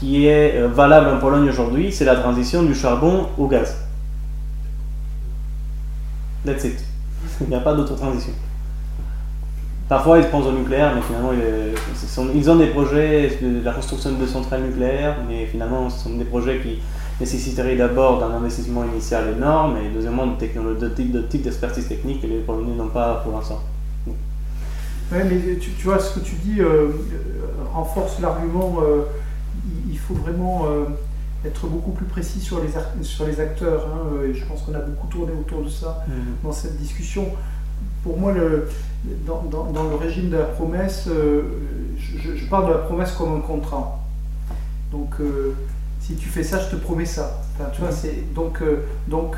qui 0.00 0.26
est 0.26 0.62
valable 0.66 1.08
en 1.10 1.18
Pologne 1.18 1.48
aujourd'hui, 1.50 1.92
c'est 1.92 2.06
la 2.06 2.16
transition 2.16 2.62
du 2.62 2.74
charbon 2.74 3.26
au 3.36 3.48
gaz. 3.48 3.76
That's 6.46 6.64
it. 6.64 6.97
Il 7.40 7.48
n'y 7.48 7.54
a 7.54 7.60
pas 7.60 7.74
d'autre 7.74 7.94
transition. 7.94 8.32
Parfois, 9.88 10.18
ils 10.18 10.26
pensent 10.26 10.46
au 10.46 10.52
nucléaire, 10.52 10.94
mais 10.94 11.00
finalement, 11.00 11.30
ils, 12.34 12.50
ont 12.50 12.56
des 12.56 12.66
projets 12.66 13.38
de 13.40 13.64
la 13.64 13.72
construction 13.72 14.12
de 14.12 14.26
centrales 14.26 14.62
nucléaires, 14.62 15.16
mais 15.26 15.46
finalement, 15.46 15.88
ce 15.88 16.04
sont 16.04 16.16
des 16.16 16.26
projets 16.26 16.60
qui 16.60 16.78
nécessiteraient 17.18 17.76
d'abord 17.76 18.20
d'un 18.20 18.36
investissement 18.36 18.84
initial 18.84 19.34
énorme 19.36 19.78
et 19.78 19.88
deuxièmement 19.88 20.26
de, 20.26 20.46
de, 20.46 21.38
d'expertise 21.38 21.88
technique 21.88 22.20
que 22.20 22.26
les 22.26 22.40
Polonais 22.40 22.74
n'ont 22.76 22.88
pas 22.88 23.22
pour 23.24 23.32
l'instant. 23.32 23.60
Oui, 24.06 25.18
mais 25.24 25.56
tu, 25.56 25.70
vois, 25.84 25.98
ce 25.98 26.18
que 26.18 26.24
tu 26.24 26.34
dis 26.34 26.60
euh, 26.60 26.64
euh, 26.66 26.90
renforce 27.72 28.20
l'argument. 28.20 28.76
Euh, 28.82 29.04
il, 29.90 29.98
faut 29.98 30.14
vraiment 30.14 30.66
être 31.44 31.66
beaucoup 31.66 31.92
plus 31.92 32.06
précis 32.06 32.40
sur 32.40 32.60
les, 32.60 32.68
sur 33.04 33.26
les 33.26 33.40
acteurs. 33.40 33.86
Hein, 33.86 34.24
et 34.24 34.34
je 34.34 34.44
pense 34.44 34.62
qu'on 34.62 34.74
a 34.74 34.80
beaucoup 34.80 35.06
tourné 35.06 35.32
autour 35.32 35.62
de 35.62 35.68
ça 35.68 36.04
mmh. 36.06 36.12
dans 36.44 36.52
cette 36.52 36.76
discussion. 36.76 37.26
Pour 38.02 38.18
moi, 38.18 38.32
le, 38.32 38.68
dans, 39.26 39.42
dans, 39.42 39.88
le 39.88 39.94
régime 39.94 40.30
de 40.30 40.36
la 40.36 40.44
promesse, 40.44 41.06
euh, 41.08 41.42
je, 41.96 42.44
parle 42.46 42.68
de 42.68 42.72
la 42.72 42.78
promesse 42.78 43.12
comme 43.12 43.36
un 43.36 43.40
contrat. 43.40 44.00
Donc, 44.90 45.14
euh, 45.20 45.54
si 46.00 46.16
tu 46.16 46.28
fais 46.28 46.42
ça, 46.42 46.60
je 46.60 46.74
te 46.74 46.76
promets 46.76 47.04
ça. 47.04 47.42
tu 47.72 47.80
vois, 47.80 47.92
c'est, 47.92 48.32
donc, 48.34 48.62
euh, 48.62 48.84
donc 49.06 49.36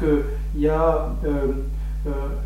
il 0.55 0.61
y 0.61 0.69
a 0.69 1.13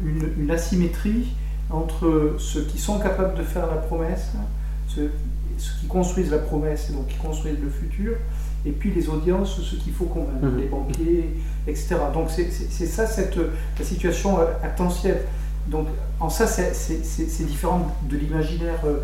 une, 0.02 0.42
une, 0.42 0.50
asymétrie 0.50 1.34
entre 1.70 2.36
ceux 2.38 2.62
qui 2.62 2.78
sont 2.78 2.98
capables 2.98 3.36
de 3.36 3.42
faire 3.42 3.66
la 3.66 3.76
promesse, 3.76 4.32
ceux, 4.88 5.10
qui 5.80 5.86
construisent 5.86 6.30
la 6.30 6.38
promesse 6.38 6.90
et 6.90 6.92
donc 6.92 7.06
qui 7.08 7.16
construisent 7.16 7.60
le 7.60 7.70
futur, 7.70 8.16
et 8.66 8.72
puis 8.72 8.92
les 8.92 9.08
audiences, 9.08 9.60
ceux 9.60 9.76
qu'il 9.76 9.92
faut 9.92 10.06
convaincre, 10.06 10.46
mmh. 10.46 10.58
les 10.58 10.66
banquiers, 10.66 11.30
etc. 11.66 11.96
Donc 12.12 12.28
c'est, 12.30 12.50
ça 12.50 13.06
cette, 13.06 13.36
la 13.78 13.84
situation 13.84 14.38
attentielle. 14.62 15.22
Donc, 15.66 15.86
en 16.20 16.28
ça, 16.28 16.46
c'est 16.46 17.46
différent 17.46 17.88
de 18.08 18.16
l'imaginaire 18.16 18.80
euh, 18.84 18.98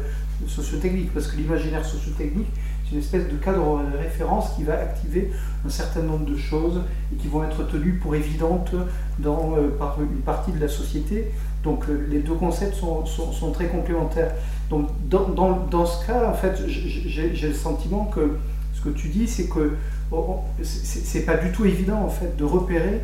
sociotechnique, 0.46 1.12
parce 1.12 1.26
que 1.26 1.36
l'imaginaire 1.36 1.84
sociotechnique, 1.84 2.48
c'est 2.84 2.92
une 2.92 3.00
espèce 3.00 3.28
de 3.28 3.36
cadre 3.36 3.82
de 3.90 3.96
référence 3.96 4.50
qui 4.56 4.64
va 4.64 4.74
activer 4.74 5.30
un 5.64 5.70
certain 5.70 6.02
nombre 6.02 6.26
de 6.26 6.36
choses 6.36 6.82
et 7.12 7.16
qui 7.16 7.28
vont 7.28 7.44
être 7.44 7.66
tenues 7.66 7.94
pour 7.94 8.14
évidentes 8.14 8.74
dans, 9.18 9.56
euh, 9.56 9.68
par 9.78 9.98
une 10.00 10.20
partie 10.20 10.52
de 10.52 10.60
la 10.60 10.68
société. 10.68 11.30
Donc, 11.62 11.84
euh, 11.88 12.06
les 12.10 12.20
deux 12.20 12.34
concepts 12.34 12.74
sont, 12.74 13.06
sont, 13.06 13.52
très 13.52 13.68
complémentaires. 13.68 14.32
Donc, 14.68 14.88
dans, 15.08 15.28
dans, 15.28 15.66
dans, 15.70 15.86
ce 15.86 16.06
cas, 16.06 16.28
en 16.28 16.34
fait, 16.34 16.60
j'ai 16.66 17.48
le 17.48 17.54
sentiment 17.54 18.04
que 18.04 18.36
ce 18.80 18.88
que 18.88 18.94
tu 18.94 19.08
dis, 19.08 19.28
c'est 19.28 19.48
que 19.48 19.76
oh, 20.10 20.40
c'est 20.62 21.24
pas 21.24 21.36
du 21.36 21.52
tout 21.52 21.64
évident, 21.64 22.02
en 22.02 22.08
fait, 22.08 22.36
de 22.36 22.44
repérer 22.44 23.00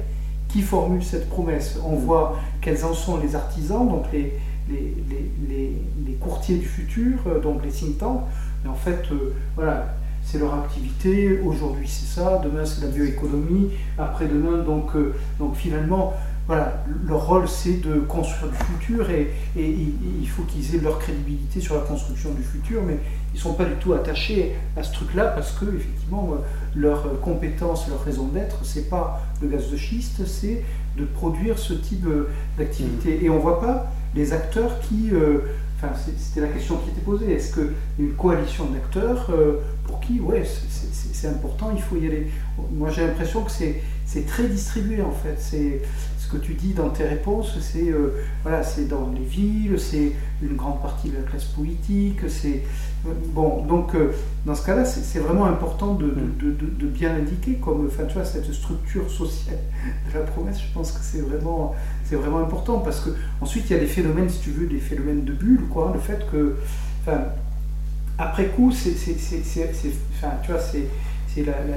qui 0.48 0.62
formule 0.62 1.02
cette 1.02 1.28
promesse. 1.28 1.78
On 1.84 1.96
voit 1.96 2.38
quels 2.60 2.84
en 2.84 2.94
sont 2.94 3.18
les 3.18 3.34
artisans, 3.34 3.86
donc 3.86 4.04
les, 4.12 4.32
les, 4.68 4.94
les, 5.48 5.72
les, 6.06 6.12
courtiers 6.14 6.56
du 6.56 6.64
futur, 6.64 7.18
euh, 7.26 7.40
donc 7.40 7.64
les 7.64 7.70
think 7.70 7.98
tanks. 7.98 8.22
Mais 8.64 8.70
en 8.70 8.74
fait, 8.74 9.02
euh, 9.12 9.34
voilà, 9.54 9.96
c'est 10.24 10.38
leur 10.38 10.54
activité. 10.54 11.40
Aujourd'hui, 11.40 11.88
c'est 11.88 12.20
ça. 12.20 12.40
Demain, 12.42 12.64
c'est 12.64 12.82
la 12.82 12.88
bioéconomie. 12.88 13.70
Après-demain, 13.98 14.62
donc, 14.62 14.94
euh, 14.96 15.14
donc 15.38 15.56
finalement, 15.56 16.14
voilà, 16.46 16.84
leur 17.06 17.26
rôle, 17.26 17.48
c'est 17.48 17.80
de 17.82 18.00
construire 18.00 18.52
du 18.52 18.58
futur 18.58 19.10
et, 19.10 19.32
et, 19.56 19.76
il 20.20 20.28
faut 20.28 20.42
qu'ils 20.42 20.76
aient 20.76 20.80
leur 20.80 21.00
crédibilité 21.00 21.60
sur 21.60 21.74
la 21.74 21.80
construction 21.80 22.32
du 22.32 22.42
futur, 22.42 22.82
mais 22.86 22.98
ils 23.36 23.38
ne 23.38 23.42
sont 23.42 23.52
pas 23.52 23.66
du 23.66 23.74
tout 23.74 23.92
attachés 23.92 24.54
à 24.78 24.82
ce 24.82 24.94
truc-là 24.94 25.26
parce 25.26 25.52
que, 25.52 25.66
effectivement, 25.66 26.30
leur 26.74 27.20
compétence, 27.20 27.86
leur 27.86 28.02
raison 28.02 28.28
d'être, 28.28 28.60
c'est 28.62 28.88
pas 28.88 29.20
le 29.42 29.48
gaz 29.48 29.70
de 29.70 29.76
schiste, 29.76 30.26
c'est 30.26 30.64
de 30.96 31.04
produire 31.04 31.58
ce 31.58 31.74
type 31.74 32.06
d'activité. 32.56 33.18
Mmh. 33.18 33.24
Et 33.26 33.28
on 33.28 33.34
ne 33.34 33.40
voit 33.40 33.60
pas 33.60 33.92
les 34.14 34.32
acteurs 34.32 34.80
qui. 34.80 35.10
Euh, 35.12 35.40
enfin, 35.76 35.92
c'était 36.16 36.40
la 36.40 36.48
question 36.48 36.78
qui 36.78 36.88
était 36.88 37.02
posée. 37.02 37.30
Est-ce 37.30 37.52
qu'une 37.52 38.12
coalition 38.16 38.64
d'acteurs, 38.70 39.28
euh, 39.28 39.60
pour 39.84 40.00
qui, 40.00 40.18
ouais, 40.18 40.42
c'est 41.12 41.28
important, 41.28 41.72
il 41.76 41.82
faut 41.82 41.96
y 41.96 42.06
aller. 42.06 42.28
Moi, 42.72 42.88
j'ai 42.88 43.06
l'impression 43.06 43.44
que 43.44 43.50
c'est 43.50 44.26
très 44.26 44.44
distribué 44.44 45.02
en 45.02 45.12
fait. 45.12 45.36
C'est 45.38 45.82
ce 46.26 46.32
que 46.32 46.38
tu 46.38 46.54
dis 46.54 46.72
dans 46.72 46.88
tes 46.88 47.04
réponses, 47.04 47.56
c'est 47.60 47.88
euh, 47.88 48.10
voilà, 48.42 48.64
c'est 48.64 48.88
dans 48.88 49.10
les 49.14 49.24
villes, 49.24 49.78
c'est 49.78 50.12
une 50.42 50.56
grande 50.56 50.82
partie 50.82 51.08
de 51.08 51.16
la 51.16 51.22
classe 51.22 51.44
politique, 51.44 52.18
c'est 52.28 52.62
bon. 53.04 53.64
Donc 53.64 53.94
euh, 53.94 54.12
dans 54.44 54.56
ce 54.56 54.66
cas-là, 54.66 54.84
c'est 54.84 55.20
vraiment 55.20 55.46
important 55.46 55.94
de, 55.94 56.06
de, 56.06 56.50
de, 56.50 56.86
bien 56.86 57.14
indiquer 57.14 57.54
comme, 57.54 57.86
enfin 57.86 58.04
tu 58.08 58.14
vois, 58.14 58.24
cette 58.24 58.52
structure 58.52 59.08
sociale 59.08 59.58
de 60.08 60.18
la 60.18 60.24
promesse. 60.24 60.60
Je 60.60 60.72
pense 60.74 60.90
que 60.90 60.98
c'est 61.00 61.20
vraiment 61.20 61.74
c'est 62.04 62.16
vraiment 62.16 62.40
important 62.40 62.78
parce 62.80 63.00
que 63.00 63.10
ensuite 63.40 63.70
il 63.70 63.74
y 63.74 63.76
a 63.76 63.80
des 63.80 63.86
phénomènes, 63.86 64.28
si 64.28 64.40
tu 64.40 64.50
veux, 64.50 64.66
des 64.66 64.80
phénomènes 64.80 65.24
de 65.24 65.32
bulle, 65.32 65.66
quoi. 65.70 65.92
Le 65.94 66.00
fait 66.00 66.26
que, 66.32 66.56
enfin, 67.02 67.20
après 68.18 68.46
coup, 68.46 68.72
c'est, 68.72 68.90
enfin, 68.90 70.30
tu 70.42 70.50
vois, 70.50 70.60
c'est 70.60 70.88
la, 71.44 71.52
la 71.52 71.76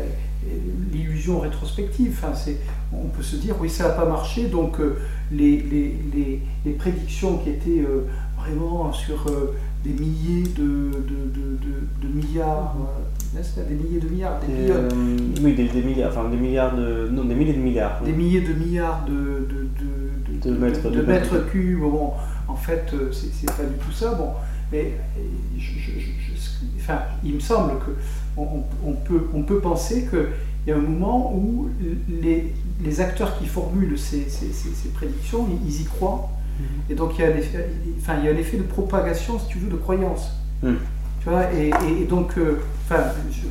l'illusion 0.91 1.39
rétrospective. 1.39 2.17
Enfin, 2.17 2.33
on 2.93 3.07
peut 3.07 3.23
se 3.23 3.35
dire, 3.35 3.55
oui, 3.59 3.69
ça 3.69 3.89
n'a 3.89 3.93
pas 3.93 4.05
marché, 4.05 4.45
donc 4.45 4.79
euh, 4.79 4.97
les, 5.31 5.57
les, 5.61 6.41
les, 6.65 6.71
prédictions 6.73 7.37
qui 7.37 7.49
étaient 7.49 7.81
euh, 7.81 8.05
vraiment 8.37 8.91
sur 8.93 9.27
euh, 9.27 9.55
des 9.83 9.91
milliers 9.91 10.43
de, 10.43 10.91
de, 10.91 12.01
de, 12.01 12.07
milliards, 12.07 12.75
des 13.33 13.75
milliers 13.75 13.99
de 13.99 14.09
milliards, 14.09 14.39
des 14.39 15.43
oui, 15.43 15.53
des, 15.53 15.81
milliards, 15.83 16.11
enfin 16.11 16.29
des 16.29 16.37
milliards 16.37 16.75
de, 16.75 17.09
non, 17.11 17.25
des 17.25 17.35
milliers 17.35 17.53
de 17.53 17.59
milliards. 17.59 18.01
Des 18.03 18.11
milliers 18.11 18.41
de 18.41 18.53
milliards 18.53 19.05
de, 19.05 19.47
de, 20.43 20.51
mètres, 20.51 20.89
de, 20.89 21.01
mètres 21.01 21.49
cubes. 21.51 21.81
Bon, 21.81 22.13
en 22.47 22.55
fait, 22.55 22.93
c'est 23.11 23.45
pas 23.45 23.63
du 23.63 23.75
tout 23.75 23.91
ça. 23.91 24.13
Bon, 24.15 24.29
mais 24.71 24.93
enfin, 26.79 26.99
il 27.23 27.35
me 27.35 27.39
semble 27.39 27.73
que 27.79 27.91
on, 28.85 28.93
peut, 28.93 29.27
on 29.33 29.43
peut 29.43 29.59
penser 29.59 30.07
qu'il 30.09 30.27
y 30.67 30.71
a 30.71 30.75
un 30.75 30.81
moment 30.81 31.33
où 31.35 31.69
les, 32.07 32.53
les 32.83 33.01
acteurs 33.01 33.37
qui 33.37 33.45
formulent 33.45 33.97
ces, 33.97 34.27
ces, 34.29 34.89
prédictions, 34.89 35.47
ils, 35.65 35.81
y 35.81 35.85
croient. 35.85 36.29
Mhm. 36.59 36.65
Et 36.89 36.95
donc 36.95 37.17
il 37.17 37.21
y, 37.21 37.27
a 37.27 37.27
un 37.27 37.37
effet, 37.37 37.69
enfin, 37.99 38.15
il 38.19 38.25
y 38.25 38.29
a 38.29 38.31
un 38.31 38.37
effet 38.37 38.57
de 38.57 38.63
propagation, 38.63 39.39
si 39.39 39.47
tu 39.47 39.57
veux, 39.59 39.69
de 39.69 39.75
croyance. 39.75 40.31
Mhm. 40.63 40.77
Tu 41.21 41.29
vois, 41.29 41.51
et, 41.53 41.71
et, 42.01 42.05
donc, 42.05 42.37
euh, 42.37 42.59
enfin, 42.85 43.03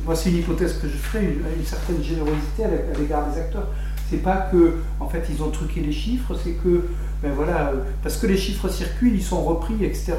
moi 0.05 0.15
c'est 0.15 0.31
une 0.31 0.37
hypothèse 0.37 0.79
que 0.79 0.87
je 0.87 0.97
ferai, 0.97 1.23
une, 1.25 1.65
certaine 1.65 2.01
générosité 2.01 2.63
à 2.65 2.99
l'égard 2.99 3.31
des 3.31 3.39
acteurs. 3.39 3.67
C'est 4.09 4.23
pas 4.23 4.49
que, 4.51 4.77
en 4.99 5.07
fait, 5.07 5.23
ils 5.29 5.43
ont 5.43 5.51
truqué 5.51 5.81
les 5.81 5.91
chiffres, 5.91 6.33
c'est 6.43 6.53
que, 6.53 6.85
ben 7.21 7.31
voilà, 7.35 7.67
euh, 7.67 7.83
parce 8.01 8.17
que 8.17 8.25
les 8.25 8.37
chiffres 8.37 8.67
circulent, 8.67 9.13
ils 9.13 9.23
sont 9.23 9.43
repris, 9.43 9.75
etc. 9.83 10.13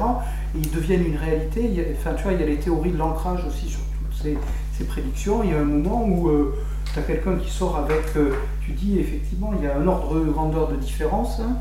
Et 0.55 0.59
ils 0.59 0.71
deviennent 0.71 1.05
une 1.05 1.17
réalité. 1.17 1.93
enfin, 1.99 2.13
tu 2.15 2.23
vois, 2.23 2.31
il 2.31 2.39
y 2.39 2.43
a 2.43 2.45
les 2.45 2.57
théories 2.57 2.91
de 2.91 2.97
l'ancrage 2.97 3.41
aussi 3.45 3.67
sur 3.67 3.81
toutes 3.81 4.23
ces, 4.23 4.37
prédictions, 4.83 5.43
il 5.43 5.51
y 5.51 5.53
a 5.53 5.59
un 5.59 5.65
moment 5.65 6.05
où 6.05 6.29
euh, 6.29 6.55
tu 6.93 6.99
as 6.99 7.03
quelqu'un 7.03 7.35
qui 7.35 7.49
sort 7.49 7.77
avec, 7.77 8.03
euh, 8.15 8.35
tu 8.65 8.71
dis 8.71 8.99
effectivement, 8.99 9.51
il 9.57 9.63
y 9.63 9.67
a 9.67 9.77
un 9.77 9.87
ordre 9.87 10.19
de 10.19 10.29
grandeur 10.29 10.69
de 10.69 10.75
différence, 10.75 11.39
hein, 11.39 11.57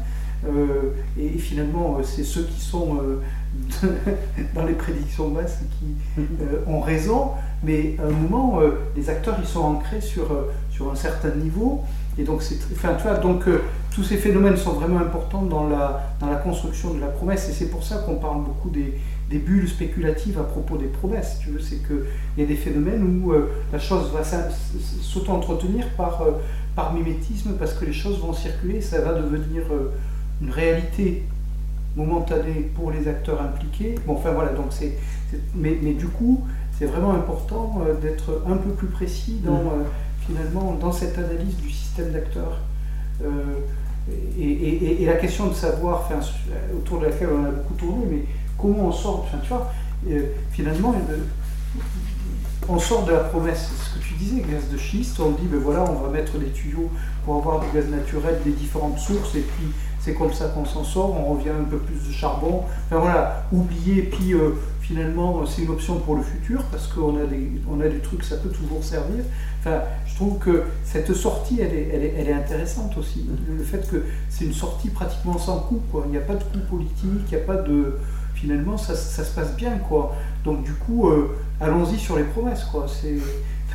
euh, 0.49 0.95
et, 1.19 1.39
finalement, 1.39 1.99
c'est 2.03 2.25
ceux 2.25 2.45
qui 2.45 2.61
sont 2.61 2.99
dans 4.55 4.65
les 4.65 4.73
prédictions 4.73 5.29
basses 5.29 5.59
qui 5.79 6.23
ont 6.67 6.81
raison, 6.81 7.33
mais 7.63 7.97
à 7.99 8.07
un 8.07 8.11
moment, 8.11 8.61
les 8.97 9.11
acteurs, 9.11 9.37
ils 9.39 9.47
sont 9.47 9.61
ancrés 9.61 10.01
sur, 10.01 10.29
sur 10.71 10.91
un 10.91 10.95
certain 10.95 11.31
niveau, 11.35 11.83
et 12.19 12.25
donc, 12.25 12.43
c'est, 12.43 12.59
enfin, 12.73 12.95
tu 12.95 13.03
vois, 13.03 13.19
donc 13.19 13.45
tous 13.95 14.03
ces 14.03 14.17
phénomènes 14.17 14.57
sont 14.57 14.73
vraiment 14.73 15.01
importants 15.01 15.43
dans 15.43 15.69
la, 15.69 16.15
dans 16.21 16.31
la 16.31 16.37
construction 16.37 16.95
de 16.95 17.01
la 17.01 17.09
promesse, 17.09 17.49
et 17.51 17.53
c'est 17.53 17.71
pour 17.71 17.85
ça 17.85 17.97
qu'on 17.99 18.17
parle 18.17 18.43
beaucoup 18.45 18.71
des, 18.71 18.95
des 19.31 19.39
bulles 19.39 19.69
spéculatives 19.69 20.39
à 20.39 20.43
propos 20.43 20.77
des 20.77 20.89
promesses. 20.89 21.39
Tu 21.41 21.51
veux, 21.51 21.61
c'est 21.61 21.87
qu'il 21.87 22.03
y 22.37 22.43
a 22.43 22.47
des 22.47 22.57
phénomènes 22.57 23.23
où 23.23 23.33
euh, 23.33 23.49
la 23.73 23.79
chose 23.79 24.11
va 24.13 24.23
s'auto-entretenir 25.03 25.89
par, 25.97 26.23
euh, 26.23 26.33
par 26.75 26.93
mimétisme 26.93 27.53
parce 27.57 27.75
que 27.75 27.85
les 27.85 27.93
choses 27.93 28.19
vont 28.19 28.33
circuler, 28.33 28.81
ça 28.81 29.01
va 29.01 29.15
devenir 29.15 29.63
euh, 29.71 29.93
une 30.43 30.51
réalité 30.51 31.23
momentanée 31.97 32.71
pour 32.75 32.91
les 32.91 33.07
acteurs 33.07 33.41
impliqués. 33.41 33.95
Bon, 34.05 34.15
enfin 34.15 34.33
voilà, 34.33 34.53
donc 34.53 34.67
c'est, 34.71 34.95
mais, 35.55 35.79
mais, 35.81 35.93
du 35.93 36.07
coup, 36.07 36.45
c'est 36.77 36.87
vraiment 36.87 37.13
important 37.13 37.83
d'être 38.03 38.43
un 38.49 38.57
peu 38.57 38.71
plus 38.71 38.89
précis 38.89 39.41
dans, 39.45 39.63
mmh. 39.63 39.85
finalement, 40.27 40.75
dans 40.81 40.93
cette 40.93 41.17
analyse 41.19 41.57
du 41.57 41.71
système 41.71 42.11
d'acteurs. 42.13 42.59
Et, 44.39 44.43
et, 44.43 45.03
et, 45.03 45.07
la 45.07 45.15
question 45.15 45.49
de 45.49 45.55
savoir, 45.55 46.07
enfin, 46.07 46.27
autour 46.75 47.01
de 47.01 47.07
laquelle 47.07 47.29
on 47.33 47.45
a 47.45 47.51
beaucoup 47.51 47.75
tourné, 47.75 48.05
mais 48.11 48.25
comment 48.61 48.89
on 48.89 48.93
sort, 48.93 49.27
enfin, 49.27 49.39
finalement, 50.53 50.95
on 52.69 52.79
sort 52.79 53.05
de 53.05 53.13
la 53.13 53.21
promesse, 53.21 53.71
ce 53.85 53.99
que 53.99 54.05
tu 54.05 54.15
disais, 54.15 54.43
gaz 54.43 54.69
de 54.71 54.77
schiste, 54.77 55.19
on 55.21 55.31
dit, 55.33 55.47
ben 55.47 55.59
voilà, 55.59 55.85
on 55.91 56.03
va 56.03 56.09
mettre 56.09 56.39
des 56.39 56.51
tuyaux 56.51 56.91
pour 57.25 57.37
avoir 57.37 57.61
du 57.61 57.67
gaz 57.75 57.89
naturel 57.89 58.39
des 58.45 58.53
différentes 58.53 58.99
sources, 58.99 59.35
et 59.35 59.41
puis 59.41 59.67
c'est 60.01 60.15
comme 60.15 60.33
ça 60.33 60.47
qu'on 60.49 60.65
s'en 60.65 60.85
sort, 60.85 61.15
on 61.15 61.35
revient 61.35 61.51
un 61.51 61.65
peu 61.65 61.79
plus 61.79 62.07
de 62.07 62.13
charbon. 62.13 62.63
Enfin 62.87 63.01
voilà, 63.01 63.45
oublier, 63.53 64.03
puis 64.03 64.35
euh, 64.35 64.53
finalement 64.81 65.45
c'est 65.47 65.63
une 65.63 65.71
option 65.71 65.99
pour 65.99 66.17
le 66.17 66.23
futur, 66.23 66.63
parce 66.71 66.87
qu'on 66.87 67.17
a 67.17 67.25
des, 67.25 67.51
a 67.85 67.89
des 67.89 68.01
trucs, 68.01 68.25
ça 68.25 68.37
peut 68.37 68.51
toujours 68.51 68.83
servir. 68.83 69.25
Je 69.65 70.15
trouve 70.15 70.39
que 70.39 70.65
cette 70.85 71.13
sortie, 71.15 71.61
elle 71.61 71.75
est, 71.75 72.33
intéressante 72.33 72.97
aussi. 72.97 73.27
Le 73.49 73.63
fait 73.63 73.89
que 73.91 74.05
c'est 74.29 74.45
une 74.45 74.53
sortie 74.53 74.89
pratiquement 74.89 75.39
sans 75.39 75.61
coût. 75.61 75.81
Il 76.07 76.11
n'y 76.11 76.17
a 76.17 76.21
pas 76.21 76.35
de 76.35 76.45
coût 76.45 76.59
politique, 76.69 77.27
il 77.31 77.37
n'y 77.37 77.43
a 77.43 77.47
pas 77.47 77.57
de... 77.57 77.99
Finalement, 78.41 78.79
ça, 78.79 78.95
ça, 78.95 79.23
se 79.23 79.35
passe 79.35 79.55
bien, 79.55 79.77
quoi. 79.77 80.15
Donc 80.45 80.65
du 80.65 80.73
coup, 80.73 81.09
euh, 81.09 81.37
allons-y 81.61 81.99
sur 81.99 82.17
les 82.17 82.25
promesses, 82.25 82.65
quoi. 82.65 82.87
C'est... 82.89 83.19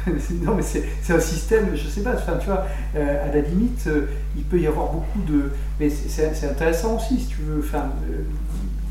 non, 0.43 0.55
mais 0.55 0.63
c'est 0.63 1.13
un 1.13 1.19
système, 1.19 1.75
je 1.75 1.87
sais 1.87 2.01
pas, 2.01 2.13
enfin, 2.15 2.37
tu 2.39 2.47
vois, 2.47 2.65
euh, 2.95 3.29
à 3.29 3.33
la 3.33 3.41
limite, 3.41 3.85
euh, 3.87 4.07
il 4.35 4.43
peut 4.43 4.59
y 4.59 4.67
avoir 4.67 4.91
beaucoup 4.91 5.21
de. 5.21 5.51
Mais 5.79 5.89
c'est 5.89 6.47
intéressant 6.49 6.95
aussi, 6.97 7.19
si 7.19 7.27
tu 7.27 7.41
veux, 7.41 7.59
enfin, 7.59 7.89
euh, 8.09 8.23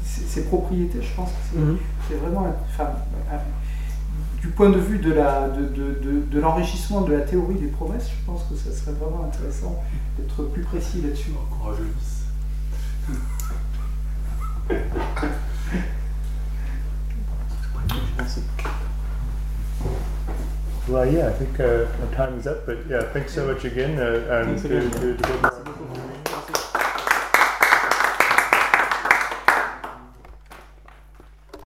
ces 0.04 0.44
propriétés, 0.44 1.00
je 1.02 1.14
pense 1.14 1.30
que 1.30 1.36
c'est 1.52 1.58
mm 1.58 1.76
-hmm. 1.76 2.16
vraiment. 2.20 2.56
Enfin, 2.70 2.90
du 4.40 4.48
point 4.48 4.70
de 4.70 4.78
vue 4.78 4.98
de 4.98 6.38
l'enrichissement 6.38 7.00
de, 7.00 7.06
de, 7.06 7.12
de, 7.12 7.18
la 7.18 7.24
théorie 7.24 7.58
des 7.58 7.68
promesses, 7.68 8.10
je 8.10 8.24
pense 8.26 8.42
que 8.48 8.54
ça 8.56 8.70
serait 8.78 8.96
vraiment 9.00 9.24
intéressant 9.24 9.82
d'être 10.18 10.42
plus 10.52 10.62
précis 10.62 11.00
là-dessus. 11.02 11.32
Courageux. 11.50 11.92
Well, 20.86 21.10
yeah, 21.10 21.28
I 21.28 21.32
think 21.32 21.58
uh, 21.60 21.86
our 22.02 22.14
time 22.14 22.38
is 22.38 22.46
up, 22.46 22.66
but 22.66 22.78
yeah, 22.88 23.02
thanks 23.12 23.32
so 23.32 23.46
much 23.46 23.64
again. 23.64 23.98
Uh, 23.98 24.44
and 24.46 24.60
to, 24.60 24.90
to, 24.90 25.16
to 25.16 26.13